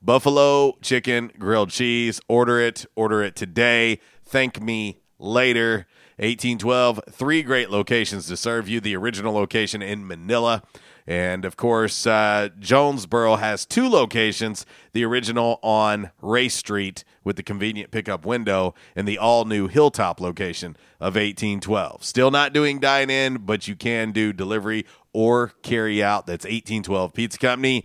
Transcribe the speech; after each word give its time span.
Buffalo 0.00 0.76
chicken 0.82 1.32
grilled 1.38 1.70
cheese. 1.70 2.20
Order 2.28 2.60
it. 2.60 2.84
Order 2.94 3.22
it 3.22 3.36
today. 3.36 4.00
Thank 4.22 4.60
me 4.60 5.00
later. 5.18 5.86
1812, 6.16 7.00
three 7.10 7.42
great 7.42 7.70
locations 7.70 8.26
to 8.26 8.36
serve 8.36 8.68
you. 8.68 8.80
The 8.80 8.96
original 8.96 9.34
location 9.34 9.82
in 9.82 10.06
Manila. 10.06 10.62
And 11.06 11.44
of 11.44 11.56
course, 11.56 12.06
uh, 12.06 12.48
Jonesboro 12.58 13.36
has 13.36 13.66
two 13.66 13.88
locations 13.88 14.64
the 14.92 15.04
original 15.04 15.58
on 15.62 16.10
Race 16.22 16.54
Street 16.54 17.04
with 17.24 17.36
the 17.36 17.42
convenient 17.42 17.90
pickup 17.90 18.24
window, 18.24 18.74
and 18.96 19.06
the 19.06 19.18
all 19.18 19.44
new 19.44 19.68
Hilltop 19.68 20.20
location 20.20 20.76
of 21.00 21.14
1812. 21.14 22.04
Still 22.04 22.30
not 22.30 22.52
doing 22.52 22.78
dine 22.78 23.10
in, 23.10 23.38
but 23.38 23.68
you 23.68 23.76
can 23.76 24.12
do 24.12 24.32
delivery 24.32 24.86
or 25.12 25.48
carry 25.62 26.02
out. 26.02 26.26
That's 26.26 26.44
1812 26.44 27.12
Pizza 27.12 27.38
Company. 27.38 27.84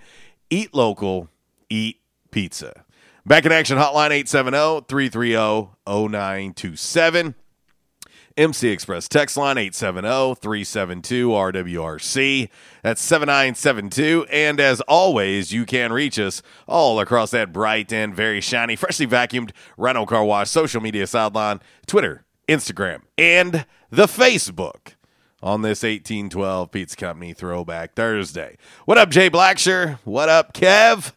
Eat 0.50 0.74
local, 0.74 1.30
eat 1.70 2.00
pizza. 2.32 2.86
Back 3.26 3.46
in 3.46 3.52
action 3.52 3.78
hotline 3.78 4.12
870 4.12 4.86
330 4.88 5.72
0927. 5.86 7.36
MC 8.40 8.70
Express 8.70 9.08
text 9.10 9.36
line 9.36 9.58
870-372-RWRC. 9.58 12.50
That's 12.82 13.02
7972. 13.02 14.26
And 14.32 14.62
as 14.62 14.80
always, 14.82 15.52
you 15.52 15.66
can 15.66 15.92
reach 15.92 16.18
us 16.18 16.42
all 16.66 17.02
across 17.02 17.32
that 17.32 17.52
bright 17.52 17.92
and 17.92 18.16
very 18.16 18.40
shiny, 18.40 18.78
freshly 18.78 19.06
vacuumed 19.06 19.52
Rhino 19.76 20.06
Car 20.06 20.24
Wash 20.24 20.50
social 20.50 20.80
media 20.80 21.06
sideline, 21.06 21.60
Twitter, 21.86 22.24
Instagram, 22.48 23.02
and 23.18 23.66
the 23.90 24.06
Facebook 24.06 24.94
on 25.44 25.62
this 25.62 25.84
1812 25.84 26.72
Pizza 26.72 26.96
Company 26.96 27.34
Throwback 27.34 27.94
Thursday. 27.94 28.56
What 28.86 28.98
up, 28.98 29.10
Jay 29.10 29.30
Blacksher? 29.30 30.00
What 30.06 30.30
up, 30.30 30.54
Kev? 30.54 31.12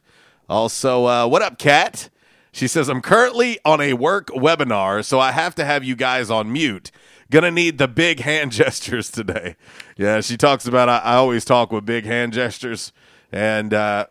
Also, 0.49 1.07
uh, 1.07 1.29
what 1.29 1.43
up, 1.43 1.61
Kat? 1.61 2.09
She 2.53 2.69
says, 2.69 2.91
I'm 2.91 3.01
currently 3.01 3.59
on 3.65 3.81
a 3.81 3.95
work 3.95 4.27
webinar, 4.29 5.03
so 5.05 5.19
I 5.19 5.33
have 5.33 5.55
to 5.55 5.65
have 5.65 5.85
you 5.85 5.97
guys 5.97 6.31
on 6.31 6.53
mute. 6.53 6.91
Gonna 7.33 7.51
need 7.51 7.79
the 7.79 7.89
big 7.89 8.21
hand 8.21 8.53
gestures 8.61 9.11
today. 9.11 9.57
Yeah, 9.97 10.21
she 10.21 10.37
talks 10.37 10.67
about 10.67 10.91
I, 10.91 10.99
I 10.99 11.15
always 11.15 11.47
talk 11.47 11.73
with 11.73 11.87
big 11.87 12.05
hand 12.05 12.35
gestures. 12.35 12.93
And, 13.33 13.73
uh, 13.73 14.07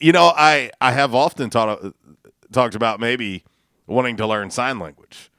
you 0.00 0.10
know, 0.10 0.32
I, 0.36 0.72
I 0.80 0.90
have 0.90 1.14
often 1.14 1.48
taught, 1.48 1.94
talked 2.52 2.74
about 2.74 2.98
maybe 2.98 3.44
wanting 3.86 4.16
to 4.16 4.26
learn 4.26 4.50
sign 4.50 4.80
language. 4.80 5.30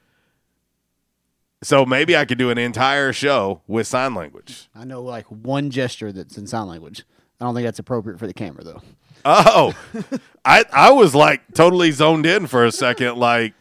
So 1.62 1.84
maybe 1.84 2.16
I 2.16 2.24
could 2.24 2.38
do 2.38 2.48
an 2.48 2.56
entire 2.56 3.12
show 3.12 3.60
with 3.66 3.86
sign 3.86 4.14
language. 4.14 4.70
I 4.74 4.84
know 4.84 5.02
like 5.02 5.26
one 5.26 5.68
gesture 5.68 6.12
that's 6.12 6.38
in 6.38 6.46
sign 6.46 6.66
language. 6.66 7.04
I 7.40 7.44
don't 7.44 7.54
think 7.54 7.66
that's 7.66 7.78
appropriate 7.78 8.18
for 8.18 8.26
the 8.26 8.32
camera 8.32 8.64
though. 8.64 8.82
Oh, 9.26 9.74
I 10.46 10.64
I 10.72 10.92
was 10.92 11.14
like 11.14 11.42
totally 11.52 11.90
zoned 11.90 12.24
in 12.24 12.46
for 12.46 12.64
a 12.64 12.72
second. 12.72 13.18
Like, 13.18 13.52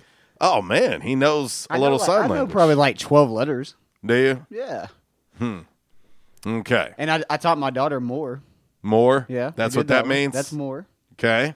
oh 0.42 0.62
man, 0.62 1.01
he 1.01 1.16
knows 1.16 1.68
a 1.69 1.74
I 1.74 1.78
know, 1.78 1.84
little 1.84 1.98
like- 1.98 2.06
sign 2.07 2.24
I 2.24 2.28
know 2.28 2.34
language. 2.36 2.51
probably 2.51 2.75
like 2.75 2.98
twelve 2.98 3.30
letters. 3.31 3.75
Do 4.06 4.16
you? 4.16 4.45
Yeah. 4.50 4.88
Hmm. 5.38 5.60
Okay. 6.45 6.94
And 6.98 7.12
I, 7.12 7.24
I 7.30 7.38
taught 7.38 7.57
my 7.57 7.69
daughter 7.72 8.00
more. 8.00 8.42
More? 8.84 9.25
Yeah. 9.28 9.51
That's 9.56 9.75
what 9.75 9.88
did 9.88 9.94
that 9.95 10.07
means? 10.07 10.34
That's 10.34 10.54
more. 10.54 10.86
Okay. 11.13 11.56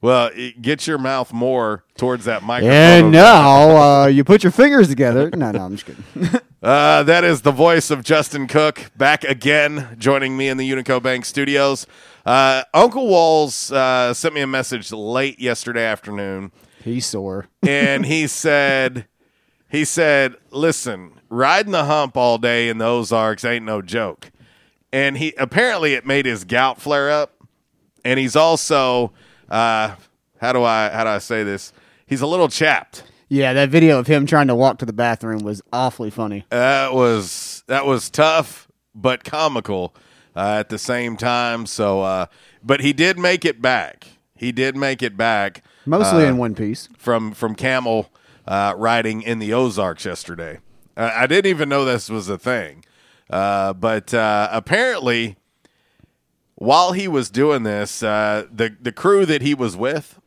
Well, 0.00 0.30
it- 0.34 0.60
get 0.62 0.86
your 0.86 0.98
mouth 0.98 1.32
more 1.32 1.84
towards 1.96 2.24
that 2.26 2.42
microphone. 2.42 2.72
And 2.74 3.10
now 3.12 3.76
uh, 4.02 4.06
you 4.06 4.22
put 4.24 4.42
your 4.44 4.52
fingers 4.52 4.88
together. 4.88 5.30
No, 5.34 5.50
no, 5.50 5.64
I'm 5.64 5.76
just 5.76 5.86
kidding. 5.86 6.40
Uh, 6.64 7.02
that 7.02 7.24
is 7.24 7.42
the 7.42 7.52
voice 7.52 7.90
of 7.90 8.02
Justin 8.02 8.46
Cook 8.46 8.90
back 8.96 9.22
again, 9.22 9.94
joining 9.98 10.34
me 10.34 10.48
in 10.48 10.56
the 10.56 10.66
Unico 10.72 11.02
Bank 11.02 11.26
studios. 11.26 11.86
Uh, 12.24 12.62
Uncle 12.72 13.06
Walls 13.06 13.70
uh, 13.70 14.14
sent 14.14 14.34
me 14.34 14.40
a 14.40 14.46
message 14.46 14.90
late 14.90 15.38
yesterday 15.38 15.84
afternoon, 15.84 16.52
He's 16.84 17.06
sore. 17.06 17.48
and 17.66 18.04
he 18.04 18.26
said, 18.28 19.06
he 19.70 19.84
said, 19.84 20.36
listen, 20.50 21.12
riding 21.30 21.72
the 21.72 21.84
hump 21.84 22.16
all 22.16 22.38
day 22.38 22.68
in 22.68 22.78
the 22.78 22.84
Ozarks 22.84 23.44
ain't 23.44 23.64
no 23.64 23.80
joke. 23.82 24.30
And 24.92 25.16
he 25.16 25.34
apparently 25.38 25.94
it 25.94 26.06
made 26.06 26.26
his 26.26 26.44
gout 26.44 26.80
flare 26.80 27.10
up, 27.10 27.34
and 28.04 28.20
he's 28.20 28.36
also, 28.36 29.12
uh, 29.48 29.96
how 30.40 30.52
do 30.52 30.62
I 30.62 30.88
how 30.90 31.02
do 31.02 31.10
I 31.10 31.18
say 31.18 31.42
this? 31.42 31.72
He's 32.06 32.20
a 32.20 32.26
little 32.26 32.48
chapped. 32.48 33.02
Yeah, 33.28 33.54
that 33.54 33.70
video 33.70 33.98
of 33.98 34.06
him 34.06 34.26
trying 34.26 34.46
to 34.48 34.54
walk 34.54 34.78
to 34.78 34.86
the 34.86 34.92
bathroom 34.92 35.42
was 35.42 35.62
awfully 35.72 36.10
funny. 36.10 36.44
That 36.50 36.94
was 36.94 37.64
that 37.66 37.86
was 37.86 38.08
tough, 38.10 38.68
but 38.94 39.24
comical 39.24 39.96
uh, 40.36 40.58
at 40.60 40.68
the 40.68 40.78
same 40.78 41.16
time. 41.16 41.66
So, 41.66 42.02
uh, 42.02 42.26
but 42.62 42.80
he 42.80 42.92
did 42.92 43.18
make 43.18 43.44
it 43.44 43.60
back. 43.60 44.06
He 44.36 44.52
did 44.52 44.76
make 44.76 45.02
it 45.02 45.16
back. 45.16 45.64
Mostly 45.86 46.24
uh, 46.24 46.28
in 46.28 46.38
one 46.38 46.54
piece. 46.54 46.88
from 46.96 47.32
from 47.32 47.54
camel 47.54 48.10
uh, 48.46 48.74
riding 48.76 49.22
in 49.22 49.38
the 49.38 49.52
Ozarks 49.52 50.04
yesterday. 50.04 50.58
Uh, 50.96 51.10
I 51.14 51.26
didn't 51.26 51.50
even 51.50 51.68
know 51.68 51.84
this 51.84 52.08
was 52.08 52.28
a 52.28 52.38
thing, 52.38 52.84
uh, 53.30 53.72
but 53.72 54.14
uh, 54.14 54.48
apparently, 54.52 55.36
while 56.54 56.92
he 56.92 57.08
was 57.08 57.30
doing 57.30 57.62
this, 57.64 58.02
uh, 58.02 58.46
the 58.52 58.76
the 58.80 58.92
crew 58.92 59.26
that 59.26 59.42
he 59.42 59.54
was 59.54 59.76
with 59.76 60.20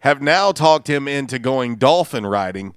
have 0.00 0.20
now 0.20 0.52
talked 0.52 0.88
him 0.90 1.06
into 1.06 1.38
going 1.38 1.76
dolphin 1.76 2.26
riding 2.26 2.74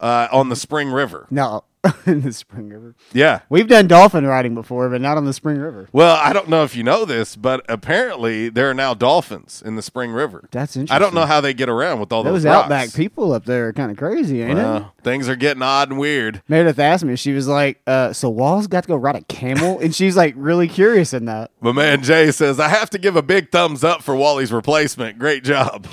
uh, 0.00 0.28
on 0.32 0.48
the 0.48 0.56
Spring 0.56 0.90
River. 0.90 1.26
No, 1.30 1.64
in 2.06 2.22
the 2.22 2.32
Spring 2.32 2.68
River. 2.68 2.94
Yeah. 3.12 3.40
We've 3.48 3.68
done 3.68 3.86
dolphin 3.86 4.26
riding 4.26 4.54
before, 4.54 4.88
but 4.88 5.00
not 5.00 5.16
on 5.16 5.24
the 5.24 5.32
Spring 5.32 5.58
River. 5.58 5.88
Well, 5.92 6.16
I 6.16 6.32
don't 6.32 6.48
know 6.48 6.64
if 6.64 6.74
you 6.76 6.82
know 6.82 7.04
this, 7.04 7.36
but 7.36 7.64
apparently 7.68 8.48
there 8.48 8.70
are 8.70 8.74
now 8.74 8.94
dolphins 8.94 9.62
in 9.64 9.76
the 9.76 9.82
Spring 9.82 10.10
River. 10.12 10.48
That's 10.50 10.76
interesting. 10.76 10.94
I 10.94 10.98
don't 10.98 11.14
know 11.14 11.26
how 11.26 11.40
they 11.40 11.54
get 11.54 11.68
around 11.68 12.00
with 12.00 12.12
all 12.12 12.22
Those 12.22 12.44
those 12.44 12.52
outback 12.52 12.94
people 12.94 13.32
up 13.32 13.44
there 13.44 13.68
are 13.68 13.72
kind 13.72 13.90
of 13.90 13.96
crazy, 13.96 14.42
ain't 14.42 14.58
it? 14.58 14.84
Things 15.02 15.28
are 15.28 15.36
getting 15.36 15.62
odd 15.62 15.90
and 15.90 15.98
weird. 15.98 16.42
Meredith 16.48 16.78
asked 16.78 17.04
me, 17.04 17.16
she 17.16 17.32
was 17.32 17.46
like, 17.48 17.80
uh, 17.86 18.12
so 18.12 18.30
Walls 18.30 18.66
got 18.66 18.84
to 18.84 18.88
go 18.88 18.96
ride 18.96 19.16
a 19.16 19.22
camel? 19.22 19.78
and 19.80 19.94
she's 19.94 20.16
like 20.16 20.34
really 20.36 20.68
curious 20.68 21.12
in 21.12 21.26
that. 21.26 21.50
My 21.60 21.72
man 21.72 22.02
Jay 22.02 22.30
says, 22.30 22.58
I 22.60 22.68
have 22.68 22.90
to 22.90 22.98
give 22.98 23.16
a 23.16 23.22
big 23.22 23.50
thumbs 23.50 23.84
up 23.84 24.02
for 24.02 24.14
Wally's 24.16 24.52
replacement. 24.52 25.18
Great 25.18 25.44
job. 25.44 25.86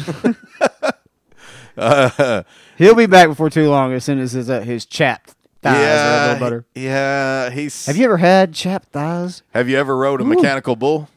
uh, 1.77 2.43
He'll 2.77 2.95
be 2.95 3.05
back 3.05 3.27
before 3.27 3.49
too 3.49 3.69
long 3.69 3.93
as 3.93 4.03
soon 4.05 4.19
as 4.19 4.31
his, 4.31 4.49
uh, 4.49 4.61
his 4.61 4.85
chapped 4.85 5.35
thighs 5.61 5.73
are 5.73 5.77
a 5.77 5.81
yeah, 5.81 6.25
little 6.33 6.39
better. 6.39 6.65
yeah, 6.75 7.49
he's. 7.49 7.85
Have 7.85 7.97
you 7.97 8.05
ever 8.05 8.17
had 8.17 8.53
chapped 8.53 8.89
thighs? 8.89 9.43
have 9.53 9.69
you 9.69 9.77
ever 9.77 9.95
rode 9.97 10.21
a 10.21 10.23
Ooh. 10.23 10.27
mechanical 10.27 10.75
bull? 10.75 11.09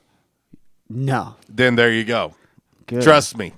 No. 0.89 1.37
Then 1.49 1.77
there 1.77 1.93
you 1.93 2.05
go. 2.05 2.35
Good. 2.87 3.03
Trust 3.03 3.37
me. 3.37 3.53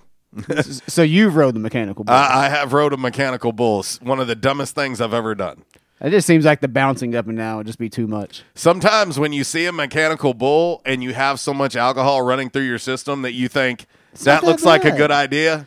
So 0.86 1.02
you've 1.02 1.34
rode 1.34 1.54
the 1.54 1.60
mechanical 1.60 2.04
bull. 2.04 2.14
I, 2.14 2.44
I 2.46 2.48
have 2.50 2.72
rode 2.74 2.92
a 2.92 2.96
mechanical 2.98 3.52
bull. 3.52 3.80
It's 3.80 4.00
one 4.02 4.20
of 4.20 4.26
the 4.26 4.34
dumbest 4.34 4.74
things 4.74 5.00
I've 5.00 5.14
ever 5.14 5.34
done. 5.34 5.62
it 6.00 6.10
just 6.10 6.26
seems 6.26 6.44
like 6.44 6.60
the 6.60 6.68
bouncing 6.68 7.14
up 7.16 7.26
and 7.26 7.38
down 7.38 7.56
would 7.56 7.66
just 7.66 7.78
be 7.78 7.88
too 7.88 8.06
much. 8.06 8.42
Sometimes 8.54 9.18
when 9.18 9.32
you 9.32 9.44
see 9.44 9.64
a 9.64 9.72
mechanical 9.72 10.34
bull 10.34 10.82
and 10.84 11.02
you 11.02 11.14
have 11.14 11.40
so 11.40 11.54
much 11.54 11.74
alcohol 11.74 12.20
running 12.22 12.50
through 12.50 12.64
your 12.66 12.78
system 12.78 13.22
that 13.22 13.32
you 13.32 13.48
think 13.48 13.86
that 14.12 14.24
that 14.24 14.44
looks 14.44 14.62
like 14.62 14.84
a 14.84 14.90
good 14.92 15.10
idea, 15.10 15.66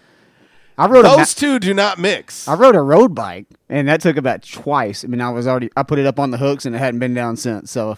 I 0.79 0.87
rode 0.87 1.05
a 1.05 1.09
ma- 1.09 1.15
those 1.17 1.33
two 1.35 1.59
do 1.59 1.73
not 1.73 1.99
mix. 1.99 2.47
I 2.47 2.53
rode 2.55 2.75
a 2.75 2.81
road 2.81 3.13
bike, 3.13 3.45
and 3.69 3.87
that 3.87 4.01
took 4.01 4.17
about 4.17 4.41
twice. 4.43 5.03
I 5.03 5.07
mean, 5.07 5.21
I 5.21 5.29
was 5.29 5.45
already 5.45 5.69
I 5.77 5.83
put 5.83 5.99
it 5.99 6.05
up 6.05 6.19
on 6.19 6.31
the 6.31 6.37
hooks, 6.37 6.65
and 6.65 6.75
it 6.75 6.79
hadn't 6.79 6.99
been 6.99 7.13
down 7.13 7.35
since. 7.37 7.69
So 7.71 7.97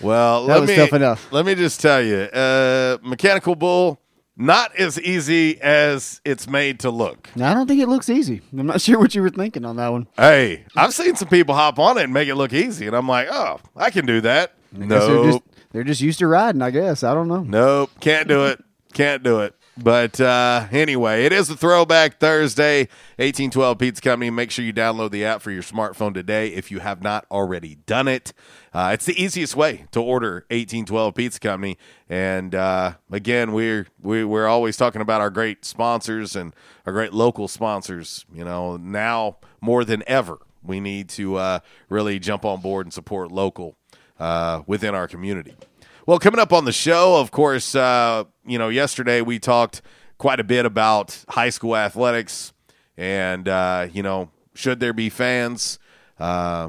Well, 0.00 0.46
That 0.46 0.60
was 0.60 0.68
me 0.70 0.76
tough 0.76 0.92
enough. 0.92 1.32
let 1.32 1.44
me 1.46 1.54
just 1.54 1.80
tell 1.80 2.02
you, 2.02 2.16
uh, 2.32 2.98
mechanical 3.02 3.54
bull 3.54 4.00
not 4.36 4.74
as 4.74 5.00
easy 5.00 5.60
as 5.60 6.20
it's 6.24 6.48
made 6.48 6.80
to 6.80 6.90
look. 6.90 7.28
I 7.40 7.54
don't 7.54 7.68
think 7.68 7.80
it 7.80 7.88
looks 7.88 8.10
easy. 8.10 8.40
I'm 8.58 8.66
not 8.66 8.80
sure 8.80 8.98
what 8.98 9.14
you 9.14 9.22
were 9.22 9.30
thinking 9.30 9.64
on 9.64 9.76
that 9.76 9.92
one. 9.92 10.08
Hey, 10.16 10.64
I've 10.74 10.92
seen 10.92 11.14
some 11.14 11.28
people 11.28 11.54
hop 11.54 11.78
on 11.78 11.98
it 11.98 12.04
and 12.04 12.12
make 12.12 12.26
it 12.28 12.34
look 12.34 12.52
easy, 12.52 12.86
and 12.88 12.96
I'm 12.96 13.06
like, 13.08 13.28
oh, 13.30 13.60
I 13.76 13.90
can 13.90 14.06
do 14.06 14.20
that. 14.22 14.54
I 14.74 14.78
guess 14.86 14.88
they're 14.88 14.98
No, 15.14 15.24
just 15.30 15.40
they're 15.72 15.84
just 15.84 16.00
used 16.00 16.18
to 16.20 16.26
riding. 16.26 16.62
I 16.62 16.70
guess 16.70 17.04
I 17.04 17.14
don't 17.14 17.28
know. 17.28 17.42
Nope, 17.44 17.90
can't 18.00 18.26
do 18.26 18.46
it. 18.46 18.64
Can't 18.92 19.22
do 19.22 19.40
it. 19.40 19.54
But 19.76 20.20
uh, 20.20 20.66
anyway, 20.70 21.24
it 21.24 21.32
is 21.32 21.50
a 21.50 21.56
throwback 21.56 22.20
Thursday. 22.20 22.80
1812 23.16 23.78
Pizza 23.78 24.02
Company. 24.02 24.30
Make 24.30 24.50
sure 24.50 24.64
you 24.64 24.72
download 24.72 25.10
the 25.10 25.24
app 25.24 25.42
for 25.42 25.50
your 25.50 25.62
smartphone 25.62 26.14
today 26.14 26.48
if 26.48 26.70
you 26.70 26.78
have 26.78 27.02
not 27.02 27.26
already 27.30 27.76
done 27.86 28.06
it. 28.06 28.32
Uh, 28.72 28.90
it's 28.92 29.04
the 29.04 29.20
easiest 29.20 29.56
way 29.56 29.86
to 29.90 30.00
order 30.00 30.44
1812 30.50 31.14
Pizza 31.14 31.40
Company. 31.40 31.76
And 32.08 32.54
uh, 32.54 32.94
again, 33.10 33.52
we're 33.52 33.88
we, 34.00 34.24
we're 34.24 34.46
always 34.46 34.76
talking 34.76 35.02
about 35.02 35.20
our 35.20 35.30
great 35.30 35.64
sponsors 35.64 36.36
and 36.36 36.54
our 36.86 36.92
great 36.92 37.12
local 37.12 37.48
sponsors. 37.48 38.24
You 38.32 38.44
know, 38.44 38.76
now 38.76 39.38
more 39.60 39.84
than 39.84 40.04
ever, 40.06 40.38
we 40.62 40.78
need 40.78 41.08
to 41.10 41.36
uh, 41.36 41.58
really 41.88 42.20
jump 42.20 42.44
on 42.44 42.60
board 42.60 42.86
and 42.86 42.92
support 42.92 43.32
local 43.32 43.76
uh, 44.20 44.62
within 44.66 44.94
our 44.94 45.08
community. 45.08 45.54
Well, 46.06 46.18
coming 46.18 46.38
up 46.38 46.52
on 46.52 46.66
the 46.66 46.72
show, 46.72 47.16
of 47.16 47.30
course, 47.30 47.74
uh, 47.74 48.24
you 48.44 48.58
know, 48.58 48.68
yesterday 48.68 49.22
we 49.22 49.38
talked 49.38 49.80
quite 50.18 50.38
a 50.38 50.44
bit 50.44 50.66
about 50.66 51.24
high 51.30 51.48
school 51.48 51.74
athletics 51.74 52.52
and, 52.98 53.48
uh, 53.48 53.88
you 53.90 54.02
know, 54.02 54.30
should 54.54 54.80
there 54.80 54.92
be 54.92 55.08
fans 55.08 55.78
uh, 56.18 56.68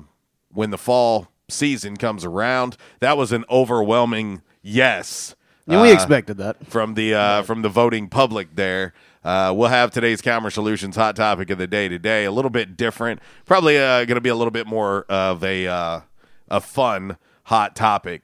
when 0.53 0.69
the 0.69 0.77
fall 0.77 1.27
season 1.49 1.97
comes 1.97 2.23
around? 2.23 2.77
That 3.01 3.17
was 3.17 3.33
an 3.33 3.43
overwhelming 3.49 4.41
yes. 4.61 5.35
And 5.67 5.81
we 5.81 5.91
uh, 5.91 5.93
expected 5.95 6.37
that. 6.37 6.65
from 6.67 6.93
the 6.93 7.13
uh, 7.13 7.41
from 7.43 7.61
the 7.61 7.69
voting 7.69 8.07
public 8.07 8.55
there. 8.55 8.93
Uh, 9.23 9.51
we'll 9.55 9.67
have 9.69 9.91
today's 9.91 10.21
Commerce 10.21 10.53
Solutions 10.53 10.95
hot 10.95 11.15
topic 11.15 11.49
of 11.49 11.57
the 11.57 11.67
day 11.67 11.89
today. 11.89 12.23
A 12.25 12.31
little 12.31 12.51
bit 12.51 12.77
different, 12.77 13.19
probably 13.45 13.77
uh, 13.77 14.05
going 14.05 14.15
to 14.15 14.21
be 14.21 14.29
a 14.29 14.35
little 14.35 14.51
bit 14.51 14.67
more 14.67 15.05
of 15.09 15.43
a 15.43 15.67
uh, 15.67 16.01
a 16.47 16.61
fun 16.61 17.17
hot 17.45 17.75
topic, 17.75 18.21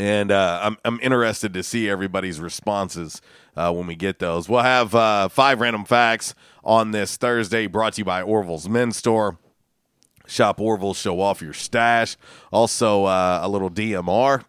and 0.00 0.32
uh, 0.32 0.60
I'm 0.62 0.76
I'm 0.84 0.98
interested 1.00 1.52
to 1.54 1.62
see 1.62 1.88
everybody's 1.88 2.40
responses 2.40 3.20
uh, 3.56 3.72
when 3.72 3.86
we 3.86 3.94
get 3.94 4.18
those. 4.18 4.48
We'll 4.48 4.62
have 4.62 4.94
uh, 4.94 5.28
five 5.28 5.60
random 5.60 5.84
facts 5.84 6.34
on 6.64 6.90
this 6.92 7.16
Thursday, 7.16 7.66
brought 7.66 7.94
to 7.94 8.00
you 8.00 8.04
by 8.04 8.22
Orville's 8.22 8.68
Men's 8.68 8.96
Store. 8.96 9.38
Shop 10.26 10.60
Orville, 10.60 10.94
show 10.94 11.20
off 11.20 11.42
your 11.42 11.52
stash. 11.52 12.16
Also, 12.52 13.04
uh, 13.04 13.40
a 13.42 13.48
little 13.48 13.68
DMR. 13.70 14.44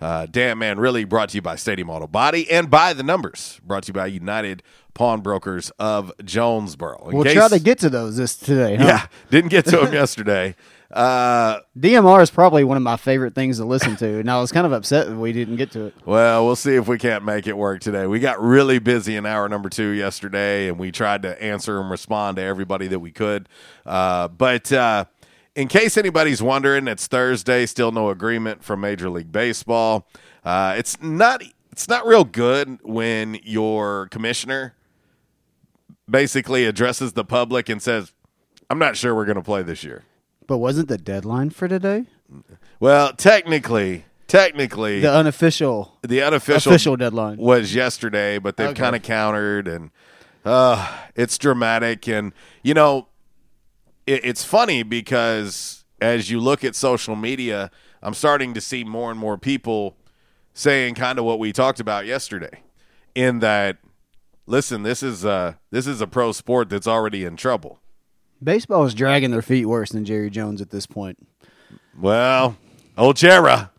Uh, 0.00 0.26
Damn 0.26 0.58
Man 0.58 0.78
Really 0.78 1.04
brought 1.04 1.30
to 1.30 1.36
you 1.36 1.42
by 1.42 1.56
Stadium 1.56 1.88
Auto 1.88 2.06
Body 2.06 2.50
and 2.50 2.70
by 2.70 2.92
the 2.92 3.02
numbers 3.02 3.58
brought 3.64 3.84
to 3.84 3.88
you 3.88 3.92
by 3.94 4.06
United 4.06 4.62
Pawnbrokers 4.92 5.70
of 5.78 6.12
Jonesboro. 6.24 7.08
In 7.08 7.14
We'll 7.16 7.24
case- 7.24 7.34
try 7.34 7.48
to 7.48 7.58
get 7.58 7.78
to 7.80 7.88
those 7.90 8.16
this 8.16 8.36
today. 8.36 8.76
Huh? 8.76 8.84
Yeah, 8.84 9.06
didn't 9.30 9.50
get 9.50 9.64
to 9.66 9.78
them 9.78 9.92
yesterday. 10.02 10.54
Uh, 10.90 11.60
DMR 11.78 12.22
is 12.22 12.30
probably 12.30 12.62
one 12.62 12.76
of 12.76 12.82
my 12.82 12.96
favorite 12.96 13.34
things 13.34 13.58
to 13.58 13.64
listen 13.64 13.96
to, 13.96 14.18
and 14.20 14.30
I 14.30 14.40
was 14.40 14.52
kind 14.52 14.66
of 14.66 14.72
upset 14.72 15.08
that 15.08 15.16
we 15.16 15.32
didn't 15.32 15.56
get 15.56 15.72
to 15.72 15.86
it. 15.86 15.94
well, 16.04 16.46
we'll 16.46 16.56
see 16.56 16.76
if 16.76 16.86
we 16.86 16.96
can't 16.98 17.24
make 17.24 17.46
it 17.46 17.56
work 17.56 17.80
today. 17.80 18.06
We 18.06 18.20
got 18.20 18.40
really 18.40 18.78
busy 18.78 19.16
in 19.16 19.26
hour 19.26 19.48
number 19.48 19.68
two 19.68 19.88
yesterday, 19.88 20.68
and 20.68 20.78
we 20.78 20.92
tried 20.92 21.22
to 21.22 21.42
answer 21.42 21.80
and 21.80 21.90
respond 21.90 22.36
to 22.36 22.42
everybody 22.42 22.86
that 22.88 23.00
we 23.00 23.10
could. 23.10 23.48
Uh, 23.84 24.28
but 24.28 24.72
uh, 24.72 25.06
in 25.56 25.68
case 25.68 25.96
anybody's 25.96 26.42
wondering, 26.42 26.86
it's 26.86 27.06
Thursday. 27.06 27.66
Still 27.66 27.90
no 27.90 28.10
agreement 28.10 28.62
from 28.62 28.80
Major 28.80 29.10
League 29.10 29.32
Baseball. 29.32 30.06
Uh, 30.44 30.74
it's 30.78 31.02
not. 31.02 31.42
It's 31.72 31.88
not 31.88 32.06
real 32.06 32.24
good 32.24 32.78
when 32.82 33.38
your 33.42 34.08
commissioner 34.08 34.74
basically 36.08 36.64
addresses 36.64 37.12
the 37.14 37.24
public 37.24 37.68
and 37.68 37.82
says, 37.82 38.12
"I'm 38.70 38.78
not 38.78 38.96
sure 38.96 39.14
we're 39.14 39.24
going 39.24 39.36
to 39.36 39.42
play 39.42 39.62
this 39.62 39.82
year." 39.82 40.04
But 40.46 40.58
wasn't 40.58 40.88
the 40.88 40.98
deadline 40.98 41.50
for 41.50 41.66
today 41.68 42.04
Well, 42.80 43.12
technically, 43.14 44.04
technically, 44.28 45.00
the 45.00 45.12
unofficial? 45.12 45.96
the 46.02 46.22
unofficial 46.22 46.72
official 46.72 46.96
deadline. 46.96 47.38
was 47.38 47.74
yesterday, 47.74 48.38
but 48.38 48.56
they've 48.56 48.68
Okay. 48.70 48.80
kind 48.80 48.96
of 48.96 49.02
countered, 49.02 49.66
and 49.68 49.90
uh, 50.44 50.88
it's 51.14 51.38
dramatic. 51.38 52.06
And 52.08 52.32
you 52.62 52.74
know, 52.74 53.08
it, 54.06 54.24
it's 54.24 54.44
funny 54.44 54.82
because 54.82 55.84
as 56.00 56.30
you 56.30 56.40
look 56.40 56.62
at 56.64 56.74
social 56.74 57.16
media, 57.16 57.70
I'm 58.02 58.14
starting 58.14 58.54
to 58.54 58.60
see 58.60 58.84
more 58.84 59.10
and 59.10 59.18
more 59.18 59.38
people 59.38 59.96
saying 60.54 60.94
kind 60.94 61.18
of 61.18 61.24
what 61.24 61.38
we 61.38 61.52
talked 61.52 61.80
about 61.80 62.06
yesterday. 62.06 62.60
In 63.14 63.38
that, 63.40 63.78
listen, 64.46 64.82
this 64.82 65.02
is 65.02 65.24
a 65.24 65.58
this 65.70 65.86
is 65.86 66.00
a 66.00 66.06
pro 66.06 66.32
sport 66.32 66.68
that's 66.68 66.86
already 66.86 67.24
in 67.24 67.36
trouble. 67.36 67.80
Baseball 68.42 68.84
is 68.84 68.94
dragging 68.94 69.30
their 69.30 69.42
feet 69.42 69.66
worse 69.66 69.90
than 69.90 70.04
Jerry 70.04 70.30
Jones 70.30 70.60
at 70.60 70.70
this 70.70 70.86
point. 70.86 71.18
Well, 71.98 72.56
old 72.98 73.16
Jera, 73.16 73.70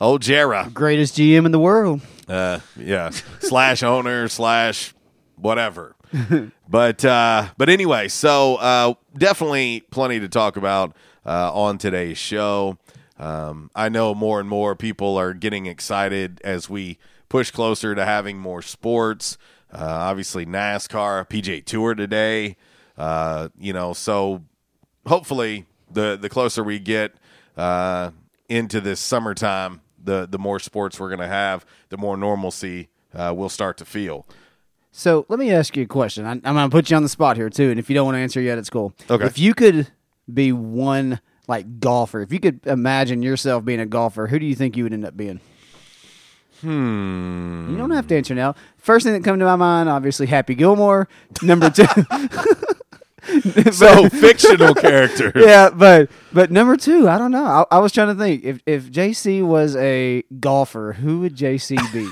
old 0.00 0.22
Jera, 0.22 0.72
Greatest 0.72 1.16
GM 1.16 1.46
in 1.46 1.52
the 1.52 1.58
world. 1.60 2.00
uh, 2.28 2.58
yeah, 2.76 3.10
slash 3.40 3.82
owner 3.82 4.28
slash 4.28 4.92
whatever. 5.36 5.94
but 6.68 7.04
uh, 7.04 7.48
but 7.56 7.68
anyway, 7.68 8.08
so 8.08 8.56
uh, 8.56 8.94
definitely 9.16 9.84
plenty 9.90 10.18
to 10.20 10.28
talk 10.28 10.56
about 10.56 10.96
uh, 11.24 11.52
on 11.54 11.78
today's 11.78 12.18
show. 12.18 12.78
Um, 13.18 13.70
I 13.74 13.88
know 13.88 14.14
more 14.14 14.40
and 14.40 14.48
more 14.48 14.74
people 14.74 15.16
are 15.16 15.32
getting 15.32 15.66
excited 15.66 16.40
as 16.42 16.68
we 16.68 16.98
push 17.28 17.52
closer 17.52 17.94
to 17.94 18.04
having 18.04 18.38
more 18.38 18.62
sports. 18.62 19.38
Uh, 19.72 19.78
obviously, 19.86 20.44
NASCAR, 20.44 21.26
PGA 21.28 21.64
Tour 21.64 21.94
today. 21.94 22.56
Uh, 22.96 23.48
you 23.58 23.72
know, 23.72 23.92
so 23.92 24.42
hopefully 25.06 25.66
the 25.90 26.18
the 26.20 26.28
closer 26.28 26.62
we 26.62 26.78
get 26.78 27.14
uh, 27.56 28.10
into 28.48 28.80
this 28.80 29.00
summertime, 29.00 29.80
the 30.02 30.26
the 30.30 30.38
more 30.38 30.58
sports 30.58 31.00
we're 31.00 31.08
going 31.08 31.20
to 31.20 31.26
have, 31.26 31.64
the 31.88 31.96
more 31.96 32.16
normalcy 32.16 32.88
uh, 33.14 33.32
we'll 33.36 33.48
start 33.48 33.76
to 33.78 33.84
feel. 33.84 34.26
So 34.90 35.24
let 35.28 35.38
me 35.38 35.50
ask 35.50 35.76
you 35.76 35.84
a 35.84 35.86
question. 35.86 36.26
I, 36.26 36.32
I'm 36.32 36.40
going 36.40 36.68
to 36.68 36.74
put 36.74 36.90
you 36.90 36.96
on 36.96 37.02
the 37.02 37.08
spot 37.08 37.36
here 37.36 37.48
too, 37.48 37.70
and 37.70 37.78
if 37.78 37.88
you 37.88 37.94
don't 37.94 38.04
want 38.04 38.16
to 38.16 38.20
answer 38.20 38.40
yet, 38.40 38.58
it's 38.58 38.70
cool. 38.70 38.92
Okay. 39.10 39.24
If 39.24 39.38
you 39.38 39.54
could 39.54 39.88
be 40.32 40.52
one 40.52 41.20
like 41.48 41.80
golfer, 41.80 42.20
if 42.20 42.32
you 42.32 42.40
could 42.40 42.60
imagine 42.66 43.22
yourself 43.22 43.64
being 43.64 43.80
a 43.80 43.86
golfer, 43.86 44.26
who 44.26 44.38
do 44.38 44.46
you 44.46 44.54
think 44.54 44.76
you 44.76 44.84
would 44.84 44.92
end 44.92 45.04
up 45.04 45.16
being? 45.16 45.40
Hmm. 46.62 47.68
You 47.70 47.76
don't 47.76 47.90
have 47.90 48.06
to 48.08 48.16
answer 48.16 48.34
now. 48.34 48.54
First 48.78 49.04
thing 49.04 49.12
that 49.14 49.24
come 49.24 49.38
to 49.38 49.44
my 49.44 49.56
mind, 49.56 49.88
obviously, 49.88 50.26
Happy 50.26 50.54
Gilmore. 50.54 51.08
Number 51.42 51.70
two. 51.70 51.84
So 53.70 54.08
fictional 54.08 54.74
character. 54.86 55.32
yeah, 55.36 55.70
but 55.70 56.10
but 56.32 56.50
number 56.50 56.76
two, 56.76 57.08
I 57.08 57.18
don't 57.18 57.30
know. 57.30 57.44
I, 57.44 57.76
I 57.76 57.78
was 57.78 57.92
trying 57.92 58.08
to 58.08 58.14
think 58.16 58.42
if 58.44 58.60
if 58.66 58.90
JC 58.90 59.46
was 59.46 59.76
a 59.76 60.24
golfer, 60.40 60.94
who 60.94 61.20
would 61.20 61.36
JC 61.36 61.76
be? 61.92 62.10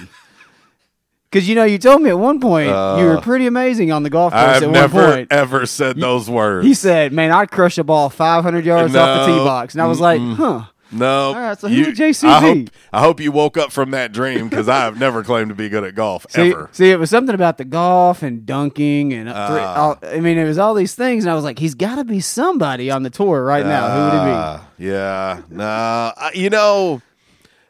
Because 1.29 1.49
you 1.49 1.57
know, 1.57 1.65
you 1.65 1.79
told 1.79 2.03
me 2.03 2.11
at 2.11 2.19
one 2.19 2.41
point 2.41 2.69
you 2.69 3.07
were 3.07 3.21
pretty 3.21 3.47
amazing 3.47 3.91
on 3.91 4.05
the 4.05 4.11
golf 4.11 4.33
course. 4.33 4.43
Uh, 4.43 4.47
I've 4.57 4.63
at 4.63 4.71
never 4.71 5.03
one 5.03 5.13
point, 5.15 5.33
ever 5.33 5.67
said 5.67 5.97
those 5.97 6.31
words. 6.31 6.65
he 6.65 6.75
said, 6.75 7.13
"Man, 7.13 7.33
I'd 7.33 7.51
crush 7.51 7.77
a 7.79 7.85
ball 7.85 8.09
500 8.09 8.65
yards 8.65 8.95
off 8.95 9.27
the 9.27 9.33
tee 9.33 9.39
box," 9.39 9.75
and 9.75 9.83
I 9.83 9.87
was 9.87 9.99
like, 10.01 10.21
"Huh." 10.21 10.63
No. 10.93 11.29
All 11.29 11.35
right, 11.35 11.59
so 11.59 11.69
who 11.69 11.85
would 11.85 11.95
JC 11.95 12.25
I 12.29 12.41
hope, 12.41 12.71
I 12.93 13.01
hope 13.01 13.21
you 13.21 13.31
woke 13.31 13.57
up 13.57 13.71
from 13.71 13.93
that 13.93 14.13
dream 14.13 14.49
because 14.49 14.69
I 14.69 14.81
have 14.81 14.99
never 14.99 15.23
claimed 15.23 15.51
to 15.51 15.55
be 15.55 15.69
good 15.69 15.85
at 15.85 15.95
golf 15.95 16.27
See, 16.31 16.51
ever. 16.51 16.69
see, 16.73 16.91
it 16.91 16.99
was 16.99 17.11
something 17.11 17.35
about 17.35 17.59
the 17.59 17.65
golf 17.65 18.23
and 18.25 18.45
dunking, 18.45 19.13
and 19.13 19.29
uh, 19.29 19.49
three- 19.49 19.61
Ah. 19.61 19.75
all, 19.77 19.99
I 20.03 20.19
mean, 20.21 20.37
it 20.37 20.45
was 20.45 20.59
all 20.59 20.75
these 20.75 20.95
things, 20.95 21.25
and 21.25 21.31
I 21.31 21.35
was 21.35 21.45
like, 21.45 21.59
he's 21.61 21.75
got 21.77 21.95
to 21.97 22.05
be 22.05 22.19
somebody 22.21 22.91
on 22.91 23.03
the 23.05 23.11
tour 23.11 23.45
right 23.45 23.65
now. 23.65 23.89
Who 23.89 24.05
would 24.05 24.23
it 24.23 24.27
be? 24.27 24.33
Uh, 24.33 24.61
Yeah, 24.79 25.43
no, 25.49 25.65
I- 25.65 26.33
you 26.35 26.51
know, 26.51 27.01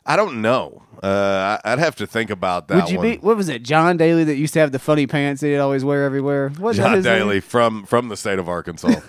I 0.07 0.17
don't 0.17 0.41
know. 0.41 0.83
Uh, 1.03 1.59
I'd 1.65 1.79
have 1.79 1.97
to 1.97 2.07
think 2.07 2.29
about 2.29 2.69
that. 2.69 2.75
Would 2.75 2.91
you 2.91 2.99
one. 2.99 3.11
be? 3.11 3.17
What 3.19 3.37
was 3.37 3.49
it, 3.49 3.63
John 3.63 3.97
Daly 3.97 4.25
that 4.25 4.37
used 4.37 4.53
to 4.55 4.61
have 4.61 4.71
the 4.71 4.79
funny 4.79 5.07
pants 5.07 5.41
that 5.41 5.49
he'd 5.49 5.59
always 5.59 5.85
wear 5.85 6.05
everywhere? 6.05 6.51
What 6.59 6.77
John 6.77 7.01
Daly 7.03 7.41
from 7.41 7.85
from 7.87 8.09
the 8.09 8.17
state 8.17 8.39
of 8.39 8.49
Arkansas? 8.49 8.89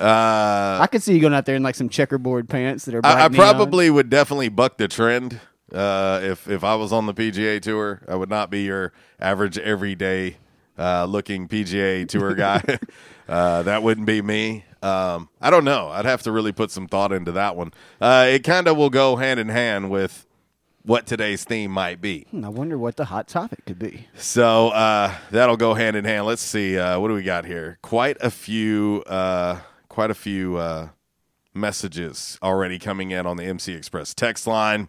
uh, 0.00 0.78
I 0.80 0.88
could 0.90 1.02
see 1.02 1.14
you 1.14 1.20
going 1.20 1.34
out 1.34 1.46
there 1.46 1.54
in 1.54 1.62
like 1.62 1.76
some 1.76 1.88
checkerboard 1.88 2.48
pants 2.48 2.86
that 2.86 2.94
are. 2.94 3.00
I, 3.04 3.10
I 3.10 3.28
bright 3.28 3.32
neon. 3.32 3.54
probably 3.54 3.90
would 3.90 4.10
definitely 4.10 4.48
buck 4.48 4.78
the 4.78 4.88
trend. 4.88 5.40
Uh, 5.72 6.20
if 6.22 6.48
if 6.48 6.64
I 6.64 6.74
was 6.74 6.92
on 6.92 7.06
the 7.06 7.14
PGA 7.14 7.60
tour, 7.60 8.02
I 8.08 8.16
would 8.16 8.30
not 8.30 8.50
be 8.50 8.64
your 8.64 8.92
average 9.20 9.58
everyday 9.58 10.36
uh, 10.78 11.04
looking 11.04 11.48
PGA 11.48 12.08
tour 12.08 12.34
guy. 12.34 12.62
uh, 13.28 13.62
that 13.62 13.82
wouldn't 13.82 14.06
be 14.06 14.22
me. 14.22 14.64
Um, 14.82 15.28
I 15.40 15.50
don't 15.50 15.64
know. 15.64 15.88
I'd 15.88 16.04
have 16.04 16.22
to 16.22 16.32
really 16.32 16.52
put 16.52 16.70
some 16.70 16.86
thought 16.86 17.12
into 17.12 17.32
that 17.32 17.56
one. 17.56 17.72
Uh, 18.00 18.26
it 18.28 18.44
kind 18.44 18.68
of 18.68 18.76
will 18.76 18.90
go 18.90 19.16
hand 19.16 19.40
in 19.40 19.48
hand 19.48 19.90
with 19.90 20.25
what 20.86 21.04
today's 21.04 21.44
theme 21.44 21.72
might 21.72 22.00
be. 22.00 22.26
Hmm, 22.30 22.44
I 22.44 22.48
wonder 22.48 22.78
what 22.78 22.96
the 22.96 23.06
hot 23.06 23.26
topic 23.26 23.64
could 23.66 23.78
be. 23.78 24.06
So 24.16 24.68
uh, 24.68 25.12
that'll 25.30 25.56
go 25.56 25.74
hand 25.74 25.96
in 25.96 26.04
hand. 26.04 26.26
Let's 26.26 26.42
see. 26.42 26.78
Uh, 26.78 26.98
what 27.00 27.08
do 27.08 27.14
we 27.14 27.22
got 27.22 27.44
here? 27.44 27.78
Quite 27.82 28.16
a 28.20 28.30
few. 28.30 29.02
Uh, 29.06 29.58
quite 29.88 30.10
a 30.10 30.14
few 30.14 30.56
uh, 30.56 30.88
messages 31.52 32.38
already 32.42 32.78
coming 32.78 33.10
in 33.10 33.26
on 33.26 33.36
the 33.36 33.44
MC 33.44 33.72
Express 33.72 34.14
text 34.14 34.46
line. 34.46 34.88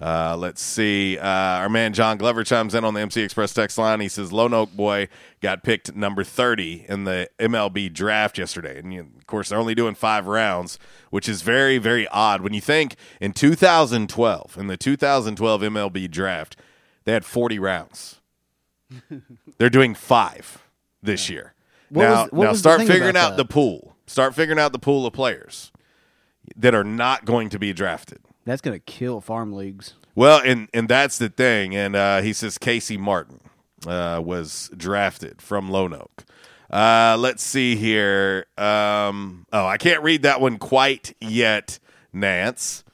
Uh, 0.00 0.36
let's 0.36 0.62
see. 0.62 1.18
Uh, 1.18 1.26
our 1.26 1.68
man 1.68 1.92
John 1.92 2.18
Glover 2.18 2.44
chimes 2.44 2.74
in 2.74 2.84
on 2.84 2.94
the 2.94 3.00
MC 3.00 3.22
Express 3.22 3.52
text 3.52 3.78
line. 3.78 4.00
He 4.00 4.08
says 4.08 4.32
Lone 4.32 4.54
Oak 4.54 4.72
Boy 4.72 5.08
got 5.40 5.64
picked 5.64 5.94
number 5.96 6.22
30 6.22 6.86
in 6.88 7.04
the 7.04 7.28
MLB 7.40 7.92
draft 7.92 8.38
yesterday. 8.38 8.78
And 8.78 8.94
you 8.94 9.00
of 9.00 9.26
course, 9.26 9.48
they're 9.48 9.58
only 9.58 9.74
doing 9.74 9.94
five 9.96 10.26
rounds, 10.26 10.78
which 11.10 11.28
is 11.28 11.42
very, 11.42 11.78
very 11.78 12.06
odd. 12.08 12.42
When 12.42 12.52
you 12.54 12.60
think 12.60 12.94
in 13.20 13.32
2012, 13.32 14.56
in 14.56 14.66
the 14.68 14.76
2012 14.76 15.62
MLB 15.62 16.10
draft, 16.10 16.56
they 17.04 17.12
had 17.12 17.24
40 17.24 17.58
rounds. 17.58 18.20
they're 19.58 19.68
doing 19.68 19.94
five 19.94 20.62
this 21.02 21.28
year. 21.28 21.54
What 21.90 22.02
now, 22.02 22.28
was- 22.30 22.44
now 22.44 22.52
start 22.52 22.80
figuring 22.82 23.16
out 23.16 23.30
that? 23.30 23.36
the 23.36 23.44
pool. 23.44 23.96
Start 24.06 24.34
figuring 24.34 24.60
out 24.60 24.72
the 24.72 24.78
pool 24.78 25.06
of 25.06 25.12
players 25.12 25.72
that 26.56 26.74
are 26.74 26.84
not 26.84 27.24
going 27.24 27.50
to 27.50 27.58
be 27.58 27.72
drafted. 27.72 28.20
That's 28.48 28.62
going 28.62 28.74
to 28.74 28.84
kill 28.84 29.20
farm 29.20 29.52
leagues. 29.52 29.92
Well, 30.14 30.40
and 30.42 30.68
and 30.72 30.88
that's 30.88 31.18
the 31.18 31.28
thing. 31.28 31.76
And 31.76 31.94
uh, 31.94 32.22
he 32.22 32.32
says 32.32 32.56
Casey 32.56 32.96
Martin 32.96 33.40
uh, 33.86 34.22
was 34.24 34.70
drafted 34.74 35.42
from 35.42 35.70
Lone 35.70 35.92
Oak. 35.92 36.24
Uh, 36.70 37.16
let's 37.18 37.42
see 37.42 37.76
here. 37.76 38.46
Um, 38.56 39.44
oh, 39.52 39.66
I 39.66 39.76
can't 39.76 40.02
read 40.02 40.22
that 40.22 40.40
one 40.40 40.56
quite 40.56 41.14
yet, 41.20 41.78
Nance. 42.10 42.84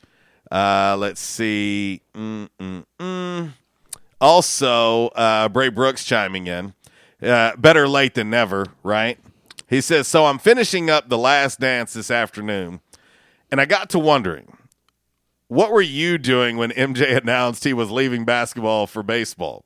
Uh, 0.51 0.97
let's 0.99 1.21
see. 1.21 2.03
Mm-mm-mm. 2.15 3.53
Also, 4.21 5.07
uh, 5.09 5.49
Bray 5.49 5.69
Brooks 5.69 6.05
chiming 6.05 6.49
in. 6.49 6.75
Uh, 7.23 7.55
better 7.55 7.87
late 7.87 8.15
than 8.15 8.29
never, 8.29 8.67
right? 8.83 9.21
He 9.69 9.81
says, 9.81 10.09
So 10.09 10.27
I'm 10.27 10.39
finishing 10.39 10.91
up 10.91 11.09
the 11.09 11.19
last 11.19 11.61
dance 11.61 11.93
this 11.93 12.11
afternoon, 12.11 12.81
and 13.53 13.61
I 13.61 13.67
got 13.67 13.89
to 13.91 14.01
wondering, 14.01 14.57
what 15.55 15.71
were 15.71 15.81
you 15.81 16.19
doing 16.19 16.57
when 16.57 16.71
MJ 16.71 17.17
announced 17.23 17.65
he 17.65 17.73
was 17.73 17.91
leaving 17.91 18.25
basketball 18.25 18.87
for 18.87 19.03
baseball? 19.03 19.65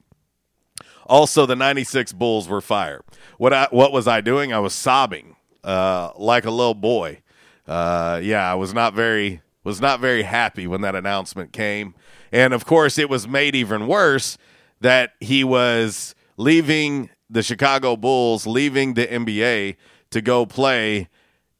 Also, 1.07 1.47
the 1.47 1.57
96 1.57 2.13
Bulls 2.13 2.49
were 2.49 2.61
fired. 2.61 3.03
What 3.39 3.55
I, 3.55 3.69
what 3.71 3.93
was 3.93 4.07
I 4.07 4.21
doing? 4.21 4.53
I 4.53 4.59
was 4.59 4.75
sobbing 4.75 5.37
uh, 5.65 6.11
like 6.19 6.45
a 6.45 6.51
little 6.51 6.75
boy. 6.75 7.23
Uh, 7.67 8.21
yeah, 8.23 8.51
I 8.51 8.55
was 8.55 8.75
not 8.75 8.95
very 8.95 9.41
was 9.65 9.81
not 9.81 10.01
very 10.01 10.23
happy 10.23 10.67
when 10.67 10.81
that 10.83 10.95
announcement 10.95 11.53
came. 11.53 11.95
And 12.33 12.55
of 12.55 12.65
course, 12.65 12.97
it 12.97 13.11
was 13.11 13.27
made 13.27 13.55
even 13.55 13.87
worse 13.87 14.39
that 14.81 15.13
he 15.21 15.45
was 15.45 16.15
leaving 16.37 17.11
the 17.29 17.43
Chicago 17.43 17.97
Bulls, 17.97 18.47
leaving 18.47 18.95
the 18.95 19.07
NBA 19.07 19.77
to 20.11 20.23
go 20.23 20.47
play 20.47 21.09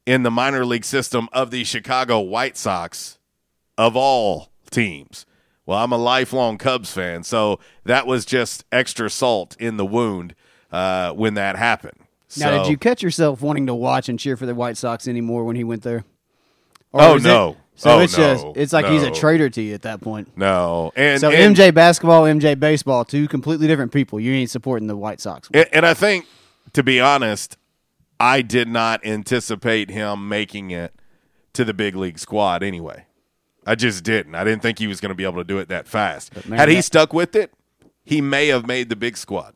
in 0.07 0.23
the 0.23 0.31
minor 0.31 0.65
league 0.65 0.85
system 0.85 1.29
of 1.33 1.51
the 1.51 1.63
Chicago 1.63 2.19
White 2.19 2.57
Sox 2.57 3.18
of 3.79 3.95
all 3.95 4.49
teams. 4.69 5.25
Well, 5.65 5.79
I'm 5.79 5.91
a 5.93 5.97
lifelong 5.97 6.57
Cubs 6.57 6.91
fan, 6.91 7.23
so 7.23 7.59
that 7.85 8.05
was 8.05 8.25
just 8.25 8.65
extra 8.71 9.09
salt 9.09 9.55
in 9.59 9.77
the 9.77 9.85
wound 9.85 10.35
uh, 10.71 11.13
when 11.13 11.35
that 11.35 11.55
happened. 11.55 11.97
Now, 12.37 12.49
So- 12.57 12.63
did 12.63 12.69
you 12.71 12.77
catch 12.77 13.01
yourself 13.01 13.41
wanting 13.41 13.67
to 13.67 13.73
watch 13.73 14.09
and 14.09 14.19
cheer 14.19 14.35
for 14.35 14.45
the 14.45 14.53
White 14.53 14.77
Sox 14.77 15.07
anymore 15.07 15.45
when 15.45 15.55
he 15.55 15.63
went 15.63 15.83
there? 15.83 16.03
Or 16.91 17.01
Oh, 17.01 17.13
was 17.13 17.23
it- 17.25 17.29
no. 17.29 17.55
so 17.75 17.91
Oh, 17.91 17.99
it's 17.99 18.15
just 18.15 18.45
it's 18.55 18.73
like 18.73 18.87
he's 18.87 19.03
a 19.03 19.11
traitor 19.11 19.49
to 19.49 19.61
you 19.61 19.73
at 19.75 19.83
that 19.83 20.01
point. 20.01 20.35
No, 20.35 20.91
and 20.95 21.21
so 21.21 21.29
and, 21.31 21.55
MJ 21.55 21.71
basketball, 21.73 22.23
MJ 22.23 22.59
baseball, 22.59 23.05
two 23.05 23.27
completely 23.27 23.67
different 23.67 23.91
people. 23.93 24.19
You 24.19 24.33
ain't 24.33 24.49
supporting 24.49 24.87
the 24.87 24.97
White 24.97 25.21
Sox. 25.21 25.47
and, 25.53 25.67
and 25.71 25.85
I 25.85 25.93
think, 25.93 26.25
to 26.73 26.83
be 26.83 26.99
honest, 26.99 27.55
I 28.19 28.41
did 28.41 28.67
not 28.67 29.05
anticipate 29.05 29.89
him 29.91 30.27
making 30.27 30.71
it 30.71 30.93
to 31.53 31.63
the 31.63 31.73
big 31.73 31.95
league 31.95 32.19
squad 32.19 32.63
anyway. 32.63 33.05
I 33.69 33.75
just 33.75 34.03
didn't. 34.03 34.33
I 34.33 34.43
didn't 34.43 34.63
think 34.63 34.79
he 34.79 34.87
was 34.87 34.99
going 34.99 35.09
to 35.09 35.15
be 35.15 35.23
able 35.23 35.37
to 35.37 35.43
do 35.43 35.59
it 35.59 35.67
that 35.67 35.87
fast. 35.87 36.33
man, 36.47 36.57
Had 36.57 36.69
he 36.69 36.81
stuck 36.81 37.13
with 37.13 37.35
it, 37.35 37.53
he 38.03 38.19
may 38.19 38.47
have 38.47 38.65
made 38.65 38.89
the 38.89 38.95
big 38.95 39.15
squad. 39.15 39.53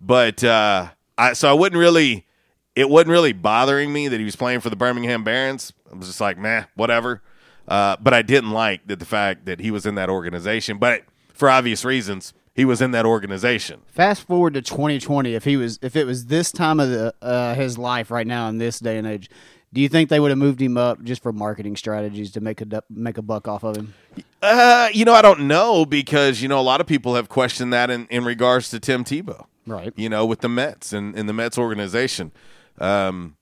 But 0.00 0.42
uh, 0.42 0.88
I 1.16 1.34
so 1.34 1.48
I 1.48 1.52
wouldn't 1.52 1.78
really. 1.78 2.26
It 2.74 2.90
wasn't 2.90 3.10
really 3.10 3.32
bothering 3.32 3.92
me 3.92 4.08
that 4.08 4.18
he 4.18 4.24
was 4.24 4.34
playing 4.34 4.58
for 4.58 4.70
the 4.70 4.76
Birmingham 4.76 5.22
Barons. 5.22 5.72
I 5.90 5.96
was 5.96 6.08
just 6.08 6.20
like, 6.20 6.36
meh, 6.36 6.64
whatever. 6.74 7.22
Uh, 7.68 7.96
but 8.00 8.12
I 8.12 8.22
didn't 8.22 8.50
like 8.50 8.86
that 8.88 8.98
the 8.98 9.04
fact 9.04 9.46
that 9.46 9.60
he 9.60 9.70
was 9.70 9.86
in 9.86 9.94
that 9.94 10.08
organization. 10.08 10.78
But 10.78 11.04
for 11.32 11.48
obvious 11.48 11.84
reasons, 11.84 12.34
he 12.54 12.64
was 12.64 12.80
in 12.80 12.90
that 12.90 13.06
organization. 13.06 13.82
Fast 13.86 14.26
forward 14.26 14.54
to 14.54 14.62
2020, 14.62 15.34
if 15.34 15.44
he 15.44 15.56
was, 15.56 15.78
if 15.80 15.94
it 15.94 16.06
was 16.06 16.26
this 16.26 16.50
time 16.50 16.80
of 16.80 16.88
the 16.88 17.14
uh, 17.22 17.54
his 17.54 17.78
life 17.78 18.10
right 18.10 18.26
now 18.26 18.48
in 18.48 18.58
this 18.58 18.80
day 18.80 18.96
and 18.96 19.06
age, 19.06 19.30
do 19.72 19.80
you 19.80 19.88
think 19.88 20.08
they 20.08 20.18
would 20.20 20.30
have 20.30 20.38
moved 20.38 20.60
him 20.60 20.76
up 20.76 21.02
just 21.02 21.22
for 21.22 21.32
marketing 21.32 21.76
strategies 21.76 22.30
to 22.32 22.40
make 22.40 22.60
a 22.60 22.82
make 22.88 23.18
a 23.18 23.22
buck 23.22 23.46
off 23.48 23.62
of 23.64 23.76
him? 23.76 23.94
Uh, 24.42 24.88
you 24.92 25.04
know, 25.04 25.12
I 25.14 25.22
don't 25.22 25.40
know 25.46 25.84
because 25.84 26.40
you 26.40 26.48
know 26.48 26.58
a 26.60 26.62
lot 26.62 26.80
of 26.80 26.86
people 26.86 27.14
have 27.16 27.28
questioned 27.28 27.72
that 27.72 27.90
in, 27.90 28.06
in 28.06 28.24
regards 28.24 28.70
to 28.70 28.80
Tim 28.80 29.04
Tebow. 29.04 29.46
Right. 29.66 29.92
You 29.96 30.08
know, 30.08 30.24
with 30.24 30.40
the 30.40 30.48
Mets 30.48 30.92
and, 30.94 31.14
and 31.14 31.28
the 31.28 31.32
Mets 31.34 31.58
organization. 31.58 32.32
Um, 32.78 33.36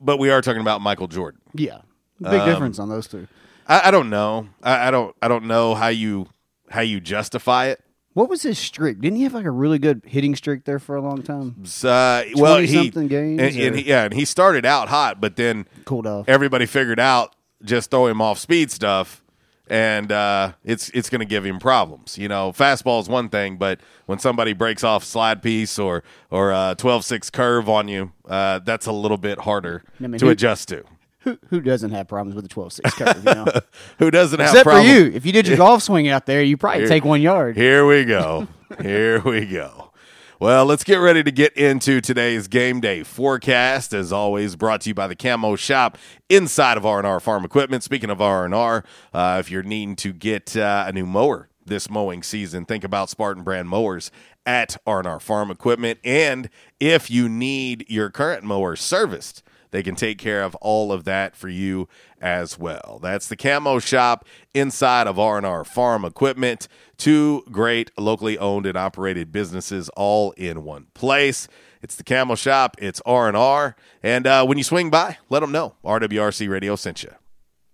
but 0.00 0.18
we 0.18 0.30
are 0.30 0.40
talking 0.40 0.60
about 0.62 0.80
Michael 0.80 1.08
Jordan. 1.08 1.40
Yeah, 1.54 1.80
big 2.20 2.40
Um, 2.40 2.48
difference 2.48 2.78
on 2.78 2.88
those 2.88 3.06
two. 3.06 3.26
I, 3.66 3.88
I 3.88 3.90
don't 3.90 4.08
know. 4.10 4.48
I, 4.62 4.88
I 4.88 4.90
don't. 4.90 5.14
I 5.20 5.28
don't 5.28 5.44
know 5.44 5.74
how 5.74 5.88
you 5.88 6.28
how 6.70 6.80
you 6.80 7.00
justify 7.00 7.66
it. 7.66 7.80
What 8.12 8.28
was 8.28 8.42
his 8.42 8.58
streak? 8.58 9.00
Didn't 9.00 9.16
he 9.18 9.22
have 9.24 9.34
like 9.34 9.44
a 9.44 9.50
really 9.50 9.78
good 9.78 10.02
hitting 10.04 10.34
streak 10.34 10.64
there 10.64 10.78
for 10.80 10.96
a 10.96 11.00
long 11.00 11.22
time? 11.22 11.54
Uh, 11.62 12.22
well, 12.34 12.58
he 12.58 12.66
20-something 12.66 13.08
games, 13.08 13.40
and- 13.40 13.56
and 13.56 13.76
he- 13.76 13.88
yeah, 13.88 14.04
and 14.04 14.14
he 14.14 14.24
started 14.24 14.66
out 14.66 14.88
hot, 14.88 15.20
but 15.20 15.36
then 15.36 15.66
Cooled 15.84 16.06
off. 16.06 16.28
everybody 16.28 16.66
figured 16.66 16.98
out 17.00 17.36
just 17.64 17.90
throw 17.90 18.06
him 18.08 18.20
off 18.20 18.38
speed 18.38 18.70
stuff, 18.72 19.22
and 19.68 20.10
uh, 20.10 20.52
it's 20.64 20.88
it's 20.90 21.08
going 21.08 21.20
to 21.20 21.24
give 21.26 21.46
him 21.46 21.60
problems. 21.60 22.18
You 22.18 22.26
know, 22.26 22.50
fastball 22.52 23.00
is 23.00 23.08
one 23.08 23.28
thing, 23.28 23.56
but 23.58 23.78
when 24.06 24.18
somebody 24.18 24.54
breaks 24.54 24.82
off 24.82 25.04
slide 25.04 25.40
piece 25.42 25.78
or 25.78 26.02
or 26.30 26.52
uh, 26.52 26.74
12-6 26.74 27.30
curve 27.30 27.68
on 27.68 27.86
you, 27.86 28.10
uh, 28.28 28.58
that's 28.58 28.86
a 28.86 28.92
little 28.92 29.18
bit 29.18 29.38
harder 29.40 29.84
I 30.02 30.06
mean, 30.08 30.18
to 30.18 30.24
who- 30.26 30.30
adjust 30.32 30.68
to. 30.70 30.82
Who 31.20 31.38
who 31.48 31.60
doesn't 31.60 31.90
have 31.90 32.08
problems 32.08 32.34
with 32.34 32.48
the 32.48 32.54
12-6 32.54 32.92
curve? 32.92 33.16
You 33.18 33.34
know? 33.34 33.60
Who 33.98 34.10
doesn't 34.10 34.40
have 34.40 34.48
Except 34.50 34.64
for 34.64 34.70
problems? 34.70 34.88
you. 34.98 35.10
If 35.14 35.26
you 35.26 35.32
did 35.32 35.46
your 35.46 35.56
golf 35.66 35.82
swing 35.82 36.08
out 36.08 36.26
there, 36.26 36.42
you 36.42 36.56
probably 36.56 36.80
Here- 36.80 36.88
take 36.88 37.04
one 37.04 37.20
yard. 37.20 37.56
Here 37.56 37.86
we 37.86 38.04
go. 38.04 38.48
Here 38.80 39.20
we 39.20 39.44
go. 39.46 39.92
Well, 40.38 40.64
let's 40.64 40.84
get 40.84 40.96
ready 40.96 41.22
to 41.22 41.30
get 41.30 41.54
into 41.54 42.00
today's 42.00 42.48
game 42.48 42.80
day 42.80 43.02
forecast. 43.02 43.92
As 43.92 44.10
always, 44.10 44.56
brought 44.56 44.80
to 44.82 44.88
you 44.90 44.94
by 44.94 45.06
the 45.06 45.14
Camo 45.14 45.54
Shop 45.56 45.98
inside 46.30 46.78
of 46.78 46.86
R&R 46.86 47.20
Farm 47.20 47.44
Equipment. 47.44 47.82
Speaking 47.82 48.08
of 48.08 48.22
R&R, 48.22 48.82
uh, 49.12 49.36
if 49.38 49.50
you're 49.50 49.62
needing 49.62 49.96
to 49.96 50.14
get 50.14 50.56
uh, 50.56 50.84
a 50.88 50.92
new 50.92 51.04
mower 51.04 51.50
this 51.66 51.90
mowing 51.90 52.22
season, 52.22 52.64
think 52.64 52.84
about 52.84 53.10
Spartan 53.10 53.42
brand 53.44 53.68
mowers 53.68 54.10
at 54.46 54.78
R&R 54.86 55.20
Farm 55.20 55.50
Equipment. 55.50 55.98
And 56.02 56.48
if 56.80 57.10
you 57.10 57.28
need 57.28 57.84
your 57.90 58.08
current 58.08 58.42
mower 58.42 58.76
serviced, 58.76 59.42
they 59.70 59.82
can 59.82 59.94
take 59.94 60.18
care 60.18 60.42
of 60.42 60.54
all 60.56 60.92
of 60.92 61.04
that 61.04 61.36
for 61.36 61.48
you 61.48 61.88
as 62.20 62.58
well. 62.58 62.98
That's 63.02 63.28
the 63.28 63.36
Camo 63.36 63.78
Shop 63.78 64.24
inside 64.54 65.06
of 65.06 65.18
R&R 65.18 65.64
Farm 65.64 66.04
Equipment. 66.04 66.68
Two 66.96 67.44
great 67.50 67.90
locally 67.98 68.36
owned 68.38 68.66
and 68.66 68.76
operated 68.76 69.32
businesses 69.32 69.88
all 69.90 70.32
in 70.32 70.64
one 70.64 70.86
place. 70.94 71.48
It's 71.82 71.96
the 71.96 72.04
Camo 72.04 72.34
Shop. 72.34 72.76
It's 72.78 73.00
R&R. 73.06 73.76
And 74.02 74.26
uh, 74.26 74.44
when 74.44 74.58
you 74.58 74.64
swing 74.64 74.90
by, 74.90 75.18
let 75.28 75.40
them 75.40 75.52
know 75.52 75.76
RWRC 75.84 76.48
Radio 76.48 76.76
sent 76.76 77.02
you. 77.02 77.10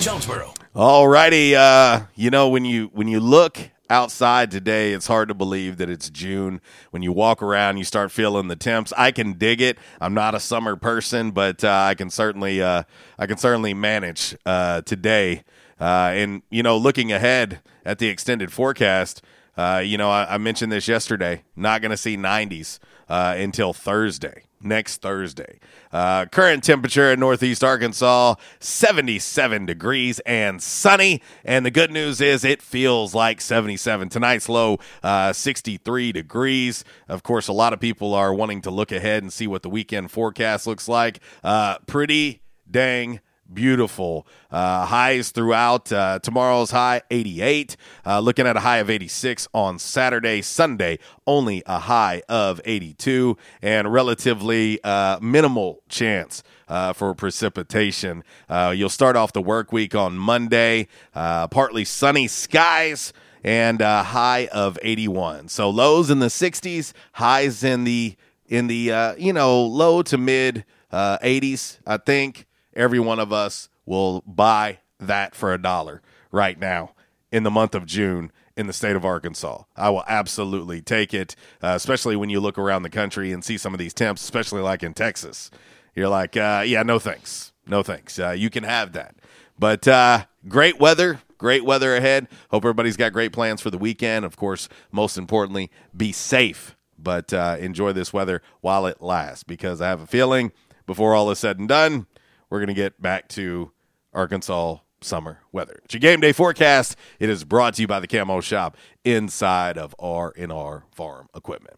Jonesboro. 0.00 0.54
All 0.74 1.06
righty. 1.06 1.54
Uh, 1.54 2.02
you 2.14 2.30
know, 2.30 2.48
when 2.48 2.64
you 2.64 2.86
when 2.94 3.06
you 3.06 3.20
look 3.20 3.58
outside 3.90 4.50
today, 4.50 4.94
it's 4.94 5.06
hard 5.06 5.28
to 5.28 5.34
believe 5.34 5.76
that 5.76 5.90
it's 5.90 6.08
June. 6.08 6.62
When 6.90 7.02
you 7.02 7.12
walk 7.12 7.42
around, 7.42 7.76
you 7.76 7.84
start 7.84 8.10
feeling 8.10 8.48
the 8.48 8.56
temps. 8.56 8.94
I 8.96 9.10
can 9.10 9.34
dig 9.34 9.60
it. 9.60 9.76
I'm 10.00 10.14
not 10.14 10.34
a 10.34 10.40
summer 10.40 10.74
person, 10.74 11.32
but 11.32 11.62
uh, 11.62 11.86
I 11.88 11.94
can 11.94 12.08
certainly 12.08 12.62
uh, 12.62 12.84
I 13.18 13.26
can 13.26 13.36
certainly 13.36 13.74
manage 13.74 14.34
uh, 14.46 14.80
today. 14.82 15.44
Uh, 15.78 16.12
and 16.14 16.42
you 16.50 16.62
know, 16.62 16.78
looking 16.78 17.12
ahead 17.12 17.60
at 17.84 17.98
the 17.98 18.08
extended 18.08 18.52
forecast, 18.52 19.22
uh, 19.58 19.82
you 19.84 19.98
know, 19.98 20.10
I, 20.10 20.34
I 20.34 20.38
mentioned 20.38 20.72
this 20.72 20.88
yesterday. 20.88 21.42
Not 21.56 21.82
going 21.82 21.90
to 21.90 21.96
see 21.98 22.16
90s 22.16 22.78
uh, 23.06 23.34
until 23.36 23.74
Thursday 23.74 24.44
next 24.62 25.02
Thursday. 25.02 25.58
Uh, 25.92 26.26
current 26.26 26.62
temperature 26.62 27.12
in 27.12 27.20
Northeast 27.20 27.64
Arkansas, 27.64 28.34
77 28.60 29.66
degrees 29.66 30.20
and 30.20 30.62
sunny. 30.62 31.22
And 31.44 31.66
the 31.66 31.70
good 31.70 31.90
news 31.90 32.20
is 32.20 32.44
it 32.44 32.62
feels 32.62 33.14
like 33.14 33.40
77. 33.40 34.08
Tonight's 34.08 34.48
low, 34.48 34.78
uh, 35.02 35.32
63 35.32 36.12
degrees. 36.12 36.84
Of 37.08 37.22
course, 37.22 37.48
a 37.48 37.52
lot 37.52 37.72
of 37.72 37.80
people 37.80 38.14
are 38.14 38.32
wanting 38.32 38.62
to 38.62 38.70
look 38.70 38.92
ahead 38.92 39.22
and 39.22 39.32
see 39.32 39.46
what 39.46 39.62
the 39.62 39.70
weekend 39.70 40.10
forecast 40.10 40.66
looks 40.66 40.88
like. 40.88 41.20
Uh, 41.42 41.78
pretty 41.86 42.42
dang 42.70 43.20
beautiful. 43.52 44.26
Uh, 44.50 44.86
highs 44.86 45.30
throughout. 45.30 45.90
Uh, 45.92 46.18
tomorrow's 46.20 46.70
high 46.70 47.02
88. 47.10 47.76
Uh, 48.04 48.20
looking 48.20 48.46
at 48.46 48.56
a 48.56 48.60
high 48.60 48.78
of 48.78 48.90
86 48.90 49.48
on 49.52 49.78
Saturday. 49.78 50.42
Sunday 50.42 50.98
only 51.26 51.62
a 51.66 51.78
high 51.78 52.22
of 52.28 52.60
82 52.64 53.36
and 53.62 53.92
relatively 53.92 54.82
uh, 54.84 55.18
minimal 55.20 55.82
chance. 55.88 56.42
Uh, 56.68 56.92
for 56.92 57.12
precipitation, 57.16 58.22
uh, 58.48 58.72
you'll 58.76 58.88
start 58.88 59.16
off 59.16 59.32
the 59.32 59.42
work 59.42 59.72
week 59.72 59.92
on 59.92 60.16
Monday. 60.16 60.86
Partly 61.12 61.84
sunny 61.84 62.28
skies 62.28 63.12
and 63.42 63.80
a 63.80 64.04
high 64.04 64.46
of 64.52 64.78
81. 64.80 65.48
So 65.48 65.68
lows 65.68 66.10
in 66.10 66.20
the 66.20 66.26
60s, 66.26 66.92
highs 67.14 67.64
in 67.64 67.82
the 67.82 68.14
in 68.46 68.68
the 68.68 69.16
you 69.18 69.32
know 69.32 69.62
low 69.64 70.02
to 70.02 70.16
mid 70.16 70.64
uh, 70.92 71.18
80s. 71.18 71.78
I 71.86 71.96
think 71.96 72.46
every 72.74 73.00
one 73.00 73.18
of 73.18 73.32
us 73.32 73.68
will 73.86 74.22
buy 74.26 74.78
that 74.98 75.34
for 75.34 75.52
a 75.52 75.60
dollar 75.60 76.02
right 76.30 76.58
now 76.58 76.92
in 77.32 77.42
the 77.42 77.50
month 77.50 77.74
of 77.74 77.86
June 77.86 78.30
in 78.56 78.66
the 78.66 78.72
state 78.72 78.96
of 78.96 79.04
Arkansas. 79.04 79.62
I 79.76 79.90
will 79.90 80.04
absolutely 80.06 80.82
take 80.82 81.14
it, 81.14 81.34
uh, 81.62 81.72
especially 81.76 82.16
when 82.16 82.30
you 82.30 82.40
look 82.40 82.58
around 82.58 82.82
the 82.82 82.90
country 82.90 83.32
and 83.32 83.44
see 83.44 83.56
some 83.56 83.72
of 83.72 83.78
these 83.78 83.94
temps, 83.94 84.22
especially 84.22 84.60
like 84.60 84.82
in 84.82 84.94
Texas. 84.94 85.50
You're 85.94 86.08
like, 86.08 86.36
uh, 86.36 86.62
yeah, 86.66 86.82
no 86.82 86.98
thanks. 86.98 87.52
No 87.66 87.82
thanks. 87.82 88.18
Uh, 88.18 88.30
you 88.30 88.50
can 88.50 88.64
have 88.64 88.92
that. 88.92 89.14
But 89.58 89.86
uh, 89.86 90.24
great 90.48 90.78
weather, 90.78 91.20
great 91.38 91.64
weather 91.64 91.96
ahead. 91.96 92.28
Hope 92.50 92.64
everybody's 92.64 92.96
got 92.96 93.12
great 93.12 93.32
plans 93.32 93.60
for 93.60 93.70
the 93.70 93.78
weekend. 93.78 94.24
Of 94.24 94.36
course, 94.36 94.68
most 94.92 95.16
importantly, 95.16 95.70
be 95.96 96.12
safe, 96.12 96.76
but 96.98 97.32
uh, 97.32 97.56
enjoy 97.60 97.92
this 97.92 98.12
weather 98.12 98.42
while 98.60 98.86
it 98.86 99.00
lasts 99.00 99.44
because 99.44 99.80
I 99.80 99.88
have 99.88 100.00
a 100.00 100.06
feeling 100.06 100.52
before 100.86 101.14
all 101.14 101.30
is 101.30 101.38
said 101.38 101.58
and 101.58 101.68
done, 101.68 102.06
we're 102.50 102.58
going 102.58 102.68
to 102.68 102.74
get 102.74 103.00
back 103.00 103.28
to 103.28 103.72
Arkansas 104.12 104.76
summer 105.00 105.38
weather. 105.52 105.80
It's 105.84 105.94
your 105.94 106.00
game 106.00 106.20
day 106.20 106.32
forecast. 106.32 106.96
It 107.18 107.30
is 107.30 107.44
brought 107.44 107.74
to 107.74 107.82
you 107.82 107.88
by 107.88 108.00
the 108.00 108.06
Camo 108.06 108.40
Shop 108.40 108.76
inside 109.04 109.78
of 109.78 109.94
R&R 109.98 110.84
Farm 110.92 111.28
Equipment. 111.34 111.76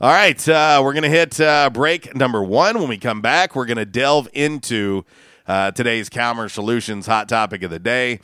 All 0.00 0.10
right, 0.10 0.48
uh, 0.48 0.80
we're 0.82 0.92
going 0.92 1.04
to 1.04 1.08
hit 1.08 1.40
uh, 1.40 1.70
break 1.70 2.14
number 2.16 2.42
one. 2.42 2.78
When 2.78 2.88
we 2.88 2.98
come 2.98 3.20
back, 3.20 3.54
we're 3.54 3.66
going 3.66 3.76
to 3.76 3.84
delve 3.84 4.28
into 4.32 5.04
uh, 5.46 5.70
today's 5.70 6.08
Calmer 6.08 6.48
Solutions 6.48 7.06
hot 7.06 7.28
topic 7.28 7.62
of 7.62 7.70
the 7.70 7.78
day. 7.78 8.20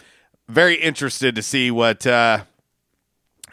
Very 0.48 0.74
interested 0.74 1.34
to 1.36 1.42
see 1.42 1.70
what 1.70 2.06
uh, 2.06 2.44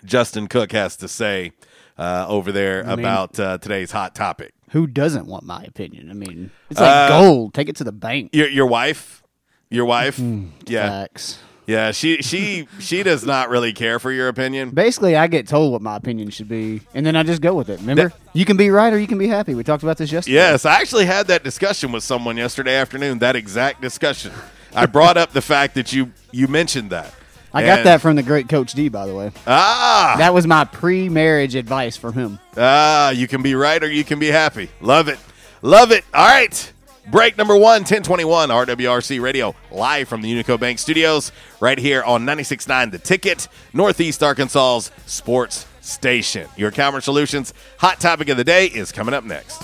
Justin 0.03 0.47
Cook 0.47 0.71
has 0.71 0.95
to 0.97 1.07
say 1.07 1.51
uh, 1.97 2.25
over 2.27 2.51
there 2.51 2.83
I 2.85 2.89
mean- 2.95 2.99
about 2.99 3.39
uh, 3.39 3.57
today's 3.59 3.91
hot 3.91 4.15
topic. 4.15 4.53
Who 4.71 4.85
doesn't 4.87 5.27
want 5.27 5.43
my 5.45 5.63
opinion? 5.63 6.09
I 6.09 6.13
mean, 6.13 6.51
it's 6.69 6.79
like 6.79 6.89
Uh, 7.11 7.19
gold. 7.21 7.53
Take 7.53 7.69
it 7.69 7.75
to 7.77 7.83
the 7.83 7.91
bank. 7.91 8.31
Your 8.33 8.47
your 8.49 8.65
wife, 8.67 9.23
your 9.69 9.85
wife, 9.85 10.17
Mm-hmm. 10.17 10.49
yeah, 10.67 10.89
Facts. 10.89 11.39
yeah. 11.67 11.91
She 11.91 12.17
she 12.21 12.67
she 12.79 13.01
does 13.03 13.25
not 13.25 13.49
really 13.49 13.71
care 13.71 13.97
for 13.99 14.11
your 14.11 14.27
opinion. 14.27 14.71
Basically, 14.71 15.15
I 15.15 15.27
get 15.27 15.47
told 15.47 15.71
what 15.71 15.81
my 15.81 15.95
opinion 15.95 16.29
should 16.31 16.49
be, 16.49 16.81
and 16.93 17.05
then 17.05 17.15
I 17.15 17.23
just 17.23 17.41
go 17.41 17.53
with 17.55 17.69
it. 17.69 17.79
Remember, 17.79 18.11
you 18.33 18.43
can 18.45 18.57
be 18.57 18.69
right 18.69 18.91
or 18.91 18.99
you 18.99 19.07
can 19.07 19.17
be 19.17 19.27
happy. 19.27 19.55
We 19.55 19.63
talked 19.63 19.83
about 19.83 19.97
this 19.97 20.11
yesterday. 20.11 20.35
Yes, 20.35 20.65
I 20.65 20.81
actually 20.81 21.05
had 21.05 21.27
that 21.27 21.43
discussion 21.43 21.91
with 21.93 22.03
someone 22.03 22.35
yesterday 22.37 22.75
afternoon. 22.75 23.19
That 23.19 23.35
exact 23.37 23.81
discussion. 23.81 24.31
I 24.75 24.85
brought 24.85 25.15
up 25.17 25.31
the 25.31 25.41
fact 25.41 25.75
that 25.75 25.93
you 25.93 26.11
you 26.31 26.47
mentioned 26.49 26.89
that. 26.89 27.13
I 27.57 27.65
got 27.65 27.83
that 27.85 28.01
from 28.01 28.15
the 28.15 28.23
great 28.23 28.47
Coach 28.49 28.73
D, 28.73 28.89
by 28.89 29.05
the 29.07 29.15
way. 29.15 29.31
Ah, 29.45 30.15
That 30.17 30.33
was 30.33 30.45
my 30.47 30.63
pre-marriage 30.65 31.55
advice 31.55 31.97
from 31.97 32.13
him. 32.13 32.39
ah, 32.57 33.09
you 33.11 33.27
can 33.27 33.41
be 33.41 33.55
right 33.55 33.83
or 33.83 33.89
you 33.91 34.03
can 34.03 34.19
be 34.19 34.27
happy. 34.27 34.69
Love 34.81 35.07
it, 35.07 35.19
love 35.61 35.91
it. 35.91 36.03
All 36.13 36.25
right. 36.27 36.73
Break 37.09 37.37
number 37.37 37.53
one, 37.55 37.83
1021 37.83 38.49
RWRC 38.49 39.21
Radio, 39.21 39.55
live 39.71 40.09
from 40.09 40.21
the 40.21 40.29
Unico 40.29 40.59
Bank 40.59 40.77
Studios, 40.77 41.31
right 41.61 41.77
here 41.77 42.03
on 42.03 42.25
96.9 42.25 42.91
The 42.91 42.97
Ticket, 42.99 43.47
Northeast 43.71 44.21
Arkansas's 44.21 44.91
sports 45.05 45.65
station. 45.79 46.49
Your 46.57 46.69
Calmer 46.69 46.99
Solutions 46.99 47.53
hot 47.77 48.01
topic 48.01 48.27
of 48.27 48.35
the 48.35 48.43
day 48.43 48.65
is 48.65 48.91
coming 48.91 49.13
up 49.13 49.23
next. 49.23 49.63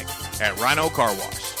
at 0.41 0.57
Rhino 0.59 0.89
Car 0.89 1.13
Wash. 1.15 1.60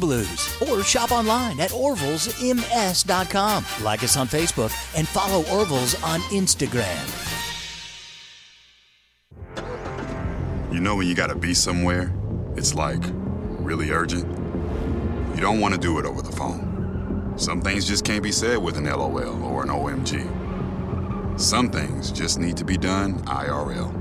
Blues. 0.01 0.61
Or 0.69 0.83
shop 0.83 1.11
online 1.11 1.61
at 1.61 1.71
orvillesms.com. 1.71 3.65
Like 3.83 4.03
us 4.03 4.17
on 4.17 4.27
Facebook 4.27 4.73
and 4.97 5.07
follow 5.07 5.45
Orville's 5.55 5.95
on 6.03 6.19
Instagram. 6.31 7.07
You 10.73 10.81
know 10.81 10.95
when 10.97 11.07
you 11.07 11.15
gotta 11.15 11.35
be 11.35 11.53
somewhere, 11.53 12.13
it's 12.57 12.73
like 12.73 13.03
really 13.59 13.91
urgent. 13.91 14.27
You 15.35 15.41
don't 15.41 15.61
want 15.61 15.73
to 15.73 15.79
do 15.79 15.99
it 15.99 16.05
over 16.05 16.21
the 16.21 16.31
phone. 16.31 17.33
Some 17.37 17.61
things 17.61 17.87
just 17.87 18.03
can't 18.03 18.21
be 18.21 18.31
said 18.31 18.57
with 18.57 18.77
an 18.77 18.85
LOL 18.85 19.43
or 19.43 19.63
an 19.63 19.69
OMG. 19.69 21.39
Some 21.39 21.69
things 21.69 22.11
just 22.11 22.39
need 22.39 22.57
to 22.57 22.65
be 22.65 22.77
done 22.77 23.19
IRL. 23.25 23.93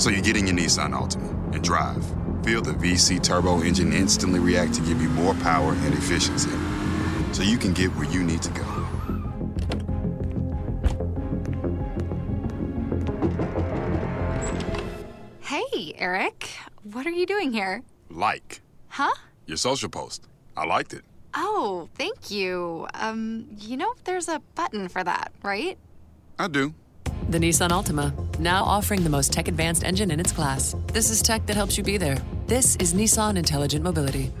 So 0.00 0.10
you 0.10 0.22
get 0.22 0.36
in 0.36 0.46
your 0.46 0.56
Nissan 0.56 0.92
Altima 0.92 1.54
and 1.54 1.64
drive. 1.64 2.04
Feel 2.48 2.62
the 2.62 2.72
VC 2.72 3.22
turbo 3.22 3.60
engine 3.60 3.92
instantly 3.92 4.40
react 4.40 4.72
to 4.72 4.80
give 4.80 5.02
you 5.02 5.10
more 5.10 5.34
power 5.34 5.74
and 5.74 5.92
efficiency. 5.92 6.48
So 7.34 7.42
you 7.42 7.58
can 7.58 7.74
get 7.74 7.94
where 7.94 8.08
you 8.08 8.24
need 8.24 8.40
to 8.40 8.50
go. 8.52 8.64
Hey, 15.40 15.92
Eric. 15.98 16.48
What 16.84 17.06
are 17.06 17.10
you 17.10 17.26
doing 17.26 17.52
here? 17.52 17.82
Like 18.08 18.62
Huh? 18.88 19.14
your 19.46 19.58
social 19.58 19.90
post. 19.90 20.26
I 20.56 20.64
liked 20.64 20.94
it. 20.94 21.04
Oh, 21.34 21.88
thank 21.96 22.30
you. 22.30 22.88
Um, 22.94 23.46
you 23.58 23.76
know, 23.76 23.92
there's 24.04 24.28
a 24.28 24.40
button 24.54 24.88
for 24.88 25.04
that, 25.04 25.32
right? 25.42 25.76
I 26.38 26.48
do. 26.48 26.72
The 27.30 27.38
Nissan 27.38 27.70
Altima, 27.70 28.12
now 28.38 28.64
offering 28.64 29.04
the 29.04 29.10
most 29.10 29.32
tech 29.32 29.48
advanced 29.48 29.84
engine 29.84 30.10
in 30.10 30.18
its 30.18 30.32
class. 30.32 30.74
This 30.92 31.10
is 31.10 31.22
tech 31.22 31.46
that 31.46 31.56
helps 31.56 31.76
you 31.76 31.84
be 31.84 31.96
there. 31.96 32.18
This 32.46 32.76
is 32.76 32.94
Nissan 32.94 33.36
Intelligent 33.36 33.84
Mobility. 33.84 34.32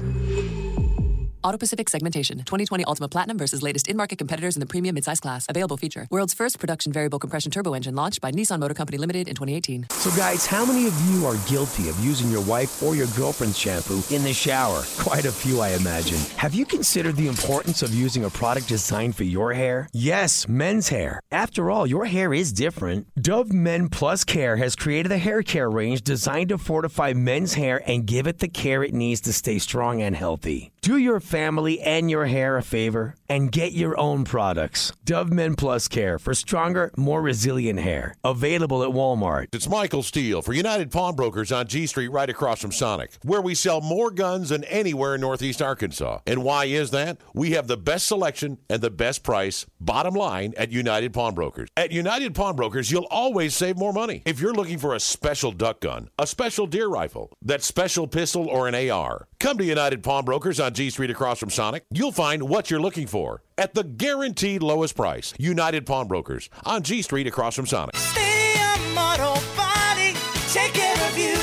Auto 1.44 1.56
Pacific 1.56 1.88
segmentation. 1.88 2.38
2020 2.38 2.84
Altima 2.84 3.10
Platinum 3.10 3.38
versus 3.38 3.62
latest 3.62 3.86
in 3.86 3.96
market 3.96 4.18
competitors 4.18 4.56
in 4.56 4.60
the 4.60 4.66
premium 4.66 4.96
midsize 4.96 5.20
class. 5.20 5.46
Available 5.48 5.76
feature. 5.76 6.08
World's 6.10 6.34
first 6.34 6.58
production 6.58 6.92
variable 6.92 7.18
compression 7.18 7.52
turbo 7.52 7.74
engine 7.74 7.94
launched 7.94 8.20
by 8.20 8.32
Nissan 8.32 8.58
Motor 8.58 8.74
Company 8.74 8.98
Limited 8.98 9.28
in 9.28 9.34
2018. 9.34 9.86
So, 9.90 10.10
guys, 10.16 10.46
how 10.46 10.66
many 10.66 10.86
of 10.86 11.00
you 11.08 11.26
are 11.26 11.36
guilty 11.48 11.88
of 11.88 11.98
using 12.04 12.30
your 12.30 12.40
wife 12.42 12.82
or 12.82 12.96
your 12.96 13.06
girlfriend's 13.16 13.56
shampoo 13.56 14.02
in 14.10 14.24
the 14.24 14.32
shower? 14.32 14.82
Quite 14.98 15.26
a 15.26 15.32
few, 15.32 15.60
I 15.60 15.70
imagine. 15.70 16.18
Have 16.36 16.54
you 16.54 16.64
considered 16.64 17.14
the 17.16 17.28
importance 17.28 17.82
of 17.82 17.94
using 17.94 18.24
a 18.24 18.30
product 18.30 18.68
designed 18.68 19.14
for 19.14 19.24
your 19.24 19.54
hair? 19.54 19.88
Yes, 19.92 20.48
men's 20.48 20.88
hair. 20.88 21.20
After 21.30 21.70
all, 21.70 21.86
your 21.86 22.06
hair 22.06 22.34
is 22.34 22.52
different. 22.52 23.06
Dove 23.20 23.52
Men 23.52 23.88
Plus 23.88 24.24
Care 24.24 24.56
has 24.56 24.74
created 24.74 25.12
a 25.12 25.18
hair 25.18 25.42
care 25.42 25.70
range 25.70 26.02
designed 26.02 26.48
to 26.48 26.58
fortify 26.58 27.12
men's 27.12 27.54
hair 27.54 27.80
and 27.86 28.06
give 28.06 28.26
it 28.26 28.40
the 28.40 28.48
care 28.48 28.82
it 28.82 28.92
needs 28.92 29.20
to 29.20 29.32
stay 29.32 29.58
strong 29.58 30.02
and 30.02 30.16
healthy. 30.16 30.72
Do 30.80 30.96
your 30.96 31.20
family 31.28 31.78
and 31.80 32.10
your 32.10 32.24
hair 32.24 32.56
a 32.56 32.62
favor 32.62 33.14
and 33.28 33.52
get 33.52 33.72
your 33.72 33.98
own 33.98 34.24
products. 34.24 34.92
Dove 35.04 35.30
Men 35.30 35.54
Plus 35.54 35.88
Care 35.88 36.18
for 36.18 36.34
stronger, 36.34 36.90
more 36.96 37.20
resilient 37.20 37.80
hair. 37.80 38.14
Available 38.24 38.82
at 38.82 38.90
Walmart. 38.90 39.48
It's 39.52 39.68
Michael 39.68 40.02
Steele 40.02 40.42
for 40.42 40.52
United 40.52 40.90
Pawnbrokers 40.90 41.52
on 41.52 41.66
G 41.66 41.86
Street 41.86 42.08
right 42.08 42.30
across 42.30 42.60
from 42.60 42.72
Sonic, 42.72 43.12
where 43.22 43.42
we 43.42 43.54
sell 43.54 43.80
more 43.80 44.10
guns 44.10 44.48
than 44.48 44.64
anywhere 44.64 45.14
in 45.14 45.20
Northeast 45.20 45.60
Arkansas. 45.60 46.20
And 46.26 46.42
why 46.42 46.66
is 46.66 46.90
that? 46.90 47.18
We 47.34 47.52
have 47.52 47.66
the 47.66 47.76
best 47.76 48.06
selection 48.06 48.58
and 48.70 48.80
the 48.80 48.90
best 48.90 49.22
price, 49.22 49.66
bottom 49.80 50.14
line, 50.14 50.54
at 50.56 50.72
United 50.72 51.12
Pawnbrokers. 51.12 51.68
At 51.76 51.92
United 51.92 52.34
Pawnbrokers, 52.34 52.90
you'll 52.90 53.08
always 53.10 53.54
save 53.54 53.76
more 53.76 53.92
money. 53.92 54.22
If 54.24 54.40
you're 54.40 54.54
looking 54.54 54.78
for 54.78 54.94
a 54.94 55.00
special 55.00 55.52
duck 55.52 55.80
gun, 55.80 56.08
a 56.18 56.26
special 56.26 56.66
deer 56.66 56.88
rifle, 56.88 57.32
that 57.42 57.62
special 57.62 58.06
pistol, 58.06 58.48
or 58.48 58.68
an 58.68 58.90
AR, 58.90 59.28
come 59.38 59.58
to 59.58 59.64
United 59.64 60.02
Pawnbrokers 60.02 60.60
on 60.60 60.74
G 60.74 60.90
Street 60.90 61.10
across 61.10 61.38
from 61.38 61.50
Sonic. 61.50 61.84
You'll 61.90 62.12
find 62.12 62.48
what 62.48 62.70
you're 62.70 62.80
looking 62.80 63.06
for 63.06 63.17
at 63.56 63.74
the 63.74 63.84
guaranteed 63.84 64.62
lowest 64.62 64.96
price. 64.96 65.34
United 65.38 65.86
Pawnbrokers 65.86 66.48
on 66.64 66.82
G 66.82 67.02
Street 67.02 67.26
across 67.26 67.54
from 67.54 67.66
Sonic. 67.66 67.96
Stadium 67.96 68.96
Auto 68.96 69.34
Body, 69.56 70.14
take 70.48 70.72
care 70.72 71.08
of 71.08 71.18
you. 71.18 71.36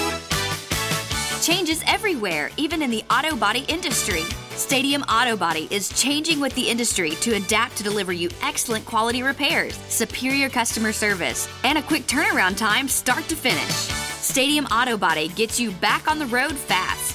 Changes 1.41 1.83
everywhere, 1.85 2.49
even 2.57 2.81
in 2.81 2.89
the 2.89 3.03
auto 3.11 3.35
body 3.35 3.65
industry. 3.67 4.23
Stadium 4.51 5.03
Auto 5.03 5.35
Body 5.37 5.67
is 5.69 5.89
changing 5.89 6.39
with 6.39 6.55
the 6.55 6.67
industry 6.67 7.11
to 7.21 7.35
adapt 7.35 7.77
to 7.77 7.83
deliver 7.83 8.13
you 8.13 8.29
excellent 8.41 8.85
quality 8.85 9.21
repairs, 9.21 9.77
superior 9.89 10.49
customer 10.49 10.91
service, 10.91 11.47
and 11.63 11.77
a 11.77 11.81
quick 11.83 12.07
turnaround 12.07 12.57
time 12.57 12.87
start 12.87 13.27
to 13.27 13.35
finish. 13.35 13.75
Stadium 14.21 14.65
Auto 14.65 14.97
Body 14.97 15.27
gets 15.27 15.59
you 15.59 15.71
back 15.71 16.09
on 16.09 16.17
the 16.17 16.25
road 16.27 16.53
fast. 16.53 17.14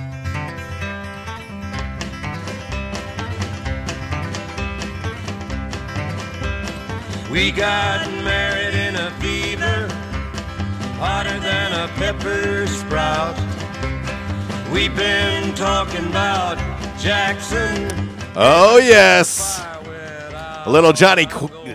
We 7.31 7.49
got 7.49 8.05
married 8.25 8.75
in 8.75 8.97
a 8.97 9.09
fever, 9.21 9.87
hotter 10.99 11.39
than 11.39 11.71
a 11.71 11.87
pepper 11.93 12.67
sprout. 12.67 13.37
We've 14.69 14.93
been 14.93 15.55
talking 15.55 16.07
about 16.07 16.57
Jackson. 16.99 18.09
Oh 18.35 18.79
yes, 18.83 19.65
little 20.67 20.91
Johnny, 20.91 21.25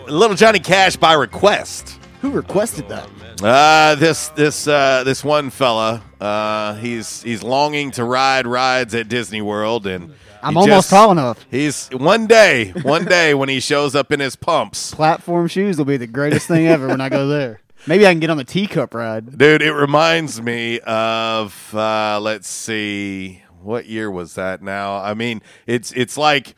little 0.06 0.36
Johnny 0.36 0.58
Cash 0.58 0.96
by 0.96 1.14
request. 1.14 2.00
Who 2.20 2.32
requested 2.32 2.90
that? 2.90 3.08
Uh, 3.42 3.94
this 3.94 4.28
this 4.28 4.68
uh, 4.68 5.04
this 5.04 5.24
one 5.24 5.48
fella. 5.48 6.02
Uh, 6.20 6.74
he's 6.74 7.22
he's 7.22 7.42
longing 7.42 7.92
to 7.92 8.04
ride 8.04 8.46
rides 8.46 8.94
at 8.94 9.08
Disney 9.08 9.40
World, 9.40 9.86
and 9.86 10.12
I'm 10.46 10.52
he 10.54 10.59
almost 10.59 10.76
just- 10.76 10.90
tall 10.90 11.12
enough. 11.12 11.44
He's 11.50 11.88
one 11.88 12.26
day, 12.26 12.70
one 12.82 13.04
day 13.04 13.35
when 13.35 13.48
he 13.48 13.61
shows 13.61 13.94
up 13.94 14.12
in 14.12 14.20
his 14.20 14.37
pumps, 14.37 14.94
Platform 14.94 15.48
shoes 15.48 15.78
will 15.78 15.85
be 15.85 15.96
the 15.96 16.06
greatest 16.06 16.46
thing 16.48 16.66
ever 16.66 16.88
when 16.88 17.00
I 17.00 17.09
go 17.09 17.26
there. 17.28 17.61
Maybe 17.87 18.06
I 18.06 18.11
can 18.12 18.20
get 18.20 18.30
on 18.30 18.37
the 18.37 18.44
teacup 18.44 18.94
ride. 18.94 19.38
dude. 19.38 19.62
It 19.62 19.72
reminds 19.72 20.40
me 20.42 20.80
of 20.80 21.72
uh, 21.74 22.18
let's 22.20 22.48
see, 22.48 23.42
what 23.62 23.87
year 23.87 24.11
was 24.11 24.35
that? 24.35 24.61
Now, 24.62 24.96
I 24.96 25.14
mean, 25.14 25.40
it's 25.66 25.92
it's 25.92 26.16
like 26.16 26.56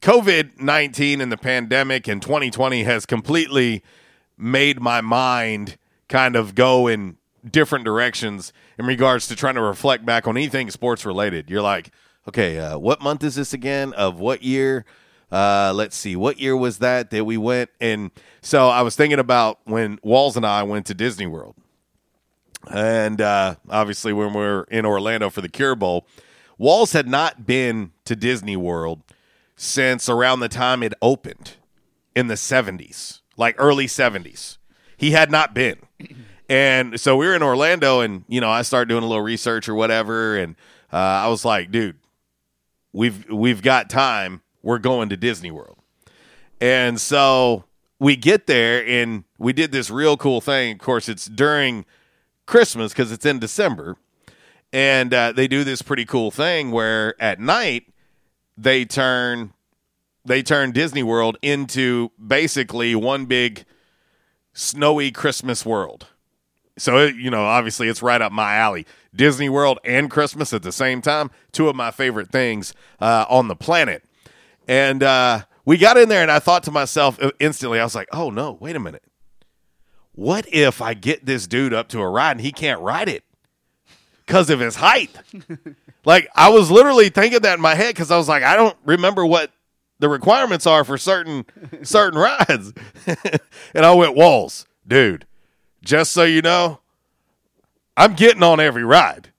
COVID 0.00 0.60
nineteen 0.60 1.20
and 1.20 1.30
the 1.30 1.36
pandemic 1.36 2.08
and 2.08 2.20
2020 2.20 2.82
has 2.84 3.06
completely 3.06 3.82
made 4.36 4.80
my 4.80 5.00
mind 5.00 5.76
kind 6.08 6.34
of 6.34 6.54
go 6.54 6.88
in 6.88 7.16
different 7.48 7.84
directions 7.84 8.52
in 8.78 8.86
regards 8.86 9.28
to 9.28 9.36
trying 9.36 9.54
to 9.54 9.60
reflect 9.62 10.04
back 10.04 10.26
on 10.26 10.36
anything 10.36 10.70
sports 10.70 11.04
related. 11.06 11.48
You're 11.50 11.62
like, 11.62 11.90
okay, 12.28 12.58
uh, 12.58 12.78
what 12.78 13.00
month 13.00 13.24
is 13.24 13.34
this 13.34 13.52
again? 13.52 13.92
Of 13.94 14.18
what 14.18 14.42
year? 14.42 14.84
Uh, 15.30 15.72
let's 15.74 15.96
see, 15.96 16.14
what 16.14 16.38
year 16.38 16.54
was 16.54 16.78
that 16.78 17.10
that 17.10 17.24
we 17.24 17.38
went? 17.38 17.70
And 17.80 18.10
so 18.42 18.68
I 18.68 18.82
was 18.82 18.96
thinking 18.96 19.18
about 19.18 19.60
when 19.64 19.98
Walls 20.02 20.36
and 20.36 20.44
I 20.44 20.62
went 20.62 20.84
to 20.86 20.94
Disney 20.94 21.26
World. 21.26 21.56
And 22.70 23.20
uh, 23.20 23.56
obviously, 23.70 24.12
when 24.12 24.34
we 24.34 24.40
were 24.40 24.68
in 24.70 24.84
Orlando 24.84 25.30
for 25.30 25.40
the 25.40 25.48
Cure 25.48 25.74
Bowl, 25.74 26.06
Walls 26.58 26.92
had 26.92 27.08
not 27.08 27.46
been 27.46 27.92
to 28.04 28.14
Disney 28.14 28.56
World 28.56 29.02
since 29.56 30.08
around 30.08 30.40
the 30.40 30.48
time 30.48 30.82
it 30.82 30.92
opened 31.00 31.56
in 32.14 32.26
the 32.26 32.34
70s, 32.34 33.20
like 33.36 33.54
early 33.58 33.86
70s. 33.86 34.58
He 34.96 35.12
had 35.12 35.30
not 35.30 35.54
been. 35.54 35.78
And 36.48 37.00
so 37.00 37.16
we 37.16 37.26
were 37.26 37.34
in 37.34 37.42
Orlando, 37.42 38.00
and, 38.00 38.24
you 38.28 38.38
know, 38.38 38.50
I 38.50 38.60
started 38.60 38.90
doing 38.90 39.02
a 39.02 39.06
little 39.06 39.22
research 39.22 39.70
or 39.70 39.74
whatever. 39.74 40.36
And 40.36 40.54
uh, 40.92 40.96
I 40.96 41.28
was 41.28 41.46
like, 41.46 41.70
dude, 41.70 41.96
we've 42.92 43.28
we've 43.30 43.62
got 43.62 43.90
time. 43.90 44.42
We're 44.62 44.78
going 44.78 45.08
to 45.08 45.16
Disney 45.16 45.50
World. 45.50 45.78
And 46.60 47.00
so 47.00 47.64
we 47.98 48.14
get 48.16 48.46
there 48.46 48.86
and 48.86 49.24
we 49.38 49.52
did 49.52 49.72
this 49.72 49.90
real 49.90 50.16
cool 50.16 50.40
thing. 50.40 50.72
Of 50.74 50.78
course, 50.78 51.08
it's 51.08 51.26
during 51.26 51.84
Christmas 52.46 52.92
because 52.92 53.10
it's 53.10 53.26
in 53.26 53.38
December. 53.38 53.96
And 54.72 55.12
uh, 55.12 55.32
they 55.32 55.48
do 55.48 55.64
this 55.64 55.82
pretty 55.82 56.04
cool 56.04 56.30
thing 56.30 56.70
where 56.70 57.20
at 57.20 57.40
night 57.40 57.88
they 58.56 58.84
turn 58.84 59.52
they 60.24 60.42
turn 60.42 60.70
Disney 60.70 61.02
World 61.02 61.36
into 61.42 62.10
basically 62.24 62.94
one 62.94 63.26
big 63.26 63.64
snowy 64.52 65.10
Christmas 65.10 65.66
world. 65.66 66.06
So 66.78 67.06
you 67.06 67.30
know, 67.30 67.44
obviously 67.44 67.88
it's 67.88 68.02
right 68.02 68.22
up 68.22 68.32
my 68.32 68.54
alley. 68.54 68.86
Disney 69.14 69.48
World 69.48 69.78
and 69.84 70.10
Christmas 70.10 70.52
at 70.52 70.62
the 70.62 70.72
same 70.72 71.02
time, 71.02 71.30
two 71.52 71.68
of 71.68 71.76
my 71.76 71.90
favorite 71.90 72.30
things 72.30 72.74
uh, 73.00 73.26
on 73.28 73.48
the 73.48 73.56
planet. 73.56 74.04
And 74.66 75.02
uh, 75.02 75.42
we 75.64 75.76
got 75.76 75.96
in 75.96 76.08
there, 76.08 76.22
and 76.22 76.30
I 76.30 76.38
thought 76.38 76.62
to 76.64 76.70
myself 76.70 77.18
instantly, 77.38 77.80
I 77.80 77.84
was 77.84 77.94
like, 77.94 78.08
"Oh 78.12 78.30
no, 78.30 78.52
wait 78.60 78.76
a 78.76 78.80
minute! 78.80 79.02
What 80.12 80.46
if 80.48 80.80
I 80.80 80.94
get 80.94 81.26
this 81.26 81.46
dude 81.46 81.74
up 81.74 81.88
to 81.88 82.00
a 82.00 82.08
ride 82.08 82.32
and 82.32 82.40
he 82.40 82.52
can't 82.52 82.80
ride 82.80 83.08
it 83.08 83.24
because 84.24 84.50
of 84.50 84.60
his 84.60 84.76
height?" 84.76 85.10
like 86.04 86.28
I 86.34 86.48
was 86.48 86.70
literally 86.70 87.08
thinking 87.08 87.40
that 87.40 87.54
in 87.54 87.60
my 87.60 87.74
head 87.74 87.94
because 87.94 88.10
I 88.10 88.16
was 88.16 88.28
like, 88.28 88.42
I 88.42 88.56
don't 88.56 88.76
remember 88.84 89.26
what 89.26 89.50
the 89.98 90.08
requirements 90.08 90.66
are 90.66 90.84
for 90.84 90.96
certain 90.96 91.44
certain 91.82 92.18
rides, 92.48 92.72
and 93.74 93.84
I 93.84 93.92
went, 93.94 94.14
"Walls, 94.14 94.66
dude." 94.86 95.26
just 95.84 96.12
so 96.12 96.24
you 96.24 96.42
know, 96.42 96.80
I'm 97.96 98.14
getting 98.14 98.42
on 98.42 98.60
every 98.60 98.84
ride. 98.84 99.32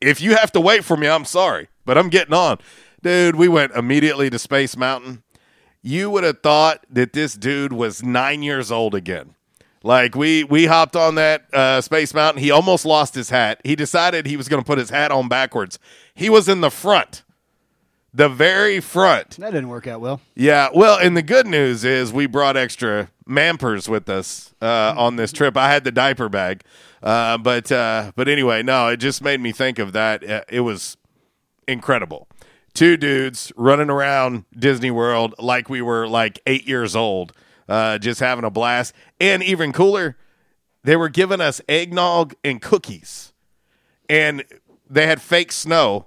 If 0.00 0.20
you 0.20 0.36
have 0.36 0.52
to 0.52 0.60
wait 0.60 0.84
for 0.84 0.96
me, 0.96 1.06
I'm 1.06 1.24
sorry, 1.24 1.68
but 1.84 1.98
I'm 1.98 2.08
getting 2.08 2.34
on. 2.34 2.58
Dude, 3.02 3.36
we 3.36 3.48
went 3.48 3.72
immediately 3.72 4.30
to 4.30 4.38
Space 4.38 4.76
Mountain. 4.76 5.22
You 5.82 6.10
would 6.10 6.24
have 6.24 6.40
thought 6.42 6.84
that 6.90 7.12
this 7.12 7.34
dude 7.34 7.72
was 7.72 8.02
nine 8.02 8.42
years 8.42 8.72
old 8.72 8.94
again. 8.94 9.34
Like 9.82 10.16
we 10.16 10.42
we 10.42 10.66
hopped 10.66 10.96
on 10.96 11.14
that 11.14 11.46
uh, 11.54 11.80
Space 11.80 12.12
Mountain. 12.12 12.42
He 12.42 12.50
almost 12.50 12.84
lost 12.84 13.14
his 13.14 13.30
hat. 13.30 13.60
He 13.62 13.76
decided 13.76 14.26
he 14.26 14.36
was 14.36 14.48
going 14.48 14.60
to 14.60 14.66
put 14.66 14.78
his 14.78 14.90
hat 14.90 15.12
on 15.12 15.28
backwards. 15.28 15.78
He 16.12 16.28
was 16.28 16.48
in 16.48 16.60
the 16.60 16.72
front, 16.72 17.22
the 18.12 18.28
very 18.28 18.80
front. 18.80 19.36
That 19.36 19.52
didn't 19.52 19.68
work 19.68 19.86
out 19.86 20.00
well. 20.00 20.20
Yeah, 20.34 20.70
well, 20.74 20.98
and 20.98 21.16
the 21.16 21.22
good 21.22 21.46
news 21.46 21.84
is 21.84 22.12
we 22.12 22.26
brought 22.26 22.56
extra 22.56 23.10
mampers 23.28 23.88
with 23.88 24.08
us 24.08 24.54
uh, 24.60 24.94
on 24.96 25.14
this 25.14 25.30
trip. 25.30 25.56
I 25.56 25.70
had 25.70 25.84
the 25.84 25.92
diaper 25.92 26.28
bag, 26.28 26.62
uh, 27.06 27.38
but 27.38 27.70
uh, 27.70 28.10
but 28.16 28.26
anyway, 28.26 28.64
no, 28.64 28.88
it 28.88 28.96
just 28.96 29.22
made 29.22 29.40
me 29.40 29.52
think 29.52 29.78
of 29.78 29.92
that. 29.92 30.28
Uh, 30.28 30.42
It 30.48 30.60
was 30.60 30.96
incredible. 31.68 32.26
Two 32.74 32.96
dudes 32.96 33.52
running 33.56 33.90
around 33.90 34.44
Disney 34.58 34.90
World 34.90 35.34
like 35.38 35.70
we 35.70 35.80
were 35.80 36.08
like 36.08 36.40
eight 36.46 36.66
years 36.66 36.96
old, 36.96 37.32
uh, 37.68 37.98
just 37.98 38.18
having 38.18 38.44
a 38.44 38.50
blast. 38.50 38.92
And 39.20 39.42
even 39.44 39.72
cooler, 39.72 40.16
they 40.82 40.96
were 40.96 41.08
giving 41.08 41.40
us 41.40 41.60
eggnog 41.68 42.34
and 42.42 42.60
cookies, 42.60 43.32
and 44.10 44.44
they 44.90 45.06
had 45.06 45.22
fake 45.22 45.52
snow 45.52 46.06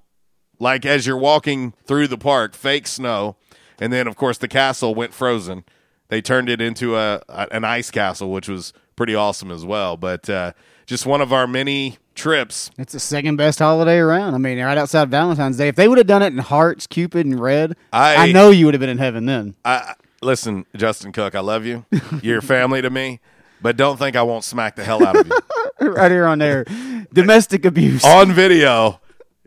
like 0.60 0.86
as 0.86 1.08
you're 1.08 1.18
walking 1.18 1.74
through 1.86 2.10
the 2.10 2.18
park, 2.18 2.54
fake 2.54 2.88
snow, 2.88 3.38
and 3.80 3.94
then 3.94 4.06
of 4.06 4.18
course 4.18 4.38
the 4.38 4.50
castle 4.50 4.94
went 4.94 5.14
frozen. 5.14 5.64
They 6.10 6.22
turned 6.22 6.50
it 6.50 6.60
into 6.60 6.98
a, 6.98 7.22
a 7.30 7.48
an 7.52 7.64
ice 7.64 7.90
castle, 7.90 8.32
which 8.32 8.50
was 8.50 8.74
pretty 8.98 9.16
awesome 9.16 9.50
as 9.50 9.64
well. 9.66 9.96
But 9.96 10.30
uh, 10.30 10.52
just 10.90 11.06
one 11.06 11.22
of 11.22 11.32
our 11.32 11.46
many 11.46 11.98
trips. 12.16 12.72
It's 12.80 12.94
the 12.94 13.00
second 13.00 13.36
best 13.36 13.60
holiday 13.60 13.98
around. 14.00 14.34
I 14.34 14.40
mean, 14.40 14.60
right 14.60 14.78
outside 14.78 15.12
Valentine's 15.12 15.56
Day. 15.56 15.68
If 15.68 15.76
they 15.76 15.88
would 15.88 16.00
have 16.00 16.08
done 16.08 16.24
it 16.24 16.34
in 16.34 16.40
hearts, 16.40 16.88
Cupid, 16.88 17.28
and 17.28 17.40
red, 17.40 17.78
I- 17.94 18.16
I, 18.30 18.32
know 18.32 18.50
you 18.50 18.66
would 18.66 18.74
have 18.74 18.82
been 18.82 18.90
in 18.90 18.98
heaven 18.98 19.28
then. 19.28 19.54
I 19.64 19.94
listen, 20.24 20.66
Justin 20.76 21.12
Cook, 21.12 21.36
I 21.36 21.42
love 21.42 21.64
you. 21.64 21.86
You're 22.24 22.42
family 22.42 22.82
to 22.82 22.90
me, 22.90 23.20
but 23.62 23.78
don't 23.78 23.98
think 23.98 24.16
I 24.16 24.24
won't 24.24 24.44
smack 24.44 24.76
the 24.76 24.84
hell 24.84 25.06
out 25.06 25.16
of 25.16 25.28
you 25.28 25.88
right 25.92 26.10
here 26.10 26.26
on 26.26 26.40
there. 26.40 26.66
Domestic 27.14 27.66
abuse. 27.66 28.04
on 28.04 28.34
video. 28.34 29.00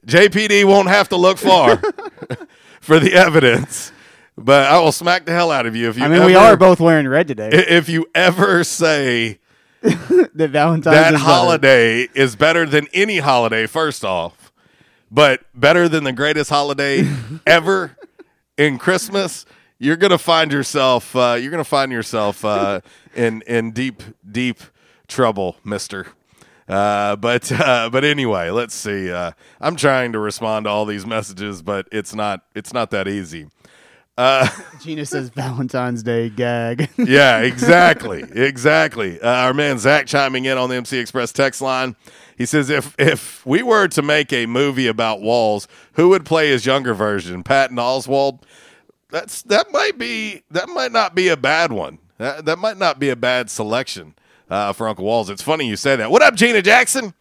JPD 0.06 0.64
won't 0.64 0.88
have 0.88 1.08
to 1.08 1.16
look 1.16 1.38
far 1.38 1.76
for 2.80 3.00
the 3.00 3.14
evidence, 3.14 3.90
but 4.38 4.66
I 4.70 4.78
will 4.78 4.92
smack 4.92 5.24
the 5.26 5.32
hell 5.32 5.50
out 5.50 5.66
of 5.66 5.74
you 5.74 5.88
if 5.88 5.98
you. 5.98 6.04
I 6.04 6.08
mean, 6.08 6.24
we 6.24 6.36
are 6.36 6.56
both 6.56 6.78
wearing 6.78 7.08
red 7.08 7.26
today. 7.26 7.50
If 7.52 7.88
you 7.88 8.06
ever 8.14 8.62
say 8.62 9.40
that 10.34 10.50
Valentine's 10.50 10.94
that 10.94 11.14
is 11.14 11.20
better. 11.20 11.24
holiday 11.24 12.08
is 12.14 12.36
better 12.36 12.66
than 12.66 12.86
any 12.92 13.18
holiday, 13.18 13.66
first 13.66 14.04
off, 14.04 14.52
but 15.10 15.42
better 15.54 15.88
than 15.88 16.04
the 16.04 16.12
greatest 16.12 16.50
holiday 16.50 17.08
ever 17.46 17.96
in 18.56 18.78
Christmas, 18.78 19.44
you're 19.78 19.96
gonna 19.96 20.18
find 20.18 20.52
yourself 20.52 21.16
uh, 21.16 21.36
you're 21.40 21.50
gonna 21.50 21.64
find 21.64 21.90
yourself 21.90 22.44
uh, 22.44 22.80
in 23.14 23.42
in 23.42 23.72
deep 23.72 24.02
deep 24.30 24.60
trouble, 25.08 25.56
Mister. 25.64 26.06
Uh, 26.68 27.16
but 27.16 27.50
uh, 27.52 27.90
but 27.90 28.04
anyway, 28.04 28.50
let's 28.50 28.74
see. 28.74 29.10
Uh, 29.10 29.32
I'm 29.60 29.76
trying 29.76 30.12
to 30.12 30.18
respond 30.18 30.64
to 30.64 30.70
all 30.70 30.86
these 30.86 31.04
messages, 31.04 31.60
but 31.62 31.88
it's 31.90 32.14
not 32.14 32.42
it's 32.54 32.72
not 32.72 32.90
that 32.92 33.08
easy. 33.08 33.48
Uh, 34.18 34.46
Gina 34.82 35.06
says 35.06 35.30
Valentine's 35.30 36.02
Day 36.02 36.28
gag. 36.28 36.90
yeah, 36.98 37.40
exactly, 37.40 38.22
exactly. 38.30 39.20
Uh, 39.20 39.28
our 39.28 39.54
man 39.54 39.78
Zach 39.78 40.06
chiming 40.06 40.44
in 40.44 40.58
on 40.58 40.68
the 40.68 40.76
MC 40.76 40.98
Express 40.98 41.32
text 41.32 41.62
line. 41.62 41.96
He 42.36 42.44
says, 42.44 42.68
"If 42.68 42.94
if 42.98 43.44
we 43.46 43.62
were 43.62 43.88
to 43.88 44.02
make 44.02 44.32
a 44.32 44.46
movie 44.46 44.86
about 44.86 45.20
Walls, 45.22 45.66
who 45.94 46.10
would 46.10 46.26
play 46.26 46.50
his 46.50 46.66
younger 46.66 46.92
version? 46.94 47.42
Patton 47.42 47.76
Oswalt? 47.76 48.42
That's 49.10 49.42
that 49.42 49.70
might 49.72 49.96
be 49.98 50.42
that 50.50 50.68
might 50.68 50.92
not 50.92 51.14
be 51.14 51.28
a 51.28 51.36
bad 51.36 51.72
one. 51.72 51.98
That 52.18 52.44
that 52.44 52.58
might 52.58 52.76
not 52.76 52.98
be 52.98 53.08
a 53.08 53.16
bad 53.16 53.48
selection 53.48 54.14
uh, 54.50 54.72
for 54.72 54.88
Uncle 54.88 55.04
Walls. 55.04 55.30
It's 55.30 55.42
funny 55.42 55.66
you 55.66 55.76
say 55.76 55.96
that. 55.96 56.10
What 56.10 56.22
up, 56.22 56.34
Gina 56.34 56.60
Jackson? 56.60 57.14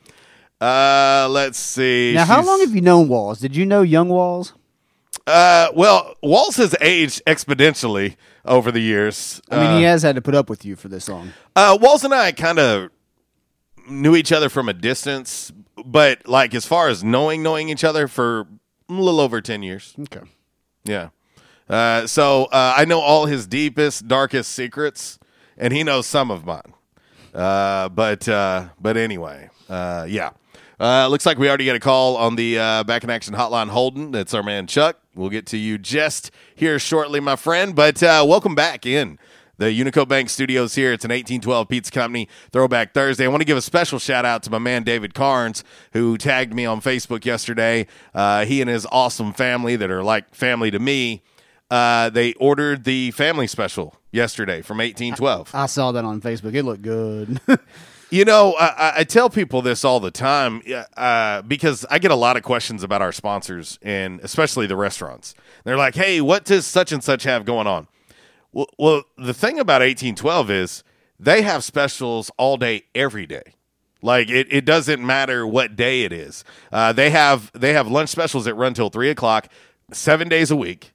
Uh, 0.60 1.28
let's 1.32 1.58
see. 1.58 2.14
now, 2.14 2.26
how 2.26 2.44
long 2.44 2.60
have 2.60 2.76
you 2.76 2.82
known 2.82 3.08
Walls? 3.08 3.40
Did 3.40 3.56
you 3.56 3.66
know 3.66 3.82
Young 3.82 4.10
Walls? 4.10 4.54
Uh, 5.28 5.70
well, 5.76 6.16
Walls 6.24 6.56
has 6.58 6.76
aged 6.82 7.22
exponentially 7.26 8.16
over 8.46 8.72
the 8.72 8.80
years. 8.82 9.42
I 9.52 9.58
mean, 9.58 9.66
Uh, 9.68 9.78
he 9.78 9.84
has 9.84 10.04
had 10.04 10.16
to 10.16 10.22
put 10.22 10.36
up 10.36 10.50
with 10.50 10.66
you 10.66 10.76
for 10.76 10.88
this 10.88 11.08
long. 11.10 11.32
Uh, 11.56 11.78
Walls 11.80 12.04
and 12.04 12.14
I 12.14 12.32
kind 12.32 12.60
of 12.60 12.90
knew 13.88 14.16
each 14.16 14.32
other 14.32 14.50
from 14.50 14.68
a 14.70 14.74
distance, 14.74 15.52
but 15.86 16.28
like 16.28 16.56
as 16.56 16.66
far 16.66 16.88
as 16.88 17.04
knowing 17.04 17.44
knowing 17.44 17.70
each 17.70 17.84
other 17.84 18.08
for 18.08 18.42
a 18.90 18.94
little 18.94 19.20
over 19.20 19.42
ten 19.42 19.62
years. 19.64 19.94
Okay. 20.00 20.26
Yeah. 20.86 21.10
Uh, 21.70 22.08
so 22.08 22.46
uh, 22.46 22.74
I 22.76 22.86
know 22.86 23.00
all 23.00 23.26
his 23.28 23.48
deepest, 23.48 24.08
darkest 24.08 24.52
secrets, 24.52 25.20
and 25.58 25.72
he 25.74 25.84
knows 25.84 26.08
some 26.08 26.32
of 26.32 26.46
mine. 26.46 26.74
Uh, 27.34 27.88
but 27.90 28.28
uh, 28.28 28.70
but 28.80 28.98
anyway, 28.98 29.50
uh, 29.70 30.06
yeah. 30.10 30.32
Uh, 30.82 31.08
looks 31.08 31.28
like 31.28 31.38
we 31.38 31.48
already 31.48 31.68
got 31.68 31.76
a 31.76 31.80
call 31.80 32.18
on 32.18 32.36
the 32.36 32.58
uh, 32.58 32.84
back 32.84 33.04
in 33.04 33.12
action 33.12 33.36
hotline. 33.36 33.70
Holden, 33.70 34.10
that's 34.10 34.34
our 34.34 34.42
man 34.42 34.66
Chuck. 34.66 34.98
We'll 35.14 35.30
get 35.30 35.46
to 35.48 35.58
you 35.58 35.78
just 35.78 36.32
here 36.56 36.80
shortly, 36.80 37.20
my 37.20 37.36
friend. 37.36 37.76
But 37.76 38.02
uh, 38.02 38.26
welcome 38.28 38.56
back 38.56 38.84
in 38.84 39.20
the 39.60 39.66
Unico 39.66 40.08
Bank 40.08 40.32
Studios 40.32 40.74
here. 40.74 40.92
It's 40.92 41.06
an 41.06 41.10
1812 41.10 41.70
Pizza 41.70 41.92
Company 41.92 42.28
Throwback 42.52 42.96
Thursday. 42.96 43.26
I 43.26 43.28
want 43.28 43.42
to 43.42 43.46
give 43.46 43.58
a 43.58 43.62
special 43.62 44.00
shout 44.00 44.26
out 44.26 44.42
to 44.42 44.50
my 44.50 44.58
man 44.58 44.82
David 44.82 45.14
Carnes, 45.14 45.64
who 45.94 46.18
tagged 46.18 46.52
me 46.52 46.66
on 46.66 46.82
Facebook 46.82 47.26
yesterday. 47.26 47.86
Uh, 48.16 48.46
he 48.46 48.60
and 48.60 48.68
his 48.68 48.88
awesome 48.92 49.34
family 49.34 49.76
that 49.76 49.92
are 49.92 50.04
like 50.04 50.34
family 50.34 50.72
to 50.72 50.80
me. 50.80 51.22
Uh, 51.70 52.10
they 52.10 52.34
ordered 52.34 52.86
the 52.86 53.12
family 53.12 53.46
special 53.46 53.98
yesterday 54.12 54.64
from 54.64 54.80
1812. 54.80 55.54
I 55.54 55.68
saw 55.68 55.92
that 55.92 56.06
on 56.06 56.22
Facebook. 56.22 56.56
It 56.56 56.64
looked 56.64 56.82
good. 56.82 57.40
You 58.12 58.26
know, 58.26 58.54
I, 58.60 58.94
I- 58.98 59.04
tell 59.06 59.30
people 59.30 59.62
this 59.62 59.84
all 59.86 60.00
the 60.02 60.12
time 60.12 60.62
uh, 60.98 61.42
because 61.44 61.86
I 61.90 61.98
get 61.98 62.12
a 62.12 62.16
lot 62.16 62.36
of 62.38 62.44
questions 62.44 62.84
about 62.84 63.02
our 63.02 63.12
sponsors 63.14 63.80
and 63.82 64.20
especially 64.20 64.68
the 64.68 64.76
restaurants. 64.76 65.34
They're 65.64 65.78
like, 65.78 65.96
"Hey, 65.96 66.20
what 66.22 66.44
does 66.44 66.66
such 66.66 66.92
and 66.92 67.02
such 67.04 67.24
have 67.24 67.46
going 67.46 67.68
on?" 67.68 67.88
Well, 68.52 68.68
well, 68.78 69.04
the 69.18 69.34
thing 69.34 69.60
about 69.60 69.82
1812 69.82 70.52
is 70.52 70.84
they 71.20 71.42
have 71.44 71.64
specials 71.64 72.30
all 72.38 72.58
day, 72.58 72.84
every 72.94 73.26
day. 73.26 73.54
Like 74.02 74.30
it, 74.30 74.48
it 74.52 74.66
doesn't 74.66 75.06
matter 75.06 75.48
what 75.48 75.76
day 75.76 76.04
it 76.04 76.12
is. 76.12 76.44
Uh, 76.72 76.92
they 76.92 77.12
have 77.12 77.50
they 77.54 77.74
have 77.74 77.88
lunch 77.88 78.10
specials 78.10 78.46
that 78.46 78.56
run 78.56 78.74
till 78.74 78.90
three 78.90 79.10
o'clock, 79.10 79.48
seven 79.94 80.28
days 80.28 80.52
a 80.52 80.56
week. 80.56 80.92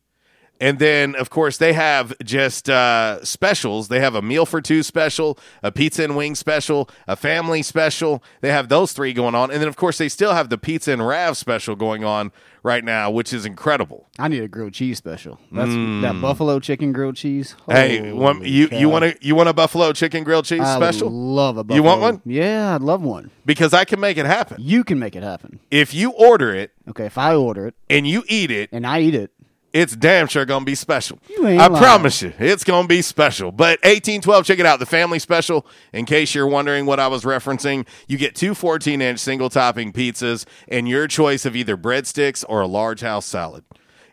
And 0.60 0.78
then, 0.78 1.14
of 1.14 1.28
course, 1.30 1.58
they 1.58 1.72
have 1.74 2.14
just 2.24 2.70
uh, 2.70 3.24
specials. 3.24 3.88
They 3.88 4.00
have 4.00 4.14
a 4.14 4.22
meal 4.22 4.46
for 4.46 4.60
two 4.60 4.82
special, 4.82 5.38
a 5.62 5.70
pizza 5.70 6.04
and 6.04 6.16
wing 6.16 6.34
special, 6.34 6.88
a 7.06 7.14
family 7.16 7.62
special. 7.62 8.22
They 8.40 8.50
have 8.52 8.68
those 8.68 8.92
three 8.92 9.12
going 9.12 9.34
on. 9.34 9.50
And 9.50 9.60
then, 9.60 9.68
of 9.68 9.76
course, 9.76 9.98
they 9.98 10.08
still 10.08 10.32
have 10.32 10.48
the 10.48 10.58
pizza 10.58 10.92
and 10.92 11.06
Rav 11.06 11.36
special 11.36 11.76
going 11.76 12.04
on 12.04 12.32
right 12.62 12.82
now, 12.82 13.10
which 13.10 13.32
is 13.32 13.44
incredible. 13.46 14.08
I 14.18 14.28
need 14.28 14.42
a 14.42 14.48
grilled 14.48 14.72
cheese 14.72 14.98
special. 14.98 15.38
That's 15.52 15.70
Mm. 15.70 16.00
that 16.02 16.20
buffalo 16.20 16.58
chicken 16.58 16.92
grilled 16.92 17.16
cheese. 17.16 17.54
hey, 17.68 18.10
one, 18.12 18.42
you 18.44 18.68
you 18.72 18.88
want 18.88 19.04
a 19.04 19.16
you 19.20 19.34
want 19.36 19.48
a 19.48 19.52
buffalo 19.52 19.92
chicken 19.92 20.24
grilled 20.24 20.46
cheese 20.46 20.60
I 20.62 20.76
special? 20.76 21.10
love 21.10 21.58
a 21.58 21.62
buffalo. 21.64 21.76
You 21.76 21.82
want 21.84 22.00
one? 22.00 22.22
Yeah, 22.24 22.74
I'd 22.74 22.80
love 22.82 23.02
one. 23.02 23.30
Because 23.44 23.72
I 23.72 23.84
can 23.84 24.00
make 24.00 24.16
it 24.18 24.26
happen. 24.26 24.56
You 24.58 24.82
can 24.82 24.98
make 24.98 25.14
it 25.14 25.22
happen. 25.22 25.60
If 25.70 25.94
you 25.94 26.10
order 26.10 26.52
it 26.54 26.72
Okay, 26.88 27.06
if 27.06 27.18
I 27.18 27.34
order 27.34 27.66
it 27.68 27.74
and 27.90 28.06
you 28.06 28.22
eat 28.28 28.50
it, 28.50 28.70
and 28.72 28.86
I 28.86 29.00
eat 29.00 29.14
it, 29.14 29.30
it's 29.76 29.94
damn 29.94 30.26
sure 30.26 30.46
gonna 30.46 30.64
be 30.64 30.74
special. 30.74 31.18
I 31.38 31.66
lying. 31.66 31.76
promise 31.76 32.22
you, 32.22 32.32
it's 32.38 32.64
gonna 32.64 32.88
be 32.88 33.02
special. 33.02 33.52
But 33.52 33.78
eighteen 33.84 34.22
twelve, 34.22 34.46
check 34.46 34.58
it 34.58 34.64
out, 34.64 34.78
the 34.78 34.86
family 34.86 35.18
special. 35.18 35.66
In 35.92 36.06
case 36.06 36.34
you're 36.34 36.46
wondering 36.46 36.86
what 36.86 36.98
I 36.98 37.08
was 37.08 37.24
referencing, 37.24 37.86
you 38.08 38.16
get 38.16 38.34
two 38.34 38.54
14 38.54 39.02
inch 39.02 39.18
single 39.20 39.50
topping 39.50 39.92
pizzas 39.92 40.46
and 40.66 40.88
your 40.88 41.06
choice 41.06 41.44
of 41.44 41.54
either 41.54 41.76
breadsticks 41.76 42.44
or 42.48 42.62
a 42.62 42.66
large 42.66 43.02
house 43.02 43.26
salad. 43.26 43.64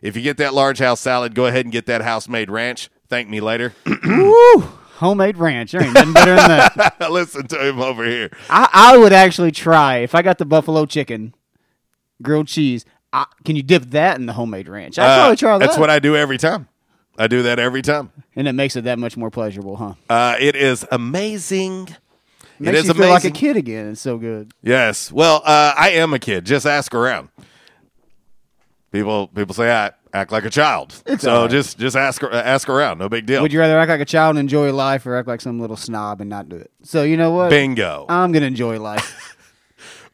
If 0.02 0.16
you 0.16 0.22
get 0.22 0.36
that 0.36 0.52
large 0.52 0.80
house 0.80 1.00
salad, 1.00 1.34
go 1.34 1.46
ahead 1.46 1.64
and 1.64 1.72
get 1.72 1.86
that 1.86 2.02
house 2.02 2.28
made 2.28 2.50
ranch. 2.50 2.90
Thank 3.08 3.30
me 3.30 3.40
later. 3.40 3.74
woo, 4.04 4.60
homemade 4.96 5.38
ranch. 5.38 5.72
There 5.72 5.82
ain't 5.82 5.94
nothing 5.94 6.12
better 6.12 6.36
than 6.36 6.48
that. 6.48 6.96
Listen 7.10 7.46
to 7.46 7.66
him 7.66 7.80
over 7.80 8.04
here. 8.04 8.30
I, 8.50 8.68
I 8.72 8.98
would 8.98 9.14
actually 9.14 9.50
try 9.50 9.98
if 9.98 10.14
I 10.14 10.20
got 10.20 10.36
the 10.36 10.44
buffalo 10.44 10.84
chicken, 10.84 11.34
grilled 12.22 12.48
cheese. 12.48 12.84
I, 13.14 13.26
can 13.44 13.54
you 13.56 13.62
dip 13.62 13.84
that 13.90 14.18
in 14.18 14.26
the 14.26 14.32
homemade 14.32 14.68
ranch? 14.68 14.98
I'd 14.98 15.06
Uh, 15.06 15.18
probably 15.20 15.36
try 15.36 15.56
that. 15.58 15.64
That's 15.66 15.78
what 15.78 15.88
I 15.88 16.00
do 16.00 16.16
every 16.16 16.36
time. 16.36 16.68
I 17.16 17.28
do 17.28 17.44
that 17.44 17.60
every 17.60 17.80
time. 17.80 18.10
and 18.34 18.48
it 18.48 18.54
makes 18.54 18.74
it 18.74 18.84
that 18.84 18.98
much 18.98 19.16
more 19.16 19.30
pleasurable, 19.30 19.76
huh? 19.76 19.94
Uh, 20.10 20.34
it 20.40 20.56
is 20.56 20.84
amazing. 20.90 21.88
Makes 22.58 22.68
it 22.68 22.74
is 22.74 22.88
you 22.88 22.94
feel 22.94 23.08
like 23.08 23.24
a 23.24 23.30
kid 23.30 23.56
again. 23.56 23.90
It's 23.92 24.00
so 24.00 24.18
good. 24.18 24.52
Yes. 24.62 25.12
Well, 25.12 25.42
uh, 25.44 25.74
I 25.76 25.90
am 25.90 26.12
a 26.12 26.18
kid. 26.18 26.44
Just 26.44 26.66
ask 26.66 26.92
around. 26.94 27.28
People 28.90 29.26
people 29.28 29.54
say 29.54 29.72
I 29.72 29.90
act 30.12 30.30
like 30.30 30.44
a 30.44 30.50
child. 30.50 31.02
It's 31.04 31.24
so 31.24 31.34
all 31.34 31.42
right. 31.42 31.50
just 31.50 31.78
just 31.78 31.96
ask 31.96 32.22
ask 32.22 32.68
around. 32.68 32.98
No 32.98 33.08
big 33.08 33.26
deal. 33.26 33.42
Would 33.42 33.52
you 33.52 33.58
rather 33.58 33.76
act 33.78 33.88
like 33.88 34.00
a 34.00 34.04
child 34.04 34.30
and 34.30 34.38
enjoy 34.38 34.72
life, 34.72 35.04
or 35.04 35.16
act 35.16 35.26
like 35.26 35.40
some 35.40 35.58
little 35.60 35.76
snob 35.76 36.20
and 36.20 36.30
not 36.30 36.48
do 36.48 36.54
it? 36.56 36.70
So 36.82 37.02
you 37.02 37.16
know 37.16 37.32
what? 37.32 37.50
Bingo. 37.50 38.06
I'm 38.08 38.30
gonna 38.30 38.46
enjoy 38.46 38.78
life. 38.80 39.33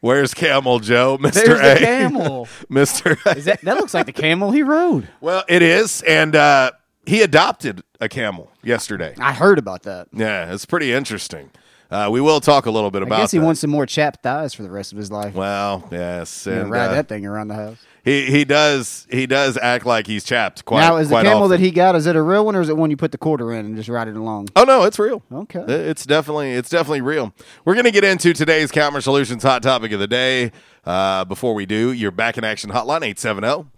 Where's 0.01 0.33
Camel 0.33 0.79
Joe, 0.79 1.17
Mister 1.21 1.55
A? 1.55 1.77
camel. 1.77 2.47
Mister. 2.69 3.17
Is 3.35 3.45
that 3.45 3.61
that 3.61 3.77
looks 3.77 3.93
like 3.93 4.07
the 4.07 4.13
camel 4.13 4.51
he 4.51 4.63
rode? 4.63 5.07
Well, 5.21 5.43
it 5.47 5.61
is, 5.61 6.01
and 6.01 6.35
uh, 6.35 6.71
he 7.05 7.21
adopted 7.21 7.83
a 7.99 8.09
camel 8.09 8.51
yesterday. 8.63 9.13
I 9.19 9.31
heard 9.33 9.59
about 9.59 9.83
that. 9.83 10.07
Yeah, 10.11 10.51
it's 10.53 10.65
pretty 10.65 10.91
interesting. 10.91 11.51
Uh, 11.91 12.09
we 12.11 12.19
will 12.21 12.39
talk 12.39 12.65
a 12.65 12.71
little 12.71 12.89
bit 12.89 13.03
I 13.03 13.05
about. 13.05 13.15
I 13.19 13.21
guess 13.23 13.31
he 13.31 13.37
that. 13.37 13.45
wants 13.45 13.61
some 13.61 13.69
more 13.69 13.85
chapped 13.85 14.23
thighs 14.23 14.53
for 14.53 14.63
the 14.63 14.71
rest 14.71 14.91
of 14.91 14.97
his 14.97 15.11
life. 15.11 15.35
Well, 15.35 15.87
yes, 15.91 16.47
and 16.47 16.71
ride 16.71 16.87
uh, 16.89 16.93
that 16.93 17.07
thing 17.07 17.25
around 17.25 17.49
the 17.49 17.55
house. 17.55 17.77
He 18.03 18.31
he 18.31 18.45
does 18.45 19.05
he 19.11 19.27
does 19.27 19.57
act 19.57 19.85
like 19.85 20.07
he's 20.07 20.23
chapped 20.23 20.65
quite. 20.65 20.81
now, 20.81 20.97
is 20.97 21.09
the 21.09 21.21
camel 21.21 21.43
often. 21.43 21.51
that 21.51 21.59
he 21.59 21.69
got 21.71 21.95
is 21.95 22.07
it 22.07 22.15
a 22.15 22.21
real 22.21 22.45
one 22.45 22.55
or 22.55 22.61
is 22.61 22.69
it 22.69 22.77
one 22.77 22.89
you 22.89 22.97
put 22.97 23.11
the 23.11 23.17
quarter 23.17 23.53
in 23.53 23.65
and 23.65 23.75
just 23.75 23.89
ride 23.89 24.07
it 24.07 24.15
along? 24.15 24.49
Oh 24.55 24.63
no, 24.63 24.83
it's 24.83 24.97
real. 24.97 25.21
Okay. 25.31 25.63
It's 25.67 26.05
definitely 26.05 26.53
it's 26.53 26.69
definitely 26.69 27.01
real. 27.01 27.33
We're 27.63 27.75
gonna 27.75 27.91
get 27.91 28.03
into 28.03 28.33
today's 28.33 28.71
Calmer 28.71 29.01
Solutions 29.01 29.43
hot 29.43 29.61
topic 29.61 29.91
of 29.91 29.99
the 29.99 30.07
day. 30.07 30.51
Uh, 30.83 31.23
before 31.25 31.53
we 31.53 31.67
do, 31.67 31.91
your 31.91 32.09
back 32.09 32.39
in 32.39 32.43
action 32.43 32.71
hotline 32.71 33.03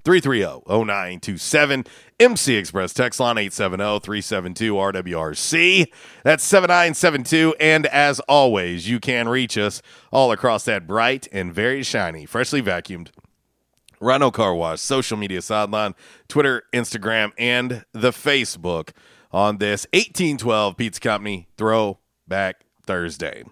870-330-0927. 0.05 1.85
MC 2.17 2.55
Express 2.55 2.93
text 2.93 3.19
line 3.19 3.35
870-372-RWRC. 3.35 5.87
That's 6.23 6.45
7972. 6.45 7.55
And 7.59 7.87
as 7.87 8.21
always, 8.21 8.87
you 8.87 9.01
can 9.01 9.27
reach 9.27 9.57
us 9.57 9.81
all 10.11 10.31
across 10.31 10.63
that 10.63 10.87
bright 10.87 11.27
and 11.33 11.53
very 11.53 11.83
shiny, 11.83 12.25
freshly 12.25 12.61
vacuumed 12.61 13.09
Rhino 14.03 14.31
Car 14.31 14.53
Wash, 14.53 14.81
social 14.81 15.17
media 15.17 15.41
sideline, 15.41 15.95
Twitter, 16.27 16.63
Instagram, 16.73 17.31
and 17.37 17.85
the 17.93 18.11
Facebook 18.11 18.89
on 19.31 19.57
this 19.57 19.87
1812 19.93 20.77
Pizza 20.77 20.99
Company 20.99 21.47
Throwback 21.57 22.65
Thursday. 22.85 23.43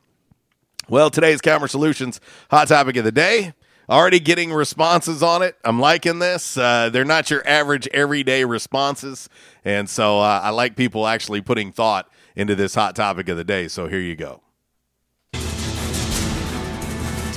Well, 0.90 1.10
today's 1.10 1.42
Calmer 1.42 1.68
Solutions 1.68 2.20
hot 2.50 2.68
topic 2.68 2.98
of 2.98 3.06
the 3.06 3.12
day. 3.12 3.54
Already 3.90 4.20
getting 4.20 4.54
responses 4.54 5.24
on 5.24 5.42
it. 5.42 5.56
I'm 5.64 5.80
liking 5.80 6.20
this. 6.20 6.58
Uh, 6.58 6.90
they're 6.90 7.04
not 7.06 7.30
your 7.30 7.46
average 7.48 7.88
everyday 7.94 8.46
responses. 8.46 9.28
And 9.66 9.90
so 9.90 10.20
uh, 10.20 10.42
I 10.44 10.50
like 10.50 10.76
people 10.76 11.08
actually 11.08 11.42
putting 11.42 11.72
thought 11.72 12.10
into 12.36 12.56
this 12.56 12.76
hot 12.76 12.96
topic 12.96 13.28
of 13.30 13.38
the 13.38 13.44
day. 13.44 13.68
So 13.68 13.88
here 13.88 14.00
you 14.00 14.16
go. 14.16 14.42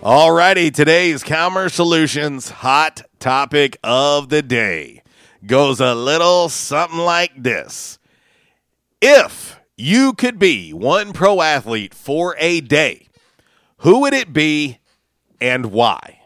Damn! 0.00 0.10
Alrighty, 0.10 0.72
today's 0.72 1.22
Calmer 1.22 1.68
Solutions 1.68 2.50
hot 2.50 3.02
topic 3.18 3.76
of 3.84 4.28
the 4.30 4.42
day 4.42 5.02
goes 5.44 5.80
a 5.80 5.94
little 5.94 6.48
something 6.48 6.98
like 6.98 7.42
this. 7.42 7.98
If 9.00 9.60
you 9.76 10.12
could 10.12 10.38
be 10.38 10.72
one 10.72 11.12
pro 11.12 11.40
athlete 11.40 11.94
for 11.94 12.34
a 12.38 12.60
day, 12.60 13.08
who 13.78 14.00
would 14.00 14.14
it 14.14 14.32
be 14.32 14.78
and 15.40 15.66
why? 15.66 16.20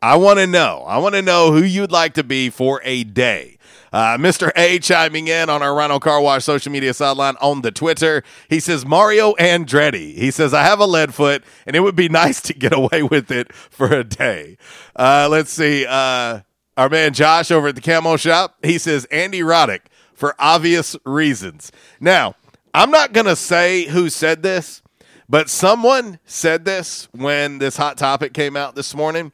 I 0.00 0.16
want 0.16 0.38
to 0.38 0.46
know. 0.46 0.84
I 0.86 0.98
want 0.98 1.14
to 1.14 1.22
know 1.22 1.52
who 1.52 1.62
you'd 1.62 1.92
like 1.92 2.14
to 2.14 2.24
be 2.24 2.50
for 2.50 2.80
a 2.84 3.04
day. 3.04 3.58
Uh, 3.92 4.16
Mr. 4.16 4.50
A 4.56 4.78
chiming 4.78 5.28
in 5.28 5.50
on 5.50 5.62
our 5.62 5.74
Rhino 5.74 5.98
Car 5.98 6.20
Wash 6.20 6.44
social 6.44 6.72
media 6.72 6.94
sideline 6.94 7.36
on 7.40 7.62
the 7.62 7.70
Twitter. 7.70 8.22
He 8.48 8.58
says, 8.58 8.86
Mario 8.86 9.34
Andretti. 9.34 10.14
He 10.14 10.30
says, 10.30 10.54
I 10.54 10.62
have 10.62 10.80
a 10.80 10.86
lead 10.86 11.14
foot 11.14 11.44
and 11.66 11.76
it 11.76 11.80
would 11.80 11.96
be 11.96 12.08
nice 12.10 12.40
to 12.42 12.54
get 12.54 12.72
away 12.72 13.02
with 13.02 13.30
it 13.30 13.52
for 13.52 13.92
a 13.92 14.04
day. 14.04 14.56
Uh, 14.96 15.28
let's 15.30 15.52
see. 15.52 15.84
Uh, 15.86 16.40
our 16.76 16.88
man 16.88 17.12
Josh 17.12 17.50
over 17.50 17.68
at 17.68 17.74
the 17.74 17.82
Camo 17.82 18.16
Shop, 18.16 18.56
he 18.62 18.78
says, 18.78 19.04
Andy 19.06 19.40
Roddick 19.40 19.82
for 20.14 20.34
obvious 20.38 20.96
reasons. 21.04 21.72
Now, 22.00 22.36
I'm 22.72 22.90
not 22.90 23.12
going 23.12 23.26
to 23.26 23.36
say 23.36 23.84
who 23.84 24.08
said 24.08 24.42
this, 24.42 24.82
but 25.28 25.50
someone 25.50 26.18
said 26.24 26.64
this 26.64 27.08
when 27.12 27.58
this 27.58 27.76
hot 27.76 27.98
topic 27.98 28.32
came 28.32 28.56
out 28.56 28.74
this 28.74 28.94
morning, 28.94 29.32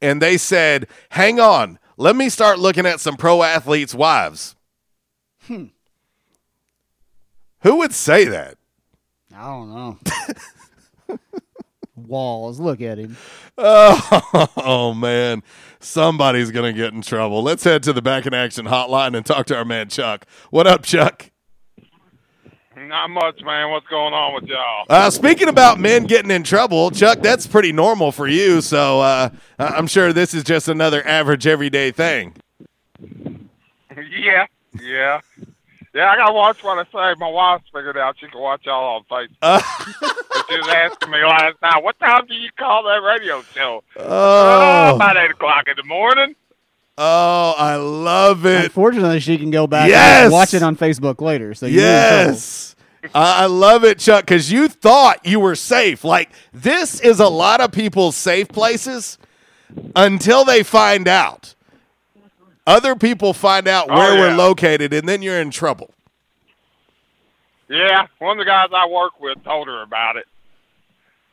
and 0.00 0.22
they 0.22 0.38
said, 0.38 0.86
"Hang 1.10 1.40
on, 1.40 1.78
let 1.98 2.16
me 2.16 2.30
start 2.30 2.58
looking 2.58 2.86
at 2.86 3.00
some 3.00 3.16
pro 3.16 3.42
athletes' 3.42 3.94
wives." 3.94 4.56
Hmm. 5.46 5.66
Who 7.62 7.76
would 7.76 7.92
say 7.92 8.24
that? 8.24 8.56
I 9.34 9.46
don't 9.46 9.68
know. 9.68 9.98
Walls, 11.96 12.58
look 12.58 12.80
at 12.80 12.98
him. 12.98 13.16
Oh, 13.56 14.48
oh, 14.56 14.94
man, 14.94 15.42
somebody's 15.80 16.50
gonna 16.50 16.72
get 16.72 16.92
in 16.92 17.02
trouble. 17.02 17.42
Let's 17.42 17.64
head 17.64 17.82
to 17.84 17.92
the 17.92 18.02
back 18.02 18.26
in 18.26 18.34
action 18.34 18.66
hotline 18.66 19.16
and 19.16 19.26
talk 19.26 19.46
to 19.46 19.56
our 19.56 19.64
man 19.64 19.88
Chuck. 19.88 20.26
What 20.50 20.66
up, 20.66 20.84
Chuck? 20.84 21.27
Not 22.88 23.10
much, 23.10 23.42
man. 23.42 23.70
What's 23.70 23.86
going 23.88 24.14
on 24.14 24.34
with 24.34 24.44
y'all? 24.44 24.86
Uh, 24.88 25.10
speaking 25.10 25.48
about 25.48 25.78
men 25.78 26.04
getting 26.04 26.30
in 26.30 26.42
trouble, 26.42 26.90
Chuck, 26.90 27.20
that's 27.20 27.46
pretty 27.46 27.70
normal 27.70 28.12
for 28.12 28.26
you. 28.26 28.62
So 28.62 29.00
uh, 29.00 29.28
I- 29.58 29.66
I'm 29.66 29.86
sure 29.86 30.14
this 30.14 30.32
is 30.32 30.42
just 30.42 30.68
another 30.68 31.06
average, 31.06 31.46
everyday 31.46 31.90
thing. 31.90 32.34
yeah, 33.94 34.46
yeah, 34.80 35.20
yeah. 35.94 36.10
I 36.10 36.16
gotta 36.16 36.32
watch 36.32 36.64
what 36.64 36.78
I 36.78 36.84
say. 36.84 37.14
My 37.18 37.28
wife's 37.28 37.64
figured 37.74 37.98
out 37.98 38.16
she 38.18 38.26
can 38.28 38.40
watch 38.40 38.62
y'all 38.64 38.96
on 38.96 39.04
Facebook. 39.04 39.36
Uh. 39.42 39.60
she 40.48 40.56
was 40.58 40.68
asking 40.68 41.10
me 41.10 41.18
last 41.24 41.56
night, 41.60 41.82
"What 41.82 41.98
time 42.00 42.26
do 42.26 42.34
you 42.34 42.48
call 42.58 42.84
that 42.84 43.02
radio 43.06 43.42
show?" 43.54 43.84
Oh. 43.98 44.96
about 44.96 45.16
eight 45.18 45.30
o'clock 45.30 45.68
in 45.68 45.74
the 45.76 45.84
morning. 45.84 46.34
Oh, 46.96 47.54
I 47.56 47.76
love 47.76 48.46
it. 48.46 48.64
Unfortunately, 48.64 49.20
she 49.20 49.36
can 49.38 49.50
go 49.52 49.66
back 49.66 49.88
Yes! 49.88 50.24
and 50.24 50.32
watch 50.32 50.54
it 50.54 50.62
on 50.64 50.74
Facebook 50.74 51.20
later. 51.20 51.54
So 51.54 51.66
you're 51.66 51.82
in 51.82 51.86
Yes. 51.86 52.74
I 53.14 53.42
I 53.42 53.46
love 53.46 53.84
it, 53.84 53.98
Chuck, 53.98 54.24
because 54.24 54.50
you 54.52 54.68
thought 54.68 55.24
you 55.24 55.40
were 55.40 55.54
safe. 55.54 56.04
Like, 56.04 56.30
this 56.52 57.00
is 57.00 57.20
a 57.20 57.28
lot 57.28 57.60
of 57.60 57.72
people's 57.72 58.16
safe 58.16 58.48
places 58.48 59.18
until 59.94 60.44
they 60.44 60.62
find 60.62 61.06
out. 61.08 61.54
Other 62.66 62.94
people 62.96 63.32
find 63.32 63.66
out 63.66 63.86
Oh, 63.88 63.94
where 63.96 64.14
yeah. 64.14 64.20
we're 64.20 64.36
located, 64.36 64.92
and 64.92 65.08
then 65.08 65.22
you're 65.22 65.40
in 65.40 65.50
trouble. 65.50 65.94
Yeah, 67.68 68.06
one 68.18 68.32
of 68.38 68.44
the 68.44 68.48
guys 68.50 68.68
I 68.74 68.86
work 68.88 69.20
with 69.20 69.42
told 69.44 69.68
her 69.68 69.82
about 69.82 70.16
it. 70.16 70.26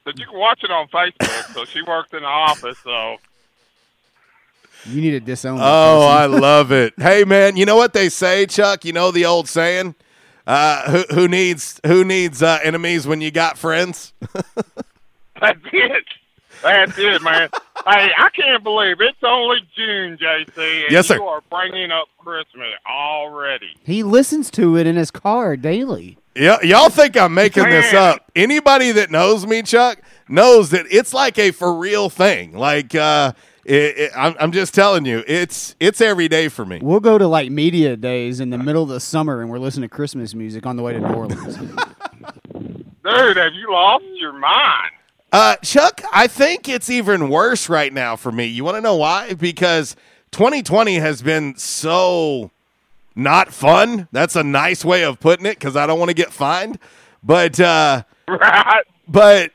But 0.03 0.19
you 0.19 0.25
can 0.27 0.37
watch 0.37 0.63
it 0.63 0.69
on 0.71 0.87
Facebook. 0.89 1.53
so 1.53 1.65
she 1.65 1.81
works 1.81 2.13
in 2.13 2.19
the 2.21 2.25
office. 2.27 2.77
So. 2.83 3.17
You 4.85 5.01
need 5.01 5.11
to 5.11 5.19
disown. 5.19 5.57
that 5.57 5.63
Oh, 5.65 6.05
I 6.07 6.25
love 6.27 6.71
it. 6.73 6.93
Hey, 6.97 7.23
man, 7.23 7.57
you 7.57 7.65
know 7.65 7.75
what 7.75 7.93
they 7.93 8.09
say, 8.09 8.45
Chuck? 8.45 8.85
You 8.85 8.93
know 8.93 9.09
the 9.11 9.25
old 9.25 9.47
saying? 9.49 9.95
Uh, 10.47 10.89
who, 10.91 11.15
who 11.15 11.27
needs 11.27 11.79
who 11.85 12.03
needs 12.03 12.43
uh, 12.43 12.59
enemies 12.63 13.07
when 13.07 13.21
you 13.21 13.31
got 13.31 13.57
friends? 13.57 14.13
that's 15.41 15.59
it. 15.73 16.03
That's 16.63 16.97
it, 16.97 17.21
man. 17.21 17.49
hey, 17.85 18.09
I 18.17 18.29
can't 18.33 18.63
believe 18.63 18.97
it's 18.99 19.17
only 19.23 19.59
June, 19.75 20.17
JC, 20.17 20.83
and 20.83 20.91
Yes, 20.91 21.07
sir. 21.07 21.15
you 21.15 21.23
are 21.25 21.41
bringing 21.49 21.91
up 21.91 22.07
Christmas 22.17 22.73
already. 22.89 23.75
He 23.83 24.03
listens 24.03 24.49
to 24.51 24.77
it 24.77 24.87
in 24.87 24.95
his 24.95 25.11
car 25.11 25.57
daily. 25.57 26.17
Yeah, 26.35 26.57
y'all 26.63 26.89
think 26.89 27.17
I'm 27.17 27.33
making 27.33 27.63
this 27.63 27.93
up. 27.93 28.29
Anybody 28.35 28.91
that 28.93 29.09
knows 29.11 29.45
me, 29.45 29.61
Chuck, 29.61 30.01
knows 30.27 30.71
that 30.71 30.85
it's 30.91 31.13
like 31.13 31.37
a 31.37 31.51
for 31.51 31.73
real 31.73 32.09
thing. 32.09 32.57
Like 32.57 32.93
uh, 32.95 33.33
it, 33.65 33.97
it, 33.97 34.11
I'm, 34.15 34.35
I'm 34.39 34.51
just 34.51 34.73
telling 34.73 35.05
you, 35.05 35.23
it's 35.27 35.75
it's 35.79 35.99
every 35.99 36.27
day 36.27 36.47
for 36.49 36.65
me. 36.65 36.79
We'll 36.81 36.99
go 36.99 37.17
to 37.17 37.27
like 37.27 37.51
media 37.51 37.97
days 37.97 38.39
in 38.39 38.51
the 38.51 38.57
middle 38.57 38.83
of 38.83 38.89
the 38.89 38.99
summer 38.99 39.41
and 39.41 39.49
we're 39.49 39.59
listening 39.59 39.89
to 39.89 39.95
Christmas 39.95 40.35
music 40.35 40.65
on 40.65 40.75
the 40.75 40.83
way 40.83 40.93
to 40.93 40.99
New 40.99 41.07
Orleans. 41.07 41.57
Dude, 43.03 43.37
have 43.37 43.53
you 43.53 43.71
lost 43.71 44.05
your 44.15 44.33
mind? 44.33 44.91
Uh, 45.31 45.55
Chuck, 45.57 46.01
I 46.13 46.27
think 46.27 46.69
it's 46.69 46.89
even 46.89 47.29
worse 47.29 47.67
right 47.67 47.91
now 47.91 48.15
for 48.15 48.31
me. 48.31 48.45
You 48.45 48.63
want 48.63 48.75
to 48.77 48.81
know 48.81 48.95
why? 48.95 49.33
Because 49.33 49.95
2020 50.31 50.95
has 50.95 51.21
been 51.21 51.55
so 51.57 52.51
not 53.15 53.51
fun. 53.51 54.07
That's 54.11 54.35
a 54.35 54.43
nice 54.43 54.85
way 54.85 55.03
of 55.03 55.19
putting 55.19 55.45
it 55.45 55.59
because 55.59 55.75
I 55.75 55.87
don't 55.87 55.99
want 55.99 56.09
to 56.09 56.15
get 56.15 56.31
fined. 56.31 56.79
But 57.23 57.59
uh, 57.59 58.03
Right. 58.27 58.83
But 59.07 59.51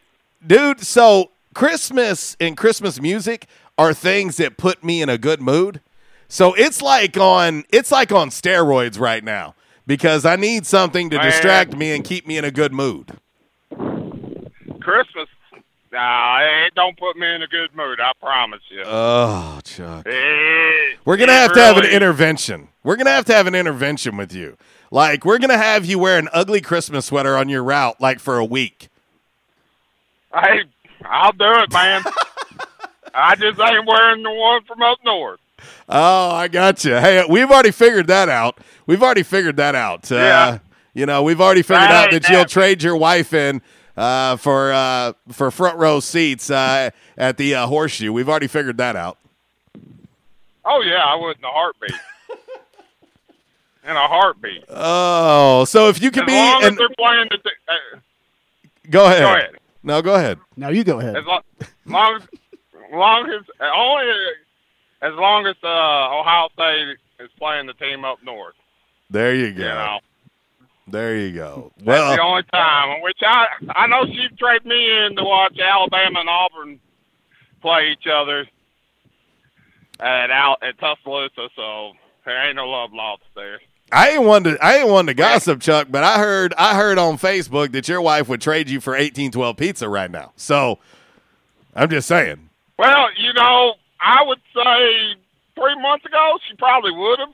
dude, 0.46 0.80
so 0.80 1.30
Christmas 1.54 2.36
and 2.40 2.56
Christmas 2.56 3.00
music 3.00 3.46
are 3.80 3.94
things 3.94 4.36
that 4.36 4.58
put 4.58 4.84
me 4.84 5.00
in 5.00 5.08
a 5.08 5.16
good 5.16 5.40
mood. 5.40 5.80
So 6.28 6.52
it's 6.52 6.82
like 6.82 7.16
on 7.16 7.64
it's 7.70 7.90
like 7.90 8.12
on 8.12 8.28
steroids 8.28 9.00
right 9.00 9.24
now 9.24 9.54
because 9.86 10.26
I 10.26 10.36
need 10.36 10.66
something 10.66 11.08
to 11.10 11.18
distract 11.18 11.74
me 11.74 11.92
and 11.94 12.04
keep 12.04 12.26
me 12.26 12.36
in 12.36 12.44
a 12.44 12.50
good 12.50 12.72
mood. 12.74 13.12
Christmas, 13.70 15.28
nah, 15.90 16.40
it 16.66 16.74
don't 16.74 16.96
put 16.98 17.16
me 17.16 17.26
in 17.34 17.40
a 17.42 17.46
good 17.46 17.74
mood. 17.74 18.00
I 18.00 18.12
promise 18.20 18.60
you. 18.68 18.82
Oh, 18.84 19.60
Chuck. 19.64 20.04
It- 20.06 20.98
We're 21.06 21.16
gonna 21.16 21.32
have 21.32 21.54
to 21.54 21.60
have 21.60 21.78
an 21.78 21.86
intervention. 21.86 22.68
We're 22.84 22.96
gonna 22.96 23.10
have 23.10 23.24
to 23.24 23.32
have 23.34 23.46
an 23.46 23.54
intervention 23.54 24.18
with 24.18 24.32
you. 24.34 24.58
Like 24.90 25.24
we're 25.24 25.38
gonna 25.38 25.56
have 25.58 25.86
you 25.86 25.98
wear 25.98 26.18
an 26.18 26.28
ugly 26.34 26.60
Christmas 26.60 27.06
sweater 27.06 27.34
on 27.36 27.48
your 27.48 27.64
route, 27.64 27.98
like 27.98 28.20
for 28.20 28.36
a 28.36 28.44
week. 28.44 28.88
Hey, 30.34 30.64
I'll 31.04 31.32
do 31.32 31.50
it, 31.62 31.72
man. 31.72 32.02
I 33.14 33.34
just 33.36 33.60
ain't 33.60 33.86
wearing 33.86 34.22
the 34.22 34.30
one 34.32 34.62
from 34.64 34.82
up 34.82 34.98
north. 35.04 35.40
Oh, 35.88 36.30
I 36.30 36.48
got 36.48 36.84
you. 36.84 36.94
Hey, 36.94 37.24
we've 37.28 37.50
already 37.50 37.70
figured 37.70 38.06
that 38.06 38.28
out. 38.28 38.58
We've 38.86 39.02
already 39.02 39.22
figured 39.22 39.56
that 39.56 39.74
out. 39.74 40.10
Uh, 40.10 40.16
Yeah. 40.16 40.58
You 40.92 41.06
know, 41.06 41.22
we've 41.22 41.40
already 41.40 41.62
figured 41.62 41.82
That 41.88 42.08
out 42.08 42.12
ain't 42.12 42.22
that 42.24 42.28
you'll 42.30 42.38
happening. 42.40 42.52
trade 42.52 42.82
your 42.82 42.96
wife 42.96 43.32
in 43.32 43.62
uh, 43.96 44.36
for 44.36 44.72
uh, 44.72 45.12
for 45.30 45.50
front 45.52 45.78
row 45.78 46.00
seats 46.00 46.50
uh, 46.50 46.90
at 47.16 47.36
the 47.36 47.54
uh, 47.54 47.66
horseshoe. 47.68 48.12
We've 48.12 48.28
already 48.28 48.48
figured 48.48 48.76
that 48.78 48.96
out. 48.96 49.16
Oh 50.64 50.80
yeah, 50.82 51.04
I 51.04 51.14
would 51.14 51.38
in 51.38 51.44
a 51.44 51.48
heartbeat. 51.48 51.92
in 53.84 53.90
a 53.96 54.08
heartbeat. 54.08 54.64
Oh, 54.68 55.64
so 55.64 55.88
if 55.88 56.02
you 56.02 56.10
could 56.10 56.24
as 56.24 56.26
be, 56.26 56.32
long 56.32 56.64
and 56.64 56.72
as 56.72 56.78
they're 56.78 56.88
playing 56.98 57.28
the. 57.30 57.38
T- 57.38 57.50
uh, 57.68 57.98
go 58.90 59.06
ahead. 59.06 59.20
Go 59.22 59.32
ahead. 59.34 59.50
No, 59.82 60.02
go 60.02 60.14
ahead. 60.16 60.38
No, 60.56 60.68
you 60.70 60.82
go 60.84 60.98
ahead. 60.98 61.16
As 61.16 61.24
long, 61.24 61.42
long 61.86 62.16
as, 62.16 62.39
long 62.92 63.30
as 63.30 63.42
only 63.74 64.12
as 65.02 65.12
long 65.14 65.46
as 65.46 65.56
uh, 65.62 66.18
Ohio 66.20 66.48
State 66.54 66.96
is 67.20 67.30
playing 67.38 67.66
the 67.66 67.74
team 67.74 68.04
up 68.04 68.18
north. 68.24 68.54
There 69.10 69.34
you 69.34 69.52
go. 69.52 69.62
You 69.62 69.68
know, 69.68 69.98
There 70.88 71.16
you 71.16 71.32
go. 71.32 71.72
that's 71.78 71.86
Well, 71.86 72.16
the 72.16 72.22
only 72.22 72.42
time. 72.52 73.02
Which 73.02 73.18
I 73.22 73.46
I 73.74 73.86
know 73.86 74.04
she'd 74.06 74.38
trade 74.38 74.64
me 74.64 75.04
in 75.06 75.16
to 75.16 75.24
watch 75.24 75.58
Alabama 75.58 76.20
and 76.20 76.28
Auburn 76.28 76.80
play 77.62 77.90
each 77.92 78.06
other 78.12 78.46
at 80.00 80.30
out 80.30 80.58
at 80.62 80.78
Tuscaloosa. 80.78 81.48
So 81.56 81.92
there 82.24 82.46
ain't 82.46 82.56
no 82.56 82.68
love 82.68 82.92
lost 82.92 83.22
there. 83.34 83.60
I 83.92 84.10
ain't 84.10 84.22
one 84.24 84.44
to 84.44 84.56
I 84.64 84.76
ain't 84.78 84.88
one 84.88 85.06
to 85.06 85.14
gossip, 85.14 85.60
Chuck, 85.60 85.88
but 85.90 86.04
I 86.04 86.18
heard 86.18 86.54
I 86.56 86.76
heard 86.76 86.98
on 86.98 87.18
Facebook 87.18 87.72
that 87.72 87.88
your 87.88 88.00
wife 88.00 88.28
would 88.28 88.40
trade 88.40 88.68
you 88.68 88.80
for 88.80 88.94
eighteen 88.94 89.32
twelve 89.32 89.56
pizza 89.56 89.88
right 89.88 90.10
now. 90.10 90.32
So 90.36 90.78
I'm 91.74 91.90
just 91.90 92.06
saying. 92.06 92.49
Well, 92.80 93.08
you 93.16 93.32
know, 93.34 93.74
I 94.00 94.22
would 94.24 94.40
say 94.54 95.14
three 95.54 95.80
months 95.82 96.06
ago 96.06 96.38
she 96.48 96.56
probably 96.56 96.92
would 96.92 97.18
have, 97.18 97.28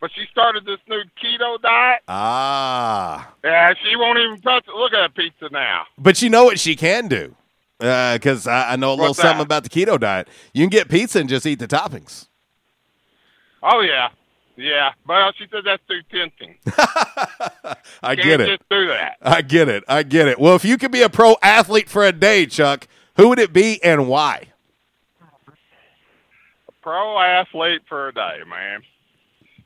but 0.00 0.10
she 0.14 0.24
started 0.30 0.64
this 0.64 0.78
new 0.88 1.02
keto 1.22 1.60
diet. 1.60 2.00
Ah, 2.08 3.32
Yeah, 3.44 3.74
she 3.84 3.94
won't 3.96 4.18
even 4.18 4.40
touch 4.40 4.64
it. 4.66 4.74
Look 4.74 4.92
at 4.94 5.00
that 5.00 5.14
pizza 5.14 5.48
now. 5.52 5.84
but 5.98 6.22
you 6.22 6.30
know 6.30 6.44
what 6.44 6.58
she 6.58 6.74
can 6.74 7.08
do, 7.08 7.36
because 7.78 8.46
I, 8.46 8.72
I 8.72 8.76
know 8.76 8.90
a 8.90 8.94
little 8.96 9.08
What's 9.08 9.18
something 9.20 9.38
that? 9.38 9.42
about 9.44 9.64
the 9.64 9.68
keto 9.68 10.00
diet. 10.00 10.28
You 10.54 10.62
can 10.62 10.70
get 10.70 10.88
pizza 10.88 11.20
and 11.20 11.28
just 11.28 11.44
eat 11.44 11.58
the 11.58 11.68
toppings. 11.68 12.28
Oh 13.62 13.80
yeah, 13.80 14.08
yeah. 14.56 14.92
Well, 15.06 15.32
she 15.38 15.44
said 15.52 15.64
that's 15.66 15.82
too 15.86 16.00
tempting. 16.10 16.56
I 18.02 18.14
get 18.14 18.40
it. 18.40 18.46
Just 18.58 18.68
do 18.70 18.88
that. 18.88 19.16
I 19.20 19.42
get 19.42 19.68
it. 19.68 19.84
I 19.86 20.02
get 20.02 20.28
it. 20.28 20.40
Well, 20.40 20.56
if 20.56 20.64
you 20.64 20.78
could 20.78 20.90
be 20.92 21.02
a 21.02 21.10
pro 21.10 21.36
athlete 21.42 21.88
for 21.90 22.04
a 22.04 22.12
day, 22.12 22.46
Chuck, 22.46 22.88
who 23.16 23.28
would 23.28 23.38
it 23.38 23.52
be 23.52 23.78
and 23.84 24.08
why? 24.08 24.46
Pro 26.82 27.18
athlete 27.18 27.82
for 27.88 28.08
a 28.08 28.12
day, 28.12 28.38
man. 28.48 28.82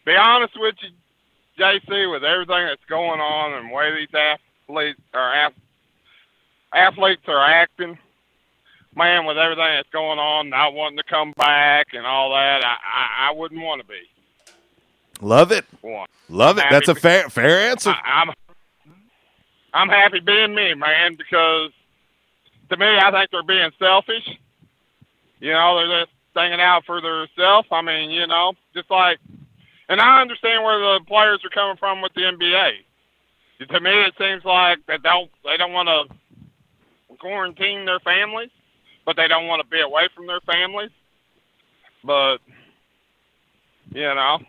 Be 0.05 0.15
honest 0.15 0.53
with 0.57 0.75
you, 0.83 0.91
JC, 1.59 2.11
with 2.13 2.23
everything 2.23 2.67
that's 2.67 2.85
going 2.89 3.21
on 3.21 3.55
and 3.55 3.71
the 3.71 3.75
way 3.75 3.95
these 3.95 4.15
athletes 4.69 5.01
are 5.15 5.51
athletes 6.73 7.23
are 7.27 7.43
acting, 7.45 7.99
man, 8.95 9.25
with 9.25 9.39
everything 9.39 9.65
that's 9.65 9.89
going 9.91 10.19
on, 10.19 10.51
not 10.51 10.75
wanting 10.75 10.99
to 10.99 11.05
come 11.05 11.33
back 11.37 11.89
and 11.95 12.07
all 12.07 12.31
that, 12.31 12.63
I 12.63 12.77
I, 12.77 13.29
I 13.29 13.33
wouldn't 13.33 13.63
want 13.63 13.81
to 13.81 13.89
be 13.89 14.01
Love 15.21 15.53
it. 15.53 15.65
one. 15.81 16.07
Love 16.29 16.59
it. 16.59 16.63
Happy 16.65 16.75
That's 16.75 16.89
a 16.89 16.95
fair 16.95 17.29
fair 17.31 17.71
answer. 17.71 17.91
I, 17.91 18.23
I'm 18.23 18.31
I'm 19.73 19.89
happy 19.89 20.21
being 20.21 20.55
me, 20.55 20.75
man, 20.75 21.17
because 21.17 21.71
to 22.71 22.77
me, 22.77 22.87
I 22.87 23.11
think 23.11 23.31
they're 23.31 23.43
being 23.43 23.71
selfish. 23.79 24.29
You 25.41 25.53
know, 25.53 25.77
they're 25.77 26.05
just 26.05 26.16
thinking 26.37 26.61
out 26.61 26.85
for 26.85 27.01
themselves. 27.01 27.67
I 27.73 27.81
mean, 27.81 28.11
you 28.11 28.27
know, 28.27 28.53
just 28.75 28.91
like, 28.91 29.19
and 29.89 30.01
I 30.01 30.21
understand 30.21 30.63
where 30.63 30.79
the 30.79 31.05
players 31.07 31.41
are 31.45 31.51
coming 31.51 31.79
from 31.79 32.03
with 32.03 32.13
the 32.15 32.21
NBA. 32.21 32.73
To 33.73 33.81
me, 33.81 33.91
it 33.91 34.13
seems 34.19 34.45
like 34.45 34.81
they 34.87 34.99
don't 34.99 35.31
they 35.43 35.57
don't 35.57 35.73
want 35.73 35.89
to 35.89 37.17
quarantine 37.19 37.87
their 37.87 38.01
families, 38.01 38.51
but 39.07 39.17
they 39.17 39.29
don't 39.29 39.47
want 39.47 39.63
to 39.63 39.69
be 39.69 39.81
away 39.81 40.09
from 40.15 40.27
their 40.27 40.41
families. 40.41 40.91
But 42.05 42.39
you 43.95 44.03
know, 44.03 44.41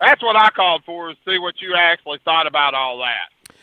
that's 0.00 0.22
what 0.22 0.34
I 0.34 0.50
called 0.50 0.82
for 0.84 1.10
is 1.10 1.16
see 1.24 1.38
what 1.38 1.60
you 1.60 1.76
actually 1.76 2.18
thought 2.24 2.48
about 2.48 2.74
all 2.74 2.98
that. 2.98 3.54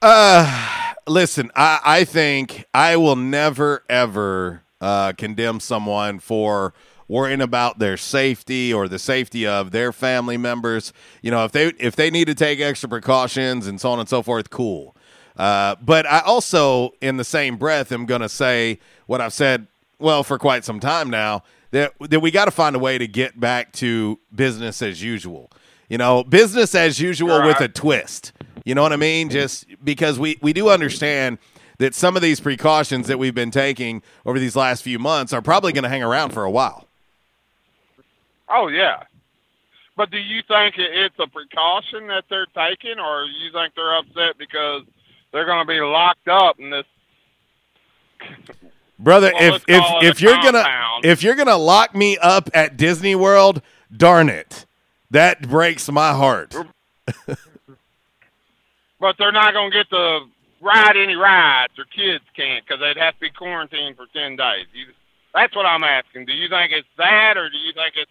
Uh, 0.00 0.94
listen, 1.08 1.50
I, 1.56 1.80
I 1.84 2.04
think 2.04 2.66
I 2.72 2.96
will 2.96 3.16
never 3.16 3.82
ever 3.88 4.62
uh, 4.82 5.12
condemn 5.12 5.60
someone 5.60 6.18
for 6.18 6.74
worrying 7.08 7.40
about 7.40 7.78
their 7.78 7.96
safety 7.96 8.72
or 8.74 8.88
the 8.88 8.98
safety 8.98 9.46
of 9.46 9.70
their 9.70 9.92
family 9.92 10.36
members. 10.36 10.92
You 11.22 11.30
know, 11.30 11.44
if 11.44 11.52
they 11.52 11.68
if 11.78 11.96
they 11.96 12.10
need 12.10 12.26
to 12.26 12.34
take 12.34 12.60
extra 12.60 12.88
precautions 12.88 13.66
and 13.66 13.80
so 13.80 13.92
on 13.92 14.00
and 14.00 14.08
so 14.08 14.22
forth, 14.22 14.50
cool. 14.50 14.96
Uh, 15.36 15.76
but 15.80 16.04
I 16.04 16.20
also, 16.20 16.92
in 17.00 17.16
the 17.16 17.24
same 17.24 17.56
breath, 17.56 17.90
am 17.90 18.04
going 18.04 18.20
to 18.20 18.28
say 18.28 18.80
what 19.06 19.20
I've 19.20 19.32
said 19.32 19.66
well 19.98 20.24
for 20.24 20.38
quite 20.38 20.64
some 20.64 20.80
time 20.80 21.08
now 21.08 21.44
that 21.70 21.92
that 22.00 22.20
we 22.20 22.30
got 22.30 22.46
to 22.46 22.50
find 22.50 22.74
a 22.74 22.78
way 22.78 22.98
to 22.98 23.06
get 23.06 23.38
back 23.38 23.72
to 23.74 24.18
business 24.34 24.82
as 24.82 25.02
usual. 25.02 25.50
You 25.88 25.98
know, 25.98 26.24
business 26.24 26.74
as 26.74 26.98
usual 27.00 27.42
with 27.46 27.60
a 27.60 27.68
twist. 27.68 28.32
You 28.64 28.74
know 28.74 28.82
what 28.82 28.92
I 28.92 28.96
mean? 28.96 29.28
Just 29.28 29.66
because 29.84 30.18
we 30.18 30.38
we 30.42 30.52
do 30.52 30.70
understand 30.70 31.38
that 31.82 31.96
some 31.96 32.14
of 32.14 32.22
these 32.22 32.38
precautions 32.38 33.08
that 33.08 33.18
we've 33.18 33.34
been 33.34 33.50
taking 33.50 34.02
over 34.24 34.38
these 34.38 34.54
last 34.54 34.82
few 34.82 35.00
months 35.00 35.32
are 35.32 35.42
probably 35.42 35.72
going 35.72 35.82
to 35.82 35.88
hang 35.88 36.02
around 36.02 36.30
for 36.30 36.44
a 36.44 36.50
while. 36.50 36.86
Oh 38.48 38.68
yeah, 38.68 39.02
but 39.96 40.08
do 40.12 40.18
you 40.18 40.42
think 40.46 40.76
it's 40.78 41.18
a 41.18 41.26
precaution 41.26 42.06
that 42.06 42.24
they're 42.30 42.46
taking, 42.54 43.00
or 43.00 43.24
you 43.24 43.50
think 43.50 43.74
they're 43.74 43.98
upset 43.98 44.38
because 44.38 44.84
they're 45.32 45.44
going 45.44 45.66
to 45.66 45.72
be 45.72 45.80
locked 45.80 46.28
up 46.28 46.60
in 46.60 46.70
this? 46.70 46.84
Brother, 48.96 49.32
Well, 49.34 49.56
if 49.56 49.64
if 49.66 49.84
if 50.02 50.20
you're 50.20 50.40
gonna 50.40 50.64
if 51.02 51.24
you're 51.24 51.34
gonna 51.34 51.56
lock 51.56 51.96
me 51.96 52.16
up 52.18 52.48
at 52.54 52.76
Disney 52.76 53.16
World, 53.16 53.60
darn 53.94 54.28
it, 54.28 54.66
that 55.10 55.48
breaks 55.48 55.90
my 55.90 56.12
heart. 56.12 56.54
But 59.00 59.16
they're 59.18 59.32
not 59.32 59.52
going 59.52 59.72
to 59.72 59.76
get 59.76 59.90
to 59.90 60.20
ride 60.62 60.96
any 60.96 61.16
rides, 61.16 61.72
or 61.78 61.84
kids 61.84 62.24
can't 62.34 62.64
because 62.64 62.80
they'd 62.80 62.96
have 62.96 63.14
to 63.14 63.20
be 63.20 63.30
quarantined 63.30 63.96
for 63.96 64.06
ten 64.14 64.36
days. 64.36 64.66
You, 64.72 64.86
that's 65.34 65.54
what 65.54 65.66
I'm 65.66 65.84
asking. 65.84 66.26
Do 66.26 66.32
you 66.32 66.48
think 66.48 66.72
it's 66.72 66.88
that, 66.96 67.36
or 67.36 67.50
do 67.50 67.58
you 67.58 67.72
think 67.72 67.94
it's 67.96 68.10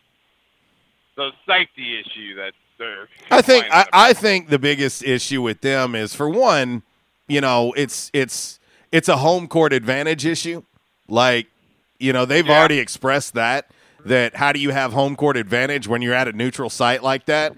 the 1.15 1.31
safety 1.47 1.99
issue 1.99 2.35
that 2.35 2.53
they're? 2.77 3.07
I 3.31 3.41
think 3.41 3.65
I, 3.71 3.87
I 3.93 4.13
think 4.13 4.49
the 4.49 4.59
biggest 4.59 5.03
issue 5.03 5.41
with 5.41 5.61
them 5.61 5.95
is 5.95 6.13
for 6.13 6.29
one, 6.29 6.83
you 7.27 7.41
know, 7.41 7.73
it's 7.77 8.11
it's 8.13 8.59
it's 8.91 9.07
a 9.07 9.17
home 9.17 9.47
court 9.47 9.73
advantage 9.73 10.25
issue. 10.25 10.63
Like, 11.07 11.47
you 11.99 12.13
know, 12.13 12.25
they've 12.25 12.49
already 12.49 12.79
expressed 12.79 13.33
that 13.35 13.71
that 14.05 14.35
how 14.35 14.51
do 14.51 14.59
you 14.59 14.71
have 14.71 14.93
home 14.93 15.15
court 15.15 15.37
advantage 15.37 15.87
when 15.87 16.01
you're 16.01 16.13
at 16.13 16.27
a 16.27 16.31
neutral 16.31 16.69
site 16.69 17.03
like 17.03 17.25
that? 17.27 17.53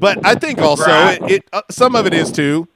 But 0.00 0.24
I 0.24 0.34
think 0.34 0.60
also 0.60 0.86
Right. 0.86 1.20
it, 1.26 1.32
it 1.32 1.44
uh, 1.52 1.62
some 1.70 1.94
of 1.94 2.06
it 2.06 2.14
is 2.14 2.32
too 2.32 2.68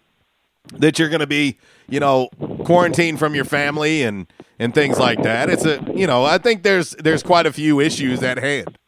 that 0.74 0.98
you're 0.98 1.08
going 1.08 1.20
to 1.20 1.26
be, 1.26 1.58
you 1.88 2.00
know, 2.00 2.28
quarantined 2.64 3.18
from 3.18 3.34
your 3.34 3.44
family 3.44 4.02
and 4.02 4.26
and 4.58 4.74
things 4.74 4.98
like 4.98 5.22
that. 5.22 5.50
It's 5.50 5.64
a, 5.64 5.82
you 5.94 6.06
know, 6.06 6.24
I 6.24 6.38
think 6.38 6.62
there's 6.62 6.90
there's 6.92 7.22
quite 7.22 7.46
a 7.46 7.52
few 7.52 7.80
issues 7.80 8.22
at 8.22 8.38
hand. 8.38 8.78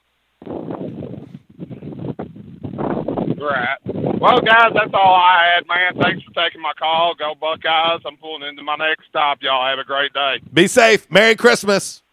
Right. 3.41 3.79
Well, 3.85 4.41
guys, 4.41 4.73
that's 4.75 4.91
all 4.93 5.15
I 5.15 5.55
had, 5.55 5.67
man. 5.69 6.03
Thanks 6.03 6.25
for 6.25 6.33
taking 6.33 6.61
my 6.61 6.73
call. 6.79 7.15
Go 7.15 7.35
Buckeyes. 7.35 8.01
I'm 8.05 8.17
pulling 8.17 8.43
into 8.49 8.63
my 8.63 8.77
next 8.77 9.07
stop. 9.09 9.39
Y'all 9.43 9.65
have 9.67 9.79
a 9.79 9.85
great 9.85 10.13
day. 10.13 10.41
Be 10.53 10.67
safe. 10.67 11.11
Merry 11.11 11.37
Christmas. 11.37 12.03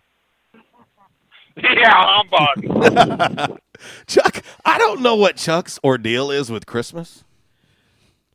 Yeah, 1.58 1.90
I'm 1.90 2.28
bugging. 2.28 3.58
Chuck, 4.08 4.44
I 4.66 4.78
don't 4.78 5.00
know 5.02 5.16
what 5.16 5.38
Chuck's 5.38 5.80
ordeal 5.86 6.30
is 6.30 6.52
with 6.52 6.66
Christmas. 6.66 7.24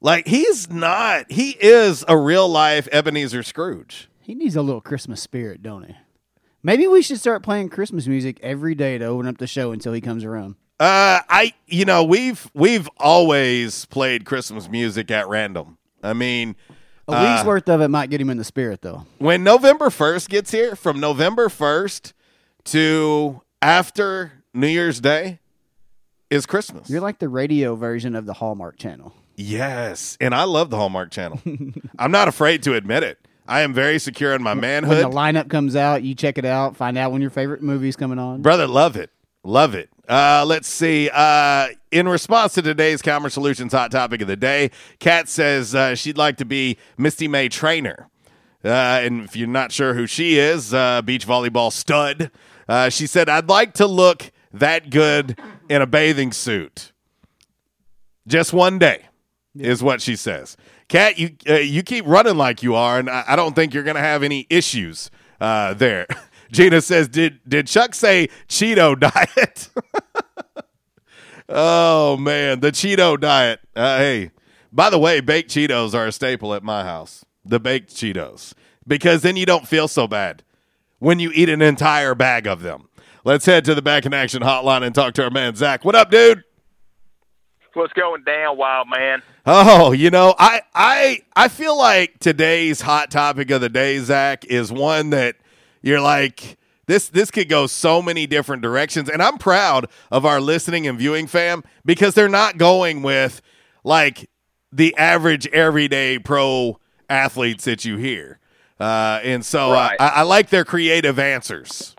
Like 0.01 0.27
he's 0.27 0.71
not. 0.71 1.31
He 1.31 1.51
is 1.61 2.05
a 2.09 2.17
real 2.17 2.49
life 2.49 2.89
Ebenezer 2.93 3.43
Scrooge. 3.43 4.09
He 4.21 4.35
needs 4.35 4.57
a 4.57 4.63
little 4.63 4.81
Christmas 4.81 5.21
spirit, 5.21 5.63
don't 5.63 5.85
he? 5.85 5.97
Maybe 6.63 6.87
we 6.87 7.03
should 7.03 7.19
start 7.19 7.43
playing 7.43 7.69
Christmas 7.71 8.07
music 8.07 8.39
every 8.43 8.75
day 8.75 8.99
to 8.99 9.05
open 9.07 9.27
up 9.27 9.39
the 9.39 9.47
show 9.47 9.73
until 9.73 9.93
he 9.93 10.01
comes 10.01 10.25
around. 10.25 10.57
Uh, 10.79 11.21
I 11.29 11.53
you 11.67 11.85
know 11.85 12.05
we've 12.05 12.51
we've 12.55 12.89
always 12.99 13.85
played 13.87 14.25
Christmas 14.25 14.69
music 14.69 15.11
at 15.11 15.29
random. 15.29 15.77
I 16.03 16.15
mean, 16.15 16.57
A 17.07 17.13
week's 17.13 17.43
uh, 17.43 17.45
worth 17.47 17.69
of 17.69 17.83
it 17.83 17.89
might 17.89 18.09
get 18.09 18.21
him 18.21 18.31
in 18.31 18.39
the 18.39 18.45
spirit, 18.45 18.81
though. 18.81 19.05
when 19.19 19.45
November 19.45 19.91
first 19.91 20.31
gets 20.31 20.51
here, 20.51 20.75
from 20.77 20.99
November 20.99 21.51
first 21.51 22.15
to 22.65 23.43
after 23.61 24.33
New 24.55 24.67
Year's 24.69 25.01
Day, 25.01 25.41
is 26.31 26.47
Christmas. 26.47 26.89
You're 26.89 27.03
like 27.03 27.19
the 27.19 27.29
radio 27.29 27.75
version 27.75 28.15
of 28.17 28.25
the 28.25 28.33
Hallmark 28.35 28.79
Channel. 28.79 29.13
Yes, 29.41 30.19
and 30.21 30.35
I 30.35 30.45
love 30.45 30.69
the 30.69 30.77
Hallmark 30.77 31.11
Channel. 31.11 31.41
I'm 31.99 32.11
not 32.11 32.29
afraid 32.29 32.63
to 32.65 32.75
admit 32.75 33.03
it. 33.03 33.19
I 33.49 33.63
am 33.63 33.73
very 33.73 33.99
secure 33.99 34.35
in 34.35 34.43
my 34.43 34.53
When 34.53 34.61
manhood. 34.61 34.99
the 34.99 35.09
lineup 35.09 35.49
comes 35.49 35.75
out, 35.75 36.03
you 36.03 36.15
check 36.15 36.37
it 36.37 36.45
out, 36.45 36.77
find 36.77 36.99
out 36.99 37.11
when 37.11 37.23
your 37.23 37.31
favorite 37.31 37.63
movie's 37.63 37.97
coming 37.97 38.19
on. 38.19 38.43
Brother, 38.43 38.67
love 38.67 38.97
it. 38.97 39.11
Love 39.43 39.75
it. 39.75 39.89
Uh, 40.07 40.45
let's 40.47 40.69
see. 40.69 41.09
Uh, 41.13 41.69
in 41.91 42.07
response 42.07 42.53
to 42.55 42.63
today's 42.63 43.01
Calmer 43.01 43.31
Solutions 43.31 43.73
hot 43.73 43.91
topic 43.91 44.21
of 44.21 44.29
the 44.29 44.37
day, 44.37 44.71
Kat 44.99 45.27
says 45.27 45.75
uh, 45.75 45.95
she'd 45.95 46.19
like 46.19 46.37
to 46.37 46.45
be 46.45 46.77
Misty 46.99 47.27
May-Treanor. 47.27 48.07
Uh, 48.63 48.69
and 48.69 49.25
if 49.25 49.35
you're 49.37 49.49
not 49.49 49.73
sure 49.73 49.95
who 49.95 50.07
she 50.07 50.39
is, 50.39 50.75
uh, 50.75 51.01
beach 51.01 51.27
volleyball 51.27 51.73
stud, 51.73 52.31
uh, 52.69 52.91
she 52.91 53.07
said, 53.07 53.31
I'd 53.31 53.49
like 53.49 53.73
to 53.75 53.87
look 53.87 54.31
that 54.53 54.91
good 54.91 55.41
in 55.71 55.81
a 55.81 55.87
bathing 55.87 56.31
suit. 56.33 56.93
Just 58.29 58.53
one 58.53 58.79
day 58.79 59.07
is 59.59 59.83
what 59.83 60.01
she 60.01 60.17
says. 60.17 60.57
Cat, 60.89 61.19
you 61.19 61.37
uh, 61.49 61.55
you 61.55 61.83
keep 61.83 62.07
running 62.07 62.37
like 62.37 62.63
you 62.63 62.75
are, 62.75 62.99
and 62.99 63.09
I, 63.09 63.25
I 63.29 63.37
don't 63.37 63.55
think 63.55 63.75
you're 63.75 63.83
going 63.83 63.97
to 63.97 64.03
have 64.03 64.23
any 64.23 64.47
issues 64.51 65.11
uh, 65.41 65.75
there. 65.75 66.07
Gina 66.53 66.81
says, 66.81 67.09
"Did 67.09 67.41
did 67.49 67.67
Chuck 67.67 67.95
say 67.95 68.29
Cheeto 68.49 68.99
diet?" 68.99 69.71
oh 71.49 72.17
man, 72.17 72.61
the 72.61 72.73
Cheeto 72.73 73.19
diet. 73.19 73.61
Uh, 73.75 73.99
hey, 73.99 74.31
by 74.73 74.91
the 74.91 74.99
way, 74.99 75.21
baked 75.21 75.51
Cheetos 75.51 75.95
are 75.95 76.07
a 76.07 76.13
staple 76.13 76.55
at 76.55 76.63
my 76.63 76.85
house. 76.85 77.25
The 77.45 77.61
baked 77.61 77.95
Cheetos, 77.95 78.55
because 78.87 79.23
then 79.23 79.37
you 79.37 79.47
don't 79.47 79.67
feel 79.67 79.89
so 79.89 80.07
bad 80.07 80.43
when 80.99 81.19
you 81.19 81.31
eat 81.35 81.49
an 81.49 81.63
entire 81.63 82.15
bag 82.15 82.47
of 82.47 82.63
them. 82.63 82.89
Let's 83.25 83.47
head 83.47 83.65
to 83.67 83.75
the 83.75 83.83
back 83.83 84.07
in 84.07 84.15
action 84.15 84.43
hotline 84.43 84.83
and 84.83 84.95
talk 84.95 85.15
to 85.15 85.25
our 85.25 85.31
man 85.31 85.55
Zach. 85.55 85.85
What 85.85 85.95
up, 85.95 86.11
dude? 86.11 86.43
What's 87.75 87.93
going 87.93 88.25
down, 88.25 88.57
wild 88.57 88.89
man? 88.89 89.23
Oh, 89.53 89.91
you 89.91 90.11
know, 90.11 90.37
I 90.39 90.63
I 90.77 91.23
I 91.35 91.49
feel 91.49 91.77
like 91.77 92.21
today's 92.21 92.83
hot 92.83 93.11
topic 93.11 93.51
of 93.51 93.61
the 93.61 93.69
day, 93.69 93.99
Zach, 93.99 94.45
is 94.45 94.71
one 94.71 95.11
that 95.11 95.35
you're 95.83 96.01
like 96.01 96.57
this 96.87 97.09
this 97.09 97.33
could 97.33 97.49
go 97.49 97.67
so 97.67 98.01
many 98.01 98.29
different 98.29 98.63
directions, 98.63 99.09
and 99.11 99.21
I'm 99.21 99.39
proud 99.39 99.89
of 100.13 100.25
our 100.25 100.41
listening 100.41 100.87
and 100.87 100.97
viewing 100.97 101.27
fam 101.27 101.65
because 101.85 102.15
they're 102.15 102.29
not 102.29 102.59
going 102.59 103.03
with 103.03 103.43
like 103.83 104.31
the 104.71 104.97
average 104.97 105.49
everyday 105.49 106.21
pro 106.21 106.79
athletes 107.09 107.65
that 107.65 107.85
you 107.85 107.97
hear, 107.97 108.39
uh, 108.79 109.19
and 109.25 109.45
so 109.45 109.73
Right. 109.73 109.97
uh, 109.99 110.05
I, 110.05 110.21
I 110.21 110.23
like 110.23 110.51
their 110.51 110.65
creative 110.65 111.19
answers. 111.19 111.97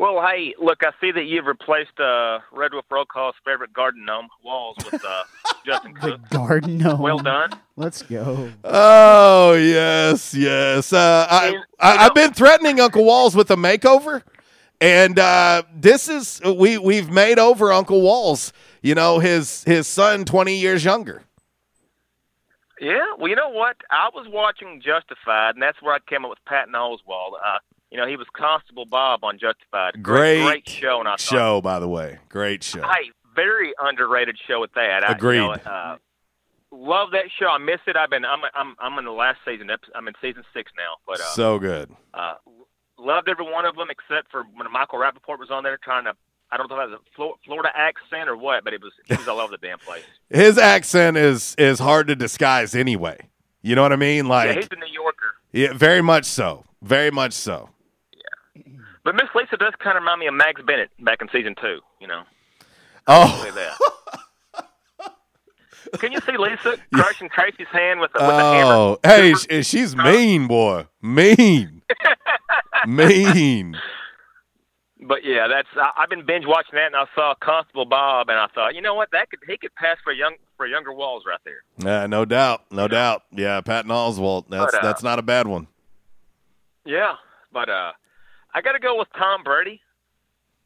Well, 0.00 0.26
hey, 0.26 0.54
look, 0.58 0.82
I 0.82 0.92
see 0.98 1.12
that 1.12 1.24
you've 1.24 1.44
replaced 1.44 2.00
uh, 2.00 2.38
Red 2.52 2.72
Wolf 2.72 2.86
Roll 2.90 3.04
Call's 3.04 3.34
favorite 3.44 3.74
garden 3.74 4.06
gnome 4.06 4.28
walls 4.42 4.78
with 4.90 5.04
uh, 5.04 5.24
Justin 5.66 5.92
Cook. 5.92 6.26
Garden 6.30 6.78
gnome. 6.78 7.02
Well 7.02 7.18
done. 7.18 7.50
Let's 7.76 8.00
go. 8.00 8.50
Oh 8.64 9.52
yes, 9.52 10.32
yes. 10.32 10.94
Uh, 10.94 11.26
I, 11.30 11.54
I 11.78 12.06
I've 12.06 12.14
been 12.14 12.32
threatening 12.32 12.80
Uncle 12.80 13.04
Walls 13.04 13.36
with 13.36 13.50
a 13.50 13.56
makeover, 13.56 14.22
and 14.80 15.18
uh, 15.18 15.64
this 15.76 16.08
is 16.08 16.40
we 16.56 16.78
we've 16.78 17.10
made 17.10 17.38
over 17.38 17.70
Uncle 17.70 18.00
Walls. 18.00 18.54
You 18.80 18.94
know 18.94 19.18
his 19.18 19.64
his 19.64 19.86
son, 19.86 20.24
twenty 20.24 20.56
years 20.56 20.82
younger. 20.82 21.24
Yeah, 22.80 23.16
well, 23.18 23.28
you 23.28 23.36
know 23.36 23.50
what? 23.50 23.76
I 23.90 24.08
was 24.14 24.26
watching 24.30 24.80
Justified, 24.82 25.56
and 25.56 25.62
that's 25.62 25.82
where 25.82 25.92
I 25.92 25.98
came 26.08 26.24
up 26.24 26.30
with 26.30 26.42
Patton 26.46 26.72
Oswalt. 26.72 27.32
Uh, 27.34 27.58
you 27.90 27.98
know, 27.98 28.06
he 28.06 28.16
was 28.16 28.26
Constable 28.32 28.86
Bob 28.86 29.24
on 29.24 29.38
Justified. 29.38 30.02
Great, 30.02 30.42
great 30.44 30.68
show, 30.68 30.98
and 31.00 31.08
I 31.08 31.12
thought, 31.12 31.20
show, 31.20 31.60
by 31.60 31.78
the 31.80 31.88
way, 31.88 32.18
great 32.28 32.62
show. 32.62 32.82
hey, 32.82 33.10
very 33.34 33.72
underrated 33.80 34.36
show 34.46 34.62
at 34.64 34.74
that. 34.74 35.04
I, 35.04 35.12
Agreed. 35.12 35.38
You 35.38 35.46
know, 35.46 35.52
uh, 35.52 35.96
love 36.72 37.10
that 37.12 37.24
show. 37.38 37.46
I 37.48 37.58
miss 37.58 37.80
it. 37.86 37.96
I've 37.96 38.10
been. 38.10 38.24
I'm. 38.24 38.40
I'm. 38.54 38.76
I'm 38.78 38.98
in 38.98 39.04
the 39.04 39.10
last 39.12 39.38
season. 39.44 39.70
I'm 39.94 40.08
in 40.08 40.14
season 40.20 40.44
six 40.54 40.72
now. 40.76 40.94
But 41.06 41.20
uh, 41.20 41.24
so 41.34 41.58
good. 41.58 41.90
Uh, 42.14 42.34
loved 42.98 43.28
every 43.28 43.50
one 43.50 43.64
of 43.64 43.76
them 43.76 43.88
except 43.90 44.30
for 44.30 44.44
when 44.54 44.70
Michael 44.72 44.98
Rapaport 44.98 45.38
was 45.38 45.50
on 45.50 45.62
there 45.62 45.78
trying 45.82 46.04
to. 46.04 46.12
I 46.52 46.56
don't 46.56 46.68
know 46.68 46.80
if 46.80 46.90
that 46.90 46.98
was 47.16 47.32
a 47.34 47.46
Florida 47.46 47.70
accent 47.76 48.28
or 48.28 48.36
what, 48.36 48.64
but 48.64 48.72
it 48.72 48.82
was. 48.82 48.92
It 49.08 49.18
was 49.18 49.28
all 49.28 49.40
over 49.40 49.52
the 49.52 49.58
damn 49.58 49.78
place. 49.78 50.02
His 50.30 50.58
accent 50.58 51.16
is 51.16 51.54
is 51.58 51.78
hard 51.78 52.08
to 52.08 52.16
disguise 52.16 52.74
anyway. 52.74 53.28
You 53.62 53.76
know 53.76 53.82
what 53.82 53.92
I 53.92 53.96
mean? 53.96 54.24
yeah, 54.24 54.30
Like, 54.30 54.56
he's 54.56 54.68
a 54.72 54.76
New 54.76 54.86
Yorker. 54.92 55.34
yeah, 55.52 55.72
very 55.74 56.00
much 56.02 56.24
so, 56.24 56.64
very 56.82 57.10
much 57.10 57.34
so. 57.34 57.68
But 59.04 59.14
Miss 59.14 59.28
Lisa 59.34 59.56
does 59.56 59.72
kind 59.78 59.96
of 59.96 60.02
remind 60.02 60.20
me 60.20 60.26
of 60.26 60.34
Mags 60.34 60.62
Bennett 60.62 60.90
back 61.00 61.22
in 61.22 61.28
season 61.32 61.54
two. 61.60 61.80
You 62.00 62.06
know. 62.06 62.22
Oh. 63.06 63.46
Can 65.98 66.12
you 66.12 66.20
see 66.20 66.36
Lisa 66.36 66.76
crushing 66.94 67.28
Tracy's 67.30 67.66
hand 67.72 68.00
with 68.00 68.10
a, 68.14 68.24
with 68.24 68.34
a 68.34 68.42
hammer? 68.42 68.72
oh, 68.72 68.98
hey, 69.02 69.34
she's 69.62 69.96
mean, 69.96 70.46
boy, 70.46 70.86
mean, 71.02 71.82
mean. 72.86 73.76
But 75.02 75.24
yeah, 75.24 75.48
that's 75.48 75.68
I, 75.74 75.90
I've 75.96 76.10
been 76.10 76.24
binge 76.24 76.44
watching 76.46 76.74
that, 76.74 76.86
and 76.86 76.96
I 76.96 77.06
saw 77.14 77.34
Constable 77.40 77.86
Bob, 77.86 78.28
and 78.28 78.38
I 78.38 78.46
thought, 78.54 78.74
you 78.74 78.82
know 78.82 78.94
what, 78.94 79.10
that 79.12 79.30
could 79.30 79.40
he 79.46 79.56
could 79.56 79.74
pass 79.74 79.96
for 80.04 80.12
a 80.12 80.16
young 80.16 80.34
for 80.56 80.66
a 80.66 80.70
younger 80.70 80.92
Walls 80.92 81.24
right 81.26 81.40
there. 81.44 81.62
Yeah, 81.78 82.06
no 82.06 82.24
doubt, 82.24 82.66
no 82.70 82.86
doubt. 82.86 83.22
Yeah, 83.32 83.60
Patton 83.60 83.90
Oswalt. 83.90 84.44
That's 84.48 84.72
But, 84.72 84.74
uh, 84.74 84.82
that's 84.82 85.02
not 85.02 85.18
a 85.18 85.22
bad 85.22 85.48
one. 85.48 85.66
Yeah, 86.84 87.14
but 87.52 87.68
uh, 87.68 87.92
I 88.54 88.60
got 88.60 88.72
to 88.72 88.78
go 88.78 88.98
with 88.98 89.08
Tom 89.16 89.42
Brady. 89.42 89.80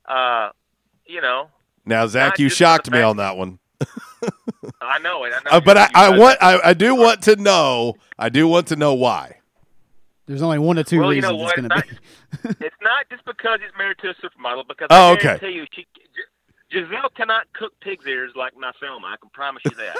Uh, 0.07 0.51
you 1.07 1.20
know, 1.20 1.49
Now, 1.85 2.07
Zach, 2.07 2.39
you 2.39 2.49
shocked 2.49 2.91
me 2.91 3.01
on 3.01 3.16
that 3.18 3.37
one. 3.37 3.59
I 4.80 4.99
know 5.01 5.24
it. 5.24 5.32
I 5.35 5.41
know 5.45 5.57
Uh, 5.57 5.61
but 5.61 5.76
you- 5.76 5.82
I, 5.95 6.09
you 6.09 6.14
I 6.14 6.18
want 6.18 6.39
I, 6.41 6.61
I 6.70 6.74
do 6.74 6.95
want 6.95 7.22
to 7.22 7.37
know 7.37 7.95
I 8.18 8.28
do 8.28 8.47
want 8.49 8.68
to 8.68 8.76
know 8.76 8.95
why. 8.95 9.39
There's 10.26 10.41
only 10.43 10.59
one 10.59 10.78
or 10.78 10.85
two 10.85 11.01
well, 11.01 11.12
you 11.12 11.16
reasons 11.20 11.39
know 11.39 11.45
it's 11.45 11.53
going 11.53 11.68
to 11.68 11.74
not, 11.74 11.85
be. 11.87 12.49
it's 12.64 12.76
not 12.82 13.05
just 13.11 13.24
because 13.26 13.61
he's 13.61 13.76
married 13.76 13.99
to 13.99 14.09
a 14.11 14.14
supermodel. 14.14 14.66
Because 14.66 14.87
Oh, 14.91 15.11
I 15.11 15.12
okay. 15.12 15.22
guarantee 15.22 15.51
you, 15.51 15.66
she, 15.74 15.87
Gisele 16.70 17.11
cannot 17.14 17.53
cook 17.53 17.72
pig's 17.80 18.07
ears 18.07 18.32
like 18.35 18.57
my 18.57 18.72
Selma. 18.80 19.07
I 19.09 19.16
can 19.20 19.28
promise 19.30 19.62
you 19.66 19.72
that. 19.72 19.97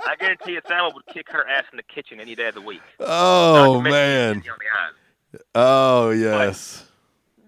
I 0.06 0.14
guarantee 0.16 0.52
you, 0.52 0.60
Selma 0.68 0.94
would 0.94 1.06
kick 1.06 1.28
her 1.30 1.46
ass 1.48 1.64
in 1.72 1.76
the 1.76 1.82
kitchen 1.82 2.20
any 2.20 2.36
day 2.36 2.46
of 2.48 2.54
the 2.54 2.60
week. 2.60 2.80
Oh 3.00 3.54
Not 3.54 3.72
to 3.78 3.82
mention 3.82 3.90
man. 3.90 4.36
on 4.36 4.42
the 4.42 5.38
eyes. 5.38 5.40
Oh 5.56 6.10
yes. 6.10 6.84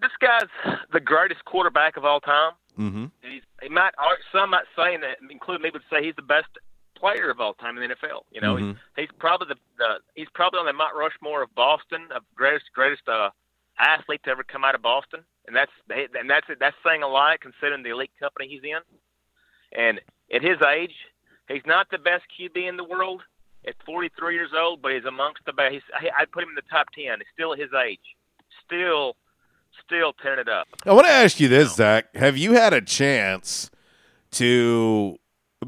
This 0.01 0.11
guy's 0.21 0.49
the 0.93 1.01
greatest 1.01 1.45
quarterback 1.45 1.97
of 1.97 2.05
all 2.05 2.21
time. 2.21 2.53
Mm-hmm. 2.79 3.07
He's, 3.23 3.43
he 3.63 3.69
might 3.69 3.93
some 4.33 4.51
might 4.51 4.65
say, 4.77 4.97
that, 4.97 5.19
including 5.31 5.63
me, 5.65 5.71
would 5.73 5.83
say 5.91 6.03
he's 6.05 6.17
the 6.17 6.23
best 6.23 6.49
player 6.97 7.31
of 7.31 7.41
all 7.41 7.55
time 7.55 7.77
in 7.79 7.89
the 7.89 7.95
NFL. 7.95 8.23
You 8.31 8.41
know, 8.41 8.55
Mhm. 8.57 8.77
he's, 8.97 9.07
he's 9.09 9.19
probably 9.19 9.49
the, 9.49 9.57
the 9.79 9.99
he's 10.15 10.29
probably 10.35 10.61
on 10.61 10.67
the 10.67 10.73
Mount 10.73 10.95
Rushmore 10.97 11.43
of 11.43 11.55
Boston, 11.55 12.09
of 12.15 12.23
greatest 12.35 12.67
greatest 12.75 13.09
uh, 13.09 13.31
athlete 13.79 14.23
to 14.25 14.31
ever 14.31 14.43
come 14.45 14.65
out 14.65 14.75
of 14.75 14.83
Boston, 14.83 15.21
and 15.47 15.55
that's 15.57 15.73
and 15.89 16.29
that's 16.31 16.47
that's 16.59 16.77
saying 16.87 17.03
a 17.03 17.09
lot 17.09 17.41
considering 17.41 17.83
the 17.83 17.91
elite 17.91 18.13
company 18.19 18.49
he's 18.49 18.63
in. 18.65 18.81
And 19.73 20.01
at 20.35 20.43
his 20.43 20.57
age, 20.63 20.95
he's 21.49 21.65
not 21.67 21.89
the 21.91 21.99
best 21.99 22.25
QB 22.39 22.57
in 22.69 22.77
the 22.77 22.85
world. 22.85 23.23
At 23.69 23.75
43 23.85 24.35
years 24.35 24.53
old, 24.59 24.81
but 24.81 24.93
he's 24.93 25.05
amongst 25.05 25.45
the 25.45 25.53
best. 25.53 25.75
He's, 25.75 25.83
I'd 26.19 26.33
put 26.33 26.43
him 26.43 26.49
in 26.49 26.55
the 26.55 26.63
top 26.71 26.87
10. 26.97 27.05
He's 27.19 27.27
still 27.35 27.53
at 27.53 27.59
his 27.59 27.69
age, 27.75 28.01
still, 28.65 29.17
still 29.85 30.13
tearing 30.23 30.41
it 30.41 30.49
up. 30.49 30.67
I 30.87 30.93
want 30.93 31.07
to 31.07 31.13
ask 31.13 31.41
you 31.41 31.49
this, 31.49 31.75
Zach. 31.75 32.15
Have 32.17 32.37
you 32.37 32.53
had 32.53 32.73
a 32.73 32.81
chance 32.81 33.71
to? 34.33 35.17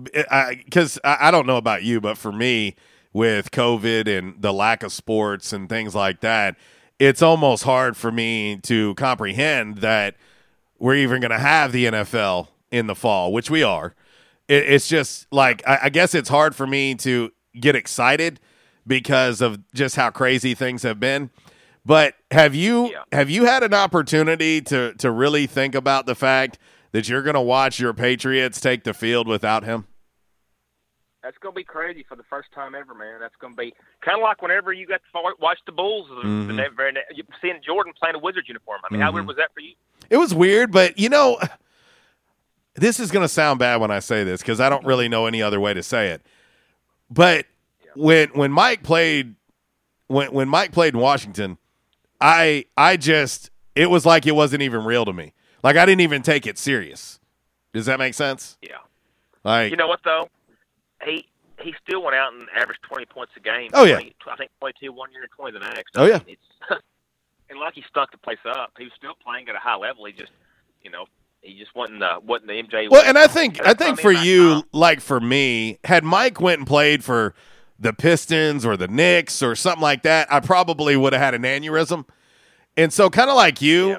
Because 0.02 0.98
I, 1.04 1.28
I 1.28 1.30
don't 1.30 1.46
know 1.46 1.58
about 1.58 1.82
you, 1.82 2.00
but 2.00 2.16
for 2.16 2.32
me, 2.32 2.76
with 3.12 3.50
COVID 3.50 4.06
and 4.06 4.40
the 4.40 4.52
lack 4.52 4.82
of 4.82 4.92
sports 4.92 5.52
and 5.52 5.68
things 5.68 5.94
like 5.94 6.20
that, 6.20 6.56
it's 6.98 7.20
almost 7.20 7.64
hard 7.64 7.96
for 7.96 8.10
me 8.10 8.56
to 8.62 8.94
comprehend 8.94 9.78
that 9.78 10.16
we're 10.78 10.94
even 10.94 11.20
going 11.20 11.30
to 11.30 11.38
have 11.38 11.72
the 11.72 11.86
NFL 11.86 12.48
in 12.70 12.86
the 12.86 12.94
fall, 12.94 13.32
which 13.32 13.50
we 13.50 13.62
are. 13.62 13.94
It, 14.48 14.64
it's 14.64 14.88
just 14.88 15.26
like 15.30 15.62
I, 15.66 15.80
I 15.84 15.88
guess 15.90 16.14
it's 16.14 16.28
hard 16.28 16.54
for 16.54 16.66
me 16.66 16.94
to 16.96 17.30
get 17.60 17.76
excited 17.76 18.40
because 18.86 19.40
of 19.40 19.60
just 19.74 19.96
how 19.96 20.10
crazy 20.10 20.54
things 20.54 20.82
have 20.82 20.98
been. 20.98 21.30
But 21.84 22.14
have 22.30 22.54
you 22.54 22.94
have 23.10 23.28
you 23.28 23.44
had 23.44 23.62
an 23.62 23.74
opportunity 23.74 24.60
to 24.62 24.94
to 24.94 25.10
really 25.10 25.46
think 25.46 25.74
about 25.74 26.06
the 26.06 26.14
fact 26.14 26.58
that 26.92 27.08
you're 27.08 27.22
going 27.22 27.34
to 27.34 27.40
watch 27.40 27.80
your 27.80 27.92
Patriots 27.92 28.60
take 28.60 28.84
the 28.84 28.94
field 28.94 29.26
without 29.26 29.64
him? 29.64 29.86
That's 31.22 31.38
gonna 31.38 31.54
be 31.54 31.62
crazy 31.64 32.04
for 32.08 32.16
the 32.16 32.24
first 32.24 32.50
time 32.52 32.74
ever, 32.74 32.94
man. 32.94 33.20
That's 33.20 33.34
gonna 33.40 33.54
be 33.54 33.72
kind 34.04 34.18
of 34.18 34.22
like 34.24 34.42
whenever 34.42 34.72
you 34.72 34.86
got 34.88 35.00
to 35.14 35.34
watch 35.40 35.58
the 35.66 35.72
Bulls. 35.72 36.08
The 36.08 36.14
Mhm. 36.28 36.54
ne- 36.56 36.68
very 36.76 36.94
you 37.14 37.22
seeing 37.40 37.60
Jordan 37.64 37.92
playing 38.00 38.16
a 38.16 38.18
Wizards 38.18 38.48
uniform. 38.48 38.80
I 38.84 38.92
mean, 38.92 39.00
how 39.00 39.10
Mhm. 39.10 39.14
weird 39.14 39.26
was 39.28 39.36
that 39.36 39.52
for 39.54 39.60
you? 39.60 39.74
It 40.10 40.16
was 40.16 40.34
weird, 40.34 40.72
but 40.72 40.98
you 40.98 41.08
know, 41.08 41.38
this 42.74 42.98
is 42.98 43.12
going 43.12 43.22
to 43.24 43.28
sound 43.28 43.60
bad 43.60 43.80
when 43.80 43.90
I 43.92 44.00
say 44.00 44.24
this 44.24 44.40
because 44.40 44.58
I 44.60 44.68
don't 44.68 44.84
really 44.84 45.08
know 45.08 45.26
any 45.26 45.42
other 45.42 45.60
way 45.60 45.72
to 45.74 45.82
say 45.82 46.08
it. 46.08 46.22
But 47.08 47.46
when 47.94 48.30
when 48.30 48.50
Mike 48.50 48.82
played 48.82 49.36
when 50.08 50.32
when 50.32 50.48
Mike 50.48 50.72
played 50.72 50.94
in 50.94 51.00
Washington, 51.00 51.56
I 52.22 52.64
I 52.76 52.96
just 52.96 53.50
it 53.74 53.90
was 53.90 54.06
like 54.06 54.26
it 54.26 54.34
wasn't 54.34 54.62
even 54.62 54.84
real 54.84 55.04
to 55.04 55.12
me. 55.12 55.34
Like 55.62 55.76
I 55.76 55.86
didn't 55.86 56.00
even 56.02 56.22
take 56.22 56.46
it 56.46 56.58
serious. 56.58 57.18
Does 57.72 57.86
that 57.86 57.98
make 57.98 58.14
sense? 58.14 58.58
Yeah. 58.62 58.76
Like 59.44 59.70
You 59.70 59.76
know 59.76 59.88
what 59.88 60.00
though? 60.04 60.28
He 61.04 61.26
he 61.60 61.74
still 61.86 62.02
went 62.02 62.16
out 62.16 62.32
and 62.32 62.44
averaged 62.56 62.82
twenty 62.82 63.06
points 63.06 63.32
a 63.36 63.40
game. 63.40 63.70
Oh, 63.72 63.84
yeah. 63.84 63.96
20 63.96 64.14
I 64.30 64.36
think 64.36 64.50
twenty 64.58 64.74
two 64.80 64.92
one 64.92 65.10
year 65.12 65.22
and 65.22 65.30
twenty 65.32 65.58
the 65.58 65.64
next. 65.64 65.96
Oh, 65.96 66.06
yeah. 66.06 66.16
I 66.16 66.24
mean, 66.24 66.36
It's, 66.70 66.82
and 67.50 67.58
like 67.58 67.74
he 67.74 67.84
stunk 67.88 68.10
the 68.10 68.18
place 68.18 68.38
up. 68.46 68.72
He 68.78 68.84
was 68.84 68.92
still 68.96 69.14
playing 69.22 69.48
at 69.48 69.54
a 69.54 69.58
high 69.58 69.76
level. 69.76 70.04
He 70.04 70.12
just 70.12 70.32
you 70.82 70.90
know 70.90 71.06
he 71.40 71.58
just 71.58 71.74
wasn't 71.74 72.00
the 72.00 72.18
wasn't 72.22 72.48
the 72.48 72.54
MJ. 72.54 72.90
Well, 72.90 73.02
and 73.04 73.18
I 73.18 73.26
think 73.26 73.64
I 73.66 73.74
think 73.74 74.00
for 74.00 74.12
you, 74.12 74.64
like 74.72 75.00
for 75.00 75.20
me, 75.20 75.78
had 75.84 76.04
Mike 76.04 76.40
went 76.40 76.58
and 76.58 76.66
played 76.66 77.02
for 77.04 77.34
the 77.82 77.92
Pistons 77.92 78.64
or 78.64 78.76
the 78.76 78.88
Knicks 78.88 79.42
or 79.42 79.54
something 79.54 79.82
like 79.82 80.02
that, 80.02 80.32
I 80.32 80.40
probably 80.40 80.96
would 80.96 81.12
have 81.12 81.20
had 81.20 81.34
an 81.34 81.42
aneurysm. 81.42 82.06
And 82.76 82.92
so, 82.92 83.10
kind 83.10 83.28
of 83.28 83.36
like 83.36 83.60
you, 83.60 83.98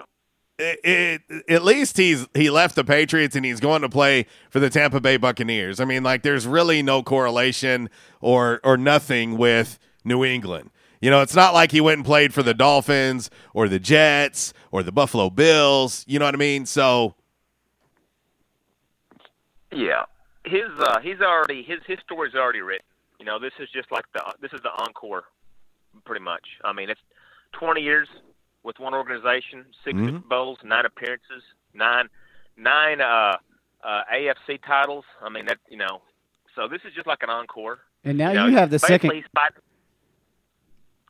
it, 0.58 0.80
it, 1.30 1.44
at 1.50 1.64
least 1.64 1.98
he's 1.98 2.28
he 2.34 2.50
left 2.50 2.76
the 2.76 2.84
Patriots 2.84 3.36
and 3.36 3.46
he's 3.46 3.60
going 3.60 3.82
to 3.82 3.90
play 3.90 4.26
for 4.50 4.60
the 4.60 4.70
Tampa 4.70 5.02
Bay 5.02 5.18
Buccaneers. 5.18 5.80
I 5.80 5.86
mean, 5.86 6.04
like 6.04 6.24
there's 6.24 6.48
really 6.48 6.82
no 6.82 7.04
correlation 7.04 7.90
or 8.22 8.62
or 8.64 8.78
nothing 8.78 9.38
with 9.38 9.78
New 10.04 10.24
England. 10.24 10.70
You 11.02 11.10
know, 11.10 11.22
it's 11.22 11.36
not 11.36 11.54
like 11.54 11.72
he 11.72 11.82
went 11.82 11.98
and 11.98 12.06
played 12.06 12.34
for 12.34 12.44
the 12.44 12.54
Dolphins 12.54 13.30
or 13.54 13.68
the 13.68 13.80
Jets 13.80 14.54
or 14.72 14.84
the 14.84 14.92
Buffalo 14.94 15.30
Bills. 15.30 16.06
You 16.08 16.18
know 16.20 16.26
what 16.26 16.36
I 16.36 16.38
mean? 16.38 16.66
So. 16.66 17.16
Yeah, 19.72 20.06
his 20.46 20.70
uh, 20.80 21.00
he's 21.02 21.20
already 21.20 21.64
his 21.64 21.80
his 21.88 21.98
story's 22.06 22.36
already 22.36 22.62
written. 22.62 22.86
You 23.24 23.30
know, 23.32 23.40
this 23.40 23.54
is 23.58 23.70
just 23.74 23.90
like 23.90 24.04
the 24.14 24.22
this 24.42 24.52
is 24.52 24.60
the 24.64 24.70
encore, 24.84 25.24
pretty 26.04 26.22
much. 26.26 26.44
I 26.66 26.74
mean, 26.74 26.90
it's 26.90 27.00
20 27.54 27.80
years 27.80 28.10
with 28.64 28.78
one 28.80 28.94
organization, 28.94 29.64
6 29.86 29.96
Mhm. 29.98 30.06
Super 30.08 30.28
Bowls, 30.28 30.58
nine 30.62 30.86
appearances, 30.86 31.42
nine 31.74 32.10
nine 32.58 33.00
uh, 33.00 33.38
uh, 33.82 34.02
AFC 34.14 34.58
titles. 34.68 35.06
I 35.22 35.30
mean, 35.30 35.46
that 35.46 35.58
you 35.70 35.78
know, 35.78 36.02
so 36.54 36.68
this 36.68 36.82
is 36.86 36.94
just 36.94 37.08
like 37.08 37.24
an 37.24 37.30
encore. 37.30 37.80
And 38.04 38.18
now 38.18 38.34
know, 38.34 38.48
you 38.48 38.58
have 38.58 38.70
the 38.70 38.80
second. 38.80 39.12
he's 39.14 39.24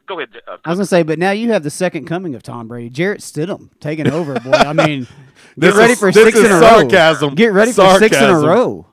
Go 0.05 0.19
ahead. 0.19 0.29
Uh, 0.47 0.57
I 0.65 0.69
was 0.69 0.77
gonna 0.77 0.85
say, 0.85 1.01
but 1.01 1.17
now 1.17 1.31
you 1.31 1.51
have 1.53 1.63
the 1.63 1.71
second 1.71 2.05
coming 2.05 2.35
of 2.35 2.43
Tom 2.43 2.67
Brady, 2.67 2.91
Jarrett 2.91 3.21
Stidham 3.21 3.71
taking 3.79 4.07
over. 4.07 4.39
Boy, 4.39 4.51
I 4.51 4.73
mean, 4.73 5.05
get 5.59 5.71
This 5.71 5.75
ready 5.75 5.93
is- 5.93 5.99
for 5.99 6.11
this 6.11 6.25
six 6.25 6.37
is 6.37 6.45
in 6.45 6.51
a 6.51 6.59
sarcasm. 6.59 7.29
row. 7.29 7.35
Get 7.35 7.53
ready 7.53 7.71
for 7.71 7.97
six 7.97 8.15
in 8.17 8.29
a 8.29 8.37
row. 8.39 8.85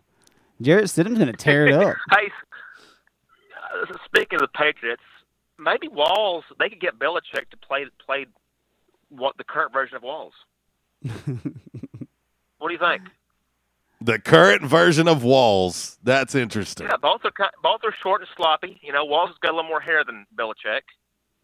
Jarrett 0.62 0.87
Stidham's 0.87 1.18
gonna 1.18 1.35
tear 1.35 1.66
it 1.66 1.75
up. 1.75 1.97
Hey, 2.16 2.31
speaking 4.05 4.37
of 4.37 4.41
the 4.43 4.49
Patriots, 4.49 5.03
maybe 5.59 5.89
Walls 5.89 6.45
they 6.59 6.68
could 6.68 6.81
get 6.81 6.99
Belichick 6.99 7.49
to 7.51 7.57
play 7.57 7.87
play 8.05 8.26
what 9.09 9.37
the 9.37 9.45
current 9.45 9.72
version 9.72 9.97
of 9.97 10.03
Walls. 10.03 10.33
what 11.03 12.68
do 12.68 12.72
you 12.72 12.78
think? 12.78 13.03
The 14.03 14.18
current 14.18 14.62
version 14.62 15.09
of 15.09 15.22
Walls. 15.22 15.99
That's 16.03 16.35
interesting. 16.35 16.87
Yeah, 16.87 16.97
both 16.97 17.20
are 17.24 17.33
both 17.62 17.81
are 17.85 17.95
short 18.03 18.22
and 18.22 18.31
sloppy. 18.37 18.81
You 18.83 18.93
know, 18.93 19.05
Walls 19.05 19.28
has 19.31 19.37
got 19.39 19.53
a 19.53 19.57
little 19.57 19.68
more 19.68 19.81
hair 19.81 20.05
than 20.05 20.26
Belichick, 20.35 20.83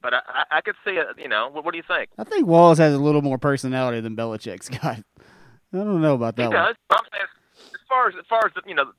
but 0.03 0.15
I, 0.15 0.21
I, 0.27 0.45
I 0.59 0.61
could 0.63 0.77
see 0.85 0.93
it. 0.93 1.07
You 1.19 1.29
know, 1.29 1.51
what, 1.53 1.65
what 1.65 1.73
do 1.73 1.77
you 1.79 1.85
think? 1.87 2.11
I 2.19 2.25
think 2.25 2.47
Walls 2.47 2.79
has 2.79 2.95
a 2.95 2.99
little 2.99 3.23
more 3.23 3.37
personality 3.39 4.01
than 4.01 4.17
Belichick's 4.17 4.69
got. 4.71 4.99
I 5.73 5.77
don't 5.79 6.01
know 6.01 6.15
about 6.15 6.37
He 6.39 6.43
that 6.45 6.49
one. 6.51 6.57
does. 6.57 6.77
I'm 6.91 7.05
saying, 7.13 7.25
as 7.75 7.81
far 7.89 8.09
as 8.09 8.15
as 8.19 8.25
far 8.27 8.47
as 8.47 8.53
the, 8.55 8.63
you 8.67 8.75
know, 8.75 8.93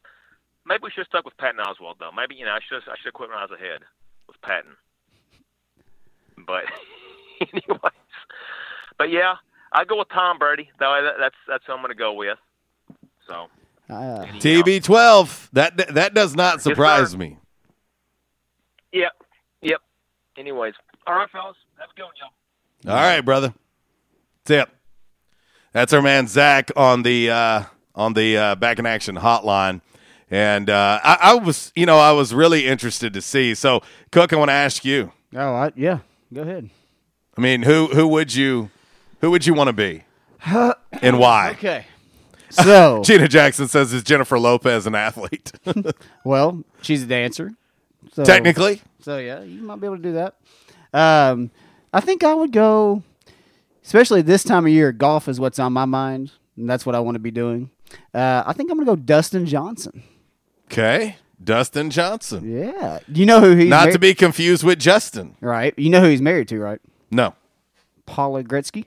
maybe 0.67 0.81
we 0.83 0.89
should 0.91 1.01
have 1.01 1.07
stuck 1.07 1.25
with 1.25 1.37
Patton 1.37 1.59
Oswalt 1.59 1.95
though. 1.99 2.11
Maybe 2.15 2.35
you 2.35 2.45
know, 2.45 2.51
I 2.51 2.59
should 2.67 2.77
I 2.87 2.95
should 2.97 3.05
have 3.05 3.13
quit 3.13 3.29
when 3.29 3.37
I 3.37 3.43
was 3.43 3.51
ahead 3.51 3.81
with 4.27 4.39
Patton. 4.41 4.75
But 6.45 6.63
anyways, 7.41 7.93
but 8.97 9.09
yeah, 9.09 9.35
I 9.71 9.85
go 9.85 9.97
with 9.99 10.09
Tom 10.09 10.37
Brady. 10.37 10.69
That, 10.79 11.15
that's 11.19 11.35
that's 11.47 11.63
who 11.65 11.73
I'm 11.73 11.79
going 11.79 11.89
to 11.89 11.95
go 11.95 12.13
with. 12.13 12.37
So 13.27 13.47
Uh, 13.89 14.25
TB12. 14.39 15.49
That 15.53 15.93
that 15.95 16.13
does 16.13 16.35
not 16.35 16.61
surprise 16.61 17.15
me. 17.17 17.37
yep, 18.93 19.13
yep. 19.61 19.81
Anyways, 20.37 20.73
all 21.07 21.15
right, 21.15 21.29
fellas, 21.31 21.57
let's 21.79 21.91
go, 21.97 22.07
y'all. 22.19 22.93
All 22.93 23.01
right, 23.01 23.21
brother. 23.21 23.53
Tip. 24.45 24.69
That's 25.73 25.91
our 25.93 26.01
man 26.01 26.27
Zach 26.27 26.71
on 26.75 27.03
the 27.03 27.29
uh, 27.31 27.63
on 27.95 28.13
the 28.13 28.37
uh, 28.37 28.55
back 28.55 28.79
in 28.79 28.85
action 28.85 29.15
hotline, 29.15 29.81
and 30.29 30.69
uh, 30.69 30.99
I, 31.03 31.17
I 31.21 31.33
was, 31.35 31.71
you 31.75 31.85
know, 31.85 31.97
I 31.97 32.11
was 32.11 32.33
really 32.33 32.65
interested 32.65 33.13
to 33.13 33.21
see. 33.21 33.55
So, 33.55 33.81
Cook, 34.11 34.33
I 34.33 34.35
want 34.35 34.49
to 34.49 34.53
ask 34.53 34.83
you. 34.83 35.11
Oh, 35.35 35.53
I, 35.53 35.71
yeah. 35.75 35.99
Go 36.33 36.41
ahead. 36.41 36.69
I 37.37 37.41
mean, 37.41 37.63
who 37.63 37.87
who 37.87 38.07
would 38.07 38.33
you 38.33 38.69
who 39.21 39.31
would 39.31 39.45
you 39.45 39.53
want 39.53 39.67
to 39.67 39.73
be, 39.73 40.03
and 41.01 41.19
why? 41.19 41.51
Okay. 41.51 41.85
So 42.49 43.03
Gina 43.03 43.27
Jackson 43.27 43.67
says 43.67 43.91
is 43.91 44.03
Jennifer 44.03 44.39
Lopez 44.39 44.87
an 44.87 44.95
athlete? 44.95 45.51
Well, 46.23 46.63
she's 46.81 47.03
a 47.03 47.05
dancer. 47.05 47.51
So, 48.13 48.23
Technically. 48.23 48.81
So 49.01 49.17
yeah, 49.17 49.41
you 49.41 49.61
might 49.61 49.81
be 49.81 49.85
able 49.85 49.97
to 49.97 50.01
do 50.01 50.13
that. 50.13 50.35
Um, 50.93 51.51
I 51.91 51.99
think 51.99 52.23
I 52.23 52.33
would 52.33 52.53
go, 52.53 53.03
especially 53.83 54.21
this 54.21 54.43
time 54.45 54.65
of 54.65 54.71
year. 54.71 54.93
Golf 54.93 55.27
is 55.27 55.41
what's 55.41 55.59
on 55.59 55.73
my 55.73 55.83
mind, 55.83 56.31
and 56.55 56.69
that's 56.69 56.85
what 56.85 56.95
I 56.95 57.01
want 57.01 57.15
to 57.15 57.19
be 57.19 57.31
doing. 57.31 57.69
Uh, 58.13 58.43
I 58.45 58.53
think 58.53 58.71
I'm 58.71 58.77
gonna 58.77 58.85
go 58.85 58.95
Dustin 58.95 59.45
Johnson. 59.45 60.03
Okay, 60.71 61.15
Dustin 61.43 61.89
Johnson. 61.89 62.49
Yeah, 62.51 62.99
you 63.07 63.25
know 63.25 63.39
who 63.39 63.55
he's 63.55 63.69
Not 63.69 63.85
mar- 63.85 63.91
to 63.93 63.99
be 63.99 64.13
confused 64.13 64.63
with 64.63 64.79
Justin. 64.79 65.35
right. 65.41 65.73
You 65.77 65.89
know 65.89 66.01
who 66.01 66.07
he's 66.07 66.21
married 66.21 66.47
to, 66.49 66.59
right? 66.59 66.79
No, 67.11 67.33
Paula 68.05 68.43
Gretzky, 68.43 68.85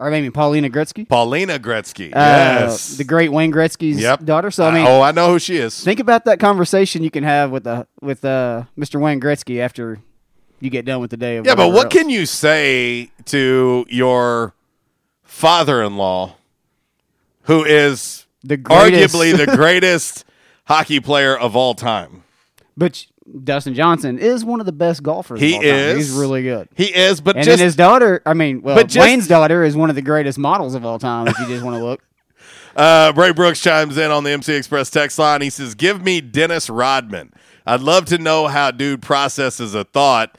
or 0.00 0.10
maybe 0.10 0.30
Paulina 0.30 0.68
Gretzky. 0.68 1.08
Paulina 1.08 1.58
Gretzky. 1.60 2.06
Uh, 2.08 2.18
yes, 2.66 2.96
the 2.96 3.04
great 3.04 3.30
Wayne 3.32 3.52
Gretzky's 3.52 4.00
Yep. 4.00 4.24
daughter. 4.24 4.50
So 4.50 4.64
I 4.64 4.68
Uh, 4.68 4.72
mean, 4.72 4.86
oh, 4.86 5.00
I 5.00 5.12
know 5.12 5.28
who 5.30 5.38
she 5.38 5.56
is. 5.56 5.78
Think 5.82 6.00
about 6.00 6.24
that 6.24 6.40
conversation 6.40 7.04
you 7.04 7.10
can 7.10 7.22
have 7.24 7.50
with 7.52 7.64
the 7.64 7.86
with 8.00 8.24
uh, 8.24 8.64
Mr. 8.78 9.00
Wayne 9.00 9.20
Gretzky 9.20 9.60
after 9.60 10.00
you 10.60 10.70
get 10.70 10.84
done 10.84 11.00
with 11.00 11.10
the 11.10 11.16
day. 11.16 11.36
Of 11.36 11.46
Yeah, 11.46 11.54
but 11.54 11.68
what 11.68 11.84
else. 11.86 11.92
can 11.94 12.10
you 12.10 12.26
say 12.26 13.10
to 13.26 13.86
your 13.88 14.54
father-in-law, 15.24 16.34
who 17.42 17.64
is 17.64 18.26
The 18.44 18.56
greatest- 18.56 19.14
arguably 19.14 19.36
the 19.36 19.46
greatest 19.56 20.24
hockey 20.66 21.00
player 21.00 21.36
of 21.36 21.54
all 21.56 21.74
time? 21.74 22.22
But 22.76 23.06
Dustin 23.44 23.74
Johnson 23.74 24.18
is 24.18 24.44
one 24.44 24.60
of 24.60 24.66
the 24.66 24.72
best 24.72 25.02
golfers. 25.02 25.40
He 25.40 25.50
of 25.52 25.56
all 25.56 25.60
time. 25.62 25.70
is. 25.70 25.96
He's 26.08 26.10
really 26.16 26.42
good. 26.42 26.68
He 26.74 26.86
is, 26.94 27.20
but 27.20 27.36
and 27.36 27.44
just 27.44 27.58
then 27.58 27.64
his 27.66 27.76
daughter. 27.76 28.22
I 28.26 28.34
mean, 28.34 28.62
well, 28.62 28.74
But 28.76 28.88
just- 28.88 29.04
Wayne's 29.06 29.28
daughter 29.28 29.62
is 29.62 29.76
one 29.76 29.90
of 29.90 29.96
the 29.96 30.02
greatest 30.02 30.38
models 30.38 30.74
of 30.74 30.84
all 30.84 30.98
time. 30.98 31.28
If 31.28 31.38
you 31.38 31.46
just 31.46 31.64
want 31.64 31.76
to 31.76 31.84
look. 31.84 32.00
Uh, 32.74 33.12
Bray 33.12 33.32
Brooks 33.32 33.60
chimes 33.60 33.98
in 33.98 34.10
on 34.10 34.24
the 34.24 34.30
MC 34.30 34.54
Express 34.54 34.88
text 34.88 35.18
line. 35.18 35.42
He 35.42 35.50
says, 35.50 35.74
"Give 35.74 36.02
me 36.02 36.22
Dennis 36.22 36.70
Rodman. 36.70 37.34
I'd 37.66 37.82
love 37.82 38.06
to 38.06 38.16
know 38.16 38.46
how 38.48 38.70
dude 38.70 39.02
processes 39.02 39.74
a 39.74 39.84
thought." 39.84 40.38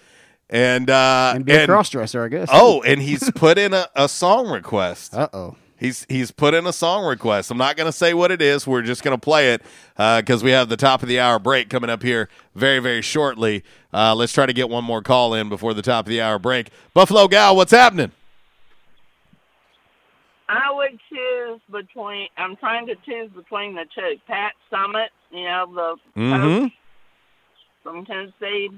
And 0.50 0.90
uh, 0.90 1.34
And 1.36 1.46
be 1.46 1.54
a 1.54 1.68
crossdresser, 1.68 2.26
I 2.26 2.30
guess. 2.30 2.50
Oh, 2.52 2.82
and 2.82 3.00
he's 3.04 3.30
put 3.36 3.60
in 3.60 3.76
a, 3.76 3.88
a 3.96 4.10
song 4.10 4.50
request. 4.50 5.14
Uh 5.14 5.28
oh. 5.32 5.58
He's 5.84 6.06
he's 6.08 6.32
put 6.32 6.54
in 6.54 6.66
a 6.66 6.72
song 6.72 7.04
request. 7.06 7.52
I'm 7.52 7.58
not 7.58 7.76
going 7.76 7.88
to 7.88 7.92
say 7.92 8.14
what 8.14 8.32
it 8.32 8.42
is. 8.42 8.66
We're 8.66 8.84
just 8.84 9.04
going 9.04 9.20
to 9.20 9.22
play 9.22 9.52
it 9.52 9.62
because 9.98 10.42
we 10.42 10.52
have 10.52 10.70
the 10.70 10.78
top 10.78 11.04
of 11.04 11.10
the 11.10 11.20
hour 11.20 11.40
break 11.40 11.70
coming 11.70 11.90
up 11.90 12.02
here 12.04 12.30
very 12.56 12.80
very 12.80 13.02
shortly. 13.02 13.66
Uh, 13.94 14.16
let's 14.16 14.32
try 14.32 14.46
to 14.46 14.54
get 14.54 14.70
one 14.70 14.86
more 14.86 15.02
call 15.02 15.34
in 15.34 15.50
before 15.50 15.74
the 15.74 15.82
top 15.82 16.06
of 16.06 16.10
the 16.10 16.22
hour 16.22 16.40
break. 16.40 16.70
Buffalo 16.94 17.28
Gal, 17.28 17.58
what's 17.58 17.74
happening? 17.74 18.14
I 20.48 20.72
would 20.72 20.98
choose 21.10 21.60
between. 21.70 22.30
I'm 22.38 22.56
trying 22.56 22.88
to 22.88 22.96
choose 23.06 23.30
between 23.36 23.76
the 23.76 23.84
two. 23.94 24.16
Pat 24.26 24.54
Summitt, 24.72 25.10
you 25.32 25.44
know, 25.44 25.98
the 26.16 26.20
Mm-hmm. 26.22 26.68
from 27.84 28.06
Tennessee, 28.06 28.70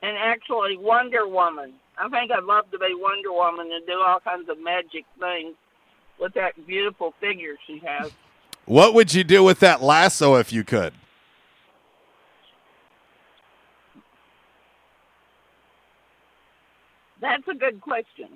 and 0.00 0.16
actually 0.16 0.78
Wonder 0.78 1.28
Woman. 1.28 1.74
I 1.98 2.08
think 2.08 2.32
I'd 2.32 2.44
love 2.44 2.70
to 2.70 2.78
be 2.78 2.94
Wonder 2.94 3.32
Woman 3.32 3.70
and 3.70 3.86
do 3.86 4.00
all 4.06 4.20
kinds 4.20 4.48
of 4.48 4.58
magic 4.58 5.04
things 5.20 5.54
with 6.18 6.34
that 6.34 6.66
beautiful 6.66 7.14
figure 7.20 7.56
she 7.66 7.78
has. 7.84 8.12
What 8.64 8.94
would 8.94 9.14
you 9.14 9.24
do 9.24 9.42
with 9.42 9.60
that 9.60 9.82
lasso 9.82 10.34
if 10.36 10.52
you 10.52 10.64
could? 10.64 10.92
That's 17.20 17.48
a 17.48 17.54
good 17.54 17.80
question. 17.80 18.28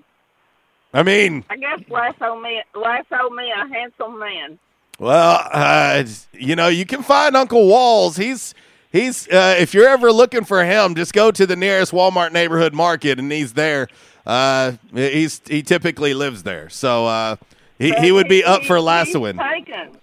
I 0.95 1.03
mean, 1.03 1.45
I 1.49 1.57
guess 1.57 1.81
lasso 1.89 2.39
me, 2.41 2.63
lasso 2.75 3.31
me 3.31 3.51
a 3.51 3.67
handsome 3.69 4.19
man. 4.19 4.59
Well, 4.99 5.49
uh, 5.53 6.05
you 6.33 6.57
know, 6.57 6.69
you 6.69 6.85
can 6.85 7.03
find 7.03 7.37
Uncle 7.37 7.67
Walls. 7.67 8.17
He's 8.17 8.55
He's 8.93 9.27
uh, 9.29 9.57
if 9.59 9.73
you're 9.73 9.89
ever 9.89 10.13
looking 10.13 10.45
for 10.45 10.63
him, 10.65 10.95
just 10.95 11.15
go 11.15 11.31
to 11.31 11.47
the 11.47 11.57
nearest 11.57 11.93
Walmart 11.93 12.33
neighborhood 12.33 12.75
market, 12.75 13.19
and 13.19 13.33
he's 13.33 13.55
there. 13.55 13.89
Uh, 14.27 14.73
he's 14.93 15.41
he 15.47 15.63
typically 15.63 16.13
lives 16.13 16.43
there, 16.43 16.69
so 16.69 17.07
uh, 17.07 17.37
he 17.83 17.93
he 18.01 18.13
would 18.13 18.29
be 18.29 18.45
up 18.45 18.63
he- 18.63 18.67
for 18.67 18.77
He's 18.77 18.85
lassoing. 18.85 19.39
taken. 19.39 19.99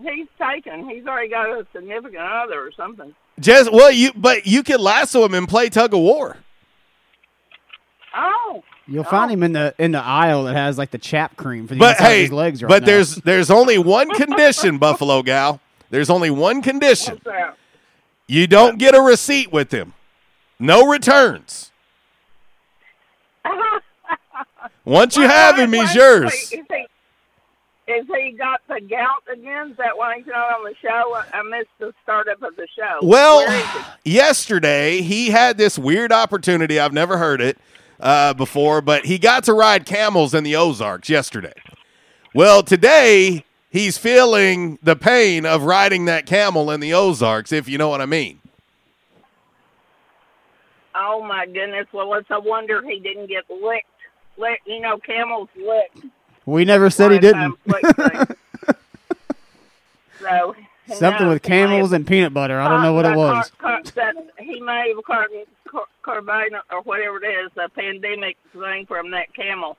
He's 0.00 0.28
taken. 0.40 0.88
He's 0.88 1.06
already 1.06 1.28
got 1.28 1.48
a 1.48 1.66
significant 1.72 2.22
other 2.22 2.60
or 2.60 2.70
something. 2.72 3.14
Just 3.40 3.72
well, 3.72 3.90
you 3.90 4.12
but 4.14 4.46
you 4.46 4.62
can 4.62 4.80
lasso 4.80 5.24
him 5.24 5.34
and 5.34 5.48
play 5.48 5.68
tug 5.68 5.92
of 5.94 6.00
war. 6.00 6.36
Oh, 8.14 8.62
You'll 8.86 9.04
find 9.04 9.30
oh. 9.30 9.34
him 9.34 9.42
in 9.42 9.52
the 9.52 9.74
in 9.78 9.92
the 9.92 10.02
aisle 10.02 10.44
that 10.44 10.54
has 10.56 10.78
like 10.78 10.90
the 10.90 10.98
chap 10.98 11.36
cream 11.36 11.66
for 11.68 11.74
the 11.74 11.80
But 11.80 11.96
inside 11.96 12.04
of 12.06 12.10
hey, 12.12 12.22
his 12.22 12.32
legs 12.32 12.62
right 12.62 12.68
but 12.68 12.82
now. 12.82 12.86
there's 12.86 13.16
there's 13.16 13.50
only 13.50 13.76
one 13.78 14.10
condition, 14.14 14.78
Buffalo 14.78 15.22
gal. 15.22 15.60
There's 15.90 16.10
only 16.10 16.30
one 16.30 16.62
condition. 16.62 17.14
what's 17.14 17.24
that? 17.24 17.56
You 18.26 18.46
don't 18.46 18.78
get 18.78 18.94
a 18.94 19.00
receipt 19.00 19.52
with 19.52 19.72
him. 19.72 19.94
No 20.58 20.86
returns. 20.86 21.70
Once 24.84 25.16
you 25.16 25.22
have 25.22 25.58
him, 25.58 25.72
he's 25.72 25.94
yours. 25.94 26.32
Is 26.32 26.50
he, 26.50 26.62
is 27.88 28.06
he 28.06 28.32
got 28.32 28.60
the 28.68 28.80
gout 28.80 29.22
again? 29.32 29.70
Is 29.70 29.76
that 29.78 29.96
why 29.96 30.18
he's 30.18 30.26
not 30.26 30.54
on 30.54 30.64
the 30.64 30.74
show? 30.80 31.14
I- 31.32 31.42
missed 31.42 31.68
the 31.78 31.94
startup 32.02 32.42
of 32.42 32.54
the 32.56 32.66
show. 32.76 32.98
Well, 33.02 33.38
Where 33.38 33.56
is 33.58 33.84
he? 34.04 34.10
yesterday 34.12 35.00
he 35.00 35.30
had 35.30 35.56
this 35.56 35.78
weird 35.78 36.12
opportunity. 36.12 36.78
I've 36.78 36.92
never 36.92 37.16
heard 37.16 37.40
it 37.40 37.56
uh, 38.00 38.34
before, 38.34 38.80
but 38.82 39.06
he 39.06 39.18
got 39.18 39.44
to 39.44 39.54
ride 39.54 39.86
camels 39.86 40.34
in 40.34 40.44
the 40.44 40.54
Ozarks 40.56 41.08
yesterday. 41.08 41.54
Well, 42.34 42.62
today 42.62 43.44
he's 43.70 43.96
feeling 43.96 44.78
the 44.82 44.94
pain 44.96 45.46
of 45.46 45.62
riding 45.62 46.04
that 46.04 46.26
camel 46.26 46.70
in 46.70 46.80
the 46.80 46.92
Ozarks, 46.92 47.50
if 47.52 47.68
you 47.68 47.78
know 47.78 47.88
what 47.88 48.00
I 48.02 48.06
mean. 48.06 48.40
Oh 50.94 51.22
my 51.24 51.46
goodness! 51.46 51.86
Well, 51.92 52.12
it's 52.14 52.28
a 52.30 52.40
wonder 52.40 52.82
he 52.82 52.98
didn't 52.98 53.28
get 53.28 53.44
licked. 53.48 53.86
Lick, 54.36 54.60
you 54.66 54.80
know, 54.80 54.98
camels 54.98 55.48
licked. 55.56 56.06
We 56.48 56.64
never 56.64 56.90
said 56.90 57.12
he 57.12 57.18
didn't. 57.18 57.54
So 60.20 60.54
Something 60.94 61.26
no, 61.26 61.32
with 61.32 61.42
camels 61.42 61.92
and 61.92 62.06
peanut 62.06 62.32
butter. 62.34 62.58
I 62.60 62.68
don't 62.68 62.82
know 62.82 62.92
what 62.94 63.04
it 63.04 63.14
was. 63.16 63.50
car- 63.58 63.82
car- 63.94 64.12
he 64.38 64.58
may 64.60 64.92
have 64.94 65.04
caught 65.04 65.28
car- 65.70 65.86
carbine 66.02 66.50
or 66.72 66.80
whatever 66.82 67.22
it 67.22 67.28
is, 67.44 67.50
a 67.56 67.68
pandemic 67.68 68.36
thing 68.52 68.86
from 68.86 69.10
that 69.10 69.32
camel, 69.34 69.76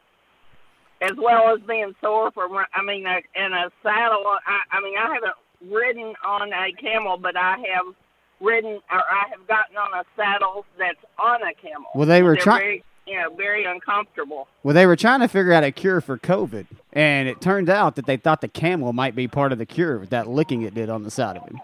as 1.01 1.11
well 1.17 1.53
as 1.53 1.61
being 1.67 1.93
sore 2.01 2.31
from. 2.31 2.55
I 2.73 2.81
mean, 2.83 3.05
a, 3.07 3.17
in 3.35 3.53
a 3.53 3.69
saddle. 3.83 4.23
I, 4.25 4.59
I 4.71 4.81
mean, 4.81 4.97
I 4.97 5.13
haven't 5.13 5.33
ridden 5.73 6.13
on 6.25 6.53
a 6.53 6.71
camel, 6.73 7.17
but 7.17 7.35
I 7.35 7.57
have 7.73 7.93
ridden 8.39 8.79
or 8.91 8.99
I 8.99 9.25
have 9.31 9.47
gotten 9.47 9.77
on 9.77 9.93
a 9.99 10.03
saddle 10.15 10.65
that's 10.77 11.03
on 11.17 11.41
a 11.41 11.53
camel. 11.55 11.89
Well, 11.95 12.07
they 12.07 12.21
were 12.21 12.35
They're 12.35 12.43
try- 12.43 12.59
very, 12.59 12.83
you 13.09 13.15
know, 13.19 13.33
very 13.35 13.65
uncomfortable. 13.65 14.47
Well, 14.63 14.75
they 14.75 14.85
were 14.85 14.95
trying 14.95 15.21
to 15.21 15.27
figure 15.27 15.51
out 15.51 15.63
a 15.63 15.71
cure 15.71 15.99
for 15.99 16.17
COVID, 16.17 16.67
and 16.93 17.27
it 17.27 17.41
turned 17.41 17.69
out 17.69 17.95
that 17.95 18.05
they 18.05 18.17
thought 18.17 18.41
the 18.41 18.47
camel 18.47 18.93
might 18.93 19.15
be 19.15 19.27
part 19.27 19.51
of 19.51 19.57
the 19.57 19.65
cure 19.65 19.97
with 19.97 20.11
that 20.11 20.27
licking 20.27 20.61
it 20.61 20.73
did 20.75 20.89
on 20.89 21.03
the 21.03 21.11
side 21.11 21.37
of 21.37 21.43
him. 21.43 21.59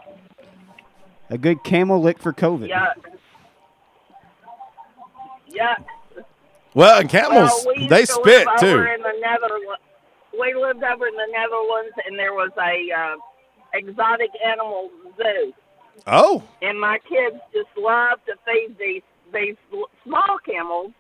A 1.30 1.38
good 1.38 1.64
camel 1.64 2.02
lick 2.02 2.20
for 2.20 2.34
COVID. 2.34 2.68
Yeah. 2.68 2.94
Yeah. 5.48 5.76
Well, 6.74 7.00
and 7.00 7.10
camels, 7.10 7.52
Well, 7.66 7.76
we 7.76 7.84
used 7.84 7.90
they 7.92 8.02
to 8.02 8.08
spit 8.08 8.48
live 8.48 8.60
too. 8.60 8.68
Over 8.68 8.88
in 8.88 9.02
the 9.02 9.14
Netherlands, 9.22 9.82
we 10.38 10.54
lived 10.54 10.84
over 10.84 11.08
in 11.08 11.16
the 11.16 11.28
Netherlands, 11.32 11.96
and 12.06 12.20
there 12.20 12.34
was 12.34 12.52
a 12.58 12.92
uh, 12.92 13.16
exotic 13.74 14.32
animal 14.46 14.90
zoo, 15.16 15.54
Oh, 16.08 16.44
and 16.62 16.80
my 16.80 17.00
kids 17.08 17.38
just 17.54 17.70
love 17.78 18.20
to 18.26 18.34
feed 18.46 18.76
these 18.78 19.02
these 19.34 19.56
small 20.04 20.38
camels 20.46 20.92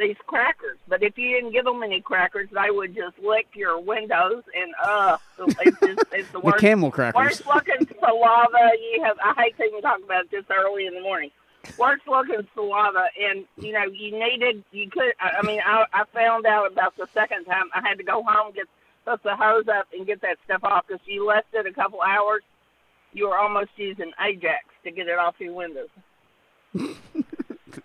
these 0.00 0.16
crackers. 0.26 0.78
But 0.88 1.02
if 1.02 1.16
you 1.16 1.36
didn't 1.36 1.52
give 1.52 1.64
them 1.64 1.82
any 1.82 2.00
crackers, 2.00 2.48
they 2.50 2.70
would 2.70 2.94
just 2.94 3.18
lick 3.18 3.48
your 3.54 3.78
windows, 3.80 4.42
and 4.56 4.74
uh, 4.82 5.18
it's 5.38 5.80
just 5.80 6.02
it's 6.12 6.30
the 6.30 6.40
The 6.44 6.52
camel 6.58 6.90
crackers. 6.90 7.14
Worst 7.14 7.46
looking 7.46 7.86
saliva 7.98 8.72
you 8.92 9.02
have. 9.04 9.18
I 9.22 9.34
hate 9.36 9.56
to 9.58 9.64
even 9.64 9.82
talk 9.82 10.02
about 10.02 10.24
it 10.24 10.30
this 10.30 10.44
early 10.50 10.86
in 10.86 10.94
the 10.94 11.02
morning. 11.02 11.30
Worst 11.78 12.08
looking 12.08 12.46
saliva, 12.54 13.08
and 13.20 13.44
you 13.58 13.72
know 13.72 13.84
you 13.84 14.18
needed. 14.18 14.64
You 14.72 14.88
could. 14.90 15.12
I 15.20 15.38
I 15.38 15.42
mean, 15.46 15.60
I, 15.64 15.84
I 15.92 16.04
found 16.12 16.46
out 16.46 16.72
about 16.72 16.96
the 16.96 17.06
second 17.12 17.44
time. 17.44 17.66
I 17.74 17.86
had 17.86 17.98
to 17.98 18.04
go 18.04 18.22
home 18.26 18.52
get 18.54 18.66
put 19.04 19.22
the 19.22 19.36
hose 19.36 19.68
up 19.68 19.86
and 19.92 20.06
get 20.06 20.22
that 20.22 20.38
stuff 20.44 20.64
off 20.64 20.86
because 20.86 21.02
you 21.06 21.26
left 21.26 21.48
it 21.52 21.66
a 21.66 21.72
couple 21.72 22.00
hours. 22.00 22.42
You 23.12 23.28
were 23.28 23.36
almost 23.36 23.70
using 23.76 24.12
Ajax 24.20 24.64
to 24.84 24.90
get 24.90 25.08
it 25.08 25.18
off 25.18 25.34
your 25.38 25.52
windows. 25.52 25.88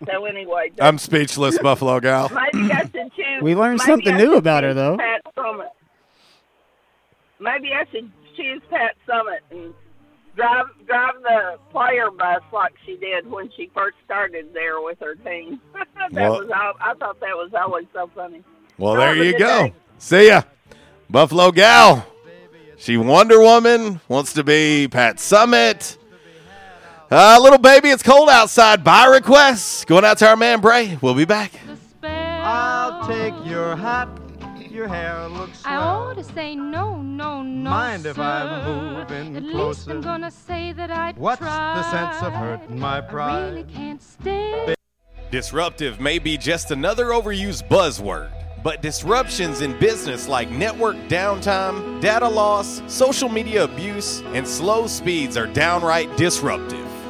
so 0.06 0.24
anyway, 0.26 0.72
I'm 0.80 0.98
speechless, 0.98 1.58
Buffalo 1.58 2.00
gal. 2.00 2.28
Maybe 2.30 2.72
I 2.72 2.82
should 2.82 3.12
choose. 3.14 3.42
We 3.42 3.54
learned 3.54 3.78
maybe 3.78 3.90
something 3.90 4.14
I 4.14 4.18
new 4.18 4.26
should 4.34 4.38
about 4.38 4.64
her, 4.64 4.70
choose 4.70 4.76
though. 4.76 4.96
Pat 4.98 5.34
Summitt. 5.36 5.68
Maybe 7.40 7.72
I 7.72 7.84
should 7.90 8.10
choose 8.36 8.62
Pat 8.70 8.96
Summitt 9.08 9.40
and 9.50 9.74
drive 10.34 10.66
drive 10.86 11.14
the 11.22 11.58
player 11.70 12.10
bus 12.10 12.42
like 12.52 12.74
she 12.84 12.96
did 12.96 13.30
when 13.30 13.50
she 13.56 13.70
first 13.74 13.96
started 14.04 14.52
there 14.54 14.80
with 14.80 14.98
her 15.00 15.14
team. 15.16 15.60
that 15.74 16.12
Well- 16.12 16.40
was 16.40 16.50
al- 16.50 16.76
I 16.80 16.94
thought 16.94 17.20
that 17.20 17.36
was 17.36 17.50
always 17.58 17.86
so 17.92 18.10
funny. 18.14 18.42
Well, 18.78 18.94
Have 18.94 19.14
there 19.16 19.24
you 19.24 19.38
go. 19.38 19.66
day. 19.68 19.74
See 19.98 20.26
ya. 20.28 20.42
Buffalo 21.08 21.50
Gal. 21.52 22.06
She 22.78 22.98
Wonder 22.98 23.40
Woman, 23.40 24.00
wants 24.08 24.34
to 24.34 24.44
be 24.44 24.86
Pat 24.90 25.18
Summit. 25.18 25.96
Uh, 27.08 27.38
little 27.40 27.58
baby, 27.58 27.88
it's 27.90 28.02
cold 28.02 28.28
outside. 28.28 28.82
By 28.82 29.06
request. 29.06 29.86
Going 29.86 30.04
out 30.04 30.18
to 30.18 30.28
our 30.28 30.36
man 30.36 30.60
Bray. 30.60 30.98
We'll 31.00 31.14
be 31.14 31.24
back. 31.24 31.52
I'll 32.02 33.06
take 33.06 33.34
your 33.46 33.76
hat. 33.76 34.08
Your 34.68 34.88
hair 34.88 35.26
looks 35.28 35.64
I 35.64 35.76
ought 35.76 36.16
to 36.16 36.24
say 36.24 36.54
no, 36.54 37.00
no, 37.00 37.42
no. 37.42 37.70
Mind 37.70 38.04
if 38.04 38.18
I'm 38.18 38.94
moving 38.94 39.36
At 39.36 39.42
least? 39.42 39.88
I'm 39.88 40.02
gonna 40.02 40.30
say 40.30 40.72
that 40.72 40.90
I 40.90 41.14
What's 41.16 41.40
the 41.40 41.90
sense 41.90 42.22
of 42.22 42.34
hurting 42.34 42.78
my 42.78 42.98
I 42.98 43.48
really 43.48 43.64
can't 43.64 44.02
stand. 44.02 44.76
Disruptive 45.30 45.98
may 45.98 46.18
be 46.18 46.36
just 46.36 46.72
another 46.72 47.06
overused 47.06 47.68
buzzword, 47.68 48.30
but 48.62 48.82
disruptions 48.82 49.62
in 49.62 49.78
business 49.78 50.28
like 50.28 50.50
network 50.50 50.96
downtime, 51.08 51.98
data 52.02 52.28
loss, 52.28 52.82
social 52.86 53.30
media 53.30 53.64
abuse, 53.64 54.20
and 54.34 54.46
slow 54.46 54.86
speeds 54.86 55.38
are 55.38 55.46
downright 55.46 56.14
disruptive. 56.18 56.86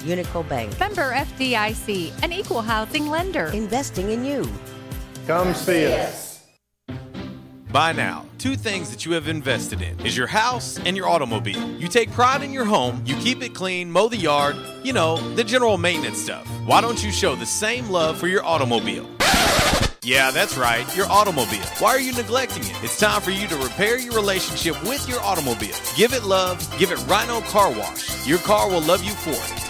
Unico 0.00 0.48
Bank, 0.48 0.78
Member 0.78 1.12
FDIC, 1.12 2.22
an 2.22 2.32
equal 2.32 2.62
housing 2.62 3.08
lender. 3.08 3.46
investing 3.46 4.10
in 4.10 4.24
you. 4.24 4.48
Come 5.26 5.54
see 5.54 5.92
us. 5.92 6.30
By 7.72 7.92
now, 7.92 8.26
two 8.38 8.56
things 8.56 8.90
that 8.90 9.06
you 9.06 9.12
have 9.12 9.28
invested 9.28 9.80
in 9.80 10.00
is 10.04 10.16
your 10.16 10.26
house 10.26 10.76
and 10.80 10.96
your 10.96 11.08
automobile. 11.08 11.70
You 11.78 11.86
take 11.86 12.10
pride 12.10 12.42
in 12.42 12.52
your 12.52 12.64
home, 12.64 13.00
you 13.06 13.14
keep 13.16 13.42
it 13.42 13.54
clean, 13.54 13.92
mow 13.92 14.08
the 14.08 14.16
yard, 14.16 14.56
you 14.82 14.92
know, 14.92 15.18
the 15.36 15.44
general 15.44 15.78
maintenance 15.78 16.18
stuff. 16.18 16.48
Why 16.66 16.80
don't 16.80 17.00
you 17.00 17.12
show 17.12 17.36
the 17.36 17.46
same 17.46 17.88
love 17.88 18.18
for 18.18 18.26
your 18.26 18.44
automobile? 18.44 19.08
Yeah, 20.02 20.32
that's 20.32 20.56
right, 20.56 20.84
your 20.96 21.06
automobile. 21.06 21.64
Why 21.78 21.90
are 21.90 22.00
you 22.00 22.12
neglecting 22.14 22.64
it? 22.64 22.72
It's 22.82 22.98
time 22.98 23.20
for 23.20 23.30
you 23.30 23.46
to 23.46 23.56
repair 23.56 23.98
your 23.98 24.14
relationship 24.14 24.82
with 24.82 25.08
your 25.08 25.20
automobile. 25.20 25.76
Give 25.94 26.12
it 26.12 26.24
love, 26.24 26.58
give 26.76 26.90
it 26.90 26.98
Rhino 27.06 27.40
Car 27.42 27.70
Wash. 27.70 28.26
Your 28.26 28.38
car 28.38 28.68
will 28.68 28.80
love 28.80 29.04
you 29.04 29.12
for 29.12 29.30
it. 29.30 29.69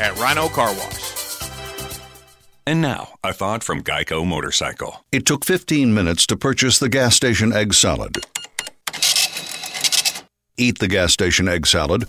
at 0.00 0.16
Rhino 0.18 0.48
Car 0.48 0.72
Wash. 0.74 1.08
And 2.66 2.82
now, 2.82 3.14
a 3.24 3.32
thought 3.32 3.64
from 3.64 3.82
Geico 3.82 4.26
Motorcycle. 4.26 5.04
It 5.10 5.24
took 5.24 5.44
15 5.44 5.94
minutes 5.94 6.26
to 6.26 6.36
purchase 6.36 6.78
the 6.78 6.90
gas 6.90 7.16
station 7.16 7.52
egg 7.52 7.72
salad. 7.72 8.18
Eat 10.58 10.78
the 10.78 10.88
gas 10.88 11.12
station 11.12 11.48
egg 11.48 11.66
salad. 11.66 12.08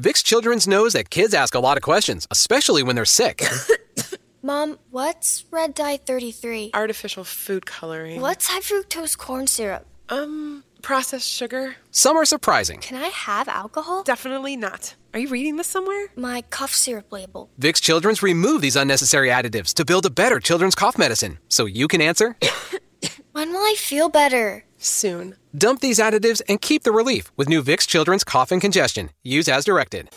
Vicks 0.00 0.24
Children's 0.24 0.66
knows 0.66 0.94
that 0.94 1.10
kids 1.10 1.34
ask 1.34 1.54
a 1.54 1.60
lot 1.60 1.76
of 1.76 1.82
questions, 1.82 2.26
especially 2.30 2.82
when 2.82 2.96
they're 2.96 3.04
sick. 3.04 3.42
Mom, 4.42 4.78
what's 4.90 5.44
red 5.50 5.74
dye 5.74 5.98
33? 5.98 6.70
Artificial 6.72 7.22
food 7.22 7.66
coloring. 7.66 8.18
What's 8.22 8.46
high 8.46 8.60
fructose 8.60 9.18
corn 9.18 9.46
syrup? 9.46 9.86
Um, 10.08 10.64
processed 10.80 11.28
sugar. 11.28 11.76
Some 11.90 12.16
are 12.16 12.24
surprising. 12.24 12.80
Can 12.80 12.96
I 12.96 13.08
have 13.08 13.46
alcohol? 13.46 14.02
Definitely 14.02 14.56
not. 14.56 14.94
Are 15.12 15.20
you 15.20 15.28
reading 15.28 15.56
this 15.56 15.66
somewhere? 15.66 16.06
My 16.16 16.44
cough 16.48 16.72
syrup 16.72 17.12
label. 17.12 17.50
Vicks 17.60 17.82
Children's 17.82 18.22
remove 18.22 18.62
these 18.62 18.76
unnecessary 18.76 19.28
additives 19.28 19.74
to 19.74 19.84
build 19.84 20.06
a 20.06 20.10
better 20.10 20.40
children's 20.40 20.74
cough 20.74 20.96
medicine. 20.96 21.38
So 21.50 21.66
you 21.66 21.88
can 21.88 22.00
answer 22.00 22.38
When 23.32 23.52
will 23.52 23.60
I 23.60 23.74
feel 23.76 24.08
better? 24.08 24.64
Soon. 24.80 25.36
Dump 25.56 25.80
these 25.80 25.98
additives 25.98 26.40
and 26.48 26.60
keep 26.60 26.82
the 26.84 26.92
relief 26.92 27.30
with 27.36 27.48
new 27.48 27.62
Vicks 27.62 27.86
Children's 27.86 28.24
Cough 28.24 28.50
and 28.50 28.60
Congestion. 28.60 29.10
Use 29.22 29.46
as 29.46 29.64
directed. 29.64 30.08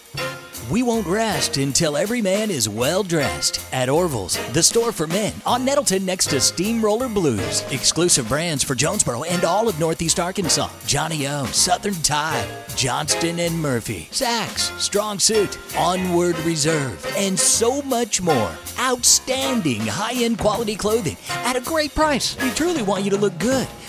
We 0.72 0.82
won't 0.82 1.06
rest 1.06 1.58
until 1.58 1.98
every 1.98 2.22
man 2.22 2.50
is 2.50 2.70
well 2.70 3.04
dressed 3.04 3.60
at 3.74 3.90
Orville's, 3.90 4.38
the 4.54 4.64
store 4.64 4.94
for 4.94 5.06
men 5.06 5.34
on 5.46 5.66
Nettleton 5.66 6.06
next 6.06 6.28
to 6.28 6.40
Steamroller 6.40 7.10
Blues. 7.10 7.64
Exclusive 7.72 8.30
brands 8.30 8.64
for 8.64 8.74
Jonesboro 8.74 9.24
and 9.24 9.44
all 9.44 9.68
of 9.68 9.78
Northeast 9.78 10.22
Arkansas. 10.22 10.70
johnnie-O, 10.88 11.48
Southern 11.48 11.96
Tide, 11.96 12.48
Johnston 12.78 13.40
and 13.40 13.60
Murphy, 13.60 14.08
Saks, 14.12 14.78
Strong 14.80 15.20
Suit, 15.20 15.58
Onward 15.78 16.40
Reserve, 16.40 17.06
and 17.18 17.38
so 17.38 17.82
much 17.82 18.22
more. 18.22 18.52
Outstanding 18.80 19.82
high-end 19.82 20.40
quality 20.40 20.78
clothing 20.78 21.18
at 21.30 21.58
a 21.58 21.62
great 21.62 21.94
price. 21.94 22.42
We 22.42 22.52
truly 22.52 22.84
want 22.84 23.04
you 23.04 23.10
to 23.12 23.18
look 23.18 23.38
good 23.38 23.68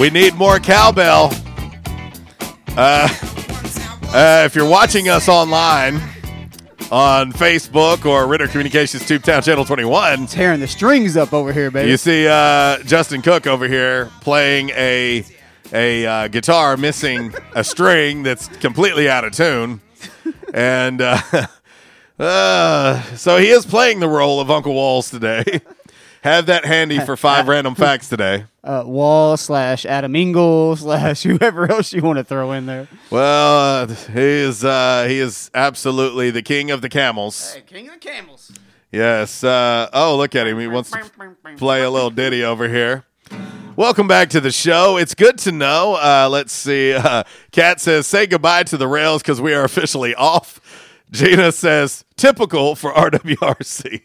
We 0.00 0.08
need 0.08 0.34
more 0.34 0.58
cowbell. 0.58 1.30
Uh, 2.68 3.06
uh, 4.14 4.42
if 4.46 4.54
you're 4.54 4.66
watching 4.66 5.10
us 5.10 5.28
online 5.28 5.96
on 6.90 7.34
Facebook 7.34 8.06
or 8.06 8.26
Ritter 8.26 8.48
Communications 8.48 9.02
Tubetown 9.02 9.44
Channel 9.44 9.66
21, 9.66 10.26
Tearing 10.26 10.60
the 10.60 10.66
strings 10.66 11.18
up 11.18 11.34
over 11.34 11.52
here, 11.52 11.70
baby. 11.70 11.90
you 11.90 11.98
see 11.98 12.26
uh, 12.26 12.78
Justin 12.84 13.20
Cook 13.20 13.46
over 13.46 13.68
here 13.68 14.10
playing 14.22 14.70
a 14.70 15.22
a 15.74 16.06
uh, 16.06 16.28
guitar 16.28 16.78
missing 16.78 17.34
a 17.54 17.62
string 17.62 18.22
that's 18.22 18.48
completely 18.56 19.06
out 19.06 19.24
of 19.24 19.34
tune, 19.34 19.82
and 20.54 21.02
uh, 21.02 21.20
uh, 22.18 23.02
so 23.16 23.36
he 23.36 23.50
is 23.50 23.66
playing 23.66 24.00
the 24.00 24.08
role 24.08 24.40
of 24.40 24.50
Uncle 24.50 24.72
Walls 24.72 25.10
today. 25.10 25.44
Have 26.22 26.46
that 26.46 26.64
handy 26.66 26.98
for 26.98 27.16
five 27.16 27.48
random 27.48 27.74
facts 27.74 28.08
today. 28.08 28.44
uh, 28.62 28.82
Wall 28.84 29.36
slash 29.38 29.86
Adam 29.86 30.14
Engel 30.14 30.76
slash 30.76 31.22
whoever 31.24 31.70
else 31.70 31.92
you 31.92 32.02
want 32.02 32.18
to 32.18 32.24
throw 32.24 32.52
in 32.52 32.66
there. 32.66 32.88
Well, 33.08 33.84
uh, 33.84 33.86
he 33.94 34.20
is 34.20 34.64
uh, 34.64 35.06
he 35.08 35.18
is 35.18 35.50
absolutely 35.54 36.30
the 36.30 36.42
king 36.42 36.70
of 36.70 36.82
the 36.82 36.88
camels. 36.90 37.56
king 37.66 37.88
of 37.88 37.94
the 37.94 38.00
camels. 38.00 38.52
Yes. 38.92 39.42
Uh, 39.44 39.88
oh, 39.92 40.16
look 40.16 40.34
at 40.34 40.46
him. 40.46 40.58
He 40.58 40.66
wants 40.66 40.90
to 40.90 41.10
play 41.56 41.82
a 41.82 41.90
little 41.90 42.10
ditty 42.10 42.44
over 42.44 42.68
here. 42.68 43.04
Welcome 43.76 44.08
back 44.08 44.28
to 44.30 44.40
the 44.40 44.50
show. 44.50 44.96
It's 44.98 45.14
good 45.14 45.38
to 45.38 45.52
know. 45.52 45.94
Uh, 45.94 46.28
let's 46.30 46.52
see. 46.52 46.92
Uh, 46.92 47.22
Kat 47.52 47.80
says, 47.80 48.06
say 48.06 48.26
goodbye 48.26 48.64
to 48.64 48.76
the 48.76 48.88
rails 48.88 49.22
because 49.22 49.40
we 49.40 49.54
are 49.54 49.64
officially 49.64 50.14
off. 50.16 50.60
Gina 51.12 51.50
says, 51.52 52.04
typical 52.16 52.74
for 52.74 52.92
RWRC. 52.92 54.02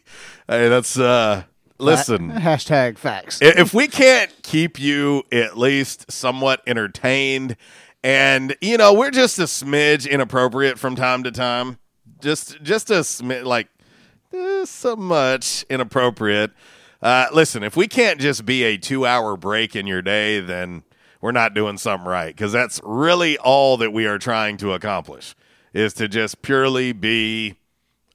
Hey, 0.47 0.69
that's, 0.69 0.97
uh, 0.97 1.43
listen. 1.85 2.31
Hashtag 2.31 2.97
facts. 2.97 3.39
If 3.41 3.73
we 3.73 3.87
can't 3.87 4.31
keep 4.43 4.79
you 4.79 5.23
at 5.31 5.57
least 5.57 6.11
somewhat 6.11 6.61
entertained, 6.67 7.57
and 8.03 8.55
you 8.61 8.77
know 8.77 8.93
we're 8.93 9.11
just 9.11 9.39
a 9.39 9.43
smidge 9.43 10.09
inappropriate 10.09 10.77
from 10.77 10.95
time 10.95 11.23
to 11.23 11.31
time, 11.31 11.79
just 12.21 12.61
just 12.61 12.89
a 12.89 13.01
smidge 13.01 13.45
like 13.45 13.67
eh, 14.33 14.65
so 14.65 14.95
much 14.95 15.65
inappropriate. 15.69 16.51
Uh, 17.01 17.27
listen, 17.33 17.63
if 17.63 17.75
we 17.75 17.87
can't 17.87 18.19
just 18.19 18.45
be 18.45 18.63
a 18.63 18.77
two-hour 18.77 19.37
break 19.37 19.75
in 19.75 19.85
your 19.85 20.01
day, 20.01 20.39
then 20.39 20.83
we're 21.21 21.31
not 21.31 21.53
doing 21.53 21.77
something 21.77 22.07
right 22.07 22.35
because 22.35 22.51
that's 22.51 22.79
really 22.83 23.37
all 23.37 23.77
that 23.77 23.91
we 23.91 24.05
are 24.05 24.17
trying 24.17 24.57
to 24.57 24.73
accomplish 24.73 25.35
is 25.73 25.93
to 25.93 26.07
just 26.07 26.41
purely 26.41 26.93
be 26.93 27.55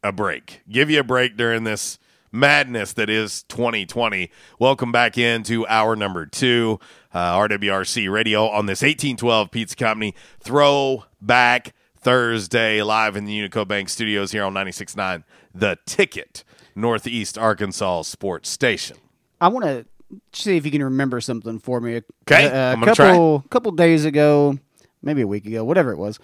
a 0.02 0.12
break. 0.12 0.62
Give 0.68 0.90
you 0.90 1.00
a 1.00 1.04
break 1.04 1.36
during 1.36 1.64
this 1.64 1.98
madness 2.32 2.92
that 2.94 3.10
is 3.10 3.42
2020. 3.44 4.30
Welcome 4.58 4.92
back 4.92 5.18
into 5.18 5.66
hour 5.66 5.96
number 5.96 6.26
two, 6.26 6.78
uh, 7.12 7.38
RWRC 7.38 8.10
Radio 8.10 8.48
on 8.48 8.66
this 8.66 8.82
1812 8.82 9.50
Pizza 9.50 9.76
Company 9.76 10.14
Throwback 10.40 11.74
Thursday, 11.96 12.82
live 12.82 13.16
in 13.16 13.26
the 13.26 13.38
Unico 13.38 13.66
Bank 13.66 13.88
Studios 13.88 14.32
here 14.32 14.44
on 14.44 14.54
96.9 14.54 15.22
The 15.54 15.78
Ticket, 15.84 16.44
Northeast 16.74 17.36
Arkansas 17.36 18.02
Sports 18.02 18.48
Station. 18.48 18.96
I 19.40 19.48
want 19.48 19.66
to 19.66 19.84
see 20.32 20.56
if 20.56 20.64
you 20.64 20.72
can 20.72 20.82
remember 20.82 21.20
something 21.20 21.58
for 21.58 21.80
me. 21.80 22.02
Okay, 22.22 22.46
a, 22.46 22.72
I'm 22.72 22.80
gonna 22.80 22.94
couple 22.94 23.44
couple 23.50 23.72
days 23.72 24.04
ago, 24.04 24.58
maybe 25.02 25.22
a 25.22 25.26
week 25.26 25.46
ago, 25.46 25.64
whatever 25.64 25.92
it 25.92 25.98
was. 25.98 26.18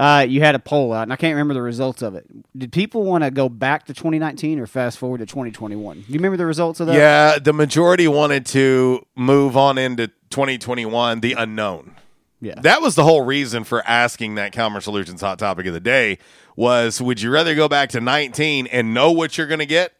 Uh, 0.00 0.22
you 0.22 0.40
had 0.40 0.54
a 0.54 0.58
poll 0.58 0.94
out, 0.94 1.02
and 1.02 1.12
I 1.12 1.16
can't 1.16 1.34
remember 1.34 1.52
the 1.52 1.60
results 1.60 2.00
of 2.00 2.14
it. 2.14 2.26
Did 2.58 2.72
people 2.72 3.04
want 3.04 3.22
to 3.22 3.30
go 3.30 3.50
back 3.50 3.84
to 3.84 3.92
2019 3.92 4.58
or 4.58 4.66
fast 4.66 4.96
forward 4.96 5.18
to 5.18 5.26
2021? 5.26 6.04
You 6.08 6.14
remember 6.14 6.38
the 6.38 6.46
results 6.46 6.80
of 6.80 6.86
that? 6.86 6.96
Yeah, 6.96 7.38
the 7.38 7.52
majority 7.52 8.08
wanted 8.08 8.46
to 8.46 9.04
move 9.14 9.58
on 9.58 9.76
into 9.76 10.06
2021, 10.30 11.20
the 11.20 11.34
unknown. 11.34 11.96
Yeah. 12.40 12.54
That 12.62 12.80
was 12.80 12.94
the 12.94 13.04
whole 13.04 13.20
reason 13.20 13.64
for 13.64 13.86
asking 13.86 14.36
that 14.36 14.52
Calmer 14.54 14.80
Solutions 14.80 15.20
hot 15.20 15.38
topic 15.38 15.66
of 15.66 15.74
the 15.74 15.80
day 15.80 16.16
was 16.56 17.02
would 17.02 17.20
you 17.20 17.30
rather 17.30 17.54
go 17.54 17.68
back 17.68 17.90
to 17.90 18.00
19 18.00 18.68
and 18.68 18.94
know 18.94 19.12
what 19.12 19.36
you're 19.36 19.46
going 19.46 19.60
to 19.60 19.66
get? 19.66 19.92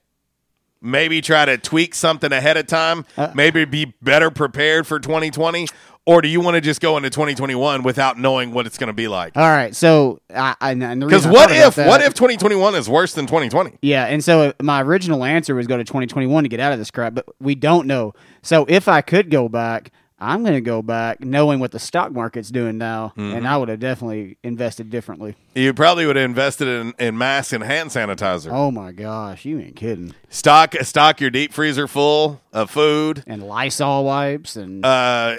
Maybe 0.80 1.20
try 1.20 1.44
to 1.44 1.58
tweak 1.58 1.94
something 1.94 2.32
ahead 2.32 2.56
of 2.56 2.66
time, 2.66 3.04
Uh, 3.18 3.30
maybe 3.34 3.66
be 3.66 3.92
better 4.00 4.30
prepared 4.30 4.86
for 4.86 4.98
2020, 4.98 5.66
or 6.06 6.22
do 6.22 6.28
you 6.28 6.40
want 6.40 6.54
to 6.56 6.60
just 6.60 6.80
go 6.80 6.96
into 6.96 7.10
2021 7.10 7.82
without 7.82 8.18
knowing 8.18 8.52
what 8.52 8.66
it's 8.66 8.78
going 8.78 8.88
to 8.88 8.92
be 8.94 9.06
like? 9.08 9.36
All 9.36 9.42
right. 9.48 9.74
So, 9.76 10.20
I, 10.34 10.74
Because 10.74 11.26
what 11.26 11.50
if 11.50 11.74
that- 11.76 11.86
what 11.88 12.00
if 12.02 12.14
2021 12.14 12.74
is 12.74 12.88
worse 12.88 13.14
than 13.14 13.26
2020? 13.26 13.78
Yeah, 13.82 14.06
and 14.06 14.22
so 14.24 14.52
my 14.62 14.82
original 14.82 15.24
answer 15.24 15.54
was 15.54 15.66
go 15.66 15.76
to 15.76 15.84
2021 15.84 16.44
to 16.44 16.48
get 16.48 16.60
out 16.60 16.72
of 16.72 16.78
this 16.78 16.90
crap, 16.90 17.14
but 17.14 17.26
we 17.40 17.54
don't 17.54 17.86
know. 17.86 18.14
So 18.42 18.64
if 18.68 18.88
I 18.88 19.02
could 19.02 19.30
go 19.30 19.48
back, 19.48 19.92
I'm 20.22 20.42
going 20.42 20.52
to 20.54 20.60
go 20.60 20.82
back 20.82 21.22
knowing 21.24 21.60
what 21.60 21.70
the 21.72 21.78
stock 21.78 22.12
market's 22.12 22.50
doing 22.50 22.76
now, 22.76 23.14
Mhm. 23.16 23.36
and 23.38 23.48
I 23.48 23.56
would 23.56 23.70
have 23.70 23.80
definitely 23.80 24.36
invested 24.42 24.90
differently. 24.90 25.34
You 25.54 25.72
probably 25.72 26.04
would 26.04 26.16
have 26.16 26.26
invested 26.26 26.68
in, 26.68 26.92
in 26.98 27.16
masks 27.16 27.54
and 27.54 27.64
hand 27.64 27.88
sanitizer. 27.88 28.50
Oh 28.52 28.70
my 28.70 28.92
gosh, 28.92 29.46
you 29.46 29.58
ain't 29.58 29.76
kidding. 29.76 30.14
Stock 30.28 30.74
stock 30.82 31.22
your 31.22 31.30
deep 31.30 31.54
freezer 31.54 31.88
full 31.88 32.42
of 32.52 32.70
food 32.70 33.22
and 33.26 33.42
Lysol 33.42 34.04
wipes 34.04 34.56
and 34.56 34.84
uh, 34.84 35.36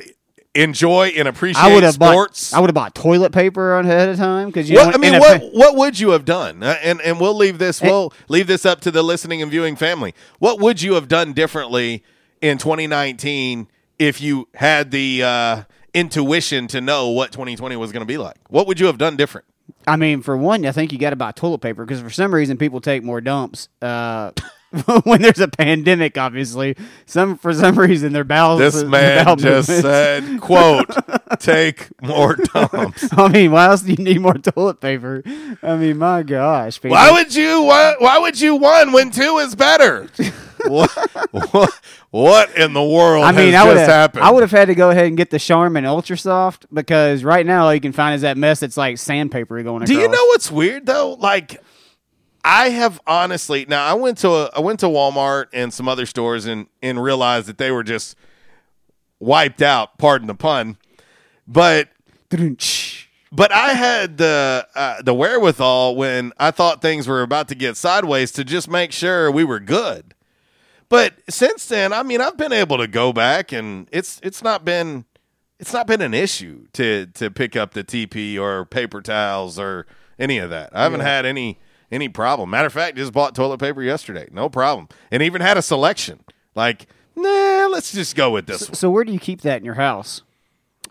enjoy 0.54 1.08
and 1.16 1.28
appreciate 1.28 1.64
I 1.64 1.74
would 1.74 1.84
have 1.84 1.94
sports. 1.96 2.52
bought 2.52 2.58
I 2.58 2.62
would 2.62 2.70
have 2.70 2.76
bought 2.76 2.94
toilet 2.96 3.32
paper 3.32 3.74
on 3.76 3.86
ahead 3.86 4.10
of 4.10 4.18
time 4.18 4.48
because 4.48 4.70
you 4.70 4.76
What, 4.78 4.88
know 4.88 4.92
I 4.94 4.98
mean, 4.98 5.20
what 5.20 5.42
pa- 5.42 5.48
what 5.54 5.76
would 5.76 6.00
you 6.00 6.10
have 6.10 6.26
done? 6.26 6.62
Uh, 6.64 6.76
and 6.84 7.00
and 7.02 7.20
we'll 7.20 7.36
leave 7.36 7.58
this 7.58 7.82
we'll 7.82 8.14
leave 8.28 8.48
this 8.48 8.66
up 8.66 8.82
to 8.82 8.92
the 8.92 9.02
listening 9.04 9.42
and 9.42 9.50
viewing 9.50 9.76
family. 9.76 10.14
What 10.40 10.60
would 10.60 10.82
you 10.82 10.94
have 10.96 11.08
done 11.08 11.34
differently 11.34 12.04
in 12.42 12.58
2019 12.58 13.68
if 14.00 14.20
you 14.20 14.48
had 14.56 14.92
the 14.92 15.24
uh, 15.24 15.64
intuition 15.94 16.68
to 16.68 16.82
know 16.82 17.10
what 17.10 17.32
2020 17.32 17.76
was 17.78 17.92
going 17.92 18.02
to 18.02 18.06
be 18.06 18.18
like? 18.18 18.38
What 18.50 18.68
would 18.68 18.80
you 18.80 18.88
have 18.88 18.98
done 18.98 19.16
different? 19.16 19.46
I 19.88 19.96
mean, 19.96 20.22
for 20.22 20.36
one, 20.36 20.66
I 20.66 20.72
think 20.74 20.92
you 20.92 20.98
got 20.98 21.12
to 21.12 21.16
buy 21.16 21.32
toilet 21.32 21.60
paper 21.60 21.86
because 21.86 22.02
for 22.02 22.10
some 22.10 22.34
reason 22.34 22.58
people 22.58 22.82
take 22.82 23.04
more 23.04 23.22
dumps 23.22 23.70
uh, 23.82 24.32
when 25.04 25.22
there's 25.22 25.40
a 25.40 25.48
pandemic. 25.48 26.18
Obviously, 26.18 26.76
some 27.06 27.38
for 27.38 27.54
some 27.54 27.78
reason 27.78 28.14
their 28.14 28.24
bowels. 28.24 28.60
This 28.60 28.84
man 28.84 29.26
bowel 29.26 29.36
just 29.36 29.70
movements- 29.70 29.82
said, 29.82 30.42
"quote 30.42 30.90
Take 31.40 31.90
more 32.02 32.36
dumps." 32.36 33.10
I 33.18 33.28
mean, 33.28 33.52
why 33.52 33.66
else 33.68 33.82
do 33.82 33.92
you 33.92 34.04
need 34.04 34.22
more 34.22 34.36
toilet 34.36 34.80
paper? 34.80 35.24
I 35.62 35.76
mean, 35.76 35.98
my 35.98 36.24
gosh. 36.24 36.82
people. 36.82 36.92
Why 36.92 37.12
would 37.12 37.36
you? 37.36 37.64
Why, 37.64 37.96
why 38.00 38.20
would 38.20 38.40
you 38.40 38.56
one 38.56 38.94
when 38.94 39.12
two 39.12 39.40
is 39.40 39.56
better? 39.56 40.08
what, 40.68 40.92
what? 41.32 41.80
What 42.12 42.58
in 42.58 42.74
the 42.74 42.84
world 42.84 43.24
I 43.24 43.32
mean, 43.32 43.54
has 43.54 43.64
I 43.64 43.68
would 43.68 43.78
have. 43.78 43.88
happened? 43.88 44.24
I 44.24 44.32
would 44.32 44.42
have 44.42 44.52
had 44.52 44.66
to 44.66 44.76
go 44.76 44.90
ahead 44.90 45.06
and 45.06 45.16
get 45.18 45.30
the 45.30 45.40
Charmin 45.40 45.86
Ultra 45.86 46.18
Soft 46.18 46.66
because 46.74 47.24
right 47.24 47.46
now 47.46 47.66
all 47.66 47.74
you 47.74 47.80
can 47.80 47.94
find 47.94 48.16
is 48.16 48.22
that 48.22 48.38
mess 48.38 48.60
that's 48.60 48.78
like 48.78 48.98
sandpaper 48.98 49.62
going. 49.64 49.84
Across. 49.84 49.90
Do 49.90 49.96
you 49.96 50.08
know 50.10 50.26
what's 50.28 50.52
weird 50.52 50.86
though? 50.86 51.14
Like, 51.14 51.62
I 52.44 52.70
have 52.70 53.00
honestly 53.06 53.66
now. 53.68 53.86
I 53.86 53.94
went 53.94 54.18
to 54.20 54.30
a, 54.30 54.46
I 54.56 54.60
went 54.60 54.80
to 54.82 54.88
Walmart 54.88 55.48
and 55.54 55.74
some 55.74 55.88
other 55.88 56.06
stores 56.06 56.46
and 56.46 56.68
and 56.82 57.02
realized 57.02 57.48
that 57.48 57.58
they 57.58 57.72
were 57.72 57.84
just 57.84 58.16
wiped 59.20 59.62
out. 59.62 59.98
Pardon 59.98 60.28
the 60.28 60.36
pun, 60.36 60.78
but 61.48 61.90
but 63.32 63.52
I 63.52 63.74
had 63.74 64.18
the 64.18 64.68
uh, 64.76 65.02
the 65.02 65.14
wherewithal 65.14 65.96
when 65.96 66.34
I 66.38 66.52
thought 66.52 66.82
things 66.82 67.08
were 67.08 67.22
about 67.22 67.48
to 67.50 67.56
get 67.56 67.78
sideways 67.78 68.32
to 68.34 68.44
just 68.44 68.70
make 68.70 68.92
sure 68.92 69.30
we 69.32 69.44
were 69.44 69.60
good. 69.60 70.14
But 70.90 71.14
since 71.30 71.66
then, 71.68 71.94
I 71.94 72.04
mean, 72.04 72.20
I've 72.20 72.38
been 72.38 72.52
able 72.52 72.78
to 72.78 72.88
go 72.88 73.14
back 73.14 73.52
and 73.52 73.88
it's 73.92 74.20
it's 74.24 74.44
not 74.44 74.66
been 74.66 75.06
it's 75.60 75.74
not 75.74 75.88
been 75.88 76.02
an 76.02 76.14
issue 76.14 76.66
to 76.74 77.06
to 77.14 77.30
pick 77.30 77.56
up 77.56 77.74
the 77.74 77.84
TP 77.84 78.40
or 78.40 78.66
paper 78.66 79.02
towels 79.02 79.60
or 79.60 79.86
any 80.20 80.38
of 80.40 80.50
that. 80.50 80.76
I 80.76 80.84
haven't 80.84 81.00
Yeah. 81.02 81.06
had 81.08 81.26
any 81.26 81.60
any 81.92 82.10
problem. 82.10 82.50
Matter 82.50 82.68
of 82.68 82.74
fact, 82.74 82.98
just 82.98 83.14
bought 83.14 83.36
toilet 83.36 83.60
paper 83.60 83.82
yesterday, 83.84 84.28
no 84.32 84.50
problem, 84.50 84.88
and 85.12 85.22
even 85.22 85.42
had 85.42 85.58
a 85.58 85.62
selection. 85.62 86.24
Like, 86.56 86.88
nah, 87.16 87.68
let's 87.72 87.92
just 87.92 88.16
go 88.16 88.32
with 88.32 88.46
this 88.48 88.70
So 88.74 88.90
where 88.90 89.04
do 89.04 89.12
you 89.14 89.20
keep 89.20 89.42
that 89.42 89.58
in 89.60 89.66
your 89.66 89.76
house? 89.76 90.22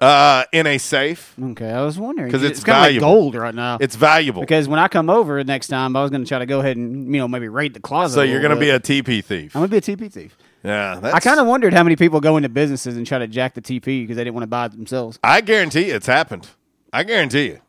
Uh, 0.01 0.44
in 0.52 0.66
a 0.66 0.78
safe. 0.78 1.35
Okay, 1.39 1.70
I 1.70 1.82
was 1.82 1.98
wondering 1.98 2.32
'Cause 2.32 2.43
it's 2.43 2.64
kind 2.64 2.86
of 2.86 2.93
like 2.94 3.01
gold 3.01 3.35
right 3.35 3.55
now. 3.55 3.77
It's 3.82 3.97
valuable. 3.97 4.40
because 4.40 4.66
when 4.66 4.78
I 4.78 4.89
come 4.89 5.10
over 5.10 5.44
next 5.44 5.68
time, 5.68 5.94
I 5.94 6.01
was 6.01 6.10
going 6.10 6.22
to 6.24 6.28
try 6.28 6.39
to 6.39 6.47
go 6.47 6.60
ahead 6.60 6.78
and 6.78 7.12
you 7.14 7.20
know 7.20 7.28
maybe 7.28 7.48
raid 7.48 7.74
the 7.74 7.81
closet. 7.81 8.14
So 8.14 8.22
you're 8.22 8.40
going 8.40 8.55
to 8.55 8.60
be 8.60 8.70
a 8.70 8.81
TP 8.81 9.22
thief. 9.22 9.55
I'm 9.55 9.60
gonna 9.60 9.68
be 9.68 9.77
a 9.77 9.81
TP 9.82 10.10
thief. 10.10 10.39
Yeah, 10.64 10.98
that's, 11.02 11.14
I 11.14 11.20
kind 11.20 11.39
of 11.39 11.47
wondered 11.47 11.74
how 11.74 11.82
many 11.82 11.97
people 11.97 12.20
go 12.20 12.39
into 12.39 12.48
businesses 12.48 12.97
and 12.97 13.06
try 13.06 13.18
to 13.18 13.27
jack 13.27 13.52
the 13.55 13.60
TP 13.60 14.02
because 14.02 14.16
they 14.16 14.24
didn't 14.24 14.35
want 14.35 14.44
to 14.44 14.48
buy 14.48 14.66
it 14.66 14.72
themselves. 14.72 15.18
I 15.22 15.43
guarantee 15.43 15.89
you 15.89 15.94
it's 15.97 16.06
happened. 16.06 16.48
I 16.94 17.02
guarantee 17.02 17.47
you. 17.48 17.60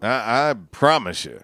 I, 0.00 0.50
I 0.50 0.54
promise 0.72 1.24
you. 1.24 1.40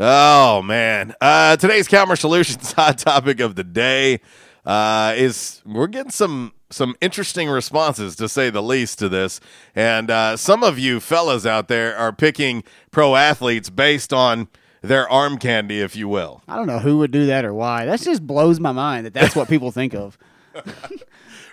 Oh 0.00 0.62
man. 0.62 1.14
Uh, 1.20 1.56
today's 1.56 1.88
Calmer 1.88 2.16
Solutions 2.16 2.72
hot 2.76 2.98
topic 2.98 3.40
of 3.40 3.56
the 3.56 3.64
day 3.64 4.20
uh, 4.64 5.14
is 5.16 5.60
we're 5.66 5.86
getting 5.88 6.12
some 6.12 6.52
some 6.70 6.94
interesting 7.00 7.48
responses 7.48 8.14
to 8.16 8.28
say 8.28 8.50
the 8.50 8.62
least 8.62 8.98
to 8.98 9.08
this, 9.08 9.40
and 9.74 10.10
uh, 10.10 10.36
some 10.36 10.62
of 10.62 10.78
you 10.78 11.00
fellas 11.00 11.46
out 11.46 11.68
there 11.68 11.96
are 11.96 12.12
picking 12.12 12.62
pro 12.90 13.16
athletes 13.16 13.70
based 13.70 14.12
on 14.12 14.48
their 14.82 15.08
arm 15.08 15.38
candy, 15.38 15.80
if 15.80 15.96
you 15.96 16.06
will. 16.08 16.42
I 16.46 16.56
don't 16.56 16.66
know 16.66 16.78
who 16.78 16.98
would 16.98 17.10
do 17.10 17.26
that 17.26 17.44
or 17.44 17.52
why. 17.54 17.86
That 17.86 18.00
just 18.00 18.24
blows 18.26 18.60
my 18.60 18.70
mind 18.72 19.06
that 19.06 19.14
that's 19.14 19.34
what 19.34 19.48
people 19.48 19.72
think 19.72 19.94
of. 19.94 20.16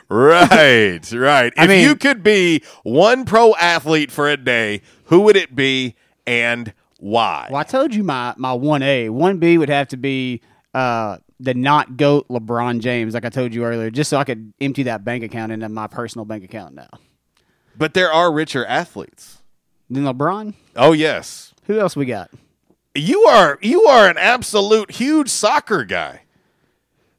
Right, 0.07 1.11
right. 1.11 1.53
I 1.57 1.63
if 1.63 1.69
mean- 1.69 1.81
you 1.83 1.95
could 1.95 2.21
be 2.21 2.61
one 2.83 3.25
pro 3.25 3.55
athlete 3.55 4.11
for 4.11 4.29
a 4.29 4.37
day, 4.37 4.81
who 5.05 5.21
would 5.21 5.35
it 5.35 5.55
be 5.55 5.95
and 6.27 6.73
why? 6.99 7.47
Well, 7.49 7.59
I 7.59 7.63
told 7.63 7.93
you 7.93 8.03
my 8.03 8.33
my 8.37 8.53
one 8.53 8.81
A, 8.83 9.09
one 9.09 9.37
B 9.37 9.57
would 9.57 9.69
have 9.69 9.89
to 9.89 9.97
be 9.97 10.41
uh, 10.73 11.17
the 11.39 11.53
not 11.53 11.97
goat 11.97 12.27
LeBron 12.29 12.79
James, 12.79 13.13
like 13.13 13.25
I 13.25 13.29
told 13.29 13.53
you 13.53 13.65
earlier, 13.65 13.89
just 13.89 14.09
so 14.09 14.17
I 14.17 14.23
could 14.23 14.53
empty 14.61 14.83
that 14.83 15.03
bank 15.03 15.23
account 15.23 15.51
into 15.51 15.67
my 15.69 15.87
personal 15.87 16.25
bank 16.25 16.43
account 16.43 16.75
now. 16.75 16.89
But 17.77 17.93
there 17.93 18.11
are 18.11 18.31
richer 18.31 18.65
athletes. 18.65 19.41
Then 19.89 20.03
LeBron. 20.03 20.53
Oh 20.75 20.93
yes. 20.93 21.53
Who 21.67 21.79
else 21.79 21.95
we 21.95 22.05
got? 22.05 22.31
You 22.93 23.23
are 23.23 23.59
you 23.61 23.83
are 23.85 24.09
an 24.09 24.17
absolute 24.17 24.91
huge 24.91 25.29
soccer 25.29 25.83
guy. 25.83 26.21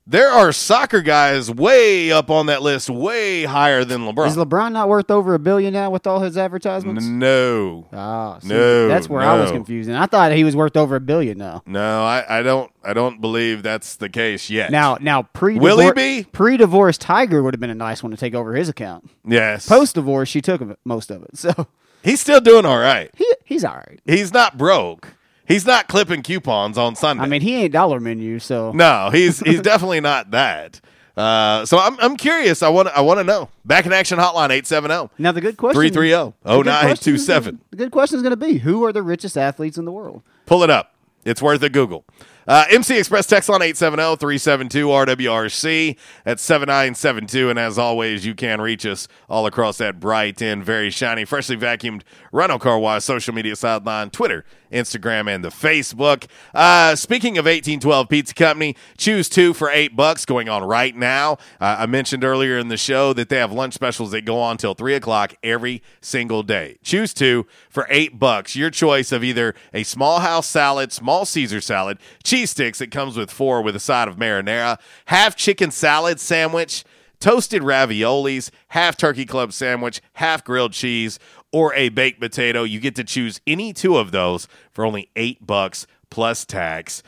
There 0.09 0.29
are 0.31 0.53
soccer 0.53 1.01
guys 1.03 1.51
way 1.51 2.13
up 2.13 2.31
on 2.31 2.47
that 2.47 2.63
list, 2.63 2.89
way 2.89 3.43
higher 3.43 3.85
than 3.85 4.03
LeBron. 4.03 4.29
Is 4.29 4.37
LeBron 4.37 4.71
not 4.71 4.89
worth 4.89 5.11
over 5.11 5.35
a 5.35 5.39
billion 5.41 5.73
now 5.73 5.91
with 5.91 6.07
all 6.07 6.21
his 6.21 6.39
advertisements? 6.39 7.05
no. 7.05 7.89
Ah, 7.93 8.39
see, 8.39 8.47
No, 8.49 8.87
that's 8.87 9.09
where 9.09 9.23
I 9.23 9.37
was 9.41 9.51
no. 9.51 9.57
confused. 9.57 9.89
And 9.89 9.99
I 9.99 10.07
thought 10.07 10.31
he 10.31 10.45
was 10.45 10.55
worth 10.55 10.77
over 10.77 10.95
a 10.95 11.01
billion 11.01 11.39
now. 11.39 11.65
No, 11.67 12.05
I, 12.05 12.39
I 12.39 12.43
don't 12.43 12.71
I 12.85 12.93
don't 12.93 13.21
believe 13.21 13.65
that's 13.65 13.97
the 13.97 14.09
case 14.09 14.49
yet. 14.49 14.71
Now, 14.71 14.97
now 15.01 15.23
pre 15.23 15.59
Will 15.59 15.81
he 15.81 15.91
be? 15.93 16.25
pre 16.31 16.57
divorce 16.57 16.99
Tiger 16.99 17.43
would 17.43 17.55
have 17.55 17.61
been 17.61 17.71
a 17.71 17.75
nice 17.75 18.01
one 18.05 18.13
to 18.13 18.17
take 18.17 18.35
over 18.37 18.55
his 18.55 18.69
account. 18.69 19.11
Yes. 19.27 19.69
Post 19.69 19.97
divorce, 19.97 20.29
she 20.29 20.41
took 20.41 20.63
most 20.85 21.11
of 21.11 21.25
it. 21.25 21.37
So 21.37 21.67
He's 22.05 22.21
still 22.21 22.41
doing 22.41 22.65
all 22.65 22.79
right. 22.79 23.11
he 23.17 23.29
he's 23.45 23.65
all 23.65 23.75
right. 23.75 23.99
He's 24.05 24.33
not 24.33 24.57
broke. 24.57 25.09
He's 25.47 25.67
not 25.67 25.89
clipping 25.89 26.23
coupons 26.23 26.77
on 26.77 26.97
Sunday. 26.97 27.23
I 27.23 27.27
mean, 27.27 27.41
he 27.41 27.55
ain't 27.57 27.73
dollar 27.73 28.01
menu, 28.01 28.39
so 28.39 28.73
no, 28.73 29.11
he's 29.11 29.41
he's 29.41 29.61
definitely 29.63 30.01
not 30.01 30.31
that. 30.33 30.81
Uh, 31.17 31.65
so 31.65 31.79
I'm 31.79 31.99
I'm 31.99 32.17
curious. 32.17 32.63
I 32.63 32.69
want 32.69 32.89
I 32.89 33.01
want 33.01 33.19
to 33.21 33.25
know. 33.25 33.49
Back 33.65 33.87
in 33.87 33.93
action 33.93 34.19
hotline 34.19 34.51
870 34.51 35.11
Now 35.19 35.33
the 35.33 35.41
good 35.41 35.57
question 35.57 35.81
330 35.81 36.35
the 36.43 36.63
good 36.63 36.65
question 36.65 37.15
is- 37.15 37.27
0927. 37.27 37.61
The 37.71 37.77
good 37.77 37.91
question 37.91 38.17
is 38.17 38.23
going 38.23 38.31
to 38.33 38.37
be 38.37 38.59
who 38.59 38.85
are 38.85 38.93
the 38.93 39.03
richest 39.03 39.39
athletes 39.39 39.79
in 39.79 39.87
the 39.87 39.93
world? 39.93 40.23
Pull 40.45 40.63
it 40.63 40.71
up. 40.71 40.95
It's 41.25 41.41
worth 41.41 41.63
a 41.63 41.71
Google. 41.71 42.05
Uh, 42.47 42.65
MC 42.71 42.99
Express 42.99 43.27
text 43.27 43.51
on 43.51 43.61
870-372-RWRC 43.61 45.97
at 46.25 46.39
7972. 46.39 47.51
And 47.51 47.59
as 47.59 47.77
always, 47.77 48.25
you 48.25 48.37
can 48.37 48.61
reach 48.61 48.87
us 48.87 49.09
all 49.29 49.47
across 49.47 49.79
that 49.79 49.99
bright 49.99 50.41
and 50.41 50.65
very 50.65 50.91
shiny, 50.91 51.25
freshly 51.25 51.57
vacuumed 51.57 52.03
Rhino 52.31 52.59
Car 52.59 52.79
Wash 52.79 53.03
social 53.05 53.35
media 53.35 53.57
sideline, 53.57 54.11
Twitter, 54.11 54.45
Instagram, 54.71 55.29
and 55.33 55.45
the 55.45 55.49
Facebook. 55.49 56.27
Uh, 56.55 56.95
speaking 56.95 57.37
of 57.39 57.47
1812 57.47 58.09
Pizza 58.09 58.35
Company, 58.35 58.77
choose 58.97 59.29
two 59.29 59.53
for 59.53 59.69
eight 59.71 59.97
bucks 59.97 60.25
going 60.25 60.49
on 60.49 60.63
right 60.63 60.95
now. 60.95 61.33
Uh, 61.61 61.79
I 61.81 61.87
mentioned 61.87 62.23
earlier 62.25 62.59
in 62.59 62.69
the 62.69 62.77
show 62.77 63.13
that 63.15 63.29
they 63.29 63.39
have 63.39 63.51
lunch 63.53 63.75
specials 63.75 64.13
that 64.13 64.25
go 64.25 64.39
on 64.39 64.57
till 64.57 64.75
three 64.75 64.95
o'clock 64.95 65.35
every 65.43 65.83
single 66.01 66.45
day. 66.45 66.79
Choose 66.83 67.13
two 67.13 67.47
for 67.69 67.87
eight 67.91 68.19
bucks. 68.19 68.55
Your 68.55 68.71
choice 68.71 69.11
of 69.13 69.25
either 69.25 69.55
a 69.73 69.83
small 69.83 70.21
house 70.21 70.47
salad, 70.47 70.93
small 70.93 71.25
Caesar 71.25 71.61
salad, 71.61 71.99
cheese 72.23 72.36
sticks 72.45 72.81
It 72.81 72.91
comes 72.91 73.17
with 73.17 73.31
four 73.31 73.63
with 73.63 73.77
a 73.77 73.81
side 73.81 74.09
of 74.09 74.17
marinara, 74.17 74.79
half 75.07 75.37
chicken 75.37 75.71
salad 75.71 76.21
sandwich, 76.21 76.85
toasted 77.21 77.63
raviolis, 77.63 78.51
half 78.69 78.97
turkey 78.97 79.25
club 79.25 79.53
sandwich, 79.53 80.03
half 80.15 80.45
grilled 80.45 80.73
cheese, 80.73 81.19
or 81.53 81.73
a 81.75 81.89
baked 81.89 82.21
potato. 82.21 82.65
You 82.65 82.81
get 82.81 82.97
to 82.97 83.05
choose 83.05 83.41
any 83.47 83.73
two 83.73 83.97
of 83.97 84.11
those 84.11 84.49
for 84.71 84.85
only 84.85 85.09
eight 85.17 85.47
bucks 85.47 85.87
plus 86.11 86.45
tax. 86.45 87.03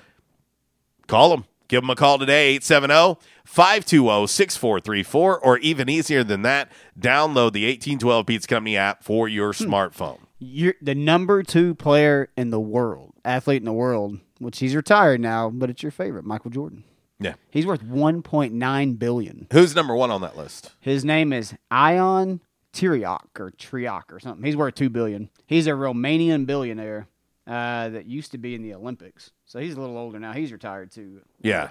Call 1.07 1.31
them. 1.31 1.45
Give 1.69 1.83
them 1.83 1.91
a 1.91 1.97
call 1.97 2.19
today, 2.19 2.49
870 2.55 3.21
520 3.45 4.27
6434, 4.27 5.39
or 5.39 5.59
even 5.59 5.91
easier 5.91 6.25
than 6.25 6.43
that, 6.43 6.73
download 6.99 7.53
the 7.53 7.67
1812 7.67 8.27
Pizza 8.27 8.49
Company 8.49 8.77
app 8.77 9.05
for 9.05 9.29
your 9.29 9.53
hmm. 9.53 9.65
smartphone. 9.65 10.19
You're 10.39 10.75
the 10.81 10.95
number 10.95 11.43
two 11.43 11.75
player 11.75 12.31
in 12.37 12.51
the 12.51 12.61
world, 12.61 13.13
athlete 13.25 13.61
in 13.61 13.67
the 13.67 13.73
world, 13.73 14.19
which 14.39 14.59
he's 14.59 14.75
retired 14.75 15.21
now, 15.21 15.51
but 15.51 15.71
it's 15.71 15.83
your 15.83 15.93
favorite, 15.93 16.25
Michael 16.25 16.51
Jordan. 16.51 16.85
Yeah. 17.21 17.35
He's 17.51 17.67
worth 17.67 17.83
1.9 17.83 18.99
billion. 18.99 19.47
Who's 19.53 19.75
number 19.75 19.95
one 19.97 20.11
on 20.11 20.21
that 20.21 20.37
list? 20.37 20.73
His 20.81 21.05
name 21.05 21.33
is 21.33 21.55
Ion 21.71 22.41
Tiriac 22.73 23.41
or 23.41 23.51
Triac 23.53 24.13
or 24.13 24.21
something. 24.21 24.45
He's 24.45 24.57
worth 24.57 24.75
two 24.77 24.89
billion. 24.89 25.29
He's 25.47 25.67
a 25.67 25.71
Romanian 25.71 26.47
billionaire 26.47 27.09
uh, 27.47 27.89
that 27.89 28.07
used 28.07 28.31
to 28.33 28.39
be 28.39 28.55
in 28.55 28.63
the 28.63 28.75
Olympics. 28.75 29.31
So 29.47 29.59
he's 29.59 29.75
a 29.75 29.81
little 29.81 29.99
older 29.99 30.19
now. 30.21 30.33
He's 30.33 30.53
retired 30.53 30.93
too. 30.93 31.23
Yeah. 31.41 31.71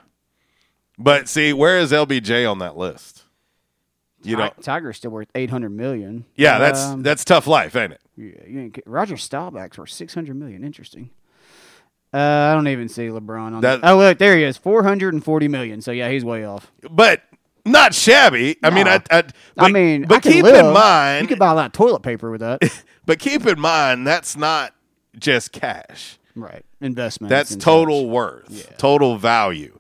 But 0.98 1.30
see, 1.30 1.53
where 1.53 1.77
is 1.80 1.91
LBJ 1.91 2.49
on 2.49 2.60
that 2.60 2.76
list? 2.76 3.23
You 4.23 4.35
know, 4.35 4.49
Ti- 4.49 4.64
Tiger's 4.64 4.98
still 4.98 5.11
worth 5.11 5.30
800 5.35 5.69
million. 5.69 6.26
yeah, 6.35 6.57
that's 6.57 6.81
Um, 6.81 7.03
that's 7.03 7.23
tough 7.23 7.45
life, 7.45 7.76
ain't 7.76 7.94
it? 7.94 8.02
Yeah, 8.18 8.31
you 8.48 8.60
ain't, 8.61 8.80
Roger 8.88 9.15
Staubach's 9.15 9.77
worth 9.77 9.91
600 9.91 10.35
million. 10.35 10.64
Interesting. 10.64 11.11
Uh, 12.13 12.17
I 12.17 12.53
don't 12.53 12.67
even 12.67 12.88
see 12.89 13.07
LeBron 13.07 13.53
on 13.53 13.61
That- 13.61 13.81
that. 13.81 13.91
Oh, 13.91 13.97
look, 13.97 14.17
there 14.17 14.38
he 14.38 14.43
is, 14.43 14.57
440 14.57 15.47
million. 15.47 15.81
So 15.81 15.91
yeah, 15.91 16.09
he's 16.09 16.23
way 16.23 16.45
off. 16.45 16.71
But 16.89 17.21
not 17.65 17.93
shabby. 17.93 18.57
I 18.63 18.69
mean, 18.69 18.88
I, 18.88 19.01
I, 19.11 19.23
I 19.57 19.69
mean, 19.69 20.05
but 20.07 20.25
I 20.25 20.31
keep 20.31 20.43
live. 20.43 20.65
in 20.65 20.73
mind, 20.73 21.23
you 21.23 21.27
could 21.27 21.39
buy 21.39 21.51
a 21.51 21.55
lot 21.55 21.65
of 21.67 21.71
toilet 21.73 22.01
paper 22.01 22.31
with 22.31 22.41
that. 22.41 22.61
but 23.05 23.19
keep 23.19 23.45
in 23.45 23.59
mind 23.59 24.07
that's 24.07 24.38
not 24.38 24.73
just 25.19 25.51
cash. 25.51 26.17
right, 26.35 26.65
investment. 26.79 27.29
That's 27.29 27.55
total 27.55 28.09
worth, 28.09 28.77
total 28.77 29.17
value. 29.17 29.77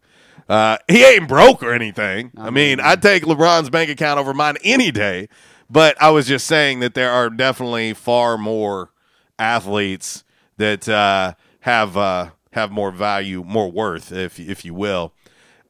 Uh, 0.49 0.77
he 0.87 1.03
ain't 1.03 1.27
broke 1.27 1.61
or 1.61 1.73
anything. 1.73 2.31
I 2.37 2.49
mean, 2.49 2.79
I'd 2.79 3.01
take 3.01 3.23
LeBron's 3.23 3.69
bank 3.69 3.89
account 3.89 4.19
over 4.19 4.33
mine 4.33 4.55
any 4.63 4.91
day. 4.91 5.27
But 5.69 6.01
I 6.01 6.11
was 6.11 6.27
just 6.27 6.47
saying 6.47 6.79
that 6.79 6.93
there 6.93 7.11
are 7.11 7.29
definitely 7.29 7.93
far 7.93 8.37
more 8.37 8.91
athletes 9.37 10.23
that 10.55 10.87
uh, 10.87 11.33
have 11.67 11.95
uh, 11.97 12.29
have 12.53 12.71
more 12.71 12.91
value, 12.91 13.43
more 13.43 13.71
worth, 13.71 14.11
if 14.11 14.39
if 14.39 14.63
you 14.65 14.73
will. 14.73 15.13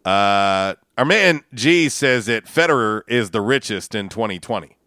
Uh, 0.06 0.76
our 0.98 1.06
man 1.06 1.42
G 1.54 1.90
says 1.90 2.28
that 2.28 2.46
Federer 2.46 3.02
is 3.08 3.32
the 3.32 3.42
richest 3.42 3.94
in 3.94 4.08
2020. 4.10 4.78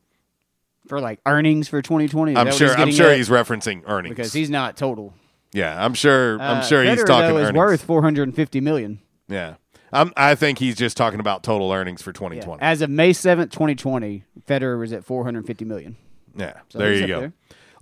for 0.89 1.01
like 1.01 1.21
earnings 1.27 1.69
for 1.69 1.83
2020. 1.83 2.37
I'm 2.37 2.51
sure. 2.53 2.69
he's 2.69 2.77
I'm 2.77 2.91
sure 2.93 3.11
at? 3.11 3.17
he's 3.17 3.29
referencing 3.29 3.83
earnings 3.87 4.15
because 4.17 4.33
he's 4.33 4.51
not 4.51 4.77
total. 4.77 5.13
Yeah, 5.53 5.85
I'm 5.85 5.95
sure. 5.95 6.35
I'm 6.41 6.59
Uh, 6.59 6.63
sure 6.63 6.83
he's 6.85 7.01
Federer, 7.01 7.07
talking 7.07 7.29
though, 7.35 7.39
is 7.39 7.49
earnings. 7.49 7.59
worth 7.59 7.83
450 7.83 8.61
million. 8.61 9.01
Yeah, 9.29 9.55
I'm, 9.93 10.13
I 10.17 10.35
think 10.37 10.59
he's 10.59 10.77
just 10.77 10.97
talking 10.97 11.21
about 11.21 11.43
total 11.43 11.71
earnings 11.73 12.03
for 12.03 12.13
2020. 12.13 12.63
As 12.63 12.81
of 12.83 12.89
May 12.91 13.11
7th, 13.11 13.51
2020, 13.51 14.25
Federer 14.49 14.79
was 14.79 14.93
at 14.93 15.05
450 15.05 15.65
million. 15.65 15.97
Yeah, 16.37 16.55
So 16.69 16.79
there 16.79 16.95
you 16.95 17.07
go. 17.09 17.21
there. 17.21 17.33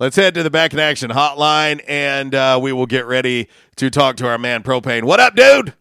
Let's 0.01 0.15
head 0.15 0.35
to 0.35 0.45
the 0.45 0.51
back 0.51 0.73
in 0.73 0.79
action 0.79 1.11
hotline, 1.11 1.83
and 1.89 2.33
uh, 2.33 2.61
we 2.63 2.73
will 2.73 2.87
get 2.87 3.07
ready 3.07 3.49
to 3.77 3.91
talk 3.91 4.17
to 4.19 4.29
our 4.29 4.39
man 4.39 4.63
Propane. 4.63 5.03
What 5.03 5.19
up, 5.19 5.35
dude? 5.35 5.75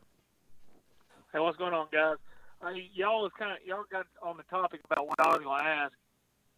Hey, 1.32 1.40
what's 1.40 1.58
going 1.58 1.76
on, 1.76 1.86
guys? 1.92 2.16
Hey, 2.64 2.90
y'all 2.96 3.22
was 3.22 3.32
kind 3.38 3.52
of 3.52 3.58
y'all 3.64 3.84
got 3.92 4.08
on 4.24 4.38
the 4.38 4.44
topic 4.44 4.80
about 4.90 5.08
what 5.08 5.20
I 5.20 5.28
was 5.28 5.42
going 5.44 5.60
to 5.64 5.70
ask. 5.70 5.94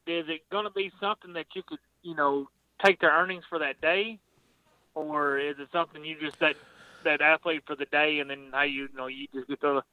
Is 0.08 0.24
it 0.30 0.50
going 0.50 0.64
to 0.64 0.72
be 0.72 0.90
something 1.02 1.34
that 1.34 1.48
you 1.54 1.62
could, 1.68 1.80
you 2.02 2.16
know, 2.16 2.48
take 2.82 3.02
their 3.02 3.12
earnings 3.12 3.44
for 3.50 3.60
that 3.60 3.82
day, 3.82 4.20
or 4.96 5.38
is 5.38 5.56
it 5.60 5.68
something 5.74 6.06
you 6.06 6.16
just 6.18 6.40
that 6.40 6.56
that 7.04 7.20
athlete 7.20 7.64
for 7.68 7.76
the 7.76 7.86
day, 7.88 8.20
and 8.20 8.30
then 8.30 8.52
how 8.54 8.62
you, 8.62 8.84
you 8.84 8.90
know 8.96 9.08
you 9.08 9.28
just 9.34 9.50
get 9.50 9.60
to 9.60 9.84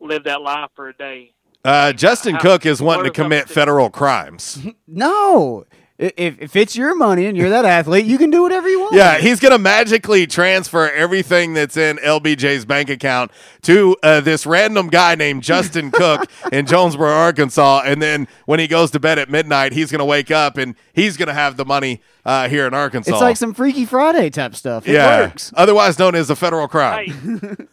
live 0.00 0.24
that 0.24 0.42
life 0.42 0.70
for 0.74 0.88
a 0.88 0.96
day? 0.96 1.34
Uh, 1.64 1.92
Justin 1.92 2.34
How- 2.34 2.40
Cook 2.40 2.66
is 2.66 2.82
wanting 2.82 3.04
to 3.04 3.10
commit 3.12 3.48
federal 3.48 3.90
crimes. 3.90 4.58
No. 4.88 5.66
I- 6.00 6.12
If, 6.16 6.40
if 6.40 6.56
it's 6.56 6.76
your 6.76 6.94
money 6.94 7.26
and 7.26 7.36
you're 7.36 7.50
that 7.50 7.64
athlete, 7.66 8.06
you 8.06 8.16
can 8.16 8.30
do 8.30 8.40
whatever 8.42 8.68
you 8.68 8.80
want. 8.80 8.94
Yeah, 8.94 9.18
he's 9.18 9.38
going 9.38 9.52
to 9.52 9.58
magically 9.58 10.26
transfer 10.26 10.90
everything 10.90 11.52
that's 11.52 11.76
in 11.76 11.98
LBJ's 11.98 12.64
bank 12.64 12.88
account 12.88 13.30
to 13.62 13.96
uh, 14.02 14.20
this 14.20 14.46
random 14.46 14.88
guy 14.88 15.14
named 15.14 15.42
Justin 15.42 15.90
Cook 15.92 16.30
in 16.50 16.64
Jonesboro, 16.66 17.10
Arkansas. 17.10 17.82
And 17.84 18.00
then 18.00 18.28
when 18.46 18.60
he 18.60 18.66
goes 18.66 18.90
to 18.92 19.00
bed 19.00 19.18
at 19.18 19.28
midnight, 19.28 19.72
he's 19.72 19.90
going 19.90 19.98
to 19.98 20.04
wake 20.06 20.30
up 20.30 20.56
and 20.56 20.74
he's 20.94 21.18
going 21.18 21.28
to 21.28 21.34
have 21.34 21.58
the 21.58 21.66
money 21.66 22.00
uh, 22.24 22.48
here 22.48 22.66
in 22.66 22.72
Arkansas. 22.72 23.12
It's 23.12 23.20
like 23.20 23.36
some 23.36 23.52
Freaky 23.52 23.84
Friday 23.84 24.30
type 24.30 24.54
stuff. 24.54 24.88
It 24.88 24.92
yeah, 24.94 25.20
works. 25.26 25.52
otherwise 25.54 25.98
known 25.98 26.14
as 26.14 26.30
a 26.30 26.36
federal 26.36 26.66
crime. 26.66 27.10
Hey, 27.10 27.66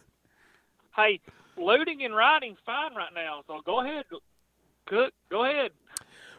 hey, 0.96 1.20
looting 1.56 2.04
and 2.04 2.14
rioting's 2.14 2.58
fine 2.66 2.94
right 2.94 3.12
now, 3.14 3.42
so 3.46 3.60
go 3.64 3.80
ahead, 3.80 4.04
Cook. 4.10 5.12
Go 5.30 5.44
ahead. 5.44 5.70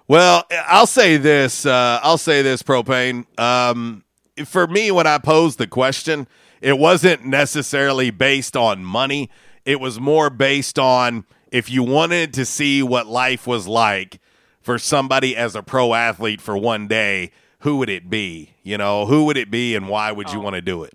Well, 0.10 0.44
I'll 0.68 0.88
say 0.88 1.18
this. 1.18 1.66
Uh, 1.66 2.00
I'll 2.04 2.18
say 2.18 2.42
this, 2.42 2.64
propane. 2.64 3.26
Um, 3.40 4.04
for 4.44 4.68
me, 4.68 4.90
when 4.92 5.08
I 5.08 5.20
posed 5.20 5.60
the 5.60 5.68
question, 5.68 6.28
it 6.62 6.80
wasn't 6.80 7.26
necessarily 7.26 8.10
based 8.10 8.58
on 8.58 8.84
money. 8.84 9.30
It 9.66 9.80
was 9.80 10.00
more 10.00 10.30
based 10.30 10.80
on 10.80 11.26
if 11.52 11.70
you 11.70 11.84
wanted 11.84 12.34
to 12.34 12.46
see 12.46 12.84
what 12.84 13.06
life 13.08 13.46
was 13.46 13.68
like 13.68 14.20
for 14.60 14.80
somebody 14.80 15.38
as 15.38 15.56
a 15.56 15.62
pro 15.64 15.94
athlete 15.94 16.42
for 16.42 16.58
one 16.58 16.88
day, 16.88 17.32
who 17.60 17.78
would 17.78 17.90
it 17.90 18.10
be? 18.10 18.56
You 18.64 18.80
know, 18.80 19.06
who 19.06 19.26
would 19.26 19.38
it 19.38 19.52
be, 19.52 19.76
and 19.76 19.88
why 19.88 20.12
would 20.12 20.34
you 20.34 20.40
want 20.40 20.56
to 20.56 20.62
do 20.62 20.84
it? 20.84 20.94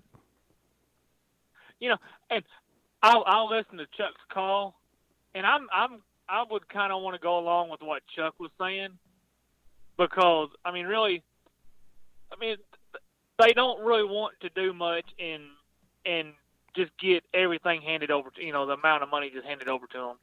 you 1.79 1.89
know, 1.89 1.97
and 2.29 2.43
I'll 3.01 3.23
I'll 3.25 3.49
listen 3.49 3.77
to 3.77 3.85
Chuck's 3.97 4.21
call, 4.29 4.75
and 5.33 5.45
I'm 5.45 5.67
I'm 5.73 6.01
I 6.27 6.43
would 6.49 6.67
kind 6.67 6.91
of 6.91 7.01
want 7.01 7.15
to 7.15 7.21
go 7.21 7.37
along 7.37 7.69
with 7.69 7.81
what 7.81 8.01
Chuck 8.15 8.33
was 8.39 8.51
saying 8.59 8.97
because 9.97 10.49
I 10.63 10.71
mean, 10.71 10.85
really, 10.85 11.23
I 12.31 12.39
mean, 12.39 12.57
they 13.39 13.53
don't 13.53 13.83
really 13.83 14.03
want 14.03 14.35
to 14.41 14.49
do 14.49 14.73
much 14.73 15.05
and 15.19 15.43
and 16.05 16.33
just 16.75 16.91
get 16.99 17.23
everything 17.33 17.81
handed 17.81 18.11
over 18.11 18.29
to 18.31 18.43
you 18.43 18.53
know 18.53 18.65
the 18.65 18.73
amount 18.73 19.03
of 19.03 19.09
money 19.09 19.31
just 19.33 19.45
handed 19.45 19.67
over 19.67 19.87
to 19.87 19.97
them. 19.97 20.15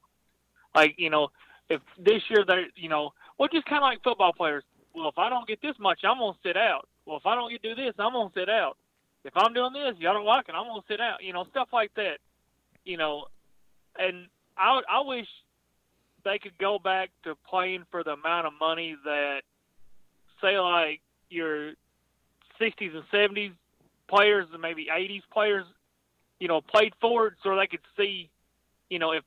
Like 0.74 0.94
you 0.98 1.10
know, 1.10 1.28
if 1.68 1.80
this 1.98 2.22
year 2.28 2.44
they 2.46 2.64
you 2.76 2.88
know, 2.88 3.12
well, 3.38 3.48
just 3.52 3.66
kind 3.66 3.82
of 3.82 3.86
like 3.86 4.02
football 4.02 4.32
players. 4.32 4.64
Well, 4.94 5.08
if 5.08 5.18
I 5.18 5.30
don't 5.30 5.48
get 5.48 5.62
this 5.62 5.76
much, 5.78 6.00
I'm 6.04 6.18
gonna 6.18 6.36
sit 6.42 6.56
out. 6.56 6.88
Well, 7.06 7.16
if 7.16 7.26
I 7.26 7.34
don't 7.34 7.50
get 7.50 7.62
do 7.62 7.74
this, 7.74 7.94
I'm 7.98 8.12
gonna 8.12 8.30
sit 8.34 8.48
out. 8.48 8.76
If 9.24 9.32
I'm 9.36 9.54
doing 9.54 9.72
this, 9.72 9.94
y'all 9.98 10.14
don't 10.14 10.26
like 10.26 10.48
it, 10.48 10.54
I'm 10.54 10.66
gonna 10.66 10.82
sit 10.88 11.00
out. 11.00 11.22
You 11.22 11.32
know, 11.32 11.44
stuff 11.50 11.68
like 11.72 11.94
that. 11.94 12.18
You 12.84 12.96
know, 12.96 13.26
and 13.98 14.26
I 14.56 14.80
I 14.88 15.00
wish 15.00 15.26
they 16.24 16.38
could 16.38 16.56
go 16.58 16.78
back 16.78 17.10
to 17.24 17.34
playing 17.48 17.84
for 17.90 18.04
the 18.04 18.12
amount 18.12 18.46
of 18.46 18.52
money 18.60 18.96
that, 19.04 19.42
say, 20.42 20.58
like 20.58 21.00
your 21.30 21.72
60s 22.60 22.94
and 22.94 23.04
70s 23.12 23.52
players 24.08 24.46
and 24.52 24.60
maybe 24.60 24.88
80s 24.92 25.22
players, 25.32 25.64
you 26.38 26.48
know, 26.48 26.60
played 26.60 26.92
for 27.00 27.28
it, 27.28 27.34
so 27.42 27.56
they 27.56 27.66
could 27.66 27.80
see, 27.96 28.30
you 28.90 28.98
know, 28.98 29.12
if 29.12 29.24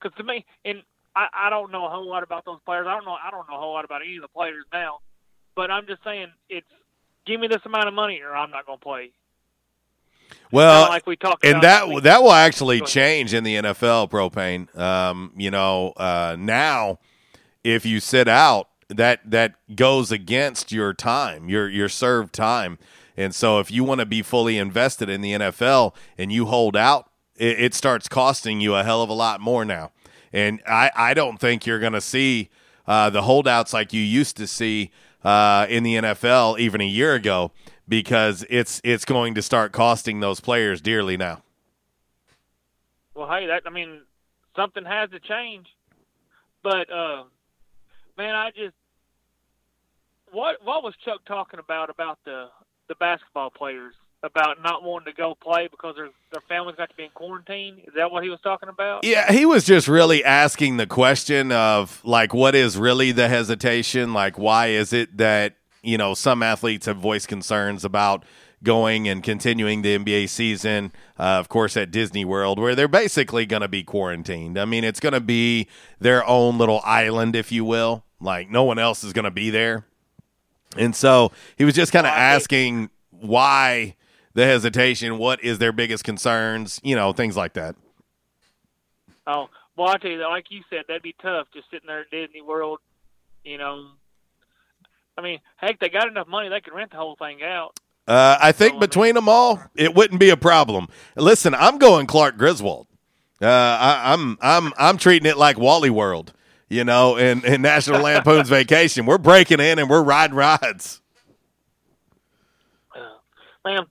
because 0.00 0.16
to 0.18 0.24
me, 0.24 0.44
and 0.64 0.82
I, 1.14 1.28
I 1.32 1.50
don't 1.50 1.70
know 1.70 1.86
a 1.86 1.90
whole 1.90 2.08
lot 2.08 2.22
about 2.22 2.44
those 2.44 2.58
players. 2.66 2.86
I 2.88 2.94
don't 2.94 3.04
know. 3.04 3.12
I 3.12 3.30
don't 3.30 3.48
know 3.48 3.56
a 3.56 3.58
whole 3.58 3.72
lot 3.72 3.84
about 3.84 4.02
any 4.02 4.16
of 4.16 4.22
the 4.22 4.28
players 4.28 4.64
now, 4.72 4.98
but 5.54 5.70
I'm 5.70 5.86
just 5.86 6.02
saying 6.04 6.28
it's 6.48 6.66
give 7.26 7.40
me 7.40 7.46
this 7.46 7.62
amount 7.64 7.88
of 7.88 7.94
money 7.94 8.20
or 8.20 8.34
I'm 8.34 8.50
not 8.50 8.66
going 8.66 8.78
to 8.78 8.82
play. 8.82 9.10
Well, 10.50 10.88
like 10.88 11.06
we 11.06 11.16
talked 11.16 11.44
and 11.44 11.58
about 11.58 11.88
that 11.88 12.02
that 12.02 12.22
will 12.22 12.32
actually 12.32 12.80
change 12.80 13.34
in 13.34 13.44
the 13.44 13.56
NFL 13.56 14.10
propane. 14.10 14.74
Um, 14.78 15.32
you 15.36 15.50
know, 15.50 15.92
uh, 15.96 16.36
now 16.38 16.98
if 17.62 17.86
you 17.86 18.00
sit 18.00 18.28
out, 18.28 18.68
that 18.88 19.20
that 19.30 19.54
goes 19.74 20.12
against 20.12 20.72
your 20.72 20.92
time, 20.92 21.48
your 21.48 21.68
your 21.68 21.88
served 21.88 22.32
time. 22.32 22.78
And 23.16 23.34
so, 23.34 23.60
if 23.60 23.70
you 23.70 23.84
want 23.84 24.00
to 24.00 24.06
be 24.06 24.22
fully 24.22 24.58
invested 24.58 25.08
in 25.08 25.20
the 25.20 25.32
NFL 25.32 25.94
and 26.18 26.32
you 26.32 26.46
hold 26.46 26.76
out, 26.76 27.10
it, 27.36 27.60
it 27.60 27.74
starts 27.74 28.08
costing 28.08 28.60
you 28.60 28.74
a 28.74 28.82
hell 28.82 29.02
of 29.02 29.08
a 29.08 29.14
lot 29.14 29.40
more 29.40 29.64
now. 29.64 29.92
And 30.32 30.60
I, 30.66 30.90
I 30.96 31.14
don't 31.14 31.38
think 31.38 31.64
you're 31.64 31.78
going 31.78 31.92
to 31.92 32.00
see 32.00 32.50
uh, 32.88 33.10
the 33.10 33.22
holdouts 33.22 33.72
like 33.72 33.92
you 33.92 34.00
used 34.00 34.36
to 34.38 34.48
see 34.48 34.90
uh, 35.22 35.66
in 35.68 35.84
the 35.84 35.94
NFL 35.94 36.58
even 36.58 36.80
a 36.80 36.86
year 36.86 37.14
ago 37.14 37.52
because 37.86 38.44
it's 38.50 38.80
it's 38.84 39.04
going 39.04 39.34
to 39.34 39.42
start 39.42 39.72
costing 39.72 40.20
those 40.20 40.40
players 40.40 40.80
dearly 40.80 41.16
now. 41.16 41.42
Well, 43.14 43.28
hey, 43.28 43.46
that 43.46 43.62
I 43.64 43.70
mean, 43.70 44.02
something 44.56 44.84
has 44.84 45.10
to 45.10 45.20
change. 45.20 45.68
But 46.62 46.90
uh, 46.90 47.24
man, 48.16 48.34
I 48.34 48.50
just 48.50 48.74
what 50.32 50.56
what 50.64 50.82
was 50.82 50.94
Chuck 51.04 51.20
talking 51.26 51.60
about 51.60 51.90
about 51.90 52.18
the 52.24 52.48
the 52.88 52.94
basketball 52.96 53.50
players 53.50 53.94
about 54.22 54.62
not 54.62 54.82
wanting 54.82 55.12
to 55.12 55.16
go 55.16 55.34
play 55.34 55.68
because 55.70 55.96
their 55.96 56.08
their 56.32 56.42
families 56.48 56.76
got 56.76 56.90
to 56.90 56.96
be 56.96 57.04
in 57.04 57.10
quarantine? 57.10 57.82
Is 57.86 57.94
that 57.96 58.10
what 58.10 58.22
he 58.22 58.30
was 58.30 58.40
talking 58.42 58.68
about? 58.68 59.04
Yeah, 59.04 59.30
he 59.30 59.46
was 59.46 59.64
just 59.64 59.86
really 59.86 60.24
asking 60.24 60.76
the 60.76 60.86
question 60.86 61.52
of 61.52 62.00
like 62.04 62.34
what 62.34 62.54
is 62.54 62.76
really 62.76 63.12
the 63.12 63.28
hesitation? 63.28 64.12
Like 64.12 64.38
why 64.38 64.68
is 64.68 64.92
it 64.92 65.16
that, 65.18 65.56
you 65.82 65.98
know, 65.98 66.14
some 66.14 66.42
athletes 66.42 66.86
have 66.86 66.96
voiced 66.96 67.28
concerns 67.28 67.84
about 67.84 68.24
going 68.64 69.06
and 69.06 69.22
continuing 69.22 69.82
the 69.82 69.98
NBA 69.98 70.28
season, 70.28 70.92
uh, 71.18 71.38
of 71.38 71.48
course, 71.48 71.76
at 71.76 71.90
Disney 71.90 72.24
World, 72.24 72.58
where 72.58 72.74
they're 72.74 72.88
basically 72.88 73.46
going 73.46 73.62
to 73.62 73.68
be 73.68 73.82
quarantined. 73.82 74.58
I 74.58 74.64
mean, 74.64 74.82
it's 74.82 75.00
going 75.00 75.12
to 75.12 75.20
be 75.20 75.68
their 76.00 76.26
own 76.26 76.58
little 76.58 76.80
island, 76.84 77.36
if 77.36 77.52
you 77.52 77.64
will. 77.64 78.04
Like, 78.20 78.50
no 78.50 78.64
one 78.64 78.78
else 78.78 79.04
is 79.04 79.12
going 79.12 79.26
to 79.26 79.30
be 79.30 79.50
there. 79.50 79.86
And 80.76 80.96
so 80.96 81.30
he 81.56 81.64
was 81.64 81.74
just 81.74 81.92
kind 81.92 82.06
of 82.06 82.12
asking 82.12 82.90
why 83.10 83.96
the 84.34 84.44
hesitation, 84.44 85.18
what 85.18 85.42
is 85.44 85.58
their 85.58 85.72
biggest 85.72 86.04
concerns, 86.04 86.80
you 86.82 86.96
know, 86.96 87.12
things 87.12 87.36
like 87.36 87.52
that. 87.54 87.76
Oh, 89.26 89.48
well, 89.76 89.88
I 89.88 89.98
tell 89.98 90.10
you, 90.10 90.22
like 90.22 90.50
you 90.50 90.62
said, 90.70 90.84
that'd 90.88 91.02
be 91.02 91.14
tough 91.22 91.48
just 91.52 91.70
sitting 91.70 91.86
there 91.86 92.00
at 92.00 92.10
Disney 92.10 92.42
World. 92.42 92.78
You 93.44 93.58
know, 93.58 93.86
I 95.16 95.22
mean, 95.22 95.40
heck, 95.56 95.78
they 95.80 95.88
got 95.88 96.08
enough 96.08 96.28
money; 96.28 96.48
they 96.48 96.60
could 96.60 96.74
rent 96.74 96.90
the 96.90 96.96
whole 96.96 97.16
thing 97.16 97.42
out. 97.42 97.78
Uh, 98.06 98.36
I 98.40 98.52
think 98.52 98.80
between 98.80 99.14
them 99.14 99.28
all, 99.28 99.62
it 99.74 99.94
wouldn't 99.94 100.20
be 100.20 100.30
a 100.30 100.36
problem. 100.36 100.88
Listen, 101.16 101.54
I'm 101.54 101.78
going 101.78 102.06
Clark 102.06 102.36
Griswold. 102.36 102.86
Uh, 103.40 103.46
I, 103.46 104.12
I'm 104.12 104.38
I'm 104.40 104.72
I'm 104.76 104.98
treating 104.98 105.28
it 105.28 105.36
like 105.36 105.58
Wally 105.58 105.90
World, 105.90 106.32
you 106.68 106.84
know, 106.84 107.16
in, 107.16 107.44
in 107.44 107.62
National 107.62 108.02
Lampoon's 108.02 108.48
Vacation. 108.50 109.06
We're 109.06 109.18
breaking 109.18 109.60
in 109.60 109.78
and 109.78 109.88
we're 109.88 110.02
riding 110.02 110.36
rides. 110.36 111.00
ma'am. 113.64 113.86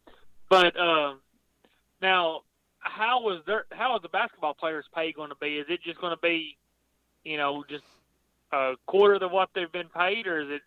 But 0.49 0.77
uh, 0.79 1.15
now, 2.01 2.41
how 2.79 3.21
was 3.21 3.41
their 3.47 3.65
how 3.71 3.95
is 3.95 4.01
the 4.01 4.09
basketball 4.09 4.53
players' 4.53 4.85
pay 4.93 5.11
going 5.11 5.29
to 5.29 5.35
be? 5.41 5.57
Is 5.57 5.65
it 5.69 5.81
just 5.83 5.99
going 5.99 6.15
to 6.15 6.21
be, 6.21 6.57
you 7.23 7.37
know, 7.37 7.63
just 7.69 7.83
a 8.51 8.73
quarter 8.85 9.15
of 9.15 9.31
what 9.31 9.49
they've 9.55 9.71
been 9.71 9.89
paid, 9.89 10.27
or 10.27 10.41
is 10.41 10.49
it? 10.49 10.61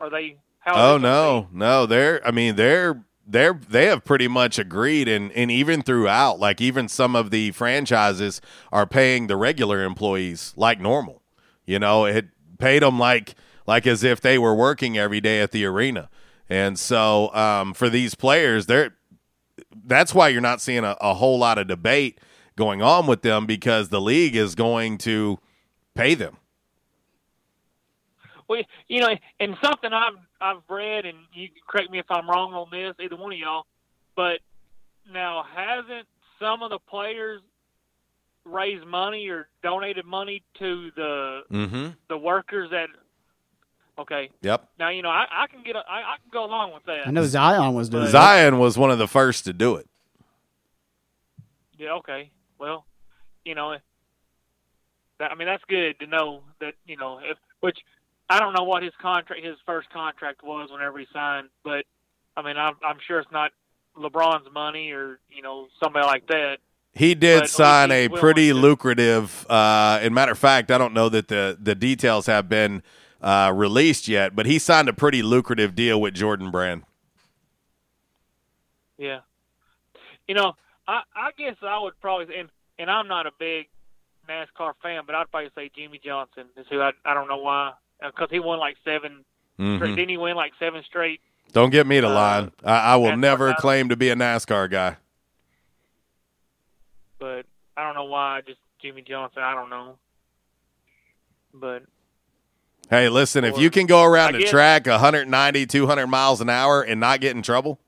Are 0.00 0.10
they? 0.10 0.36
How 0.60 0.94
Oh 0.94 0.98
no, 0.98 1.48
no, 1.52 1.86
they're. 1.86 2.26
I 2.26 2.30
mean, 2.30 2.56
they're 2.56 3.02
they're 3.26 3.58
they 3.68 3.86
have 3.86 4.04
pretty 4.04 4.28
much 4.28 4.58
agreed, 4.58 5.08
and 5.08 5.32
and 5.32 5.50
even 5.50 5.82
throughout, 5.82 6.38
like 6.38 6.60
even 6.60 6.88
some 6.88 7.16
of 7.16 7.30
the 7.30 7.50
franchises 7.52 8.40
are 8.70 8.86
paying 8.86 9.26
the 9.26 9.36
regular 9.36 9.82
employees 9.84 10.52
like 10.56 10.80
normal. 10.80 11.22
You 11.64 11.78
know, 11.78 12.04
it 12.04 12.26
paid 12.58 12.82
them 12.82 12.98
like 12.98 13.34
like 13.66 13.86
as 13.86 14.04
if 14.04 14.20
they 14.20 14.38
were 14.38 14.54
working 14.54 14.98
every 14.98 15.20
day 15.20 15.40
at 15.40 15.50
the 15.50 15.64
arena, 15.64 16.10
and 16.48 16.78
so 16.78 17.32
um, 17.34 17.72
for 17.72 17.88
these 17.88 18.14
players, 18.14 18.66
they're 18.66 18.94
that's 19.86 20.14
why 20.14 20.28
you're 20.28 20.40
not 20.40 20.60
seeing 20.60 20.84
a, 20.84 20.96
a 21.00 21.14
whole 21.14 21.38
lot 21.38 21.56
of 21.56 21.68
debate 21.68 22.20
going 22.56 22.82
on 22.82 23.06
with 23.06 23.22
them 23.22 23.46
because 23.46 23.88
the 23.88 24.00
league 24.00 24.36
is 24.36 24.54
going 24.54 24.98
to 24.98 25.38
pay 25.94 26.14
them. 26.14 26.36
Well, 28.50 28.62
you 28.88 29.00
know, 29.00 29.08
and 29.38 29.56
something 29.62 29.92
I've 29.92 30.18
I've 30.40 30.62
read, 30.68 31.06
and 31.06 31.16
you 31.32 31.46
can 31.46 31.58
correct 31.68 31.88
me 31.88 32.00
if 32.00 32.06
I'm 32.10 32.28
wrong 32.28 32.52
on 32.52 32.66
this, 32.72 32.96
either 33.00 33.14
one 33.14 33.32
of 33.32 33.38
y'all. 33.38 33.64
But 34.16 34.40
now, 35.08 35.44
hasn't 35.54 36.08
some 36.40 36.60
of 36.64 36.70
the 36.70 36.80
players 36.80 37.42
raised 38.44 38.84
money 38.84 39.28
or 39.28 39.46
donated 39.62 40.04
money 40.04 40.42
to 40.58 40.90
the 40.96 41.42
Mm-hmm. 41.52 41.90
the 42.08 42.18
workers 42.18 42.70
that? 42.72 42.88
Okay. 43.96 44.30
Yep. 44.42 44.68
Now 44.80 44.88
you 44.88 45.02
know 45.02 45.10
I, 45.10 45.26
I 45.30 45.46
can 45.46 45.62
get 45.62 45.76
a, 45.76 45.84
I, 45.88 45.98
I 45.98 46.16
can 46.20 46.30
go 46.32 46.44
along 46.44 46.72
with 46.74 46.84
that. 46.86 47.06
I 47.06 47.12
know 47.12 47.24
Zion 47.26 47.74
was 47.74 47.88
doing 47.88 48.06
it. 48.06 48.10
Zion 48.10 48.58
was 48.58 48.76
one 48.76 48.90
of 48.90 48.98
the 48.98 49.06
first 49.06 49.44
to 49.44 49.52
do 49.52 49.76
it. 49.76 49.86
Yeah. 51.78 51.92
Okay. 51.98 52.32
Well, 52.58 52.84
you 53.44 53.54
know, 53.54 53.76
that, 55.20 55.30
I 55.30 55.36
mean 55.36 55.46
that's 55.46 55.62
good 55.68 56.00
to 56.00 56.08
know 56.08 56.42
that 56.60 56.74
you 56.84 56.96
know 56.96 57.20
if 57.22 57.38
which 57.60 57.78
I 58.30 58.38
don't 58.38 58.54
know 58.54 58.62
what 58.62 58.84
his 58.84 58.92
contract 59.02 59.44
his 59.44 59.56
first 59.66 59.90
contract 59.90 60.44
was 60.44 60.70
whenever 60.70 60.98
he 61.00 61.06
signed, 61.12 61.48
but 61.64 61.84
I 62.36 62.42
mean 62.42 62.56
I'm 62.56 62.76
I'm 62.82 62.98
sure 63.06 63.18
it's 63.18 63.30
not 63.32 63.50
LeBron's 63.96 64.46
money 64.54 64.92
or 64.92 65.18
you 65.28 65.42
know 65.42 65.66
somebody 65.82 66.06
like 66.06 66.28
that. 66.28 66.58
He 66.92 67.14
did 67.14 67.48
sign 67.48 67.90
a 67.90 68.08
pretty 68.08 68.52
lucrative. 68.52 69.46
Uh, 69.48 69.98
and 70.02 70.14
matter 70.14 70.32
of 70.32 70.38
fact, 70.38 70.70
I 70.70 70.78
don't 70.78 70.94
know 70.94 71.08
that 71.08 71.28
the 71.28 71.58
the 71.60 71.74
details 71.74 72.26
have 72.26 72.48
been 72.48 72.84
uh, 73.20 73.52
released 73.54 74.06
yet, 74.06 74.36
but 74.36 74.46
he 74.46 74.58
signed 74.60 74.88
a 74.88 74.92
pretty 74.92 75.22
lucrative 75.22 75.74
deal 75.74 76.00
with 76.00 76.14
Jordan 76.14 76.52
Brand. 76.52 76.84
Yeah. 78.96 79.20
You 80.28 80.34
know, 80.36 80.54
I 80.86 81.02
I 81.16 81.30
guess 81.36 81.56
I 81.62 81.80
would 81.80 82.00
probably 82.00 82.34
and 82.36 82.48
and 82.78 82.88
I'm 82.88 83.08
not 83.08 83.26
a 83.26 83.32
big 83.40 83.66
NASCAR 84.28 84.74
fan, 84.80 85.02
but 85.04 85.16
I'd 85.16 85.30
probably 85.32 85.50
say 85.56 85.70
Jimmie 85.74 86.00
Johnson 86.04 86.44
is 86.56 86.66
who 86.70 86.80
I 86.80 86.92
I 87.04 87.14
don't 87.14 87.28
know 87.28 87.38
why 87.38 87.72
because 88.04 88.28
he 88.30 88.38
won 88.40 88.58
like 88.58 88.76
7 88.84 89.24
Mhm. 89.58 89.76
straight. 89.76 89.96
Didn't 89.96 90.08
he 90.08 90.16
win 90.16 90.36
like 90.36 90.52
seven 90.58 90.82
straight? 90.84 91.20
Don't 91.52 91.70
get 91.70 91.86
me 91.86 92.00
to 92.00 92.08
line. 92.08 92.50
I, 92.64 92.92
I 92.92 92.96
will 92.96 93.10
NASCAR 93.10 93.18
never 93.18 93.54
claim 93.54 93.88
to 93.90 93.96
be 93.96 94.08
a 94.08 94.14
NASCAR 94.14 94.70
guy. 94.70 94.96
But 97.18 97.44
I 97.76 97.84
don't 97.84 97.94
know 97.94 98.04
why. 98.04 98.40
Just 98.46 98.58
Jimmie 98.80 99.02
Johnson. 99.02 99.42
I 99.42 99.54
don't 99.54 99.68
know. 99.68 99.98
But 101.52 101.82
Hey, 102.88 103.08
listen, 103.08 103.44
if 103.44 103.58
you 103.58 103.70
can 103.70 103.86
go 103.86 104.02
around 104.02 104.30
I 104.30 104.32
the 104.32 104.38
guess- 104.40 104.50
track 104.50 104.86
190, 104.86 105.66
200 105.66 106.06
miles 106.06 106.40
an 106.40 106.48
hour 106.48 106.82
and 106.82 106.98
not 106.98 107.20
get 107.20 107.36
in 107.36 107.42
trouble, 107.42 107.78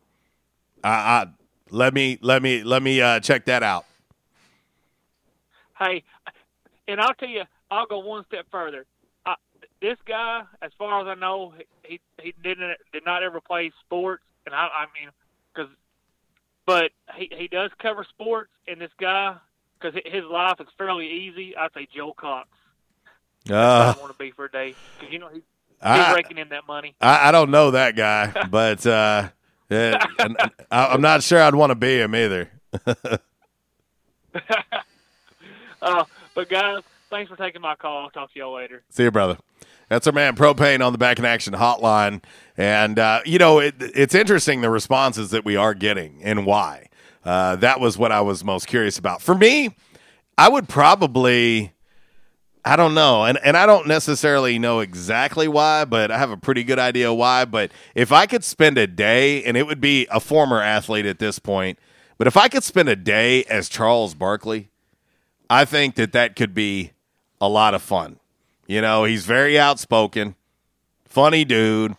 I, 0.84 0.90
I 0.90 1.26
let 1.70 1.94
me 1.94 2.18
let 2.20 2.42
me 2.42 2.62
let 2.62 2.82
me 2.82 3.00
uh, 3.00 3.18
check 3.20 3.46
that 3.46 3.62
out. 3.62 3.84
hey, 5.78 6.02
and 6.86 7.00
I'll 7.00 7.14
tell 7.14 7.28
you, 7.28 7.42
I'll 7.70 7.86
go 7.86 7.98
one 8.00 8.24
step 8.26 8.46
further. 8.50 8.84
This 9.82 9.98
guy, 10.06 10.42
as 10.62 10.70
far 10.78 11.00
as 11.02 11.08
I 11.08 11.20
know, 11.20 11.52
he 11.84 12.00
he 12.22 12.32
didn't 12.42 12.72
did 12.92 13.04
not 13.04 13.22
ever 13.24 13.40
play 13.40 13.70
sports, 13.84 14.22
and 14.46 14.54
I 14.54 14.68
I 14.68 14.84
mean, 14.98 15.10
because 15.54 15.70
but 16.64 16.92
he 17.16 17.28
he 17.36 17.48
does 17.48 17.70
cover 17.80 18.04
sports, 18.08 18.50
and 18.68 18.80
this 18.80 18.92
guy 18.98 19.34
because 19.80 20.00
his 20.06 20.24
life 20.24 20.60
is 20.60 20.68
fairly 20.78 21.08
easy. 21.08 21.56
I'd 21.56 21.72
say 21.74 21.88
Joe 21.94 22.14
Cox. 22.16 22.48
Uh, 23.50 23.92
I 23.96 24.00
want 24.00 24.12
to 24.12 24.18
be 24.18 24.30
for 24.30 24.44
a 24.44 24.50
day 24.50 24.76
because 24.98 25.12
you 25.12 25.18
know 25.18 25.28
he's, 25.34 25.42
I- 25.82 26.06
he's 26.06 26.14
raking 26.14 26.38
in 26.38 26.50
that 26.50 26.66
money. 26.68 26.94
I, 27.00 27.28
I 27.28 27.32
don't 27.32 27.50
know 27.50 27.72
that 27.72 27.96
guy, 27.96 28.32
but 28.50 28.86
uh, 28.86 29.30
and 29.68 29.96
I, 30.70 30.86
I'm 30.86 31.00
not 31.00 31.24
sure 31.24 31.42
I'd 31.42 31.56
want 31.56 31.70
to 31.70 31.74
be 31.74 31.98
him 32.00 32.14
either. 32.14 32.48
Uh, 35.82 36.04
but 36.36 36.48
guys, 36.48 36.82
thanks 37.12 37.30
for 37.30 37.36
taking 37.36 37.60
my 37.60 37.76
call. 37.76 38.04
I'll 38.04 38.10
talk 38.10 38.32
to 38.32 38.38
y'all 38.38 38.54
later. 38.54 38.82
See 38.88 39.04
you, 39.04 39.10
brother. 39.10 39.36
That's 39.88 40.06
our 40.06 40.12
man 40.14 40.34
Propane 40.34 40.84
on 40.84 40.92
the 40.92 40.98
Back 40.98 41.18
in 41.18 41.26
Action 41.26 41.52
hotline. 41.52 42.24
And, 42.56 42.98
uh, 42.98 43.20
you 43.26 43.38
know, 43.38 43.58
it, 43.58 43.74
it's 43.78 44.14
interesting 44.14 44.62
the 44.62 44.70
responses 44.70 45.30
that 45.30 45.44
we 45.44 45.54
are 45.54 45.74
getting 45.74 46.22
and 46.24 46.46
why. 46.46 46.88
Uh, 47.22 47.56
that 47.56 47.78
was 47.78 47.98
what 47.98 48.10
I 48.10 48.22
was 48.22 48.42
most 48.42 48.66
curious 48.66 48.98
about. 48.98 49.20
For 49.20 49.34
me, 49.34 49.76
I 50.38 50.48
would 50.48 50.70
probably, 50.70 51.74
I 52.64 52.76
don't 52.76 52.94
know. 52.94 53.26
And, 53.26 53.38
and 53.44 53.58
I 53.58 53.66
don't 53.66 53.86
necessarily 53.86 54.58
know 54.58 54.80
exactly 54.80 55.46
why, 55.46 55.84
but 55.84 56.10
I 56.10 56.16
have 56.16 56.30
a 56.30 56.38
pretty 56.38 56.64
good 56.64 56.78
idea 56.78 57.12
why. 57.12 57.44
But 57.44 57.70
if 57.94 58.10
I 58.10 58.24
could 58.24 58.42
spend 58.42 58.78
a 58.78 58.86
day, 58.86 59.44
and 59.44 59.58
it 59.58 59.66
would 59.66 59.82
be 59.82 60.06
a 60.10 60.18
former 60.18 60.62
athlete 60.62 61.04
at 61.04 61.18
this 61.18 61.38
point, 61.38 61.78
but 62.16 62.26
if 62.26 62.38
I 62.38 62.48
could 62.48 62.64
spend 62.64 62.88
a 62.88 62.96
day 62.96 63.44
as 63.44 63.68
Charles 63.68 64.14
Barkley, 64.14 64.70
I 65.50 65.66
think 65.66 65.96
that 65.96 66.12
that 66.12 66.34
could 66.34 66.54
be 66.54 66.92
a 67.42 67.48
lot 67.48 67.74
of 67.74 67.82
fun. 67.82 68.20
You 68.66 68.80
know, 68.80 69.04
he's 69.04 69.26
very 69.26 69.58
outspoken, 69.58 70.36
funny 71.04 71.44
dude, 71.44 71.96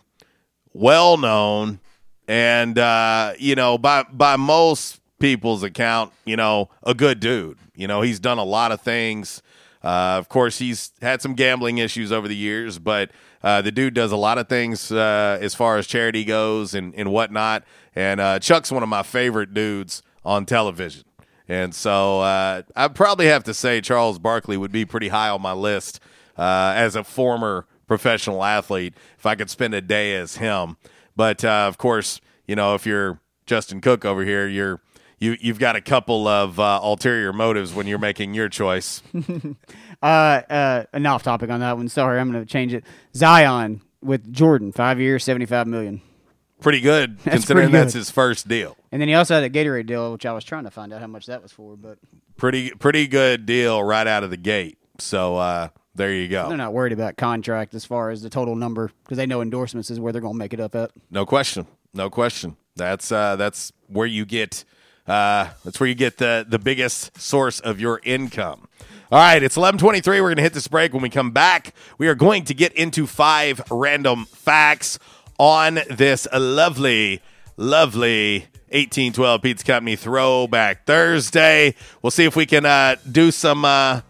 well 0.72 1.18
known, 1.18 1.78
and 2.26 2.76
uh, 2.78 3.34
you 3.38 3.54
know, 3.54 3.76
by 3.78 4.04
by 4.10 4.36
most 4.36 5.00
people's 5.20 5.62
account, 5.62 6.12
you 6.24 6.36
know, 6.36 6.70
a 6.82 6.94
good 6.94 7.20
dude. 7.20 7.58
You 7.76 7.86
know, 7.86 8.00
he's 8.00 8.18
done 8.18 8.38
a 8.38 8.44
lot 8.44 8.72
of 8.72 8.80
things. 8.80 9.42
Uh, 9.82 10.16
of 10.18 10.30
course, 10.30 10.58
he's 10.58 10.92
had 11.02 11.20
some 11.20 11.34
gambling 11.34 11.76
issues 11.76 12.10
over 12.10 12.26
the 12.26 12.36
years, 12.36 12.78
but 12.78 13.10
uh, 13.42 13.60
the 13.60 13.70
dude 13.70 13.92
does 13.92 14.12
a 14.12 14.16
lot 14.16 14.38
of 14.38 14.48
things 14.48 14.90
uh, 14.90 15.38
as 15.42 15.54
far 15.54 15.76
as 15.76 15.86
charity 15.86 16.24
goes 16.24 16.74
and, 16.74 16.94
and 16.94 17.12
whatnot. 17.12 17.64
And 17.94 18.18
uh, 18.18 18.38
Chuck's 18.38 18.72
one 18.72 18.82
of 18.82 18.88
my 18.88 19.02
favorite 19.02 19.52
dudes 19.52 20.02
on 20.24 20.46
television. 20.46 21.04
And 21.48 21.74
so 21.74 22.20
uh, 22.20 22.62
I'd 22.74 22.94
probably 22.94 23.26
have 23.26 23.44
to 23.44 23.54
say 23.54 23.80
Charles 23.80 24.18
Barkley 24.18 24.56
would 24.56 24.72
be 24.72 24.84
pretty 24.84 25.08
high 25.08 25.28
on 25.28 25.42
my 25.42 25.52
list 25.52 26.00
uh, 26.38 26.72
as 26.76 26.96
a 26.96 27.04
former 27.04 27.66
professional 27.86 28.42
athlete 28.42 28.94
if 29.18 29.26
I 29.26 29.34
could 29.34 29.50
spend 29.50 29.74
a 29.74 29.80
day 29.80 30.16
as 30.16 30.36
him. 30.36 30.76
But 31.16 31.44
uh, 31.44 31.66
of 31.68 31.78
course, 31.78 32.20
you 32.46 32.56
know, 32.56 32.74
if 32.74 32.86
you're 32.86 33.20
Justin 33.46 33.80
Cook 33.80 34.04
over 34.04 34.24
here, 34.24 34.48
you're 34.48 34.80
you 35.18 35.36
you've 35.40 35.58
got 35.58 35.76
a 35.76 35.80
couple 35.80 36.26
of 36.26 36.58
uh, 36.58 36.80
ulterior 36.82 37.32
motives 37.32 37.72
when 37.72 37.86
you're 37.86 37.98
making 37.98 38.34
your 38.34 38.48
choice. 38.48 39.02
uh, 40.02 40.06
uh, 40.06 40.84
an 40.92 41.06
off 41.06 41.22
topic 41.22 41.50
on 41.50 41.60
that 41.60 41.76
one. 41.76 41.88
Sorry, 41.88 42.18
I'm 42.18 42.32
going 42.32 42.44
to 42.44 42.50
change 42.50 42.74
it. 42.74 42.84
Zion 43.14 43.80
with 44.02 44.32
Jordan, 44.32 44.72
five 44.72 45.00
years, 45.00 45.24
seventy-five 45.24 45.66
million. 45.66 46.00
Pretty 46.60 46.80
good 46.80 47.18
That's 47.18 47.36
considering 47.36 47.70
pretty 47.70 47.84
that's 47.84 47.94
his 47.94 48.10
first 48.10 48.48
deal. 48.48 48.76
And 48.90 49.00
then 49.00 49.08
he 49.08 49.14
also 49.14 49.34
had 49.34 49.44
a 49.44 49.50
Gatorade 49.50 49.86
deal, 49.86 50.12
which 50.12 50.24
I 50.24 50.32
was 50.32 50.44
trying 50.44 50.64
to 50.64 50.70
find 50.70 50.92
out 50.92 51.00
how 51.00 51.06
much 51.06 51.26
that 51.26 51.42
was 51.42 51.52
for, 51.52 51.76
but 51.76 51.98
Pretty 52.36 52.70
pretty 52.70 53.06
good 53.06 53.46
deal 53.46 53.82
right 53.82 54.06
out 54.06 54.24
of 54.24 54.30
the 54.30 54.36
gate. 54.36 54.78
So 54.98 55.36
uh, 55.36 55.68
there 55.94 56.12
you 56.12 56.28
go. 56.28 56.48
they're 56.48 56.56
not 56.56 56.72
worried 56.72 56.92
about 56.92 57.16
contract 57.16 57.74
as 57.74 57.84
far 57.84 58.10
as 58.10 58.22
the 58.22 58.30
total 58.30 58.56
number 58.56 58.90
because 59.04 59.16
they 59.18 59.26
know 59.26 59.40
endorsements 59.42 59.90
is 59.90 60.00
where 60.00 60.12
they're 60.12 60.22
going 60.22 60.34
to 60.34 60.38
make 60.38 60.52
it 60.52 60.60
up 60.60 60.74
at. 60.74 60.90
No 61.10 61.24
question. 61.26 61.66
No 61.92 62.10
question. 62.10 62.56
That's 62.76 63.12
uh, 63.12 63.36
that's 63.36 63.72
where 63.88 64.06
you 64.06 64.24
get 64.24 64.64
uh, 65.06 65.50
that's 65.64 65.78
where 65.78 65.88
you 65.88 65.94
get 65.94 66.18
the 66.18 66.44
the 66.48 66.58
biggest 66.58 67.20
source 67.20 67.60
of 67.60 67.78
your 67.80 68.00
income. 68.04 68.66
All 69.12 69.18
right, 69.20 69.40
it's 69.42 69.56
eleven 69.56 69.78
twenty 69.78 70.00
three. 70.00 70.20
We're 70.20 70.28
going 70.28 70.36
to 70.38 70.42
hit 70.42 70.54
this 70.54 70.66
break. 70.66 70.92
When 70.92 71.02
we 71.02 71.10
come 71.10 71.30
back, 71.30 71.72
we 71.98 72.08
are 72.08 72.16
going 72.16 72.44
to 72.46 72.54
get 72.54 72.72
into 72.72 73.06
five 73.06 73.62
random 73.70 74.24
facts 74.24 74.98
on 75.38 75.80
this 75.90 76.26
lovely, 76.32 77.22
lovely. 77.56 78.46
1812 78.74 79.42
Pizza 79.42 79.64
Company 79.64 79.94
Throwback 79.94 80.84
Thursday. 80.84 81.76
We'll 82.02 82.10
see 82.10 82.24
if 82.24 82.34
we 82.34 82.44
can 82.44 82.66
uh, 82.66 82.96
do 83.08 83.30
some 83.30 83.64
uh, 83.64 84.00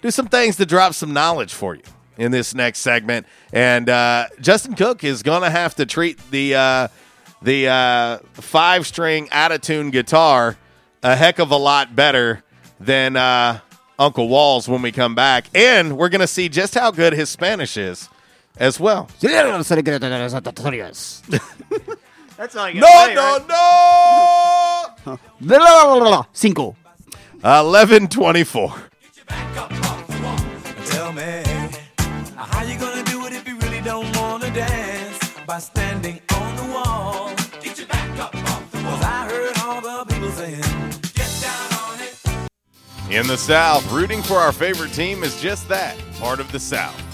do 0.00 0.12
some 0.12 0.28
things 0.28 0.54
to 0.56 0.66
drop 0.66 0.94
some 0.94 1.12
knowledge 1.12 1.52
for 1.52 1.74
you 1.74 1.82
in 2.16 2.30
this 2.30 2.54
next 2.54 2.80
segment. 2.80 3.26
And 3.52 3.88
uh, 3.88 4.28
Justin 4.40 4.74
Cook 4.74 5.02
is 5.02 5.24
going 5.24 5.42
to 5.42 5.50
have 5.50 5.74
to 5.74 5.86
treat 5.86 6.20
the 6.30 6.54
uh, 6.54 6.88
the 7.42 7.66
uh, 7.66 8.18
five 8.34 8.86
string 8.86 9.28
out 9.32 9.60
guitar 9.60 10.56
a 11.02 11.16
heck 11.16 11.38
of 11.38 11.50
a 11.50 11.56
lot 11.56 11.96
better 11.96 12.42
than 12.78 13.16
uh, 13.16 13.60
Uncle 13.98 14.28
Walls 14.28 14.68
when 14.68 14.82
we 14.82 14.92
come 14.92 15.14
back. 15.14 15.46
And 15.54 15.96
we're 15.96 16.08
going 16.08 16.20
to 16.20 16.26
see 16.26 16.48
just 16.48 16.74
how 16.74 16.90
good 16.90 17.12
his 17.12 17.30
Spanish 17.30 17.76
is 17.76 18.08
as 18.56 18.80
well. 18.80 19.08
That's 22.36 22.56
all 22.56 22.68
you 22.70 22.80
No, 22.80 23.12
no, 23.14 23.38
no. 23.48 25.16
Cinco. 26.32 26.76
1124. 27.42 28.74
Tell 30.86 31.12
me, 31.12 31.42
how 32.36 32.62
you 32.62 32.78
gonna 32.78 33.02
do 33.04 33.24
it 33.26 33.32
if 33.32 33.46
you 33.48 33.56
really 33.58 33.80
don't 33.82 34.14
wanna 34.16 34.50
dance? 34.52 35.18
By 35.46 35.58
standing 35.58 36.20
on 36.34 36.56
the 36.56 36.64
wall. 36.72 37.32
Get 37.62 37.78
your 37.78 37.86
back 37.88 38.18
up 38.18 38.34
off 38.34 38.70
the 38.70 38.78
wall. 38.82 38.96
'Cause 38.96 39.04
I 39.04 39.28
heard 39.28 39.58
all 39.58 39.80
the 39.80 40.04
people 40.12 40.30
saying, 40.32 40.60
get 41.14 41.30
down 41.40 41.72
on 41.84 42.00
it. 42.00 42.16
In 43.10 43.26
the 43.26 43.36
South, 43.38 43.90
rooting 43.90 44.22
for 44.22 44.38
our 44.38 44.52
favorite 44.52 44.92
team 44.92 45.22
is 45.24 45.40
just 45.40 45.66
that 45.68 45.96
part 46.18 46.40
of 46.40 46.50
the 46.52 46.60
South. 46.60 46.94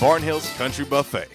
Barnhills 0.00 0.56
Country 0.56 0.84
Buffet. 0.84 1.26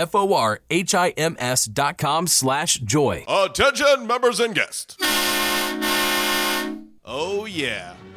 F-O-R-H-I-M-S 0.00 1.66
dot 1.66 1.98
com 1.98 2.26
slash 2.26 2.78
joy. 2.78 3.24
Attention, 3.28 4.06
members 4.06 4.40
and 4.40 4.54
guests. 4.54 4.96
Oh, 7.04 7.44
yeah. 7.46 7.94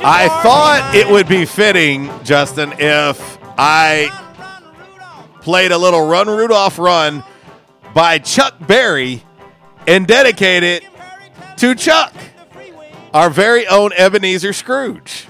I 0.03 0.29
thought 0.41 0.95
it 0.95 1.07
would 1.07 1.27
be 1.27 1.45
fitting, 1.45 2.09
Justin, 2.23 2.73
if 2.79 3.37
I 3.55 4.09
played 5.41 5.71
a 5.71 5.77
little 5.77 6.07
Run 6.07 6.27
Rudolph 6.27 6.79
Run 6.79 7.23
by 7.93 8.17
Chuck 8.17 8.55
Berry 8.65 9.23
and 9.85 10.07
dedicate 10.07 10.63
it 10.63 10.83
to 11.57 11.75
Chuck, 11.75 12.15
our 13.13 13.29
very 13.29 13.67
own 13.67 13.93
Ebenezer 13.93 14.53
Scrooge. 14.53 15.27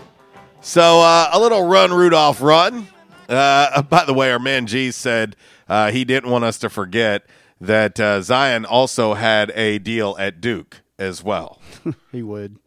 So 0.62 1.02
uh, 1.02 1.30
a 1.34 1.40
little 1.40 1.68
Run 1.68 1.92
Rudolph 1.92 2.42
Run. 2.42 2.88
Uh, 3.28 3.82
by 3.82 4.06
the 4.06 4.14
way, 4.14 4.32
our 4.32 4.40
man 4.40 4.68
G 4.68 4.92
said 4.92 5.36
uh, 5.68 5.92
he 5.92 6.06
didn't 6.06 6.30
want 6.30 6.46
us 6.46 6.58
to 6.60 6.70
forget 6.70 7.24
that 7.60 8.00
uh, 8.00 8.22
Zion 8.22 8.64
also 8.64 9.16
had 9.16 9.52
a 9.54 9.80
deal 9.80 10.16
at 10.18 10.40
Duke 10.40 10.82
as 10.98 11.22
well. 11.22 11.60
he 12.14 12.24
would. 12.24 12.58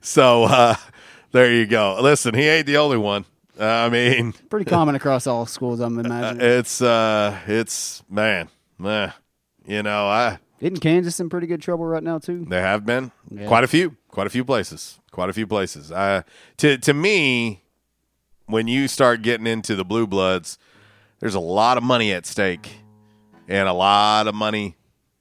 So 0.00 0.44
uh, 0.44 0.74
there 1.32 1.52
you 1.52 1.66
go. 1.66 1.98
Listen, 2.00 2.34
he 2.34 2.48
ain't 2.48 2.66
the 2.66 2.76
only 2.78 2.96
one. 2.98 3.24
Uh, 3.58 3.64
I 3.64 3.88
mean, 3.88 4.32
Pretty 4.50 4.64
common 4.66 4.94
across 4.94 5.26
all 5.26 5.44
schools, 5.46 5.80
I'm 5.80 5.98
imagining. 5.98 6.40
it's 6.46 6.80
uh, 6.80 7.36
it's 7.46 8.02
man, 8.08 8.48
meh. 8.78 9.10
you 9.66 9.82
know, 9.82 10.06
I 10.06 10.38
Isn't 10.60 10.78
Kansas 10.80 11.18
in 11.18 11.28
pretty 11.28 11.48
good 11.48 11.60
trouble 11.60 11.84
right 11.84 12.02
now 12.02 12.18
too? 12.18 12.44
There 12.48 12.62
have 12.62 12.86
been 12.86 13.10
Yeah. 13.30 13.46
quite 13.48 13.64
a 13.64 13.68
few, 13.68 13.96
quite 14.10 14.28
a 14.28 14.30
few 14.30 14.44
places, 14.44 15.00
quite 15.10 15.28
a 15.28 15.32
few 15.32 15.46
places. 15.46 15.90
Uh, 15.90 16.22
to 16.58 16.78
to 16.78 16.94
me, 16.94 17.64
when 18.46 18.68
you 18.68 18.86
start 18.86 19.22
getting 19.22 19.46
into 19.48 19.74
the 19.74 19.84
blue 19.84 20.06
bloods, 20.06 20.56
there's 21.18 21.34
a 21.34 21.40
lot 21.40 21.76
of 21.78 21.82
money 21.82 22.12
at 22.12 22.26
stake, 22.26 22.78
and 23.48 23.68
a 23.68 23.72
lot 23.72 24.28
of 24.28 24.36
money 24.36 24.76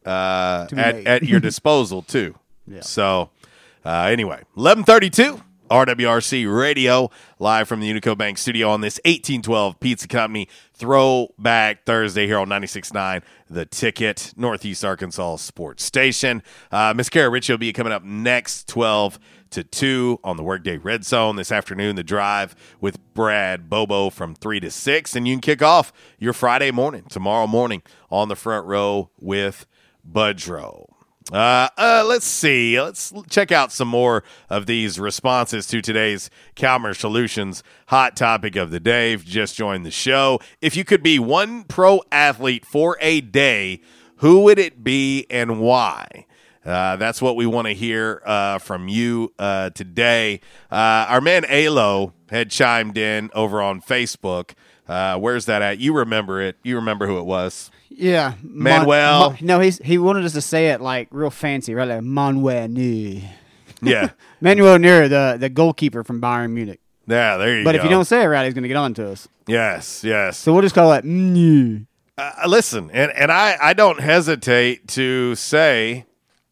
uh, 0.06 0.68
at 0.78 1.08
at 1.08 1.24
your 1.24 1.40
disposal 1.50 2.04
too. 2.04 2.36
Yeah. 2.68 2.82
So 2.82 3.32
uh, 3.88 4.08
anyway, 4.12 4.44
eleven 4.56 4.84
thirty 4.84 5.10
two. 5.10 5.42
RWRC 5.70 6.58
Radio, 6.58 7.10
live 7.40 7.68
from 7.68 7.82
the 7.82 7.92
Unico 7.92 8.18
Bank 8.18 8.38
studio 8.38 8.70
on 8.70 8.80
this 8.80 9.02
1812 9.04 9.80
Pizza 9.82 10.08
Company 10.08 10.48
Throwback 10.74 11.84
Thursday 11.84 12.26
here 12.26 12.38
on 12.38 12.48
96.9 12.48 13.22
The 13.50 13.66
Ticket, 13.66 14.34
Northeast 14.38 14.86
Arkansas 14.86 15.36
Sports 15.38 15.84
Station. 15.84 16.42
Uh, 16.72 16.94
Miss 16.96 17.10
Kara 17.10 17.30
Ritchie 17.30 17.52
will 17.52 17.58
be 17.58 17.74
coming 17.74 17.92
up 17.92 18.04
next 18.04 18.70
12 18.70 19.20
to 19.50 19.64
2 19.64 20.22
on 20.24 20.38
the 20.38 20.44
Workday 20.44 20.78
Red 20.78 21.04
Zone 21.04 21.36
this 21.36 21.52
afternoon. 21.52 21.96
The 21.96 22.04
drive 22.04 22.56
with 22.80 22.98
Brad 23.14 23.70
Bobo 23.70 24.10
from 24.10 24.36
3 24.36 24.62
to 24.62 24.72
6. 24.72 25.16
And 25.16 25.28
you 25.28 25.34
can 25.34 25.42
kick 25.42 25.62
off 25.62 25.92
your 26.18 26.34
Friday 26.34 26.72
morning, 26.72 27.04
tomorrow 27.10 27.48
morning, 27.48 27.82
on 28.10 28.30
the 28.30 28.36
front 28.36 28.66
row 28.66 29.10
with 29.20 29.66
Budrow. 30.10 30.97
Uh, 31.32 31.68
uh, 31.78 32.06
let's 32.08 32.26
see. 32.26 32.80
Let's 32.80 33.12
check 33.30 33.52
out 33.52 33.72
some 33.72 33.90
more 33.90 34.24
of 34.50 34.66
these 34.66 34.98
responses 34.98 35.68
to 35.68 35.82
today's 35.82 36.30
Calmer 36.56 36.94
Solutions 36.94 37.64
hot 37.88 38.16
topic 38.16 38.56
of 38.56 38.72
the 38.72 38.80
day. 38.80 39.14
If 39.14 39.26
you 39.26 39.34
just 39.34 39.56
joined 39.56 39.86
the 39.86 39.92
show, 39.92 40.40
if 40.62 40.78
you 40.78 40.86
could 40.86 41.04
be 41.04 41.20
one 41.20 41.64
pro 41.64 42.02
athlete 42.12 42.66
for 42.66 42.98
a 43.02 43.20
day, 43.20 43.82
who 44.18 44.42
would 44.44 44.58
it 44.58 44.84
be 44.84 45.26
and 45.30 45.60
why? 45.60 46.26
Uh, 46.66 46.96
that's 46.96 47.22
what 47.22 47.36
we 47.36 47.46
want 47.46 47.68
to 47.68 47.74
hear 47.74 48.22
uh, 48.26 48.58
from 48.60 48.88
you 48.88 49.34
uh, 49.38 49.70
today. 49.72 50.40
Uh, 50.72 51.08
our 51.10 51.22
man 51.22 51.46
Alo 51.50 52.14
had 52.30 52.50
chimed 52.52 52.98
in 52.98 53.30
over 53.34 53.62
on 53.62 53.82
Facebook. 53.82 54.52
Uh, 54.88 55.18
where's 55.18 55.46
that 55.46 55.62
at? 55.62 55.80
You 55.80 55.94
remember 55.94 56.42
it. 56.42 56.58
You 56.64 56.76
remember 56.76 57.08
who 57.08 57.20
it 57.20 57.26
was. 57.26 57.70
Yeah, 57.90 58.34
Manuel. 58.42 59.32
Mon- 59.32 59.38
no, 59.42 59.60
he's 59.60 59.80
he 59.80 59.98
wanted 59.98 60.26
us 60.26 60.34
to 60.34 60.42
say 60.42 60.70
it 60.70 60.82
like 60.82 61.08
real 61.12 61.30
fancy, 61.30 61.74
right? 61.74 61.88
Like 61.88 62.04
Manuel 62.04 62.68
Neuer. 62.68 63.22
Yeah. 63.82 64.10
Manuel 64.42 64.80
Neuer, 64.80 65.08
the 65.08 65.38
the 65.40 65.50
goalkeeper 65.50 66.04
from 66.04 66.22
Bayern 66.22 66.52
Munich. 66.52 66.80
Yeah, 67.08 67.38
there 67.38 67.58
you 67.58 67.64
but 67.64 67.72
go. 67.72 67.74
But 67.74 67.76
if 67.76 67.84
you 67.84 67.90
don't 67.90 68.06
say 68.06 68.24
it 68.24 68.28
right, 68.28 68.46
he's 68.46 68.54
going 68.54 68.64
to 68.64 68.68
get 68.68 68.78
on 68.78 68.94
to 68.96 69.12
us. 69.12 69.28
Yes, 69.48 70.04
yes. 70.04 70.38
So 70.38 70.52
we'll 70.52 70.62
just 70.62 70.76
call 70.76 70.92
it 70.94 71.06
Neuer. 71.06 71.88
Uh, 72.18 72.32
listen, 72.48 72.90
and, 72.92 73.12
and 73.12 73.32
I, 73.32 73.58
I 73.62 73.74
don't 73.74 74.00
hesitate 74.00 74.88
to 74.90 75.36
say 75.36 76.06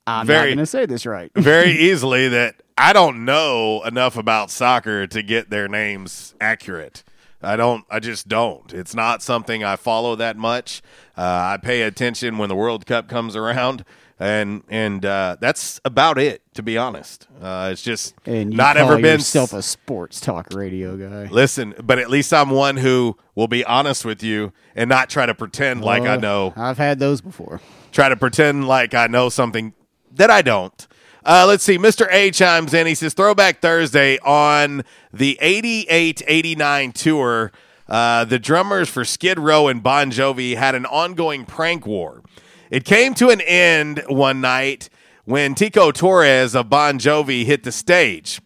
I'm 0.05 0.27
very, 0.27 0.39
not 0.39 0.45
going 0.45 0.57
to 0.59 0.65
say 0.65 0.85
this 0.85 1.05
right. 1.05 1.31
very 1.35 1.71
easily 1.79 2.29
that 2.29 2.61
I 2.77 2.93
don't 2.93 3.25
know 3.25 3.81
enough 3.83 4.15
about 4.15 4.51
soccer 4.51 5.07
to 5.07 5.23
get 5.23 5.49
their 5.49 5.67
names 5.67 6.35
accurate. 6.39 7.03
I 7.45 7.55
don't. 7.55 7.85
I 7.89 7.99
just 7.99 8.27
don't. 8.27 8.73
It's 8.73 8.95
not 8.95 9.21
something 9.21 9.63
I 9.63 9.75
follow 9.75 10.15
that 10.15 10.37
much. 10.37 10.81
Uh, 11.17 11.21
I 11.53 11.57
pay 11.61 11.83
attention 11.83 12.37
when 12.37 12.49
the 12.49 12.55
World 12.55 12.85
Cup 12.85 13.07
comes 13.07 13.35
around, 13.35 13.85
and 14.19 14.63
and 14.69 15.05
uh, 15.05 15.37
that's 15.39 15.79
about 15.85 16.17
it. 16.17 16.41
To 16.55 16.63
be 16.63 16.77
honest, 16.77 17.27
uh, 17.41 17.69
it's 17.71 17.81
just 17.81 18.15
and 18.25 18.49
not 18.51 18.77
ever 18.77 18.95
been 18.95 19.19
yourself 19.19 19.53
a 19.53 19.61
sports 19.61 20.19
talk 20.19 20.47
radio 20.53 20.97
guy. 20.97 21.29
Listen, 21.31 21.75
but 21.83 21.99
at 21.99 22.09
least 22.09 22.33
I'm 22.33 22.49
one 22.49 22.77
who 22.77 23.17
will 23.35 23.47
be 23.47 23.63
honest 23.65 24.05
with 24.05 24.23
you 24.23 24.51
and 24.75 24.89
not 24.89 25.09
try 25.09 25.25
to 25.25 25.35
pretend 25.35 25.83
like 25.83 26.03
I 26.03 26.15
know. 26.15 26.53
I've 26.55 26.77
had 26.77 26.99
those 26.99 27.21
before. 27.21 27.61
Try 27.91 28.09
to 28.09 28.15
pretend 28.17 28.67
like 28.67 28.93
I 28.93 29.07
know 29.07 29.29
something 29.29 29.73
that 30.11 30.29
I 30.31 30.41
don't. 30.41 30.87
Uh, 31.25 31.45
let's 31.47 31.63
see. 31.63 31.77
Mr. 31.77 32.07
A 32.11 32.29
chimes 32.29 32.71
in. 32.71 32.85
He 32.85 32.93
says 32.93 33.15
Throwback 33.15 33.59
Thursday 33.59 34.19
on 34.19 34.83
the 35.11 35.37
88 35.41 36.21
89 36.27 36.91
tour. 36.91 37.51
Uh, 37.87 38.25
the 38.25 38.37
drummers 38.37 38.89
for 38.89 39.03
Skid 39.03 39.39
Row 39.39 39.67
and 39.67 39.81
Bon 39.81 40.11
Jovi 40.11 40.55
had 40.55 40.75
an 40.75 40.85
ongoing 40.85 41.45
prank 41.45 41.87
war. 41.87 42.21
It 42.69 42.85
came 42.85 43.15
to 43.15 43.29
an 43.29 43.41
end 43.41 44.03
one 44.07 44.39
night 44.39 44.89
when 45.23 45.55
Tico 45.55 45.91
Torres 45.91 46.55
of 46.55 46.69
Bon 46.69 46.99
Jovi 46.99 47.45
hit 47.45 47.63
the 47.63 47.71
stage. 47.71 48.39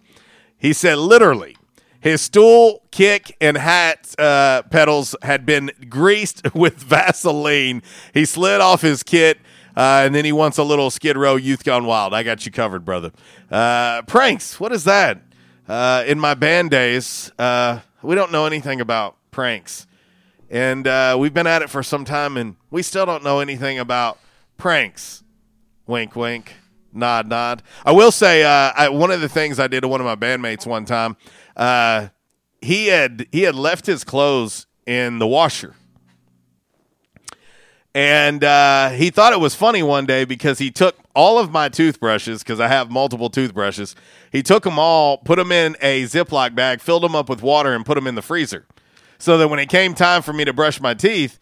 He 0.57 0.71
said, 0.71 0.97
literally, 0.97 1.57
his 1.99 2.21
stool, 2.21 2.83
kick, 2.91 3.35
and 3.41 3.57
hat 3.57 4.13
uh, 4.17 4.63
pedals 4.69 5.15
had 5.21 5.45
been 5.45 5.71
greased 5.89 6.53
with 6.55 6.75
Vaseline. 6.75 7.81
He 8.13 8.23
slid 8.23 8.61
off 8.61 8.81
his 8.81 9.03
kit, 9.03 9.37
uh, 9.75 10.03
and 10.05 10.13
then 10.13 10.25
he 10.25 10.31
wants 10.31 10.57
a 10.57 10.63
little 10.63 10.89
Skid 10.89 11.17
Row 11.17 11.35
Youth 11.35 11.63
Gone 11.63 11.85
Wild. 11.85 12.13
I 12.13 12.23
got 12.23 12.45
you 12.45 12.51
covered, 12.51 12.85
brother. 12.85 13.11
Uh, 13.49 14.01
pranks, 14.03 14.59
what 14.59 14.71
is 14.71 14.83
that? 14.85 15.21
Uh, 15.67 16.03
in 16.07 16.19
my 16.19 16.33
band 16.33 16.71
days, 16.71 17.31
uh, 17.37 17.79
we 18.01 18.15
don't 18.15 18.31
know 18.31 18.45
anything 18.45 18.81
about 18.81 19.15
pranks. 19.31 19.87
And 20.49 20.87
uh, 20.87 21.15
we've 21.19 21.33
been 21.33 21.47
at 21.47 21.61
it 21.61 21.69
for 21.69 21.83
some 21.83 22.05
time, 22.05 22.37
and 22.37 22.55
we 22.71 22.81
still 22.81 23.05
don't 23.05 23.23
know 23.23 23.39
anything 23.39 23.77
about 23.77 24.17
pranks. 24.57 25.23
Wink, 25.85 26.15
wink. 26.15 26.55
Nod, 26.91 27.27
nod. 27.27 27.61
I 27.85 27.91
will 27.91 28.11
say, 28.11 28.43
uh, 28.43 28.73
I, 28.75 28.89
one 28.89 29.11
of 29.11 29.21
the 29.21 29.29
things 29.29 29.59
I 29.59 29.67
did 29.67 29.81
to 29.81 29.87
one 29.87 30.01
of 30.01 30.05
my 30.05 30.15
bandmates 30.15 30.65
one 30.65 30.85
time, 30.85 31.17
he 32.61 32.87
had 32.87 33.27
he 33.31 33.43
had 33.43 33.55
left 33.55 33.85
his 33.85 34.03
clothes 34.03 34.65
in 34.85 35.19
the 35.19 35.27
washer, 35.27 35.75
and 37.95 38.43
uh, 38.43 38.89
he 38.89 39.09
thought 39.09 39.33
it 39.33 39.39
was 39.39 39.55
funny 39.55 39.81
one 39.81 40.05
day 40.05 40.23
because 40.23 40.59
he 40.59 40.69
took 40.69 40.95
all 41.15 41.39
of 41.39 41.51
my 41.51 41.69
toothbrushes 41.69 42.43
because 42.43 42.59
I 42.59 42.67
have 42.67 42.91
multiple 42.91 43.29
toothbrushes. 43.29 43.95
He 44.31 44.43
took 44.43 44.63
them 44.63 44.77
all, 44.77 45.17
put 45.17 45.37
them 45.37 45.51
in 45.51 45.75
a 45.81 46.03
Ziploc 46.03 46.53
bag, 46.53 46.81
filled 46.81 47.03
them 47.03 47.15
up 47.15 47.29
with 47.29 47.41
water, 47.41 47.73
and 47.73 47.85
put 47.85 47.95
them 47.95 48.05
in 48.05 48.15
the 48.15 48.21
freezer, 48.21 48.65
so 49.17 49.37
that 49.37 49.47
when 49.47 49.59
it 49.59 49.69
came 49.69 49.95
time 49.95 50.21
for 50.21 50.33
me 50.33 50.45
to 50.45 50.53
brush 50.53 50.79
my 50.79 50.93
teeth, 50.93 51.39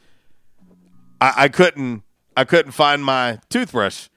I, 1.19 1.33
I 1.37 1.47
couldn't 1.49 2.03
I 2.37 2.45
couldn't 2.45 2.71
find 2.71 3.03
my 3.03 3.39
toothbrush 3.49 4.07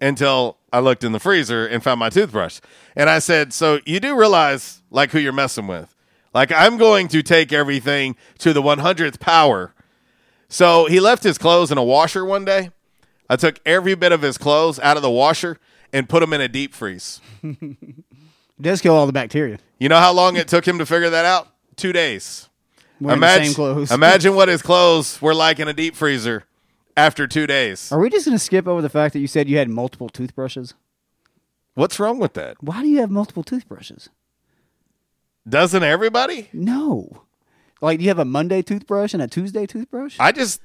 until 0.00 0.58
I 0.72 0.80
looked 0.80 1.04
in 1.04 1.12
the 1.12 1.20
freezer 1.20 1.66
and 1.66 1.82
found 1.82 2.00
my 2.00 2.10
toothbrush. 2.10 2.60
And 2.96 3.08
I 3.08 3.20
said, 3.20 3.52
"So 3.52 3.78
you 3.86 4.00
do 4.00 4.18
realize 4.18 4.82
like 4.90 5.12
who 5.12 5.20
you're 5.20 5.32
messing 5.32 5.68
with? 5.68 5.94
Like 6.34 6.50
I'm 6.50 6.78
going 6.78 7.06
to 7.08 7.22
take 7.22 7.52
everything 7.52 8.16
to 8.38 8.52
the 8.52 8.62
100th 8.62 9.20
power." 9.20 9.72
So 10.48 10.86
he 10.86 11.00
left 11.00 11.22
his 11.22 11.38
clothes 11.38 11.70
in 11.72 11.78
a 11.78 11.84
washer 11.84 12.24
one 12.24 12.44
day. 12.44 12.70
I 13.28 13.36
took 13.36 13.60
every 13.66 13.94
bit 13.94 14.12
of 14.12 14.22
his 14.22 14.38
clothes 14.38 14.78
out 14.80 14.96
of 14.96 15.02
the 15.02 15.10
washer 15.10 15.58
and 15.92 16.08
put 16.08 16.20
them 16.20 16.32
in 16.32 16.40
a 16.40 16.48
deep 16.48 16.74
freeze. 16.74 17.20
It 18.58 18.62
does 18.62 18.80
kill 18.80 18.94
all 18.94 19.04
the 19.06 19.12
bacteria. 19.12 19.58
You 19.78 19.90
know 19.90 19.98
how 19.98 20.12
long 20.12 20.36
it 20.36 20.48
took 20.48 20.66
him 20.66 20.78
to 20.78 20.86
figure 20.86 21.10
that 21.10 21.26
out? 21.26 21.48
Two 21.76 21.92
days. 21.92 22.48
Wearing 23.00 23.20
the 23.20 23.36
same 23.44 23.52
clothes. 23.52 23.92
imagine 23.92 24.34
what 24.34 24.48
his 24.48 24.62
clothes 24.62 25.20
were 25.20 25.34
like 25.34 25.60
in 25.60 25.68
a 25.68 25.74
deep 25.74 25.94
freezer 25.94 26.44
after 26.96 27.26
two 27.26 27.46
days. 27.46 27.92
Are 27.92 27.98
we 28.00 28.08
just 28.08 28.24
going 28.24 28.34
to 28.38 28.42
skip 28.42 28.66
over 28.66 28.80
the 28.80 28.88
fact 28.88 29.12
that 29.12 29.18
you 29.18 29.26
said 29.26 29.46
you 29.46 29.58
had 29.58 29.68
multiple 29.68 30.08
toothbrushes? 30.08 30.72
What's 31.74 32.00
wrong 32.00 32.18
with 32.18 32.32
that? 32.32 32.56
Why 32.62 32.80
do 32.80 32.88
you 32.88 33.00
have 33.00 33.10
multiple 33.10 33.42
toothbrushes? 33.42 34.08
Doesn't 35.46 35.82
everybody? 35.82 36.48
No. 36.54 37.24
Like, 37.80 37.98
do 37.98 38.04
you 38.04 38.10
have 38.10 38.18
a 38.18 38.24
Monday 38.24 38.62
toothbrush 38.62 39.12
and 39.14 39.22
a 39.22 39.28
Tuesday 39.28 39.66
toothbrush? 39.66 40.16
I 40.18 40.32
just, 40.32 40.60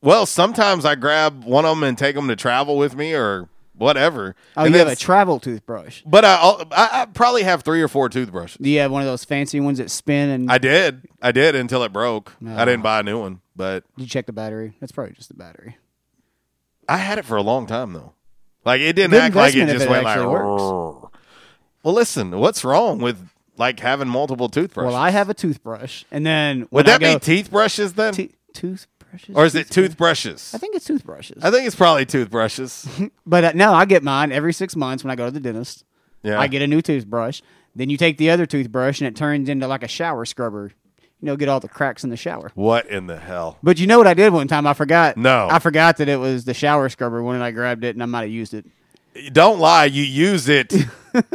well, 0.00 0.26
sometimes 0.26 0.84
I 0.84 0.94
grab 0.94 1.44
one 1.44 1.64
of 1.64 1.76
them 1.76 1.84
and 1.84 1.98
take 1.98 2.16
them 2.16 2.28
to 2.28 2.36
travel 2.36 2.76
with 2.76 2.96
me 2.96 3.14
or 3.14 3.48
whatever. 3.74 4.34
Oh, 4.56 4.64
And 4.64 4.74
you 4.74 4.78
have 4.78 4.88
a 4.88 4.96
travel 4.96 5.40
toothbrush. 5.40 6.02
But 6.06 6.24
I, 6.24 6.36
I, 6.36 7.02
I 7.02 7.06
probably 7.06 7.42
have 7.42 7.62
three 7.62 7.82
or 7.82 7.88
four 7.88 8.08
toothbrushes. 8.08 8.58
Do 8.60 8.70
you 8.70 8.80
have 8.80 8.90
one 8.90 9.02
of 9.02 9.08
those 9.08 9.24
fancy 9.24 9.60
ones 9.60 9.78
that 9.78 9.90
spin 9.90 10.30
and 10.30 10.50
I 10.50 10.58
did. 10.58 11.08
I 11.20 11.32
did 11.32 11.54
until 11.54 11.82
it 11.82 11.92
broke. 11.92 12.32
No. 12.40 12.56
I 12.56 12.64
didn't 12.64 12.80
oh. 12.80 12.84
buy 12.84 13.00
a 13.00 13.02
new 13.02 13.20
one, 13.20 13.40
but 13.56 13.84
Did 13.96 14.02
you 14.04 14.08
check 14.08 14.26
the 14.26 14.32
battery? 14.32 14.76
That's 14.80 14.92
probably 14.92 15.14
just 15.14 15.28
the 15.28 15.34
battery. 15.34 15.76
I 16.88 16.96
had 16.96 17.18
it 17.18 17.24
for 17.24 17.36
a 17.36 17.42
long 17.42 17.66
time 17.66 17.92
though. 17.92 18.14
Like 18.64 18.80
it 18.80 18.94
didn't 18.94 19.14
act 19.14 19.34
like 19.34 19.54
it 19.54 19.66
just 19.68 19.86
it 19.86 19.90
went 19.90 20.04
like. 20.04 20.18
"Rrrr." 20.18 21.10
Well, 21.82 21.94
listen, 21.94 22.38
what's 22.38 22.62
wrong 22.62 22.98
with 22.98 23.29
like 23.60 23.78
having 23.78 24.08
multiple 24.08 24.48
toothbrushes? 24.48 24.92
Well, 24.92 25.00
I 25.00 25.10
have 25.10 25.28
a 25.30 25.34
toothbrush, 25.34 26.04
and 26.10 26.26
then 26.26 26.66
Would 26.72 26.86
that 26.86 26.98
be 26.98 27.06
go- 27.06 27.18
teeth 27.18 27.50
brushes 27.50 27.92
then? 27.92 28.14
toothbrushes, 28.52 28.88
or 29.36 29.44
is 29.44 29.54
it 29.54 29.70
toothbrushes? 29.70 30.52
I 30.54 30.58
think 30.58 30.74
it's 30.74 30.84
toothbrushes. 30.84 31.44
I 31.44 31.50
think 31.52 31.66
it's 31.66 31.76
probably 31.76 32.06
toothbrushes. 32.06 32.88
But 33.26 33.44
uh, 33.44 33.52
no, 33.54 33.72
I 33.72 33.84
get 33.84 34.02
mine 34.02 34.32
every 34.32 34.52
six 34.52 34.74
months 34.74 35.04
when 35.04 35.10
I 35.12 35.14
go 35.14 35.26
to 35.26 35.30
the 35.30 35.38
dentist. 35.40 35.84
Yeah. 36.24 36.40
I 36.40 36.48
get 36.48 36.62
a 36.62 36.66
new 36.66 36.82
toothbrush. 36.82 37.40
Then 37.76 37.88
you 37.90 37.96
take 37.96 38.18
the 38.18 38.30
other 38.30 38.44
toothbrush 38.46 39.00
and 39.00 39.06
it 39.06 39.14
turns 39.14 39.48
into 39.48 39.68
like 39.68 39.84
a 39.84 39.88
shower 39.88 40.24
scrubber. 40.24 40.72
You 41.20 41.26
know, 41.26 41.36
get 41.36 41.48
all 41.48 41.60
the 41.60 41.68
cracks 41.68 42.02
in 42.02 42.10
the 42.10 42.16
shower. 42.16 42.50
what 42.54 42.86
in 42.86 43.06
the 43.06 43.18
hell? 43.18 43.58
But 43.62 43.78
you 43.78 43.86
know 43.86 43.98
what 43.98 44.06
I 44.06 44.14
did 44.14 44.32
one 44.32 44.48
time? 44.48 44.66
I 44.66 44.72
forgot. 44.74 45.16
No. 45.18 45.48
I 45.50 45.58
forgot 45.58 45.98
that 45.98 46.08
it 46.08 46.16
was 46.16 46.44
the 46.46 46.54
shower 46.54 46.88
scrubber 46.88 47.22
when 47.22 47.40
I 47.42 47.50
grabbed 47.50 47.84
it 47.84 47.94
and 47.94 48.02
I 48.02 48.06
might 48.06 48.22
have 48.22 48.30
used 48.30 48.54
it. 48.54 48.66
Don't 49.32 49.58
lie. 49.58 49.86
You 49.86 50.02
use 50.02 50.48
it. 50.48 50.72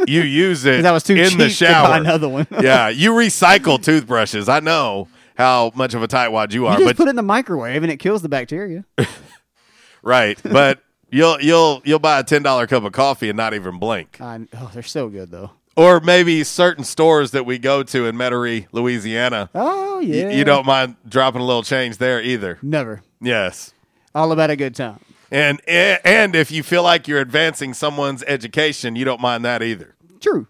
You 0.06 0.22
use 0.22 0.64
it. 0.64 0.86
I 0.86 0.90
was 0.92 1.02
too 1.02 1.12
in 1.12 1.36
the 1.36 1.50
cheap 1.50 1.58
to 1.58 1.64
buy 1.64 1.72
shower. 1.72 1.96
another 1.96 2.30
one. 2.30 2.46
yeah, 2.62 2.88
you 2.88 3.12
recycle 3.12 3.78
toothbrushes. 3.82 4.48
I 4.48 4.60
know 4.60 5.06
how 5.36 5.70
much 5.74 5.92
of 5.92 6.02
a 6.02 6.08
tightwad 6.08 6.52
you 6.52 6.62
You 6.62 6.66
are, 6.68 6.76
just 6.78 6.86
but 6.86 6.96
put 6.96 7.08
it 7.08 7.10
in 7.10 7.16
the 7.16 7.22
microwave 7.22 7.82
and 7.82 7.92
it 7.92 7.98
kills 7.98 8.22
the 8.22 8.30
bacteria. 8.30 8.86
right. 10.02 10.40
But 10.42 10.80
you'll 11.10 11.40
you'll 11.42 11.82
you'll 11.84 11.98
buy 11.98 12.20
a 12.20 12.24
ten 12.24 12.42
dollar 12.42 12.66
cup 12.66 12.84
of 12.84 12.92
coffee 12.92 13.28
and 13.28 13.36
not 13.36 13.52
even 13.52 13.78
blink. 13.78 14.18
I, 14.18 14.46
oh, 14.56 14.70
they're 14.72 14.82
so 14.82 15.10
good 15.10 15.30
though. 15.30 15.50
Or 15.76 16.00
maybe 16.00 16.42
certain 16.42 16.84
stores 16.84 17.32
that 17.32 17.44
we 17.44 17.58
go 17.58 17.82
to 17.82 18.06
in 18.06 18.16
Metairie, 18.16 18.66
Louisiana. 18.72 19.50
Oh 19.54 19.96
y- 19.98 20.04
yeah. 20.04 20.30
you 20.30 20.44
don't 20.44 20.64
mind 20.64 20.96
dropping 21.06 21.42
a 21.42 21.44
little 21.44 21.62
change 21.62 21.98
there 21.98 22.22
either. 22.22 22.58
Never. 22.62 23.02
Yes. 23.20 23.74
All 24.14 24.32
about 24.32 24.48
a 24.48 24.56
good 24.56 24.74
time. 24.74 25.00
And 25.30 25.60
and 25.68 26.36
if 26.36 26.50
you 26.50 26.62
feel 26.62 26.82
like 26.82 27.08
you're 27.08 27.20
advancing 27.20 27.74
someone's 27.74 28.22
education, 28.24 28.96
you 28.96 29.04
don't 29.04 29.20
mind 29.20 29.44
that 29.44 29.62
either. 29.62 29.94
True. 30.20 30.46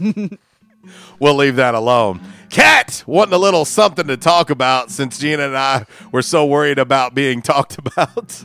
We'll 1.18 1.34
leave 1.34 1.56
that 1.56 1.74
alone. 1.74 2.20
Cat 2.50 3.02
wanting 3.06 3.34
a 3.34 3.38
little 3.38 3.64
something 3.64 4.06
to 4.06 4.16
talk 4.16 4.50
about 4.50 4.90
since 4.90 5.18
Gina 5.18 5.46
and 5.46 5.56
I 5.56 5.86
were 6.12 6.22
so 6.22 6.46
worried 6.46 6.78
about 6.78 7.14
being 7.14 7.42
talked 7.42 7.78
about. 7.78 8.42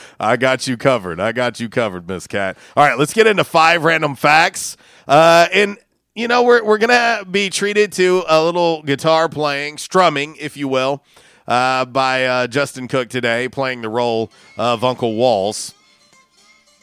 I 0.20 0.36
got 0.36 0.66
you 0.66 0.76
covered. 0.76 1.20
I 1.20 1.32
got 1.32 1.60
you 1.60 1.68
covered, 1.68 2.08
Miss 2.08 2.26
Cat. 2.26 2.56
All 2.76 2.86
right, 2.86 2.98
let's 2.98 3.12
get 3.12 3.26
into 3.26 3.44
five 3.44 3.84
random 3.84 4.14
facts. 4.14 4.76
Uh, 5.06 5.48
and 5.52 5.76
you 6.14 6.28
know 6.28 6.42
we're 6.42 6.64
we're 6.64 6.78
gonna 6.78 7.24
be 7.30 7.50
treated 7.50 7.92
to 7.92 8.22
a 8.28 8.42
little 8.42 8.82
guitar 8.82 9.28
playing, 9.28 9.78
strumming, 9.78 10.36
if 10.36 10.56
you 10.56 10.68
will, 10.68 11.04
uh, 11.46 11.84
by 11.84 12.24
uh, 12.24 12.46
Justin 12.46 12.88
Cook 12.88 13.08
today, 13.08 13.48
playing 13.48 13.82
the 13.82 13.88
role 13.88 14.30
of 14.56 14.84
Uncle 14.84 15.14
Walls. 15.14 15.74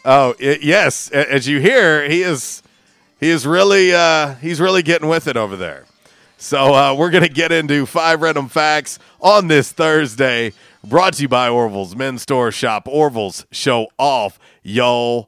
Oh 0.05 0.33
it, 0.39 0.61
yes, 0.61 1.09
as 1.11 1.47
you 1.47 1.59
hear, 1.59 2.09
he 2.09 2.21
is 2.21 2.63
he 3.19 3.29
is 3.29 3.45
really 3.45 3.93
uh, 3.93 4.35
he's 4.35 4.59
really 4.61 4.81
getting 4.81 5.09
with 5.09 5.27
it 5.27 5.37
over 5.37 5.55
there. 5.55 5.85
So 6.37 6.73
uh, 6.73 6.95
we're 6.95 7.09
gonna 7.09 7.27
get 7.27 7.51
into 7.51 7.85
five 7.85 8.21
random 8.21 8.47
facts 8.47 8.97
on 9.19 9.47
this 9.47 9.71
Thursday, 9.71 10.53
brought 10.83 11.13
to 11.15 11.23
you 11.23 11.27
by 11.27 11.49
Orville's 11.49 11.95
Men's 11.95 12.21
Store 12.21 12.51
Shop. 12.51 12.87
Orville's 12.87 13.45
show 13.51 13.87
off 13.97 14.39
yo 14.63 15.27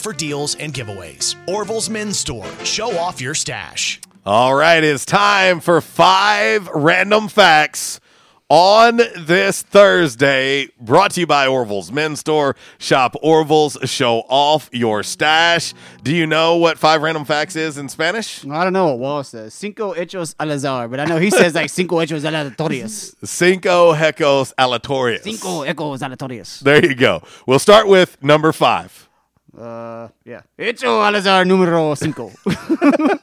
for 0.00 0.12
deals 0.12 0.54
and 0.56 0.74
giveaways. 0.74 1.36
Orville's 1.46 1.88
Men's 1.88 2.18
Store. 2.18 2.46
Show 2.64 2.96
off 2.98 3.20
your 3.20 3.34
stash. 3.34 4.00
All 4.26 4.54
right, 4.54 4.82
it's 4.82 5.04
time 5.04 5.60
for 5.60 5.80
five 5.80 6.68
random 6.68 7.28
facts 7.28 8.00
on 8.50 8.96
this 9.16 9.62
Thursday, 9.62 10.68
brought 10.80 11.12
to 11.12 11.20
you 11.20 11.26
by 11.26 11.46
Orville's 11.46 11.92
Men's 11.92 12.18
Store. 12.18 12.56
Shop 12.78 13.14
Orville's, 13.22 13.78
show 13.84 14.24
off 14.28 14.68
your 14.72 15.04
stash. 15.04 15.72
Do 16.02 16.14
you 16.14 16.26
know 16.26 16.56
what 16.56 16.76
five 16.76 17.00
random 17.00 17.24
facts 17.24 17.54
is 17.54 17.78
in 17.78 17.88
Spanish? 17.88 18.44
I 18.44 18.64
don't 18.64 18.72
know 18.72 18.88
what 18.88 18.98
Wall 18.98 19.22
says. 19.22 19.54
Cinco 19.54 19.94
hechos 19.94 20.34
al 20.40 20.50
azar, 20.50 20.88
but 20.88 20.98
I 20.98 21.04
know 21.04 21.18
he 21.18 21.30
says 21.30 21.54
like 21.54 21.70
cinco 21.70 21.96
hechos 21.96 22.28
aleatorios. 22.28 23.14
Cinco 23.24 23.92
hecos 23.92 24.52
aleatorios. 24.58 25.22
Cinco 25.22 25.64
hechos 25.64 26.00
aleatorios. 26.00 26.58
There 26.60 26.84
you 26.84 26.96
go. 26.96 27.22
We'll 27.46 27.60
start 27.60 27.86
with 27.86 28.20
number 28.20 28.52
five. 28.52 29.08
Uh, 29.56 30.08
yeah. 30.24 30.42
Hecho 30.58 31.02
al 31.02 31.16
azar 31.16 31.44
número 31.44 31.96
cinco. 31.96 32.30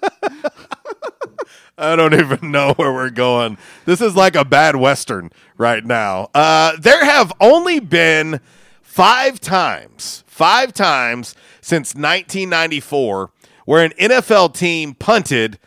I 1.78 1.96
don't 1.96 2.14
even 2.16 2.52
know 2.52 2.74
where 2.76 2.92
we're 2.92 3.12
going. 3.12 3.58
This 3.86 4.02
is 4.02 4.16
like 4.16 4.36
a 4.36 4.44
bad 4.44 4.76
Western 4.76 5.32
right 5.58 5.86
now. 5.86 6.30
Uh, 6.34 6.76
there 6.80 7.06
have 7.06 7.32
only 7.40 7.80
been 7.80 8.40
five 8.82 9.40
times, 9.40 10.24
five 10.26 10.74
times 10.74 11.36
since 11.62 11.94
1994 11.94 13.32
where 13.68 13.84
an 13.84 13.92
NFL 14.00 14.54
team 14.56 14.96
punted 14.96 15.60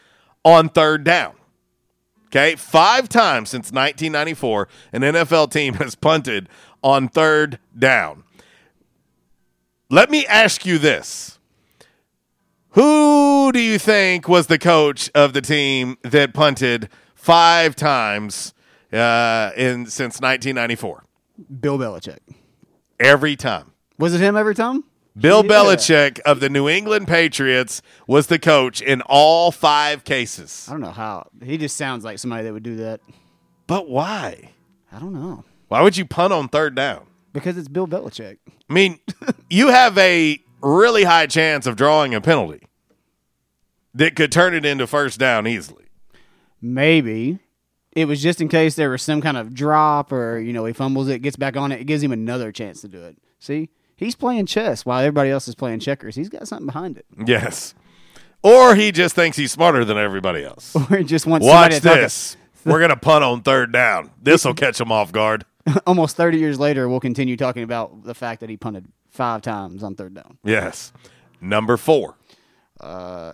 on 0.42 0.70
third 0.70 1.04
down. 1.04 1.34
Okay, 2.26 2.56
five 2.56 3.08
times 3.08 3.50
since 3.50 3.70
1994, 3.72 4.68
an 4.92 5.02
NFL 5.02 5.52
team 5.52 5.74
has 5.74 5.94
punted 5.94 6.48
on 6.82 7.08
third 7.08 7.58
down. 7.78 8.24
Let 9.90 10.08
me 10.10 10.24
ask 10.26 10.64
you 10.64 10.78
this. 10.78 11.38
Who 12.70 13.50
do 13.52 13.58
you 13.58 13.78
think 13.78 14.28
was 14.28 14.46
the 14.46 14.58
coach 14.58 15.10
of 15.14 15.32
the 15.32 15.40
team 15.40 15.98
that 16.02 16.32
punted 16.32 16.88
five 17.16 17.74
times 17.74 18.54
uh, 18.92 19.50
in 19.56 19.86
since 19.86 20.20
1994? 20.20 21.04
Bill 21.60 21.76
Belichick. 21.76 22.18
Every 23.00 23.34
time. 23.34 23.72
Was 23.98 24.14
it 24.14 24.20
him 24.20 24.36
every 24.36 24.54
time? 24.54 24.84
Bill 25.18 25.44
Yeah. 25.44 25.50
Belichick 25.50 26.20
of 26.20 26.38
the 26.38 26.48
New 26.48 26.68
England 26.68 27.08
Patriots 27.08 27.82
was 28.06 28.28
the 28.28 28.38
coach 28.38 28.80
in 28.80 29.02
all 29.02 29.50
five 29.50 30.04
cases. 30.04 30.66
I 30.68 30.72
don't 30.72 30.80
know 30.82 30.90
how. 30.92 31.26
He 31.42 31.58
just 31.58 31.76
sounds 31.76 32.04
like 32.04 32.20
somebody 32.20 32.44
that 32.44 32.52
would 32.52 32.62
do 32.62 32.76
that. 32.76 33.00
But 33.66 33.88
why? 33.88 34.50
I 34.92 35.00
don't 35.00 35.12
know. 35.14 35.44
Why 35.66 35.82
would 35.82 35.96
you 35.96 36.04
punt 36.04 36.32
on 36.32 36.48
third 36.48 36.76
down? 36.76 37.06
Because 37.32 37.56
it's 37.56 37.68
Bill 37.68 37.86
Belichick. 37.86 38.38
I 38.68 38.72
mean, 38.72 38.98
you 39.48 39.68
have 39.68 39.96
a 39.98 40.40
really 40.60 41.04
high 41.04 41.26
chance 41.26 41.66
of 41.66 41.76
drawing 41.76 42.14
a 42.14 42.20
penalty 42.20 42.62
that 43.94 44.16
could 44.16 44.32
turn 44.32 44.54
it 44.54 44.64
into 44.64 44.86
first 44.86 45.18
down 45.18 45.46
easily. 45.46 45.84
Maybe 46.60 47.38
it 47.92 48.04
was 48.06 48.22
just 48.22 48.40
in 48.40 48.48
case 48.48 48.74
there 48.74 48.90
was 48.90 49.02
some 49.02 49.20
kind 49.20 49.36
of 49.36 49.54
drop 49.54 50.12
or, 50.12 50.38
you 50.38 50.52
know, 50.52 50.64
he 50.64 50.72
fumbles 50.72 51.08
it, 51.08 51.20
gets 51.20 51.36
back 51.36 51.56
on 51.56 51.72
it. 51.72 51.80
It 51.80 51.84
gives 51.84 52.02
him 52.02 52.12
another 52.12 52.52
chance 52.52 52.80
to 52.82 52.88
do 52.88 53.02
it. 53.02 53.16
See? 53.38 53.70
He's 53.96 54.14
playing 54.14 54.46
chess 54.46 54.86
while 54.86 55.00
everybody 55.00 55.30
else 55.30 55.46
is 55.48 55.54
playing 55.54 55.80
checkers. 55.80 56.14
He's 56.14 56.28
got 56.28 56.48
something 56.48 56.66
behind 56.66 56.96
it. 56.96 57.06
Yes. 57.26 57.74
Or 58.42 58.74
he 58.74 58.92
just 58.92 59.14
thinks 59.14 59.36
he's 59.36 59.52
smarter 59.52 59.84
than 59.84 59.98
everybody 59.98 60.44
else. 60.44 60.74
Or 60.90 60.96
he 60.96 61.04
just 61.04 61.26
wants 61.26 61.46
Watch 61.46 61.72
somebody 61.72 61.80
to 61.80 61.88
talk- 61.88 61.96
this. 61.96 62.36
We're 62.64 62.78
going 62.78 62.90
to 62.90 62.96
punt 62.96 63.24
on 63.24 63.42
third 63.42 63.72
down. 63.72 64.10
This 64.22 64.44
will 64.44 64.54
catch 64.64 64.80
him 64.80 64.92
off 64.92 65.12
guard. 65.12 65.44
Almost 65.86 66.16
30 66.16 66.38
years 66.38 66.58
later, 66.58 66.88
we'll 66.88 67.00
continue 67.00 67.36
talking 67.36 67.62
about 67.62 68.04
the 68.04 68.14
fact 68.14 68.40
that 68.40 68.50
he 68.50 68.56
punted 68.56 68.86
five 69.10 69.42
times 69.42 69.82
on 69.82 69.94
third 69.94 70.14
down. 70.14 70.38
Yes. 70.44 70.92
Number 71.40 71.76
four. 71.76 72.16
Uh, 72.78 73.32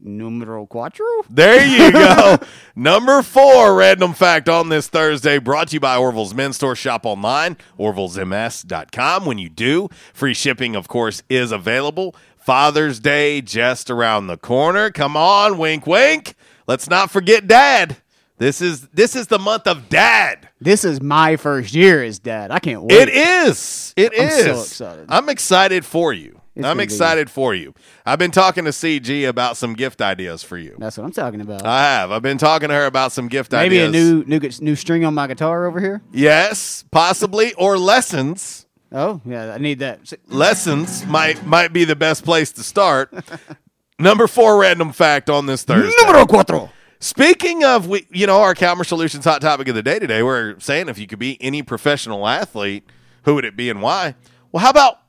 numero 0.00 0.66
cuatro? 0.66 1.00
There 1.28 1.64
you 1.66 1.92
go. 1.92 2.38
Number 2.74 3.22
four 3.22 3.74
random 3.74 4.14
fact 4.14 4.48
on 4.48 4.70
this 4.70 4.88
Thursday 4.88 5.38
brought 5.38 5.68
to 5.68 5.74
you 5.74 5.80
by 5.80 5.96
Orville's 5.96 6.34
Men's 6.34 6.56
Store. 6.56 6.74
Shop 6.74 7.04
online, 7.04 7.56
orvillesms.com. 7.78 9.26
When 9.26 9.38
you 9.38 9.48
do, 9.48 9.88
free 10.14 10.34
shipping, 10.34 10.74
of 10.74 10.88
course, 10.88 11.22
is 11.28 11.52
available. 11.52 12.14
Father's 12.36 12.98
Day 12.98 13.40
just 13.40 13.90
around 13.90 14.26
the 14.26 14.36
corner. 14.36 14.90
Come 14.90 15.16
on, 15.16 15.58
wink, 15.58 15.86
wink. 15.86 16.34
Let's 16.66 16.88
not 16.88 17.10
forget 17.10 17.46
Dad. 17.46 17.98
This 18.42 18.60
is 18.60 18.88
this 18.88 19.14
is 19.14 19.28
the 19.28 19.38
month 19.38 19.68
of 19.68 19.88
Dad. 19.88 20.48
This 20.60 20.84
is 20.84 21.00
my 21.00 21.36
first 21.36 21.74
year 21.74 22.02
as 22.02 22.18
dad. 22.18 22.50
I 22.50 22.58
can't 22.58 22.82
wait. 22.82 22.90
It 22.90 23.08
is. 23.08 23.94
It 23.96 24.12
I'm 24.18 24.28
is. 24.28 24.44
so 24.44 24.60
excited. 24.62 25.06
I'm 25.08 25.28
excited 25.28 25.84
for 25.84 26.12
you. 26.12 26.40
It's 26.56 26.64
I'm 26.66 26.70
gonna 26.70 26.78
be- 26.78 26.82
excited 26.82 27.30
for 27.30 27.54
you. 27.54 27.72
I've 28.04 28.18
been 28.18 28.32
talking 28.32 28.64
to 28.64 28.70
CG 28.70 29.28
about 29.28 29.56
some 29.56 29.74
gift 29.74 30.02
ideas 30.02 30.42
for 30.42 30.58
you. 30.58 30.74
That's 30.76 30.98
what 30.98 31.04
I'm 31.04 31.12
talking 31.12 31.40
about. 31.40 31.64
I 31.64 31.82
have. 31.84 32.10
I've 32.10 32.22
been 32.22 32.36
talking 32.36 32.70
to 32.70 32.74
her 32.74 32.86
about 32.86 33.12
some 33.12 33.28
gift 33.28 33.52
Maybe 33.52 33.78
ideas. 33.78 33.92
Maybe 33.92 34.10
a 34.10 34.14
new 34.24 34.40
new 34.40 34.50
new 34.60 34.74
string 34.74 35.04
on 35.04 35.14
my 35.14 35.28
guitar 35.28 35.66
over 35.66 35.78
here. 35.78 36.02
Yes, 36.10 36.84
possibly 36.90 37.54
or 37.54 37.78
lessons. 37.78 38.66
Oh 38.90 39.20
yeah, 39.24 39.54
I 39.54 39.58
need 39.58 39.78
that. 39.78 40.12
Lessons 40.26 41.06
might 41.06 41.46
might 41.46 41.72
be 41.72 41.84
the 41.84 41.94
best 41.94 42.24
place 42.24 42.50
to 42.54 42.64
start. 42.64 43.14
Number 44.00 44.26
four 44.26 44.58
random 44.58 44.90
fact 44.90 45.30
on 45.30 45.46
this 45.46 45.62
Thursday. 45.62 45.94
Numero 46.04 46.24
cuatro. 46.24 46.70
Speaking 47.02 47.64
of, 47.64 47.88
we, 47.88 48.06
you 48.12 48.28
know, 48.28 48.42
our 48.42 48.54
Calmer 48.54 48.84
Solutions 48.84 49.24
hot 49.24 49.40
topic 49.40 49.66
of 49.66 49.74
the 49.74 49.82
day 49.82 49.98
today, 49.98 50.22
we're 50.22 50.56
saying 50.60 50.88
if 50.88 51.00
you 51.00 51.08
could 51.08 51.18
be 51.18 51.36
any 51.40 51.60
professional 51.60 52.28
athlete, 52.28 52.88
who 53.24 53.34
would 53.34 53.44
it 53.44 53.56
be 53.56 53.68
and 53.68 53.82
why? 53.82 54.14
Well, 54.52 54.62
how 54.62 54.70
about 54.70 55.00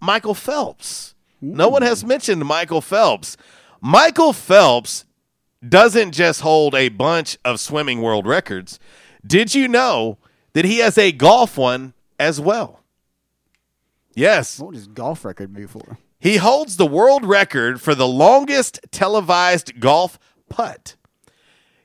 Michael 0.00 0.32
Phelps? 0.32 1.14
No 1.42 1.68
one 1.68 1.82
has 1.82 2.02
mentioned 2.02 2.42
Michael 2.46 2.80
Phelps. 2.80 3.36
Michael 3.82 4.32
Phelps 4.32 5.04
doesn't 5.68 6.12
just 6.12 6.40
hold 6.40 6.74
a 6.74 6.88
bunch 6.88 7.36
of 7.44 7.60
swimming 7.60 8.00
world 8.00 8.26
records. 8.26 8.80
Did 9.26 9.54
you 9.54 9.68
know 9.68 10.16
that 10.54 10.64
he 10.64 10.78
has 10.78 10.96
a 10.96 11.12
golf 11.12 11.58
one 11.58 11.92
as 12.18 12.40
well? 12.40 12.80
Yes. 14.14 14.58
What 14.58 14.68
would 14.68 14.76
his 14.76 14.86
golf 14.86 15.26
record 15.26 15.52
be 15.52 15.66
for? 15.66 15.98
He 16.18 16.38
holds 16.38 16.78
the 16.78 16.86
world 16.86 17.26
record 17.26 17.82
for 17.82 17.94
the 17.94 18.08
longest 18.08 18.80
televised 18.90 19.78
golf 19.78 20.18
putt. 20.48 20.96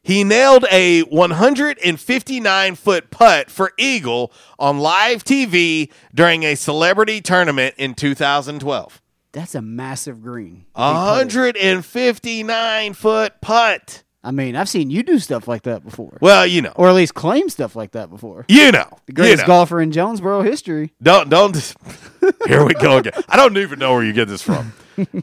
He 0.02 0.24
nailed 0.24 0.66
a 0.72 1.02
159 1.02 2.76
foot 2.76 3.12
putt 3.12 3.52
for 3.52 3.74
Eagle 3.78 4.32
on 4.58 4.80
live 4.80 5.24
TV 5.24 5.92
during 6.14 6.44
a 6.44 6.56
celebrity 6.56 7.22
tournament 7.22 7.76
in 7.78 7.94
2012. 7.94 9.02
That's 9.32 9.54
a 9.54 9.62
massive 9.62 10.22
green. 10.22 10.66
159 10.74 12.94
foot 12.94 13.34
putt. 13.42 14.04
I 14.22 14.32
mean, 14.32 14.58
I've 14.58 14.68
seen 14.68 14.90
you 14.90 15.02
do 15.02 15.18
stuff 15.18 15.48
like 15.48 15.64
that 15.64 15.84
before. 15.84 16.18
Well, 16.20 16.46
you 16.46 16.62
know. 16.62 16.74
Or 16.76 16.90
at 16.90 16.96
least 16.96 17.14
claim 17.14 17.48
stuff 17.48 17.76
like 17.76 17.92
that 17.92 18.10
before. 18.10 18.46
You 18.50 18.72
know. 18.72 18.90
The 19.06 19.14
greatest 19.14 19.44
you 19.44 19.44
know. 19.44 19.48
golfer 19.48 19.82
in 19.82 19.92
Jonesboro 19.92 20.42
history. 20.42 20.94
Don't 21.02 21.30
don't. 21.30 21.56
Here 22.48 22.66
we 22.66 22.74
go 22.74 22.98
again. 22.98 23.14
I 23.30 23.38
don't 23.38 23.58
even 23.58 23.80
know 23.80 23.94
where 23.94 24.04
you 24.04 24.12
get 24.12 24.28
this 24.28 24.42
from. 24.42 24.74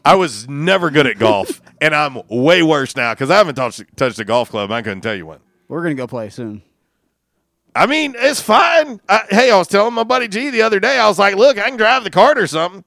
I 0.03 0.15
was 0.15 0.49
never 0.49 0.89
good 0.89 1.05
at 1.05 1.19
golf, 1.19 1.61
and 1.81 1.93
I'm 1.93 2.19
way 2.27 2.63
worse 2.63 2.95
now 2.95 3.13
because 3.13 3.29
I 3.29 3.37
haven't 3.37 3.55
touched 3.55 3.83
touched 3.95 4.17
a 4.17 4.25
golf 4.25 4.49
club. 4.49 4.71
I 4.71 4.81
couldn't 4.81 5.01
tell 5.01 5.15
you 5.15 5.27
when. 5.27 5.39
We're 5.67 5.83
going 5.83 5.95
to 5.95 6.01
go 6.01 6.07
play 6.07 6.29
soon. 6.29 6.63
I 7.75 7.85
mean, 7.85 8.15
it's 8.17 8.41
fine. 8.41 8.99
I, 9.07 9.25
hey, 9.29 9.51
I 9.51 9.57
was 9.57 9.67
telling 9.67 9.93
my 9.93 10.03
buddy 10.03 10.27
G 10.27 10.49
the 10.49 10.63
other 10.63 10.79
day. 10.79 10.97
I 10.97 11.07
was 11.07 11.19
like, 11.19 11.35
"Look, 11.35 11.59
I 11.59 11.69
can 11.69 11.77
drive 11.77 12.03
the 12.03 12.09
cart 12.09 12.39
or 12.39 12.47
something." 12.47 12.83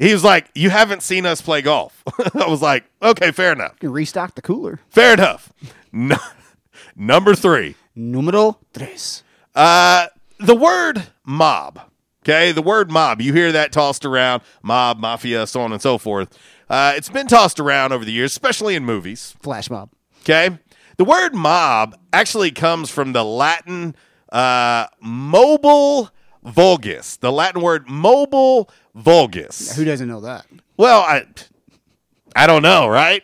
He 0.00 0.12
was 0.14 0.24
like, 0.24 0.50
"You 0.54 0.70
haven't 0.70 1.02
seen 1.02 1.26
us 1.26 1.42
play 1.42 1.60
golf." 1.60 2.02
I 2.34 2.48
was 2.48 2.62
like, 2.62 2.84
"Okay, 3.02 3.30
fair 3.32 3.52
enough. 3.52 3.72
You 3.74 3.88
can 3.88 3.92
restock 3.92 4.34
the 4.34 4.42
cooler. 4.42 4.80
Fair 4.88 5.12
enough." 5.12 5.52
No, 5.92 6.16
number 6.96 7.34
three. 7.34 7.76
Numero 7.94 8.58
tres. 8.72 9.22
Uh, 9.54 10.06
the 10.38 10.56
word 10.56 11.08
mob. 11.24 11.80
Okay, 12.24 12.50
the 12.52 12.62
word 12.62 12.90
mob. 12.90 13.20
You 13.20 13.34
hear 13.34 13.52
that 13.52 13.72
tossed 13.72 14.04
around, 14.06 14.42
mob, 14.62 14.98
mafia, 14.98 15.46
so 15.46 15.60
on 15.60 15.72
and 15.72 15.82
so 15.82 15.98
forth. 15.98 16.36
Uh, 16.68 16.94
it's 16.96 17.08
been 17.10 17.26
tossed 17.26 17.60
around 17.60 17.92
over 17.92 18.04
the 18.04 18.12
years, 18.12 18.32
especially 18.32 18.74
in 18.76 18.84
movies. 18.84 19.34
Flash 19.42 19.68
mob. 19.68 19.90
Okay, 20.22 20.58
the 20.96 21.04
word 21.04 21.34
mob 21.34 21.98
actually 22.12 22.52
comes 22.52 22.90
from 22.90 23.12
the 23.12 23.24
Latin 23.24 23.94
uh, 24.32 24.86
mobile 25.02 26.10
vulgus. 26.44 27.16
The 27.16 27.32
Latin 27.32 27.62
word 27.62 27.88
mobile 27.88 28.70
vulgus. 28.94 29.76
Who 29.76 29.84
doesn't 29.84 30.08
know 30.08 30.20
that? 30.20 30.46
Well, 30.76 31.00
I, 31.00 31.26
I 32.34 32.46
don't 32.46 32.62
know, 32.62 32.88
right? 32.88 33.22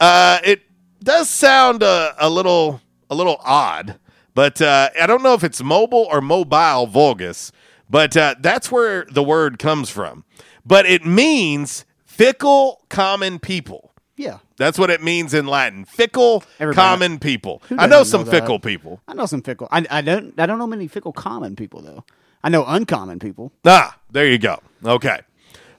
Uh, 0.00 0.38
it 0.44 0.62
does 1.02 1.28
sound 1.28 1.82
uh, 1.82 2.12
a 2.18 2.28
little 2.30 2.80
a 3.10 3.14
little 3.14 3.36
odd, 3.44 3.98
but 4.34 4.60
uh, 4.62 4.88
I 5.00 5.06
don't 5.06 5.22
know 5.22 5.34
if 5.34 5.44
it's 5.44 5.62
mobile 5.62 6.08
or 6.10 6.20
mobile 6.20 6.86
vulgus. 6.86 7.52
But 7.90 8.16
uh, 8.16 8.36
that's 8.40 8.72
where 8.72 9.04
the 9.04 9.22
word 9.22 9.58
comes 9.58 9.90
from. 9.90 10.24
But 10.64 10.86
it 10.86 11.04
means 11.04 11.84
fickle, 12.06 12.80
common 12.88 13.38
people. 13.38 13.92
Yeah. 14.16 14.38
That's 14.56 14.78
what 14.78 14.88
it 14.90 15.02
means 15.02 15.34
in 15.34 15.46
Latin. 15.46 15.84
Fickle, 15.84 16.42
Everybody- 16.58 16.76
common 16.86 17.18
people. 17.18 17.62
I 17.76 17.86
know 17.86 18.02
some 18.02 18.24
that? 18.24 18.30
fickle 18.30 18.58
people. 18.60 19.02
I 19.06 19.12
know 19.12 19.26
some 19.26 19.42
fickle. 19.42 19.68
I, 19.70 19.84
I 19.90 20.00
don't. 20.00 20.32
I 20.38 20.46
don't 20.46 20.58
know 20.58 20.66
many 20.66 20.88
fickle 20.88 21.12
common 21.12 21.54
people 21.54 21.82
though. 21.82 22.04
I 22.44 22.48
know 22.48 22.64
uncommon 22.66 23.18
people. 23.18 23.52
Ah, 23.64 23.98
there 24.10 24.26
you 24.26 24.38
go. 24.38 24.60
Okay. 24.84 25.20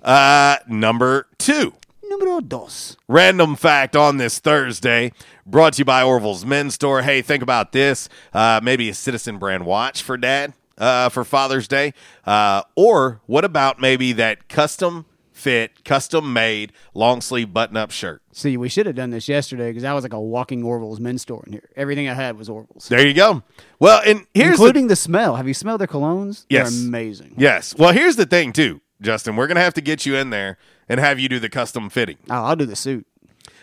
Uh, 0.02 0.58
number 0.68 1.28
two. 1.38 1.74
Numero 2.04 2.42
dos. 2.42 2.96
Random 3.08 3.56
fact 3.56 3.96
on 3.96 4.18
this 4.18 4.38
Thursday, 4.40 5.14
brought 5.46 5.74
to 5.74 5.80
you 5.80 5.86
by 5.86 6.04
Orville's 6.04 6.46
Men's 6.46 6.76
Store. 6.76 7.02
Hey, 7.02 7.22
think 7.22 7.42
about 7.42 7.72
this. 7.72 8.08
Uh, 8.34 8.60
maybe 8.62 8.90
a 8.90 8.94
Citizen 8.94 9.40
brand 9.40 9.66
watch 9.66 10.04
for 10.04 10.16
dad 10.18 10.54
uh, 10.78 11.10
for 11.10 11.24
Father's 11.24 11.68
Day. 11.68 11.94
Uh, 12.26 12.62
or 12.76 13.22
what 13.26 13.44
about 13.46 13.80
maybe 13.80 14.14
that 14.14 14.48
custom 14.48 15.06
fit, 15.44 15.84
custom 15.84 16.34
made 16.34 16.72
long 16.94 17.22
sleeve 17.22 17.54
button 17.54 17.78
up 17.78 17.92
shirt? 17.92 18.22
See, 18.32 18.58
we 18.58 18.70
should 18.70 18.86
have 18.86 18.96
done 18.96 19.10
this 19.12 19.28
yesterday 19.28 19.70
because 19.70 19.84
I 19.84 19.94
was 19.94 20.04
like 20.04 20.14
a 20.14 20.20
walking 20.20 20.64
Orville's 20.64 21.00
men's 21.00 21.22
store 21.22 21.44
in 21.46 21.54
here. 21.54 21.70
Everything 21.76 22.08
I 22.10 22.14
had 22.14 22.38
was 22.38 22.50
Orville's, 22.50 22.88
There 22.88 23.06
you 23.06 23.14
go. 23.14 23.44
Well, 23.80 24.02
and 24.06 24.26
here's 24.34 24.58
the- 24.58 24.64
including 24.64 24.88
the, 24.88 24.96
smell. 24.96 25.36
Have 25.36 25.48
you 25.48 25.54
smelled 25.54 25.82
their 25.82 25.88
colognes? 25.88 26.46
Yes. 26.50 26.72
They're 26.72 26.88
amazing. 26.88 27.36
Yes. 27.38 27.76
Well, 27.78 27.94
here's 27.94 28.16
the 28.16 28.26
thing, 28.26 28.54
too, 28.54 28.82
Justin. 29.02 29.36
We're 29.36 29.48
going 29.48 29.56
to 29.58 29.62
have 29.62 29.74
to 29.76 29.82
get 29.82 30.06
you 30.06 30.16
in 30.16 30.30
there 30.30 30.58
and 30.90 31.00
have 31.00 31.20
you 31.20 31.30
do 31.30 31.40
the 31.40 31.50
custom 31.50 31.90
fitting. 31.90 32.18
Oh, 32.30 32.36
I'll 32.44 32.56
do 32.56 32.66
the 32.66 32.76
suit. 32.76 33.06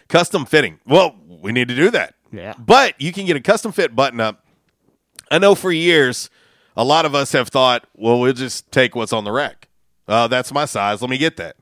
Custom 0.08 0.44
fitting. 0.44 0.78
Well, 0.86 1.16
we 1.26 1.52
need 1.52 1.68
to 1.68 1.76
do 1.76 1.90
that. 1.90 2.14
Yeah. 2.32 2.54
But 2.58 3.00
you 3.00 3.12
can 3.12 3.26
get 3.26 3.36
a 3.36 3.40
custom 3.40 3.72
fit 3.72 3.96
button 3.96 4.20
up. 4.20 4.44
I 5.30 5.38
know 5.38 5.54
for 5.54 5.72
years, 5.72 6.28
a 6.76 6.84
lot 6.84 7.04
of 7.04 7.14
us 7.14 7.32
have 7.32 7.48
thought, 7.48 7.86
well, 7.96 8.20
we'll 8.20 8.32
just 8.32 8.70
take 8.72 8.94
what's 8.94 9.12
on 9.12 9.24
the 9.24 9.32
rack. 9.32 9.68
Uh, 10.08 10.26
that's 10.26 10.52
my 10.52 10.64
size. 10.64 11.00
Let 11.00 11.10
me 11.10 11.18
get 11.18 11.36
that. 11.36 11.56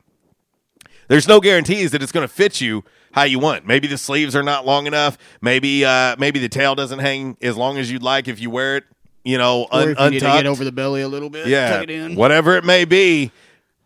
There's 1.09 1.27
no 1.27 1.41
guarantees 1.41 1.91
that 1.91 2.01
it's 2.01 2.13
going 2.13 2.25
to 2.25 2.33
fit 2.33 2.61
you 2.61 2.85
how 3.11 3.23
you 3.23 3.39
want. 3.39 3.65
Maybe 3.65 3.87
the 3.87 3.97
sleeves 3.97 4.35
are 4.35 4.43
not 4.43 4.65
long 4.65 4.87
enough. 4.87 5.17
Maybe 5.41 5.83
uh, 5.83 6.15
maybe 6.17 6.39
the 6.39 6.47
tail 6.47 6.75
doesn't 6.75 6.99
hang 6.99 7.35
as 7.41 7.57
long 7.57 7.77
as 7.77 7.91
you'd 7.91 8.03
like 8.03 8.27
if 8.27 8.39
you 8.39 8.49
wear 8.49 8.77
it. 8.77 8.85
You 9.25 9.37
know, 9.37 9.67
un- 9.71 9.89
you 9.89 9.95
untucked. 9.97 10.21
get 10.21 10.45
over 10.45 10.63
the 10.63 10.71
belly 10.71 11.01
a 11.01 11.07
little 11.09 11.29
bit, 11.29 11.47
yeah, 11.47 11.71
tuck 11.71 11.83
it 11.83 11.89
in. 11.89 12.15
whatever 12.15 12.55
it 12.55 12.63
may 12.63 12.85
be, 12.85 13.31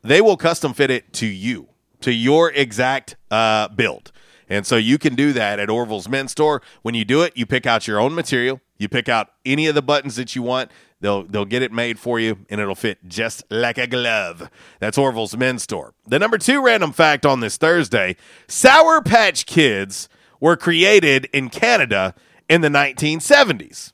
they 0.03 0.21
will 0.21 0.37
custom 0.37 0.73
fit 0.73 0.91
it 0.91 1.11
to 1.13 1.25
you, 1.25 1.69
to 2.01 2.13
your 2.13 2.51
exact 2.51 3.15
uh, 3.31 3.67
build. 3.69 4.11
And 4.49 4.67
so 4.67 4.75
you 4.75 4.97
can 4.99 5.15
do 5.15 5.33
that 5.33 5.59
at 5.59 5.69
Orville's 5.69 6.07
Men's 6.07 6.31
Store. 6.31 6.61
When 6.83 6.93
you 6.93 7.05
do 7.05 7.23
it, 7.23 7.35
you 7.35 7.45
pick 7.45 7.65
out 7.65 7.87
your 7.87 7.99
own 7.99 8.13
material. 8.13 8.61
You 8.77 8.89
pick 8.89 9.09
out 9.09 9.29
any 9.45 9.65
of 9.65 9.73
the 9.73 9.81
buttons 9.81 10.17
that 10.17 10.35
you 10.35 10.43
want. 10.43 10.69
They'll 11.03 11.23
they'll 11.23 11.43
get 11.43 11.61
it 11.61 11.73
made 11.73 11.99
for 11.99 12.17
you, 12.17 12.45
and 12.49 12.61
it'll 12.61 12.75
fit 12.75 12.97
just 13.05 13.43
like 13.49 13.77
a 13.77 13.87
glove. 13.87 14.49
That's 14.79 14.97
Orville's 14.97 15.35
Men's 15.35 15.61
Store. 15.61 15.93
The 16.07 16.17
number 16.17 16.37
two 16.37 16.63
random 16.63 16.93
fact 16.93 17.25
on 17.25 17.41
this 17.41 17.57
Thursday: 17.57 18.15
Sour 18.47 19.01
Patch 19.01 19.45
Kids 19.45 20.07
were 20.39 20.55
created 20.55 21.25
in 21.33 21.49
Canada 21.49 22.15
in 22.47 22.61
the 22.61 22.69
1970s. 22.69 23.91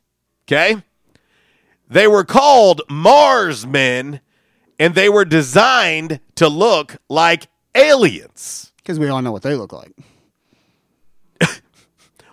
Okay, 0.48 0.84
they 1.90 2.06
were 2.06 2.24
called 2.24 2.84
Mars 2.88 3.66
Men, 3.66 4.22
and 4.78 4.94
they 4.94 5.10
were 5.10 5.26
designed 5.26 6.20
to 6.36 6.48
look 6.48 6.98
like 7.10 7.48
aliens. 7.74 8.72
Because 8.78 9.00
we 9.00 9.10
all 9.10 9.24
know 9.24 9.32
what 9.32 9.42
they 9.42 9.56
look 9.56 9.74
like. 9.74 9.94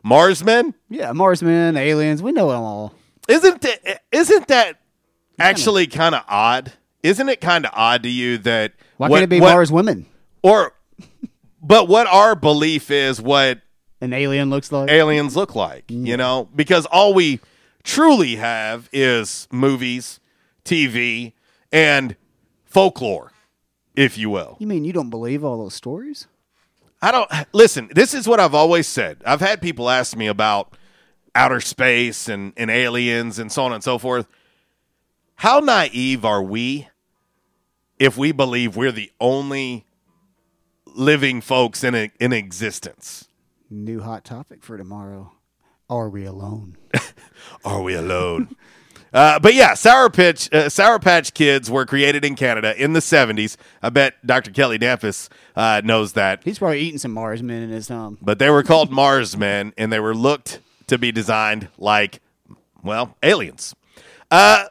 Mars 0.03 0.45
Men? 0.45 0.75
Yeah, 0.91 1.13
Marsmen, 1.13 1.79
aliens. 1.79 2.23
We 2.23 2.33
know 2.33 2.51
them 2.51 2.61
all. 2.61 2.93
Isn't 3.29 3.65
it, 3.65 4.01
isn't 4.13 4.49
that 4.49 4.79
actually 5.39 5.87
kind 5.87 6.15
of 6.15 6.23
odd? 6.29 6.73
Isn't 7.03 7.29
it 7.29 7.41
kind 7.41 7.65
of 7.67 7.73
odd 7.75 8.03
to 8.05 8.09
you 8.09 8.39
that 8.39 8.73
Why 8.97 9.09
what- 9.09 9.17
can't 9.19 9.25
it 9.25 9.31
be 9.31 9.41
what- 9.41 9.53
Mars 9.53 9.71
women? 9.73 10.07
or 10.43 10.73
but 11.63 11.89
what 11.89 12.07
our 12.07 12.37
belief 12.37 12.91
is 12.91 13.21
what 13.21 13.61
An 14.01 14.13
alien 14.13 14.51
looks 14.51 14.71
like. 14.71 14.91
aliens 14.91 15.35
look 15.35 15.55
like, 15.57 15.91
you 15.91 16.15
mm. 16.15 16.19
know? 16.19 16.49
Because 16.55 16.87
all 16.87 17.13
we 17.15 17.41
truly 17.83 18.37
have 18.37 18.89
is 18.93 19.49
movies, 19.51 20.21
TV, 20.65 21.33
and 21.73 22.15
folklore, 22.65 23.33
if 23.97 24.17
you 24.17 24.31
will. 24.31 24.57
You 24.61 24.67
mean 24.69 24.85
you 24.85 24.93
don't 24.93 25.11
believe 25.11 25.45
all 25.45 25.59
those 25.59 25.75
stories? 25.75 26.29
I 27.03 27.11
don't 27.11 27.31
listen. 27.53 27.91
This 27.95 28.15
is 28.15 28.29
what 28.29 28.39
I've 28.41 28.55
always 28.55 28.87
said. 28.87 29.23
I've 29.27 29.41
had 29.41 29.61
people 29.61 29.91
ask 29.91 30.17
me 30.17 30.29
about 30.29 30.77
outer 31.37 31.61
space 31.61 32.29
and, 32.29 32.53
and 32.57 32.71
aliens 32.71 33.39
and 33.39 33.53
so 33.53 33.65
on 33.65 33.73
and 33.73 33.85
so 33.85 33.99
forth. 33.99 34.27
How 35.37 35.61
naive 35.61 36.25
are 36.25 36.43
we 36.43 36.89
if 37.99 38.17
we 38.17 38.33
believe 38.33 38.75
we're 38.75 38.91
the 38.91 39.13
only 39.21 39.85
living 40.87 41.41
folks 41.41 41.85
in 41.85 41.95
a, 41.95 42.11
in 42.19 42.33
existence? 42.33 43.29
New 43.69 44.01
hot 44.01 44.25
topic 44.25 44.65
for 44.65 44.77
tomorrow. 44.79 45.33
Are 45.89 46.09
we 46.09 46.25
alone? 46.25 46.77
Are 47.65 47.83
we 47.83 47.95
alone? 47.95 48.57
Uh, 49.13 49.39
but 49.39 49.55
yeah, 49.55 49.73
Sour 49.73 50.11
Patch, 50.11 50.53
uh, 50.53 50.69
Sour 50.69 50.99
Patch 50.99 51.33
Kids 51.33 51.71
were 51.71 51.87
created 51.87 52.23
in 52.23 52.35
Canada 52.35 52.75
in 52.77 52.93
the 52.93 53.01
70s. 53.01 53.57
I 53.83 53.89
bet 53.89 54.15
Dr. 54.27 54.51
Kelly 54.51 54.79
Dampus 54.79 55.31
uh, 55.55 55.81
knows 55.83 56.13
that. 56.15 56.45
He's 56.45 56.59
probably 56.59 56.81
eating 56.81 56.99
some 56.99 57.15
Marsmen 57.15 57.63
in 57.63 57.71
his 57.71 57.91
um. 57.91 58.19
but 58.21 58.39
they 58.39 58.51
were 58.51 58.63
called 58.63 58.91
Mars 58.91 59.35
men, 59.35 59.73
and 59.79 59.91
they 59.91 60.01
were 60.01 60.15
looked 60.15 60.59
to 60.89 60.99
be 60.99 61.13
designed 61.13 61.69
like, 61.79 62.21
well, 62.83 63.17
aliens. 63.23 63.75
Uh, 64.31 64.67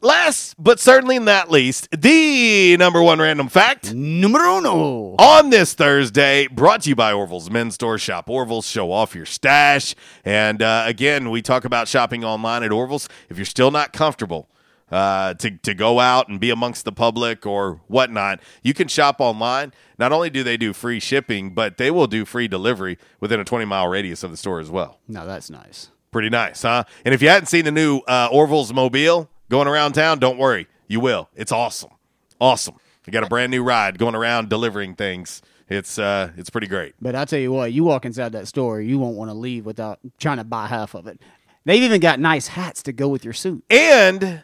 last 0.00 0.54
but 0.58 0.80
certainly 0.80 1.18
not 1.18 1.50
least, 1.50 1.88
the 1.96 2.76
number 2.76 3.02
one 3.02 3.20
random 3.20 3.48
fact. 3.48 3.94
Numero 3.94 4.58
uno. 4.58 5.14
On 5.18 5.50
this 5.50 5.74
Thursday, 5.74 6.46
brought 6.48 6.82
to 6.82 6.90
you 6.90 6.96
by 6.96 7.12
Orville's 7.12 7.50
Men's 7.50 7.74
Store. 7.74 7.98
Shop 7.98 8.28
Orville's, 8.28 8.66
show 8.66 8.92
off 8.92 9.14
your 9.14 9.26
stash. 9.26 9.94
And 10.24 10.62
uh, 10.62 10.84
again, 10.86 11.30
we 11.30 11.42
talk 11.42 11.64
about 11.64 11.88
shopping 11.88 12.24
online 12.24 12.62
at 12.62 12.72
Orville's. 12.72 13.08
If 13.28 13.38
you're 13.38 13.44
still 13.44 13.70
not 13.70 13.92
comfortable, 13.92 14.48
uh, 14.92 15.34
to, 15.34 15.50
to 15.50 15.74
go 15.74 15.98
out 15.98 16.28
and 16.28 16.38
be 16.38 16.50
amongst 16.50 16.84
the 16.84 16.92
public 16.92 17.46
or 17.46 17.80
whatnot, 17.88 18.40
you 18.62 18.74
can 18.74 18.86
shop 18.86 19.20
online. 19.20 19.72
Not 19.98 20.12
only 20.12 20.30
do 20.30 20.44
they 20.44 20.56
do 20.56 20.72
free 20.72 21.00
shipping, 21.00 21.54
but 21.54 21.78
they 21.78 21.90
will 21.90 22.06
do 22.06 22.24
free 22.24 22.46
delivery 22.46 22.98
within 23.18 23.40
a 23.40 23.44
20 23.44 23.64
mile 23.64 23.88
radius 23.88 24.22
of 24.22 24.30
the 24.30 24.36
store 24.36 24.60
as 24.60 24.70
well. 24.70 25.00
No, 25.08 25.26
that's 25.26 25.50
nice. 25.50 25.88
Pretty 26.10 26.28
nice, 26.28 26.62
huh? 26.62 26.84
And 27.04 27.14
if 27.14 27.22
you 27.22 27.28
hadn't 27.28 27.46
seen 27.46 27.64
the 27.64 27.72
new 27.72 28.00
uh, 28.00 28.28
Orville's 28.30 28.72
Mobile 28.72 29.30
going 29.48 29.66
around 29.66 29.92
town, 29.92 30.18
don't 30.18 30.36
worry. 30.38 30.68
You 30.86 31.00
will. 31.00 31.30
It's 31.34 31.52
awesome. 31.52 31.90
Awesome. 32.38 32.74
You 33.06 33.12
got 33.12 33.24
a 33.24 33.28
brand 33.28 33.50
new 33.50 33.62
ride 33.62 33.98
going 33.98 34.14
around 34.14 34.50
delivering 34.50 34.94
things. 34.94 35.40
It's 35.68 35.98
uh 35.98 36.32
it's 36.36 36.50
pretty 36.50 36.66
great. 36.66 36.94
But 37.00 37.14
I 37.14 37.24
tell 37.24 37.38
you 37.38 37.50
what, 37.50 37.72
you 37.72 37.82
walk 37.82 38.04
inside 38.04 38.32
that 38.32 38.46
store, 38.46 38.80
you 38.80 38.98
won't 38.98 39.16
want 39.16 39.30
to 39.30 39.34
leave 39.34 39.64
without 39.64 40.00
trying 40.18 40.36
to 40.36 40.44
buy 40.44 40.66
half 40.66 40.94
of 40.94 41.06
it. 41.06 41.18
They've 41.64 41.82
even 41.82 42.00
got 42.00 42.20
nice 42.20 42.48
hats 42.48 42.82
to 42.84 42.92
go 42.92 43.08
with 43.08 43.24
your 43.24 43.32
suit. 43.32 43.64
And 43.70 44.42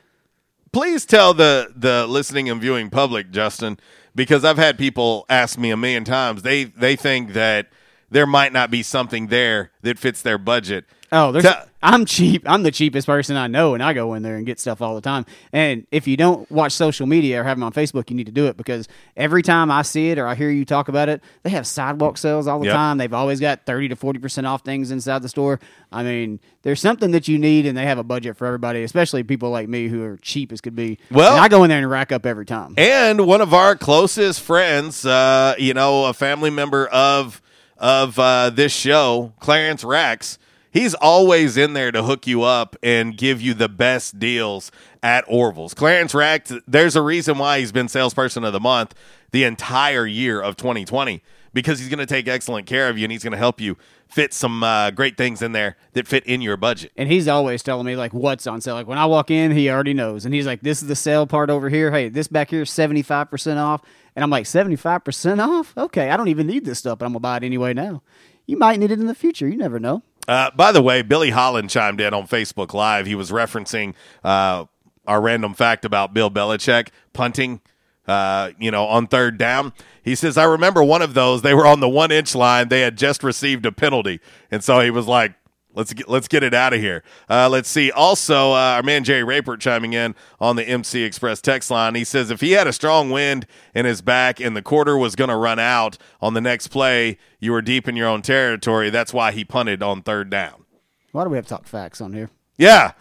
please 0.73 1.05
tell 1.05 1.35
the 1.35 1.73
the 1.75 2.07
listening 2.07 2.49
and 2.49 2.61
viewing 2.61 2.91
public, 2.91 3.31
Justin, 3.31 3.79
because 4.15 4.45
I've 4.45 4.59
had 4.59 4.79
people 4.79 5.27
ask 5.29 5.59
me 5.59 5.71
a 5.71 5.77
million 5.77 6.05
times. 6.05 6.43
They 6.43 6.65
they 6.65 6.97
think 6.97 7.33
that 7.33 7.69
there 8.11 8.27
might 8.27 8.53
not 8.53 8.71
be 8.71 8.83
something 8.83 9.29
there 9.29 9.71
that 9.83 9.99
fits 9.99 10.23
their 10.23 10.39
budget. 10.39 10.85
Oh, 11.11 11.33
there's, 11.33 11.47
I'm 11.83 12.05
cheap. 12.05 12.43
I'm 12.45 12.63
the 12.65 12.71
cheapest 12.71 13.07
person 13.07 13.37
I 13.37 13.47
know, 13.47 13.73
and 13.75 13.83
I 13.83 13.93
go 13.95 14.13
in 14.15 14.23
there 14.23 14.37
and 14.37 14.45
get 14.45 14.61
stuff 14.61 14.83
all 14.83 14.95
the 14.95 15.01
time. 15.01 15.25
And 15.53 15.87
if 15.91 16.07
you 16.07 16.17
don't 16.19 16.51
watch 16.51 16.73
social 16.73 17.07
media 17.07 17.41
or 17.41 17.45
have 17.45 17.57
them 17.57 17.63
on 17.63 17.73
Facebook, 17.73 18.11
you 18.11 18.17
need 18.17 18.27
to 18.27 18.33
do 18.33 18.47
it 18.47 18.57
because 18.59 18.89
every 19.17 19.43
time 19.43 19.71
I 19.71 19.83
see 19.83 20.11
it 20.11 20.19
or 20.19 20.27
I 20.27 20.35
hear 20.35 20.51
you 20.51 20.65
talk 20.67 20.89
about 20.89 21.09
it, 21.09 21.23
they 21.45 21.51
have 21.51 21.67
sidewalk 21.67 22.19
sales 22.19 22.47
all 22.47 22.59
the 22.59 22.67
Yep. 22.67 22.75
time. 22.75 22.99
They've 22.99 23.15
always 23.15 23.41
got 23.41 23.65
30 23.65 23.89
to 23.89 23.97
40% 23.97 24.45
off 24.47 24.63
things 24.65 24.91
inside 24.91 25.23
the 25.23 25.29
store. 25.31 25.61
I 25.91 26.03
mean, 26.03 26.41
there's 26.63 26.81
something 26.81 27.13
that 27.13 27.27
you 27.29 27.39
need, 27.39 27.65
and 27.65 27.79
they 27.79 27.85
have 27.87 27.99
a 27.99 28.05
budget 28.05 28.37
for 28.37 28.47
everybody, 28.47 28.83
especially 28.83 29.23
people 29.23 29.49
like 29.51 29.69
me 29.69 29.89
who 29.89 30.03
are 30.03 30.19
cheap 30.19 30.53
as 30.53 30.61
could 30.61 30.77
be. 30.77 30.99
Well- 31.11 31.33
And 31.37 31.41
I 31.41 31.49
go 31.49 31.63
in 31.65 31.71
there 31.71 31.79
and 31.79 31.89
rack 31.91 32.13
up 32.13 32.27
every 32.27 32.45
time. 32.45 32.75
And 32.77 33.25
one 33.27 33.41
of 33.41 33.55
our 33.55 33.77
closest 33.77 34.41
friends, 34.43 35.07
uh, 35.07 35.55
you 35.59 35.73
know, 35.73 36.05
a 36.07 36.13
family 36.13 36.51
member 36.51 36.87
of 36.89 37.41
of 37.81 38.19
uh, 38.19 38.51
this 38.51 38.73
show, 38.73 39.33
Clarence 39.39 39.85
Rex, 39.85 40.37
he's 40.71 40.95
always 40.95 41.57
in 41.57 41.73
there 41.73 41.93
to 41.93 42.03
hook 42.03 42.27
you 42.27 42.43
up 42.43 42.77
and 42.83 43.17
give 43.17 43.41
you 43.41 43.55
the 43.55 43.69
best 43.69 44.19
deals 44.19 44.71
at 45.03 45.25
Orville's. 45.29 45.75
Clarence 45.75 46.15
Rex, 46.15 46.53
there's 46.67 46.97
a 46.97 47.03
reason 47.03 47.39
why 47.39 47.61
he's 47.61 47.73
been 47.73 47.89
salesperson 47.89 48.45
of 48.45 48.53
the 48.53 48.61
month 48.61 48.95
the 49.31 49.45
entire 49.45 50.07
year 50.07 50.41
of 50.41 50.57
2020 50.57 51.23
because 51.53 51.79
he's 51.79 51.89
going 51.89 51.99
to 51.99 52.07
take 52.07 52.29
excellent 52.29 52.67
care 52.67 52.89
of 52.89 52.99
you 52.99 53.05
and 53.05 53.13
he's 53.13 53.23
going 53.23 53.33
to 53.33 53.39
help 53.39 53.61
you 53.61 53.77
fit 54.07 54.33
some 54.33 54.63
uh, 54.63 54.91
great 54.91 55.17
things 55.17 55.43
in 55.43 55.53
there 55.53 55.77
that 55.93 56.07
fit 56.07 56.25
in 56.25 56.41
your 56.41 56.57
budget. 56.57 56.93
And 56.97 57.11
he's 57.11 57.29
always 57.29 57.63
telling 57.63 57.87
me 57.87 57.97
like 57.97 58.13
what's 58.13 58.47
on 58.47 58.61
sale. 58.61 58.75
Like 58.75 58.87
when 58.87 58.99
I 58.99 59.07
walk 59.07 59.31
in, 59.31 59.53
he 59.53 59.71
already 59.71 59.95
knows, 59.95 60.25
and 60.25 60.35
he's 60.35 60.47
like, 60.47 60.63
"This 60.63 60.83
is 60.83 60.89
the 60.89 60.97
sale 60.97 61.27
part 61.27 61.51
over 61.51 61.69
here. 61.69 61.91
Hey, 61.91 62.09
this 62.09 62.29
back 62.29 62.51
here 62.51 62.63
is 62.63 62.71
seventy 62.71 63.03
five 63.03 63.31
percent 63.31 63.59
off." 63.59 63.83
And 64.17 64.25
I'm 64.25 64.31
like, 64.31 64.47
75 64.47 65.05
percent 65.05 65.41
off? 65.41 65.73
Okay, 65.77 66.11
I 66.11 66.17
don't 66.17 66.27
even 66.27 66.49
need 66.49 66.65
this 66.65 66.81
stuff, 66.81 66.99
but 66.99 67.07
I'm 67.07 67.13
gonna 67.13 67.21
buy 67.21 67.37
it 67.37 67.45
anyway 67.45 67.73
now. 67.73 68.03
You 68.47 68.57
might 68.57 68.81
need 68.81 68.91
it 68.91 68.99
in 68.99 69.07
the 69.07 69.15
future. 69.15 69.47
You 69.47 69.57
never 69.57 69.79
know. 69.79 70.03
Uh, 70.29 70.51
by 70.55 70.71
the 70.71 70.83
way, 70.83 71.01
Billy 71.01 71.31
Holland 71.31 71.71
chimed 71.71 72.01
in 72.03 72.13
on 72.13 72.29
Facebook 72.29 72.75
Live. 72.75 73.07
He 73.07 73.15
was 73.15 73.31
referencing 73.31 73.95
uh, 74.23 74.67
our 75.07 75.21
random 75.23 75.55
fact 75.55 75.87
about 75.87 76.13
Bill 76.13 76.31
Belichick 76.31 76.89
punting, 77.15 77.63
uh, 78.07 78.51
you 78.59 78.71
know, 78.71 78.85
on 78.85 79.07
third 79.07 79.39
down. 79.39 79.73
He 80.03 80.15
says, 80.15 80.37
I 80.37 80.45
remember 80.45 80.85
one 80.85 81.01
of 81.01 81.15
those. 81.15 81.41
They 81.41 81.55
were 81.55 81.67
on 81.67 81.81
the 81.81 81.89
one 81.89 82.13
inch 82.13 82.35
line. 82.35 82.69
They 82.69 82.83
had 82.83 82.99
just 82.99 83.23
received 83.23 83.65
a 83.65 83.73
penalty. 83.73 84.21
And 84.51 84.63
so 84.63 84.81
he 84.81 84.91
was 84.91 85.07
like, 85.07 85.33
Let's 85.79 85.93
get 85.93 86.09
let's 86.09 86.27
get 86.27 86.43
it 86.43 86.55
out 86.55 86.75
of 86.75 86.81
here. 86.81 87.05
Uh, 87.31 87.49
let's 87.49 87.69
see. 87.69 87.93
Also, 87.93 88.51
uh, 88.51 88.75
our 88.75 88.83
man 88.83 89.05
Jerry 89.05 89.23
Rapert 89.23 89.61
chiming 89.61 89.93
in 89.93 90.17
on 90.41 90.57
the 90.57 90.65
MC 90.65 91.05
Express 91.05 91.41
text 91.41 91.71
line. 91.71 91.95
He 91.95 92.03
says 92.03 92.33
if 92.33 92.41
he 92.41 92.51
had 92.51 92.67
a 92.67 92.73
strong 92.73 93.11
wind 93.11 93.47
in 93.77 93.87
his 93.87 94.03
back 94.03 94.41
and 94.41 94.57
the 94.57 94.61
quarter 94.63 94.99
was 94.99 95.15
going 95.15 95.31
to 95.31 95.37
run 95.37 95.61
out 95.61 95.97
on 96.21 96.35
the 96.35 96.41
next 96.41 96.67
play, 96.69 97.17
you 97.39 97.53
were 97.53 97.63
deep 97.63 97.87
in 97.87 97.95
your 97.95 98.09
own 98.09 98.23
territory. 98.23 98.91
That's 98.91 99.15
why 99.15 99.31
he 99.31 99.45
punted 99.45 99.81
on 99.81 100.03
third 100.03 100.31
down. 100.31 100.65
Why 101.13 101.23
do 101.23 101.31
we 101.31 101.37
have 101.37 101.47
to 101.47 101.51
talk 101.51 101.69
facts 101.69 102.01
on 102.01 102.13
here? 102.13 102.29
Yeah, 102.57 102.91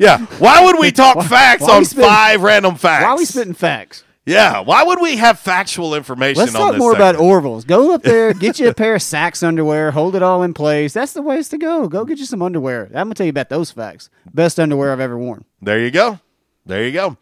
yeah. 0.00 0.26
Why 0.40 0.64
would 0.64 0.80
we 0.80 0.90
talk 0.90 1.14
Why- 1.14 1.26
facts 1.28 1.62
why 1.62 1.76
on 1.76 1.84
five 1.84 2.42
random 2.42 2.74
facts? 2.74 3.04
Why 3.04 3.10
are 3.10 3.16
we 3.16 3.26
spitting 3.26 3.54
facts? 3.54 4.02
Yeah, 4.28 4.60
why 4.60 4.82
would 4.84 5.00
we 5.00 5.16
have 5.16 5.38
factual 5.38 5.94
information? 5.94 6.40
Let's 6.40 6.52
talk 6.52 6.76
more 6.76 6.92
segment? 6.92 7.16
about 7.16 7.24
Orville's. 7.24 7.64
Go 7.64 7.94
up 7.94 8.02
there, 8.02 8.32
get 8.34 8.58
you 8.58 8.68
a 8.68 8.74
pair 8.74 8.94
of 8.94 9.00
SAXX 9.02 9.42
underwear, 9.46 9.90
hold 9.90 10.14
it 10.16 10.22
all 10.22 10.42
in 10.42 10.54
place. 10.54 10.92
That's 10.92 11.12
the 11.12 11.22
ways 11.22 11.48
to 11.50 11.58
go. 11.58 11.88
Go 11.88 12.04
get 12.04 12.18
you 12.18 12.24
some 12.26 12.42
underwear. 12.42 12.84
I'm 12.86 12.92
gonna 13.06 13.14
tell 13.14 13.26
you 13.26 13.30
about 13.30 13.48
those 13.48 13.70
facts. 13.70 14.10
Best 14.32 14.60
underwear 14.60 14.92
I've 14.92 15.00
ever 15.00 15.16
worn. 15.18 15.44
There 15.62 15.80
you 15.80 15.90
go. 15.90 16.20
There 16.66 16.84
you 16.84 16.92
go. 16.92 17.16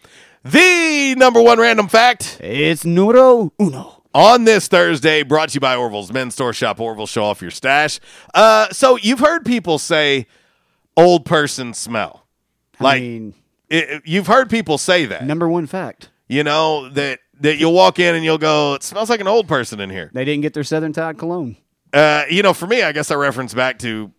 The 0.45 1.15
number 1.17 1.41
one 1.43 1.59
random 1.59 1.89
fact. 1.89 2.39
It's 2.41 2.85
numero 2.85 3.53
uno. 3.61 4.03
On 4.15 4.45
this 4.45 4.67
Thursday, 4.69 5.23
brought 5.23 5.51
to 5.51 5.55
you 5.55 5.61
by 5.61 5.77
Orville's 5.77 6.11
Men's 6.13 6.35
Store 6.35 6.53
Shop. 6.55 6.81
Orville, 6.81 7.07
show 7.07 7.25
off 7.25 7.43
your 7.43 7.51
stash. 7.51 8.01
Uh, 8.33 8.69
so 8.71 8.97
you've 8.97 9.19
heard 9.19 9.45
people 9.45 9.79
say 9.79 10.27
old 10.97 11.27
person 11.27 11.75
smell. 11.75 12.27
I 12.81 12.85
Like 12.85 13.03
mean, 13.03 13.35
it- 13.69 14.03
you've 14.07 14.27
heard 14.27 14.49
people 14.49 14.79
say 14.79 15.05
that. 15.07 15.25
number 15.27 15.49
one 15.49 15.67
fact. 15.67 16.09
You 16.29 16.43
know 16.45 16.89
that 16.91 17.21
that 17.41 17.57
you'll 17.59 17.73
walk 17.73 17.99
in 17.99 18.15
and 18.15 18.25
you'll 18.25 18.39
go, 18.39 18.75
it 18.75 18.83
smells 18.83 19.11
like 19.11 19.21
an 19.21 19.29
old 19.29 19.47
person 19.47 19.79
in 19.81 19.91
here. 19.91 20.11
They 20.15 20.25
didn't 20.25 20.43
get 20.43 20.55
their 20.55 20.65
Southern 20.65 20.93
Tide 20.93 21.19
cologne. 21.19 21.57
Uh, 21.93 22.25
you 22.31 22.43
know, 22.43 22.53
for 22.53 22.67
me, 22.67 22.83
I 22.83 22.93
guess 22.93 23.11
I 23.11 23.15
reference 23.15 23.55
back 23.55 23.79
to, 23.81 24.11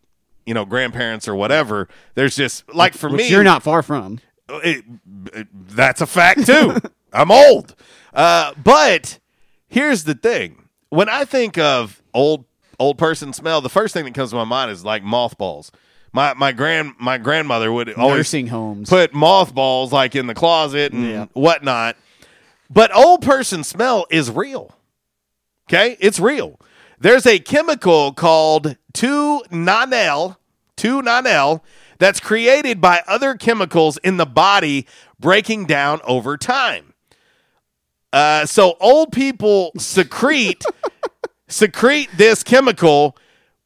you 0.45 0.53
know, 0.53 0.63
grandparents 0.65 1.27
or 1.27 1.35
whatever. 1.35 1.88
There's 2.15 2.35
just 2.35 2.73
like 2.73 2.93
for 2.93 3.09
Which 3.09 3.19
me, 3.23 3.29
you're 3.29 3.43
not 3.43 3.63
far 3.63 3.81
from. 3.84 4.19
it, 4.49 4.85
it- 5.34 5.47
that's 5.53 5.99
a 6.01 6.05
fact 6.07 6.45
too. 6.45 6.77
I'm 7.13 7.31
old. 7.31 7.75
Uh, 8.13 8.53
but 8.63 9.19
here's 9.67 10.03
the 10.05 10.15
thing: 10.15 10.63
when 10.89 11.09
I 11.09 11.25
think 11.25 11.57
of 11.57 12.01
old 12.13 12.45
old 12.79 12.97
person 12.97 13.34
smell, 13.34 13.59
the 13.61 13.69
first 13.69 13.93
thing 13.93 14.05
that 14.05 14.13
comes 14.13 14.29
to 14.29 14.35
my 14.38 14.43
mind 14.45 14.71
is 14.71 14.85
like 14.85 15.03
mothballs. 15.03 15.71
My 16.18 16.34
my 16.34 16.52
grand 16.52 16.95
my 16.98 17.19
grandmother 17.19 17.72
would 17.72 17.94
always 17.94 18.18
Nursing 18.18 18.48
homes. 18.48 18.89
put 18.89 19.14
mothballs 19.14 19.94
like 19.94 20.15
in 20.15 20.26
the 20.26 20.34
closet 20.34 20.91
and 20.91 21.07
Yeah. 21.07 21.26
whatnot. 21.34 21.95
But 22.72 22.89
old 22.95 23.22
person 23.22 23.64
smell 23.64 24.07
is 24.10 24.31
real. 24.31 24.76
Okay, 25.69 25.95
it's 25.99 26.19
real. 26.19 26.60
There's 26.99 27.27
a 27.27 27.38
chemical 27.38 28.14
called 28.14 28.77
2-nonenal, 28.95 30.39
2-nonenal 30.76 31.64
that's 31.99 32.19
created 32.19 32.81
by 32.81 33.03
other 33.07 33.35
chemicals 33.35 33.98
in 33.98 34.18
the 34.18 34.26
body 34.26 34.88
breaking 35.19 35.65
down 35.65 36.02
over 36.03 36.35
time. 36.35 36.95
Uh, 38.11 38.48
so 38.48 38.76
old 38.80 39.11
people 39.11 39.72
secrete 39.77 40.64
secrete 41.48 42.10
this 42.18 42.41
chemical 42.44 43.15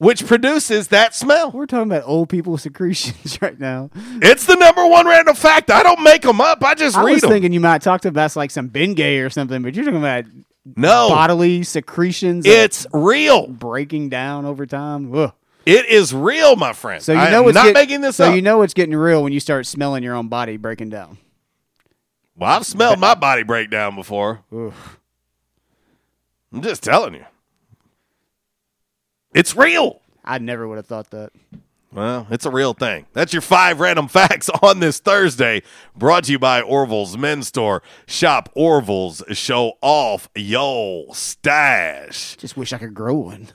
which 0.01 0.25
produces 0.25 0.87
that 0.87 1.13
smell. 1.13 1.51
We're 1.51 1.67
talking 1.67 1.91
about 1.91 2.01
old 2.07 2.27
people 2.27 2.57
secretions 2.57 3.37
right 3.41 3.59
now. 3.59 3.91
It's 4.19 4.47
the 4.47 4.55
number 4.55 4.85
one 4.87 5.05
random 5.05 5.35
fact. 5.35 5.69
I 5.69 5.83
don't 5.83 6.01
make 6.01 6.23
them 6.23 6.41
up. 6.41 6.63
I 6.63 6.73
just 6.73 6.97
I 6.97 7.03
read 7.03 7.13
was 7.13 7.21
them. 7.21 7.29
thinking 7.29 7.53
you 7.53 7.59
might 7.59 7.83
talk 7.83 8.01
to 8.01 8.19
us 8.19 8.35
like 8.35 8.49
some 8.49 8.67
Bengay 8.69 9.23
or 9.23 9.29
something, 9.29 9.61
but 9.61 9.75
you're 9.75 9.85
talking 9.85 9.99
about 9.99 10.25
No. 10.75 11.09
bodily 11.09 11.61
secretions. 11.61 12.47
It's 12.47 12.87
real. 12.91 13.45
breaking 13.47 14.09
down 14.09 14.45
over 14.45 14.65
time. 14.65 15.13
Ugh. 15.15 15.33
It 15.67 15.85
is 15.85 16.15
real, 16.15 16.55
my 16.55 16.73
friend. 16.73 17.03
So 17.03 17.11
you 17.13 17.29
know 17.29 17.47
it's 17.47 17.53
not 17.53 17.65
get- 17.65 17.73
making 17.75 18.01
this 18.01 18.15
so 18.15 18.29
up. 18.29 18.35
you 18.35 18.41
know 18.41 18.63
it's 18.63 18.73
getting 18.73 18.95
real 18.95 19.21
when 19.21 19.33
you 19.33 19.39
start 19.39 19.67
smelling 19.67 20.01
your 20.01 20.15
own 20.15 20.29
body 20.29 20.57
breaking 20.57 20.89
down. 20.89 21.19
well, 22.35 22.49
I've 22.49 22.65
smelled 22.65 22.97
my 22.97 23.13
body 23.13 23.43
break 23.43 23.69
down 23.69 23.95
before. 23.95 24.39
I'm 24.51 24.73
just 26.61 26.81
telling 26.83 27.13
you. 27.13 27.25
It's 29.33 29.55
real. 29.55 30.01
I 30.23 30.37
never 30.37 30.67
would 30.67 30.77
have 30.77 30.85
thought 30.85 31.09
that. 31.11 31.31
Well, 31.93 32.25
it's 32.29 32.45
a 32.45 32.51
real 32.51 32.73
thing. 32.73 33.05
That's 33.11 33.33
your 33.33 33.41
five 33.41 33.79
random 33.79 34.07
facts 34.09 34.49
on 34.61 34.79
this 34.79 34.99
Thursday, 34.99 35.61
brought 35.95 36.25
to 36.25 36.31
you 36.31 36.39
by 36.39 36.61
Orville's 36.61 37.17
Men's 37.17 37.47
Store. 37.47 37.83
Shop 38.05 38.49
Orville's, 38.55 39.21
show 39.31 39.73
off 39.81 40.29
yo 40.35 41.07
stash. 41.13 42.37
Just 42.37 42.55
wish 42.55 42.71
I 42.71 42.77
could 42.77 42.93
grow 42.93 43.15
one. 43.15 43.49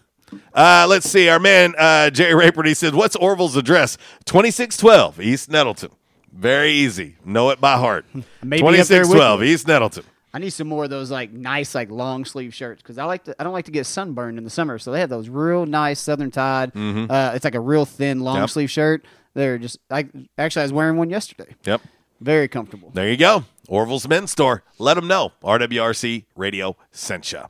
Uh, 0.52 0.86
let's 0.88 1.08
see. 1.08 1.28
Our 1.28 1.38
man 1.38 1.74
uh, 1.78 2.10
Jerry 2.10 2.50
Rayford, 2.50 2.66
he 2.66 2.74
said, 2.74 2.94
What's 2.94 3.16
Orville's 3.16 3.56
address? 3.56 3.96
2612 4.26 5.20
East 5.20 5.50
Nettleton. 5.50 5.90
Very 6.32 6.72
easy. 6.72 7.16
Know 7.24 7.50
it 7.50 7.60
by 7.60 7.78
heart. 7.78 8.04
There 8.42 8.62
with 8.62 8.76
2612. 8.76 9.42
East 9.44 9.66
Nettleton. 9.66 10.04
I 10.36 10.38
need 10.38 10.50
some 10.50 10.68
more 10.68 10.84
of 10.84 10.90
those 10.90 11.10
like 11.10 11.32
nice 11.32 11.74
like 11.74 11.90
long 11.90 12.26
sleeve 12.26 12.52
shirts 12.52 12.82
because 12.82 12.98
I 12.98 13.04
like 13.04 13.24
to 13.24 13.34
I 13.38 13.42
don't 13.44 13.54
like 13.54 13.64
to 13.64 13.70
get 13.70 13.86
sunburned 13.86 14.36
in 14.36 14.44
the 14.44 14.50
summer. 14.50 14.78
So 14.78 14.92
they 14.92 15.00
have 15.00 15.08
those 15.08 15.30
real 15.30 15.64
nice 15.64 15.98
Southern 15.98 16.30
Tide. 16.30 16.74
Mhm. 16.74 17.10
Uh, 17.10 17.32
it's 17.34 17.42
like 17.44 17.54
a 17.54 17.60
real 17.60 17.86
thin 17.86 18.20
long 18.20 18.36
Yep. 18.40 18.50
sleeve 18.50 18.70
shirt. 18.70 19.06
They're 19.32 19.56
just 19.56 19.78
I 19.90 20.08
actually 20.36 20.60
I 20.60 20.64
was 20.66 20.74
wearing 20.74 20.98
one 20.98 21.08
yesterday. 21.08 21.54
Yep. 21.64 21.80
Very 22.20 22.48
comfortable. 22.48 22.90
There 22.92 23.08
you 23.08 23.16
go. 23.16 23.44
Orville's 23.66 24.06
Men's 24.06 24.30
Store. 24.30 24.62
Let 24.78 24.94
them 24.94 25.08
know. 25.08 25.32
RWRC 25.42 26.26
Radio 26.36 26.76
sent 26.92 27.32
you. 27.32 27.44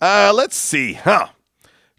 Uh, 0.00 0.32
let's 0.34 0.56
see. 0.56 0.94
Huh. 0.94 1.28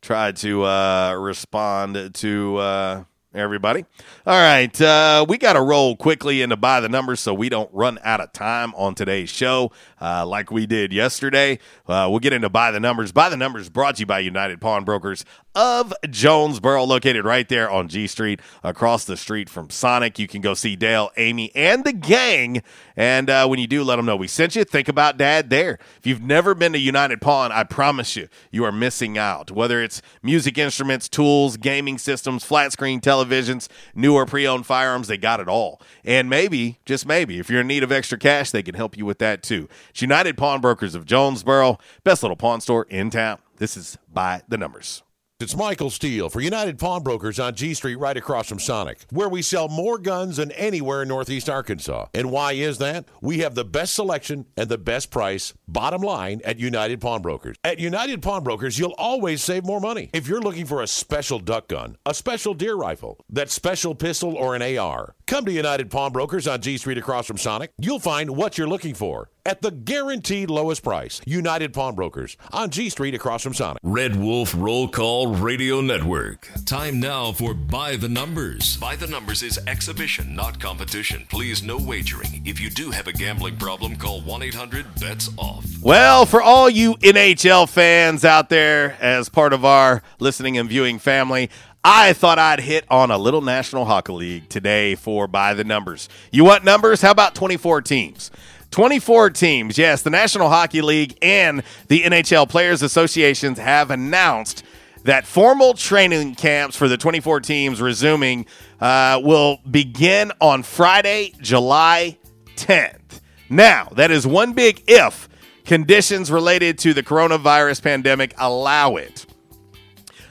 Tried 0.01 0.35
to 0.37 0.63
uh, 0.63 1.13
respond 1.17 2.13
to 2.15 2.57
uh, 2.57 3.03
everybody. 3.33 3.85
All 4.27 4.39
right. 4.39 4.79
Uh, 4.81 5.25
we 5.27 5.37
got 5.37 5.53
to 5.53 5.61
roll 5.61 5.95
quickly 5.95 6.41
into 6.41 6.57
by 6.57 6.81
the 6.81 6.89
numbers 6.89 7.19
so 7.21 7.33
we 7.33 7.49
don't 7.49 7.69
run 7.73 7.97
out 8.03 8.19
of 8.19 8.31
time 8.33 8.73
on 8.75 8.95
today's 8.95 9.29
show 9.29 9.71
uh, 10.03 10.25
like 10.25 10.51
we 10.51 10.65
did 10.65 10.91
yesterday. 10.91 11.57
Uh, 11.87 12.07
we'll 12.09 12.19
get 12.19 12.33
into 12.33 12.49
by 12.49 12.71
the 12.71 12.79
numbers. 12.79 13.11
By 13.11 13.29
the 13.29 13.37
numbers 13.37 13.69
brought 13.69 13.95
to 13.95 14.01
you 14.01 14.05
by 14.05 14.19
United 14.19 14.59
Pawnbrokers 14.59 15.23
of 15.55 15.93
Jonesboro, 16.09 16.83
located 16.83 17.25
right 17.25 17.47
there 17.47 17.69
on 17.69 17.87
G 17.87 18.07
Street, 18.07 18.41
across 18.63 19.05
the 19.05 19.15
street 19.15 19.49
from 19.49 19.69
Sonic. 19.69 20.19
You 20.19 20.27
can 20.27 20.41
go 20.41 20.53
see 20.53 20.75
Dale, 20.75 21.11
Amy, 21.15 21.51
and 21.55 21.83
the 21.83 21.93
gang. 21.93 22.63
And 22.95 23.29
uh, 23.29 23.47
when 23.47 23.59
you 23.59 23.67
do, 23.67 23.83
let 23.83 23.95
them 23.95 24.05
know 24.05 24.15
we 24.15 24.27
sent 24.27 24.55
you. 24.55 24.63
Think 24.63 24.87
about 24.87 25.17
Dad 25.17 25.49
there. 25.49 25.79
If 25.97 26.05
you've 26.05 26.21
never 26.21 26.53
been 26.53 26.73
to 26.73 26.79
United 26.79 27.21
Pawn, 27.21 27.51
I 27.51 27.63
promise 27.63 28.15
you, 28.15 28.27
you 28.51 28.65
are 28.65 28.71
missing 28.71 29.17
out. 29.17 29.51
Whether 29.51 29.81
it's 29.81 30.01
music 30.21 30.57
instruments, 30.57 31.07
tools, 31.07 31.55
gaming 31.55 31.97
systems, 31.97 32.43
flat 32.43 32.71
screen 32.71 32.99
televisions, 32.99 33.67
new 33.95 34.15
or 34.15 34.25
pre 34.25 34.45
owned 34.45 34.65
firearms, 34.65 35.07
they 35.07 35.17
got 35.17 35.39
it 35.39 35.47
all. 35.47 35.81
And 36.03 36.29
maybe, 36.29 36.79
just 36.85 37.05
maybe, 37.05 37.39
if 37.39 37.49
you're 37.49 37.61
in 37.61 37.67
need 37.67 37.83
of 37.83 37.91
extra 37.91 38.17
cash, 38.17 38.51
they 38.51 38.63
can 38.63 38.75
help 38.75 38.97
you 38.97 39.05
with 39.05 39.19
that 39.19 39.43
too. 39.43 39.69
United 40.01 40.37
Pawnbrokers 40.37 40.95
of 40.95 41.05
Jonesboro, 41.05 41.77
best 42.03 42.23
little 42.23 42.35
pawn 42.35 42.61
store 42.61 42.85
in 42.89 43.09
town. 43.09 43.37
This 43.57 43.77
is 43.77 43.97
by 44.11 44.41
the 44.47 44.57
numbers. 44.57 45.03
It's 45.39 45.57
Michael 45.57 45.89
Steele 45.89 46.29
for 46.29 46.39
United 46.39 46.79
Pawnbrokers 46.79 47.37
on 47.37 47.55
G 47.55 47.73
Street 47.73 47.95
right 47.95 48.15
across 48.15 48.47
from 48.47 48.59
Sonic, 48.59 48.99
where 49.11 49.27
we 49.27 49.41
sell 49.41 49.67
more 49.67 49.97
guns 49.97 50.37
than 50.37 50.51
anywhere 50.51 51.01
in 51.01 51.09
Northeast 51.09 51.49
Arkansas. 51.49 52.05
And 52.13 52.31
why 52.31 52.53
is 52.53 52.77
that? 52.77 53.05
We 53.19 53.39
have 53.39 53.53
the 53.53 53.65
best 53.65 53.93
selection 53.93 54.45
and 54.55 54.69
the 54.69 54.77
best 54.77 55.11
price, 55.11 55.53
bottom 55.67 56.01
line, 56.01 56.39
at 56.45 56.59
United 56.59 57.01
Pawnbrokers. 57.01 57.57
At 57.63 57.79
United 57.79 58.21
Pawnbrokers, 58.21 58.79
you'll 58.79 58.95
always 58.97 59.43
save 59.43 59.65
more 59.65 59.81
money. 59.81 60.09
If 60.13 60.29
you're 60.29 60.39
looking 60.39 60.65
for 60.65 60.81
a 60.81 60.87
special 60.87 61.39
duck 61.39 61.67
gun, 61.67 61.97
a 62.05 62.13
special 62.13 62.53
deer 62.53 62.75
rifle, 62.75 63.19
that 63.29 63.49
special 63.49 63.95
pistol, 63.95 64.35
or 64.35 64.55
an 64.55 64.77
AR, 64.77 65.13
come 65.27 65.43
to 65.43 65.51
United 65.51 65.91
Pawnbrokers 65.91 66.47
on 66.47 66.61
G 66.61 66.77
Street 66.77 66.97
across 66.97 67.25
from 67.25 67.37
Sonic. 67.37 67.71
You'll 67.77 67.99
find 67.99 68.37
what 68.37 68.57
you're 68.57 68.69
looking 68.69 68.93
for 68.93 69.29
at 69.45 69.61
the 69.61 69.71
guaranteed 69.71 70.49
lowest 70.49 70.83
price. 70.83 71.21
United 71.25 71.73
Pawnbrokers 71.73 72.37
on 72.51 72.69
G 72.69 72.89
Street 72.89 73.13
across 73.13 73.43
from 73.43 73.53
Sonic. 73.53 73.79
Red 73.83 74.15
Wolf 74.15 74.53
Roll 74.57 74.87
Call 74.87 75.35
Radio 75.35 75.81
Network. 75.81 76.49
Time 76.65 76.99
now 76.99 77.31
for 77.31 77.53
By 77.53 77.95
the 77.95 78.09
Numbers. 78.09 78.77
By 78.77 78.95
the 78.95 79.07
Numbers 79.07 79.43
is 79.43 79.59
exhibition, 79.67 80.35
not 80.35 80.59
competition. 80.59 81.25
Please, 81.29 81.63
no 81.63 81.77
wagering. 81.77 82.41
If 82.45 82.59
you 82.59 82.69
do 82.69 82.91
have 82.91 83.07
a 83.07 83.13
gambling 83.13 83.57
problem, 83.57 83.95
call 83.95 84.21
1 84.21 84.41
800 84.43 84.85
BETS 84.99 85.29
OFF. 85.37 85.81
Well, 85.81 86.25
for 86.25 86.41
all 86.41 86.69
you 86.69 86.95
NHL 86.95 87.69
fans 87.69 88.23
out 88.23 88.49
there, 88.49 88.97
as 89.01 89.29
part 89.29 89.53
of 89.53 89.65
our 89.65 90.01
listening 90.19 90.57
and 90.57 90.69
viewing 90.69 90.99
family, 90.99 91.49
I 91.83 92.13
thought 92.13 92.39
I'd 92.39 92.61
hit 92.61 92.85
on 92.89 93.11
a 93.11 93.17
little 93.17 93.41
National 93.41 93.83
Hockey 93.83 94.13
League 94.13 94.49
today 94.49 94.95
for 94.95 95.27
By 95.27 95.53
the 95.53 95.65
Numbers. 95.65 96.07
You 96.31 96.45
want 96.45 96.63
numbers? 96.63 97.01
How 97.01 97.11
about 97.11 97.35
24 97.35 97.81
teams? 97.81 98.31
24 98.73 99.29
teams. 99.29 99.77
Yes, 99.77 100.01
the 100.01 100.09
National 100.09 100.49
Hockey 100.49 100.81
League 100.81 101.15
and 101.21 101.61
the 101.89 102.01
NHL 102.01 102.49
Players 102.49 102.81
Associations 102.81 103.59
have 103.59 103.91
announced 103.91 104.63
that 105.03 105.27
formal 105.27 105.75
training 105.75 106.33
camps 106.33 106.75
for 106.75 106.87
the 106.87 106.97
24 106.97 107.41
teams 107.41 107.79
resuming 107.79 108.47
uh, 108.81 109.21
will 109.23 109.59
begin 109.69 110.31
on 110.41 110.63
Friday, 110.63 111.35
July 111.39 112.17
10th. 112.55 113.21
Now, 113.47 113.89
that 113.91 114.09
is 114.09 114.25
one 114.25 114.53
big 114.53 114.83
if 114.87 115.29
conditions 115.65 116.31
related 116.31 116.79
to 116.79 116.95
the 116.95 117.03
coronavirus 117.03 117.83
pandemic 117.83 118.33
allow 118.39 118.95
it. 118.95 119.27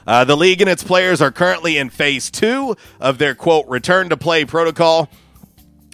Uh, 0.05 0.25
the 0.25 0.35
league 0.35 0.59
and 0.59 0.69
its 0.69 0.83
players 0.83 1.21
are 1.21 1.31
currently 1.31 1.77
in 1.77 1.89
phase 1.89 2.29
two 2.29 2.75
of 2.99 3.19
their 3.19 3.35
quote 3.35 3.65
return 3.69 4.09
to 4.09 4.17
play 4.17 4.43
protocol 4.43 5.09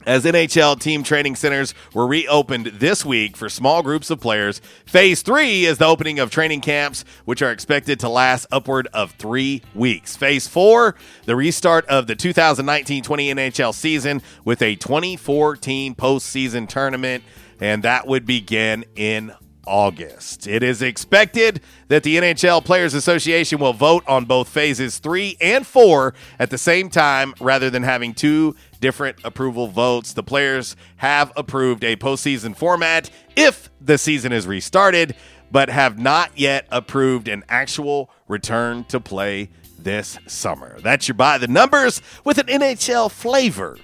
as 0.10 0.24
NHL 0.26 0.80
team 0.80 1.04
training 1.04 1.36
centers 1.36 1.76
were 1.94 2.08
reopened 2.08 2.66
this 2.66 3.06
week 3.06 3.38
for 3.38 3.48
small 3.48 3.84
groups 3.84 4.10
of 4.10 4.20
players. 4.20 4.60
Phase 4.88 5.22
three 5.22 5.66
is 5.66 5.78
the 5.78 5.86
opening 5.86 6.18
of 6.18 6.32
training 6.32 6.62
camps, 6.62 7.06
which 7.26 7.44
are 7.44 7.52
expected 7.52 8.00
to 8.00 8.10
last 8.10 8.48
upward 8.52 8.88
of 8.92 9.12
three 9.12 9.62
weeks. 9.76 10.18
Phase 10.18 10.48
four, 10.48 10.96
the 11.26 11.36
restart 11.36 11.86
of 11.86 12.08
the 12.08 12.16
2019 12.16 13.04
20 13.04 13.36
NHL 13.36 13.72
season 13.72 14.24
with 14.44 14.64
a 14.64 14.76
24 14.78 15.58
team 15.58 15.94
postseason 15.94 16.68
tournament, 16.68 17.24
and 17.60 17.84
that 17.84 18.08
would 18.08 18.26
begin 18.26 18.86
in 18.96 19.32
August. 19.70 20.48
It 20.48 20.64
is 20.64 20.82
expected 20.82 21.62
that 21.88 22.02
the 22.02 22.18
NHL 22.18 22.66
Players 22.66 22.96
Association 22.96 23.60
will 23.60 23.74
vote 23.74 24.04
on 24.08 24.26
both 24.26 24.50
phases 24.50 24.98
three 24.98 25.38
and 25.40 25.66
four 25.66 26.16
at 26.40 26.50
the 26.50 26.58
same 26.58 26.90
time 26.90 27.36
rather 27.40 27.70
than 27.70 27.84
having 27.84 28.16
two 28.16 28.56
different 28.80 29.18
approval 29.24 29.68
votes. 29.68 30.14
The 30.14 30.24
players 30.24 30.76
have 30.98 31.32
approved 31.36 31.84
a 31.84 31.96
postseason 31.96 32.56
format 32.56 33.10
if 33.36 33.70
the 33.82 33.98
season 33.98 34.32
is 34.32 34.48
restarted, 34.48 35.16
but 35.52 35.70
have 35.70 36.00
not 36.00 36.32
yet 36.38 36.68
approved 36.72 37.28
an 37.28 37.44
actual 37.50 38.10
return 38.28 38.84
to 38.86 39.00
play 39.00 39.50
this 39.78 40.18
summer. 40.28 40.80
That's 40.82 41.08
your 41.08 41.16
by 41.16 41.38
the 41.38 41.48
numbers 41.48 42.02
with 42.24 42.38
an 42.38 42.48
NHL 42.48 43.12
flavor. 43.12 43.78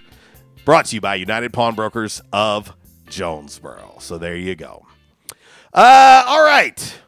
Brought 0.66 0.86
to 0.86 0.96
you 0.96 1.02
by 1.02 1.16
United 1.16 1.54
Pawnbrokers 1.54 2.22
of 2.34 2.74
Jonesboro. 3.08 3.98
So 4.00 4.18
there 4.18 4.36
you 4.36 4.56
go. 4.56 4.86
Uh, 5.74 6.24
all 6.26 6.44
right. 6.44 7.00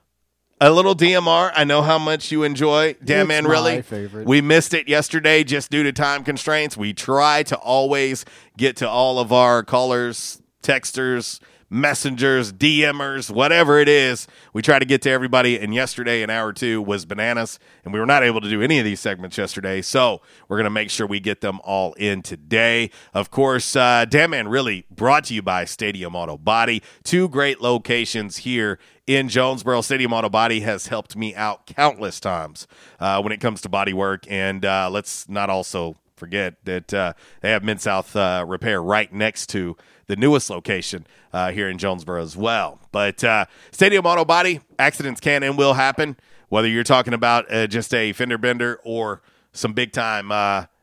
A 0.59 0.71
little 0.71 0.95
DMR. 0.95 1.51
I 1.55 1.65
know 1.65 1.83
how 1.83 1.99
much 1.99 2.31
you 2.31 2.41
enjoy. 2.41 2.95
Damn 3.03 3.27
man, 3.27 3.45
really. 3.45 3.83
favorite. 3.83 4.25
We 4.25 4.41
missed 4.41 4.73
it 4.73 4.89
yesterday 4.89 5.43
just 5.43 5.69
due 5.69 5.83
to 5.83 5.91
time 5.91 6.23
constraints. 6.23 6.75
We 6.75 6.93
try 6.93 7.43
to 7.43 7.55
always 7.57 8.25
get 8.57 8.75
to 8.77 8.89
all 8.89 9.19
of 9.19 9.31
our 9.31 9.61
callers, 9.61 10.41
texters, 10.63 11.39
messengers, 11.69 12.51
DMers, 12.51 13.29
whatever 13.29 13.77
it 13.79 13.87
is. 13.87 14.27
We 14.51 14.63
try 14.63 14.79
to 14.79 14.85
get 14.85 15.03
to 15.03 15.11
everybody. 15.11 15.59
And 15.59 15.75
yesterday, 15.75 16.23
an 16.23 16.31
hour 16.31 16.53
two 16.53 16.81
was 16.81 17.05
bananas, 17.05 17.59
and 17.83 17.93
we 17.93 17.99
were 17.99 18.07
not 18.07 18.23
able 18.23 18.41
to 18.41 18.49
do 18.49 18.61
any 18.61 18.79
of 18.79 18.85
these 18.85 18.99
segments 18.99 19.37
yesterday. 19.37 19.83
So 19.83 20.21
we're 20.47 20.57
gonna 20.57 20.71
make 20.71 20.89
sure 20.89 21.05
we 21.05 21.19
get 21.19 21.41
them 21.41 21.59
all 21.63 21.93
in 21.93 22.23
today. 22.23 22.89
Of 23.13 23.29
course, 23.29 23.75
uh, 23.75 24.05
Damn 24.09 24.31
Man 24.31 24.47
really 24.47 24.85
brought 24.89 25.25
to 25.25 25.35
you 25.35 25.43
by 25.43 25.65
Stadium 25.65 26.15
Auto 26.15 26.35
Body. 26.35 26.81
Two 27.03 27.29
great 27.29 27.61
locations 27.61 28.37
here 28.37 28.79
in 29.07 29.29
Jonesboro. 29.29 29.81
Stadium 29.81 30.13
Auto 30.13 30.29
Body 30.29 30.59
has 30.59 30.87
helped 30.87 31.15
me 31.15 31.33
out 31.33 31.65
countless 31.65 32.19
times 32.19 32.67
uh, 32.99 33.21
when 33.21 33.31
it 33.31 33.39
comes 33.39 33.61
to 33.61 33.69
body 33.69 33.93
work. 33.93 34.25
And 34.29 34.63
uh, 34.63 34.89
let's 34.91 35.27
not 35.27 35.49
also 35.49 35.95
forget 36.17 36.55
that 36.65 36.93
uh, 36.93 37.13
they 37.41 37.49
have 37.49 37.63
Mid 37.63 37.81
South 37.81 38.15
uh, 38.15 38.45
Repair 38.47 38.83
right 38.83 39.11
next 39.11 39.47
to 39.47 39.77
the 40.07 40.15
newest 40.15 40.49
location 40.49 41.07
uh, 41.33 41.51
here 41.51 41.69
in 41.69 41.77
Jonesboro 41.77 42.21
as 42.21 42.35
well. 42.37 42.79
But 42.91 43.23
uh, 43.23 43.45
Stadium 43.71 44.05
Auto 44.05 44.25
Body, 44.25 44.59
accidents 44.77 45.21
can 45.21 45.43
and 45.43 45.57
will 45.57 45.73
happen, 45.73 46.17
whether 46.49 46.67
you're 46.67 46.83
talking 46.83 47.13
about 47.13 47.49
just 47.69 47.93
a 47.93 48.13
fender 48.13 48.37
bender 48.37 48.79
or 48.83 49.21
some 49.53 49.73
big 49.73 49.91
time 49.91 50.31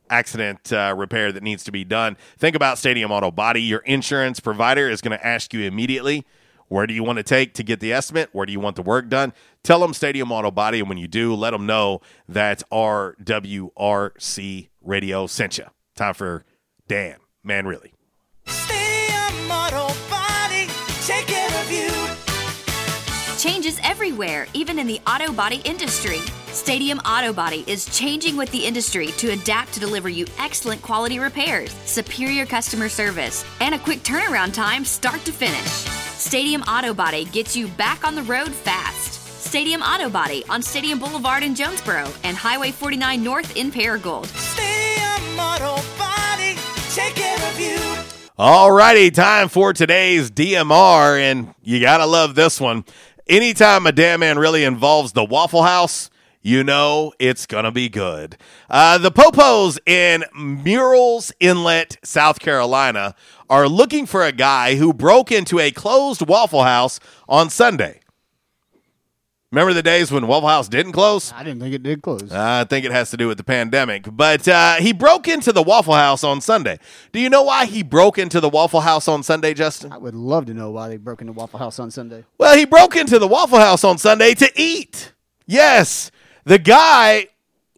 accident 0.09 0.71
uh, 0.71 0.93
repair 0.95 1.31
that 1.31 1.43
needs 1.43 1.63
to 1.63 1.71
be 1.71 1.83
done. 1.83 2.17
Think 2.37 2.55
about 2.55 2.77
Stadium 2.77 3.11
Auto 3.11 3.31
Body. 3.31 3.61
Your 3.61 3.79
insurance 3.79 4.39
provider 4.39 4.89
is 4.89 5.01
going 5.01 5.17
to 5.17 5.25
ask 5.25 5.53
you 5.53 5.61
immediately 5.61 6.25
where 6.67 6.87
do 6.87 6.93
you 6.93 7.03
want 7.03 7.17
to 7.17 7.23
take 7.23 7.53
to 7.55 7.63
get 7.63 7.79
the 7.79 7.93
estimate? 7.93 8.29
Where 8.31 8.45
do 8.45 8.51
you 8.51 8.59
want 8.59 8.75
the 8.75 8.81
work 8.81 9.09
done? 9.09 9.33
Tell 9.63 9.79
them 9.79 9.93
Stadium 9.93 10.31
Auto 10.31 10.51
Body, 10.51 10.79
and 10.79 10.89
when 10.89 10.97
you 10.97 11.07
do, 11.07 11.33
let 11.35 11.51
them 11.51 11.65
know 11.65 12.01
that 12.27 12.63
RWRC 12.71 14.69
Radio 14.81 15.27
sent 15.27 15.57
you. 15.57 15.65
Time 15.95 16.13
for 16.13 16.43
Dan, 16.87 17.17
man, 17.43 17.65
really. 17.67 17.93
Stadium 18.45 19.51
Auto 19.51 19.87
Body, 20.09 20.67
Changes 23.45 23.79
everywhere, 23.83 24.47
even 24.55 24.79
in 24.79 24.87
the 24.87 24.99
auto 25.05 25.31
body 25.31 25.61
industry. 25.65 26.17
Stadium 26.47 26.97
Auto 27.05 27.31
Body 27.31 27.63
is 27.67 27.85
changing 27.95 28.37
with 28.37 28.49
the 28.49 28.65
industry 28.65 29.09
to 29.19 29.33
adapt 29.33 29.71
to 29.73 29.79
deliver 29.79 30.09
you 30.09 30.25
excellent 30.39 30.81
quality 30.81 31.19
repairs, 31.19 31.71
superior 31.85 32.47
customer 32.47 32.89
service, 32.89 33.45
and 33.61 33.75
a 33.75 33.77
quick 33.77 33.99
turnaround 33.99 34.51
time 34.51 34.83
start 34.83 35.23
to 35.25 35.31
finish. 35.31 35.69
Stadium 36.17 36.63
Auto 36.63 36.91
Body 36.91 37.25
gets 37.25 37.55
you 37.55 37.67
back 37.67 38.03
on 38.03 38.15
the 38.15 38.23
road 38.23 38.49
fast. 38.49 39.13
Stadium 39.45 39.83
Auto 39.83 40.09
Body 40.09 40.43
on 40.49 40.63
Stadium 40.63 40.97
Boulevard 40.97 41.43
in 41.43 41.53
Jonesboro 41.53 42.11
and 42.23 42.35
Highway 42.35 42.71
49 42.71 43.23
North 43.23 43.55
in 43.55 43.69
Paragould. 43.69 44.25
Stadium 44.25 45.39
Auto 45.39 45.75
Body, 45.99 46.57
take 46.95 47.13
care 47.13 47.51
of 47.51 47.59
you. 47.59 47.77
All 48.39 48.71
righty, 48.71 49.11
time 49.11 49.49
for 49.49 49.71
today's 49.71 50.31
DMR, 50.31 51.19
and 51.19 51.53
you 51.61 51.79
gotta 51.79 52.07
love 52.07 52.33
this 52.33 52.59
one. 52.59 52.85
Anytime 53.27 53.87
a 53.87 53.91
damn 53.91 54.19
man 54.19 54.37
really 54.37 54.63
involves 54.63 55.13
the 55.13 55.23
Waffle 55.23 55.63
House, 55.63 56.11
you 56.43 56.63
know 56.63 57.11
it's 57.17 57.47
gonna 57.47 57.71
be 57.71 57.89
good. 57.89 58.37
Uh, 58.69 58.99
the 58.99 59.11
Popos 59.11 59.79
in 59.87 60.23
Murrells 60.37 61.31
Inlet, 61.39 61.97
South 62.03 62.39
Carolina, 62.39 63.15
are 63.49 63.67
looking 63.67 64.05
for 64.05 64.23
a 64.23 64.31
guy 64.31 64.75
who 64.75 64.93
broke 64.93 65.31
into 65.31 65.59
a 65.59 65.71
closed 65.71 66.21
Waffle 66.27 66.61
House 66.61 66.99
on 67.27 67.49
Sunday. 67.49 67.99
Remember 69.55 69.73
the 69.73 69.83
days 69.83 70.11
when 70.11 70.27
Waffle 70.27 70.49
House 70.49 70.67
didn't 70.67 70.91
close? 70.91 71.31
I 71.31 71.41
didn't 71.41 71.61
think 71.61 71.73
it 71.73 71.81
did 71.81 72.01
close. 72.01 72.29
I 72.29 72.65
think 72.65 72.85
it 72.85 72.91
has 72.91 73.09
to 73.11 73.17
do 73.17 73.29
with 73.29 73.37
the 73.37 73.43
pandemic. 73.45 74.05
But 74.11 74.45
uh, 74.49 74.73
he 74.73 74.91
broke 74.91 75.29
into 75.29 75.53
the 75.53 75.63
Waffle 75.63 75.93
House 75.93 76.25
on 76.25 76.41
Sunday. 76.41 76.77
Do 77.13 77.21
you 77.21 77.29
know 77.29 77.43
why 77.43 77.65
he 77.65 77.81
broke 77.81 78.17
into 78.17 78.41
the 78.41 78.49
Waffle 78.49 78.81
House 78.81 79.07
on 79.07 79.23
Sunday, 79.23 79.53
Justin? 79.53 79.93
I 79.93 79.97
would 79.97 80.13
love 80.13 80.47
to 80.47 80.53
know 80.53 80.71
why 80.71 80.89
they 80.89 80.97
broke 80.97 81.21
into 81.21 81.31
Waffle 81.31 81.57
House 81.57 81.79
on 81.79 81.89
Sunday. 81.89 82.25
Well, 82.37 82.57
he 82.57 82.65
broke 82.65 82.97
into 82.97 83.17
the 83.17 83.29
Waffle 83.29 83.59
House 83.59 83.85
on 83.85 83.97
Sunday 83.97 84.33
to 84.33 84.51
eat. 84.57 85.13
Yes. 85.45 86.11
The 86.43 86.59
guy 86.59 87.29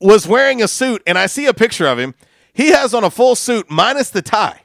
was 0.01 0.27
wearing 0.27 0.63
a 0.63 0.67
suit, 0.67 1.03
and 1.05 1.15
I 1.15 1.27
see 1.27 1.45
a 1.45 1.53
picture 1.53 1.85
of 1.85 1.99
him. 1.99 2.15
He 2.53 2.69
has 2.69 2.95
on 2.95 3.03
a 3.03 3.11
full 3.11 3.35
suit 3.35 3.69
minus 3.69 4.09
the 4.09 4.23
tie. 4.23 4.61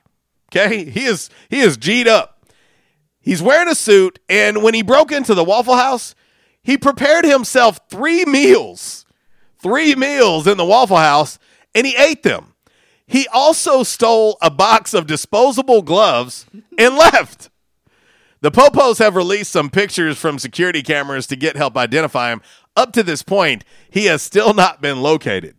Okay? 0.51 0.87
He 0.87 1.05
is 1.05 1.29
he 1.51 1.61
is 1.61 1.77
G'd 1.77 2.09
up. 2.09 2.47
He's 3.21 3.43
wearing 3.43 3.69
a 3.69 3.75
suit, 3.75 4.19
and 4.31 4.63
when 4.63 4.73
he 4.73 4.83
broke 4.83 5.13
into 5.13 5.35
the 5.35 5.45
Waffle 5.45 5.77
House, 5.77 6.15
he 6.63 6.77
prepared 6.79 7.25
himself 7.25 7.81
three 7.89 8.25
meals. 8.25 9.05
Three 9.59 9.95
meals 9.95 10.47
in 10.47 10.57
the 10.57 10.65
Waffle 10.65 10.97
House, 10.97 11.39
and 11.75 11.87
he 11.87 11.95
ate 11.97 12.23
them. 12.23 12.55
He 13.07 13.29
also 13.29 13.83
stole 13.83 14.39
a 14.41 14.51
box 14.51 14.95
of 14.95 15.07
disposable 15.07 15.83
gloves 15.83 16.47
and 16.79 16.97
left. 16.97 17.51
The 18.41 18.51
Popos 18.51 18.99
have 18.99 19.15
released 19.15 19.53
some 19.53 19.71
pictures 19.71 20.19
from 20.19 20.39
security 20.39 20.83
cameras 20.83 21.29
to 21.29 21.37
get 21.37 21.57
help 21.57 21.77
identify 21.77 22.33
him. 22.33 22.43
Up 22.75 22.93
to 22.95 23.03
this 23.05 23.23
point, 23.23 23.65
he 23.89 24.07
has 24.07 24.23
still 24.23 24.53
not 24.55 24.81
been 24.81 25.01
located. 25.01 25.57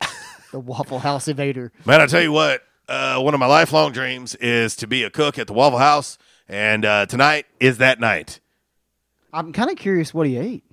The 0.50 0.60
Waffle 0.60 1.00
House 1.00 1.26
evader. 1.26 1.72
Man, 1.84 2.00
I 2.00 2.06
tell 2.06 2.22
you 2.22 2.32
what, 2.32 2.62
uh, 2.88 3.20
one 3.20 3.34
of 3.34 3.40
my 3.40 3.44
lifelong 3.44 3.92
dreams 3.92 4.34
is 4.36 4.76
to 4.76 4.86
be 4.86 5.02
a 5.02 5.10
cook 5.10 5.38
at 5.38 5.46
the 5.46 5.52
Waffle 5.52 5.78
House, 5.78 6.16
and 6.48 6.86
uh, 6.86 7.04
tonight 7.04 7.44
is 7.60 7.76
that 7.78 8.00
night. 8.00 8.40
I'm 9.32 9.52
kind 9.52 9.70
of 9.70 9.76
curious 9.76 10.12
what 10.14 10.26
he 10.26 10.36
ate. 10.36 10.64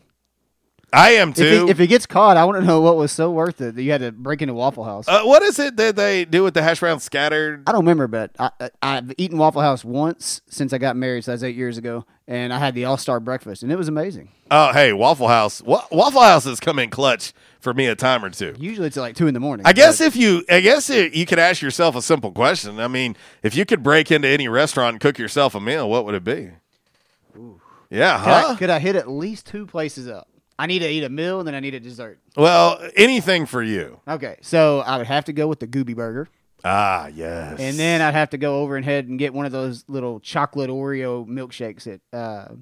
I 0.93 1.11
am 1.15 1.29
If 1.29 1.35
too. 1.35 1.65
he, 1.65 1.71
if 1.71 1.77
he 1.77 1.87
gets 1.87 2.05
caught, 2.05 2.37
I 2.37 2.45
want 2.45 2.61
to 2.61 2.65
know 2.65 2.79
what 2.79 2.95
was 2.95 3.11
so 3.11 3.29
worth 3.29 3.59
it 3.59 3.75
that 3.75 3.83
you 3.83 3.91
had 3.91 3.99
to 3.99 4.13
break 4.13 4.41
into 4.41 4.53
Waffle 4.53 4.85
House. 4.85 5.05
uh, 5.09 5.23
what 5.23 5.43
is 5.43 5.59
it 5.59 5.75
that 5.75 5.97
they 5.97 6.23
do 6.23 6.41
with 6.43 6.53
the 6.53 6.61
hash 6.61 6.79
browns 6.79 7.03
scattered? 7.03 7.63
I 7.67 7.73
don't 7.73 7.81
remember, 7.81 8.07
but 8.07 8.31
I, 8.39 8.51
I, 8.61 8.69
I've 8.81 9.11
eaten 9.17 9.37
Waffle 9.37 9.61
House 9.61 9.83
once 9.83 10.39
since 10.47 10.71
I 10.71 10.77
got 10.77 10.95
married, 10.95 11.25
so 11.25 11.31
that's 11.31 11.43
eight 11.43 11.55
years 11.57 11.77
ago, 11.77 12.05
and 12.29 12.53
I 12.53 12.59
had 12.59 12.75
the 12.75 12.85
All 12.85 12.95
Star 12.95 13.19
breakfast, 13.19 13.61
and 13.61 13.73
it 13.73 13.75
was 13.77 13.89
amazing. 13.89 14.29
Oh, 14.49 14.71
hey, 14.71 14.93
Waffle 14.93 15.27
House. 15.27 15.61
Wa- 15.61 15.83
Waffle 15.91 16.21
House 16.21 16.45
has 16.45 16.61
come 16.61 16.79
in 16.79 16.91
clutch 16.91 17.33
for 17.59 17.73
me 17.73 17.87
a 17.87 17.95
time 17.95 18.23
or 18.23 18.29
two. 18.29 18.53
Usually 18.57 18.87
it's 18.87 18.95
like 18.95 19.15
two 19.17 19.27
in 19.27 19.33
the 19.33 19.39
morning. 19.41 19.65
I 19.65 19.73
guess 19.73 19.99
if 19.99 20.15
you, 20.15 20.45
I 20.49 20.61
guess 20.61 20.89
it, 20.89 21.13
you 21.13 21.25
could 21.25 21.39
ask 21.39 21.61
yourself 21.61 21.97
a 21.97 22.01
simple 22.01 22.31
question. 22.31 22.79
I 22.79 22.87
mean, 22.87 23.17
if 23.43 23.53
you 23.53 23.65
could 23.65 23.83
break 23.83 24.11
into 24.11 24.29
any 24.29 24.47
restaurant 24.47 24.93
and 24.93 25.01
cook 25.01 25.17
yourself 25.17 25.55
a 25.55 25.59
meal, 25.59 25.89
what 25.89 26.05
would 26.05 26.15
it 26.15 26.23
be? 26.23 26.51
Yeah, 27.95 28.17
could, 28.17 28.27
huh? 28.27 28.47
I, 28.49 28.55
could 28.55 28.69
I 28.69 28.79
hit 28.79 28.95
at 28.95 29.07
least 29.09 29.47
two 29.47 29.65
places 29.65 30.07
up? 30.07 30.27
I 30.59 30.67
need 30.67 30.79
to 30.79 30.89
eat 30.89 31.03
a 31.03 31.09
meal 31.09 31.39
and 31.39 31.47
then 31.47 31.55
I 31.55 31.59
need 31.61 31.73
a 31.73 31.79
dessert. 31.79 32.19
Well, 32.35 32.79
anything 32.95 33.45
for 33.45 33.63
you. 33.63 33.99
Okay, 34.07 34.37
so 34.41 34.79
I 34.79 34.97
would 34.97 35.07
have 35.07 35.25
to 35.25 35.33
go 35.33 35.47
with 35.47 35.59
the 35.59 35.67
Gooby 35.67 35.95
Burger. 35.95 36.27
Ah, 36.63 37.07
yes. 37.07 37.59
And 37.59 37.77
then 37.77 38.01
I'd 38.01 38.13
have 38.13 38.31
to 38.31 38.37
go 38.37 38.61
over 38.61 38.75
and 38.75 38.83
head 38.83 39.07
and 39.07 39.19
get 39.19 39.33
one 39.33 39.45
of 39.45 39.51
those 39.51 39.85
little 39.87 40.19
chocolate 40.19 40.69
Oreo 40.69 41.25
milkshakes 41.27 41.87
at 41.87 42.01
uh, 42.17 42.55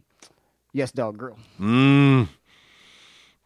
Yes 0.72 0.92
Dog 0.92 1.18
Grill. 1.18 1.38
Mmm. 1.60 2.28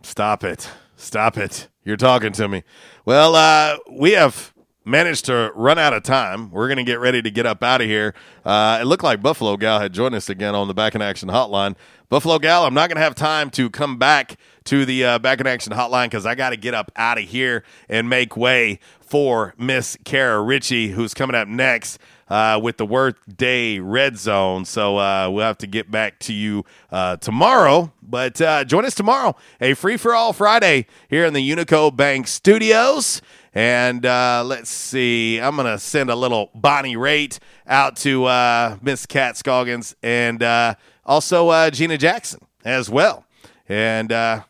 Stop 0.01 0.43
it. 0.43 0.69
Stop 0.95 1.37
it. 1.37 1.67
You're 1.83 1.97
talking 1.97 2.31
to 2.33 2.47
me. 2.47 2.63
Well, 3.05 3.35
uh, 3.35 3.77
we 3.91 4.11
have 4.11 4.53
managed 4.87 5.25
to 5.25 5.51
run 5.55 5.77
out 5.77 5.93
of 5.93 6.03
time. 6.03 6.49
We're 6.49 6.67
going 6.67 6.77
to 6.77 6.83
get 6.83 6.99
ready 6.99 7.21
to 7.21 7.29
get 7.29 7.45
up 7.45 7.61
out 7.61 7.81
of 7.81 7.87
here. 7.87 8.13
Uh, 8.45 8.79
it 8.81 8.85
looked 8.85 9.03
like 9.03 9.21
Buffalo 9.21 9.57
Gal 9.57 9.79
had 9.79 9.93
joined 9.93 10.15
us 10.15 10.29
again 10.29 10.55
on 10.55 10.67
the 10.67 10.73
Back 10.73 10.95
in 10.95 11.01
Action 11.01 11.29
Hotline. 11.29 11.75
Buffalo 12.09 12.39
Gal, 12.39 12.63
I'm 12.63 12.73
not 12.73 12.89
going 12.89 12.95
to 12.95 13.03
have 13.03 13.15
time 13.15 13.49
to 13.51 13.69
come 13.69 13.97
back 13.97 14.37
to 14.65 14.85
the 14.85 15.03
uh, 15.03 15.19
Back 15.19 15.41
in 15.41 15.47
Action 15.47 15.73
Hotline 15.73 16.05
because 16.05 16.25
I 16.25 16.35
got 16.35 16.51
to 16.51 16.57
get 16.57 16.73
up 16.73 16.91
out 16.95 17.17
of 17.17 17.25
here 17.25 17.63
and 17.89 18.09
make 18.09 18.37
way 18.37 18.79
for 19.01 19.53
Miss 19.57 19.97
Kara 20.05 20.41
Ritchie, 20.41 20.89
who's 20.89 21.13
coming 21.13 21.35
up 21.35 21.47
next 21.47 21.99
uh, 22.29 22.59
with 22.61 22.77
the 22.77 22.85
Workday 22.85 23.79
Red 23.79 24.17
Zone. 24.17 24.65
So 24.65 24.97
uh, 24.97 25.29
we'll 25.29 25.45
have 25.45 25.57
to 25.59 25.67
get 25.67 25.89
back 25.89 26.19
to 26.19 26.33
you 26.33 26.65
uh, 26.91 27.17
tomorrow. 27.17 27.91
But 28.01 28.41
uh, 28.41 28.63
join 28.63 28.85
us 28.85 28.95
tomorrow, 28.95 29.35
a 29.59 29.73
free 29.73 29.97
for 29.97 30.13
all 30.13 30.33
Friday 30.33 30.87
here 31.09 31.25
in 31.25 31.33
the 31.33 31.49
Unico 31.49 31.95
Bank 31.95 32.27
Studios. 32.27 33.21
And 33.57 34.05
uh, 34.05 34.43
let's 34.45 34.69
see, 34.69 35.39
I'm 35.39 35.55
going 35.55 35.65
to 35.65 35.79
send 35.79 36.11
a 36.11 36.15
little 36.15 36.51
Bonnie 36.53 36.95
Raitt 36.95 37.39
out 37.65 37.95
to 37.95 38.25
uh, 38.25 38.77
Miss 38.83 39.07
Kat 39.07 39.35
Scoggins 39.35 39.95
and 40.03 40.43
uh, 40.43 40.75
also 41.03 41.49
uh, 41.49 41.71
Gina 41.71 41.97
Jackson 41.97 42.39
as 42.63 42.87
well. 42.87 43.25
And 43.67 44.11
uh, 44.11 44.41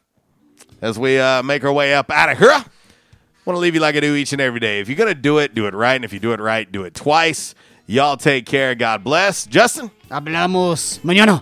as 0.81 0.99
we 0.99 1.17
uh, 1.19 1.41
make 1.41 1.63
our 1.63 1.71
way 1.71 1.93
up 1.93 2.11
out 2.11 2.33
of 2.33 2.37
here, 2.37 2.51
I 2.51 2.65
want 3.45 3.55
to 3.55 3.61
leave 3.61 3.75
you 3.75 3.79
like 3.79 3.95
I 3.95 4.01
do 4.01 4.13
each 4.13 4.33
and 4.33 4.41
every 4.41 4.59
day. 4.59 4.81
If 4.81 4.89
you're 4.89 4.97
going 4.97 5.07
to 5.07 5.15
do 5.15 5.37
it, 5.37 5.55
do 5.55 5.67
it 5.67 5.73
right. 5.73 5.95
And 5.95 6.03
if 6.03 6.11
you 6.11 6.19
do 6.19 6.33
it 6.33 6.41
right, 6.41 6.69
do 6.69 6.83
it 6.83 6.93
twice. 6.93 7.55
Y'all 7.85 8.17
take 8.17 8.45
care. 8.45 8.75
God 8.75 9.05
bless. 9.05 9.45
Justin? 9.45 9.89
Hablamos 10.09 10.99
mañana. 10.99 11.41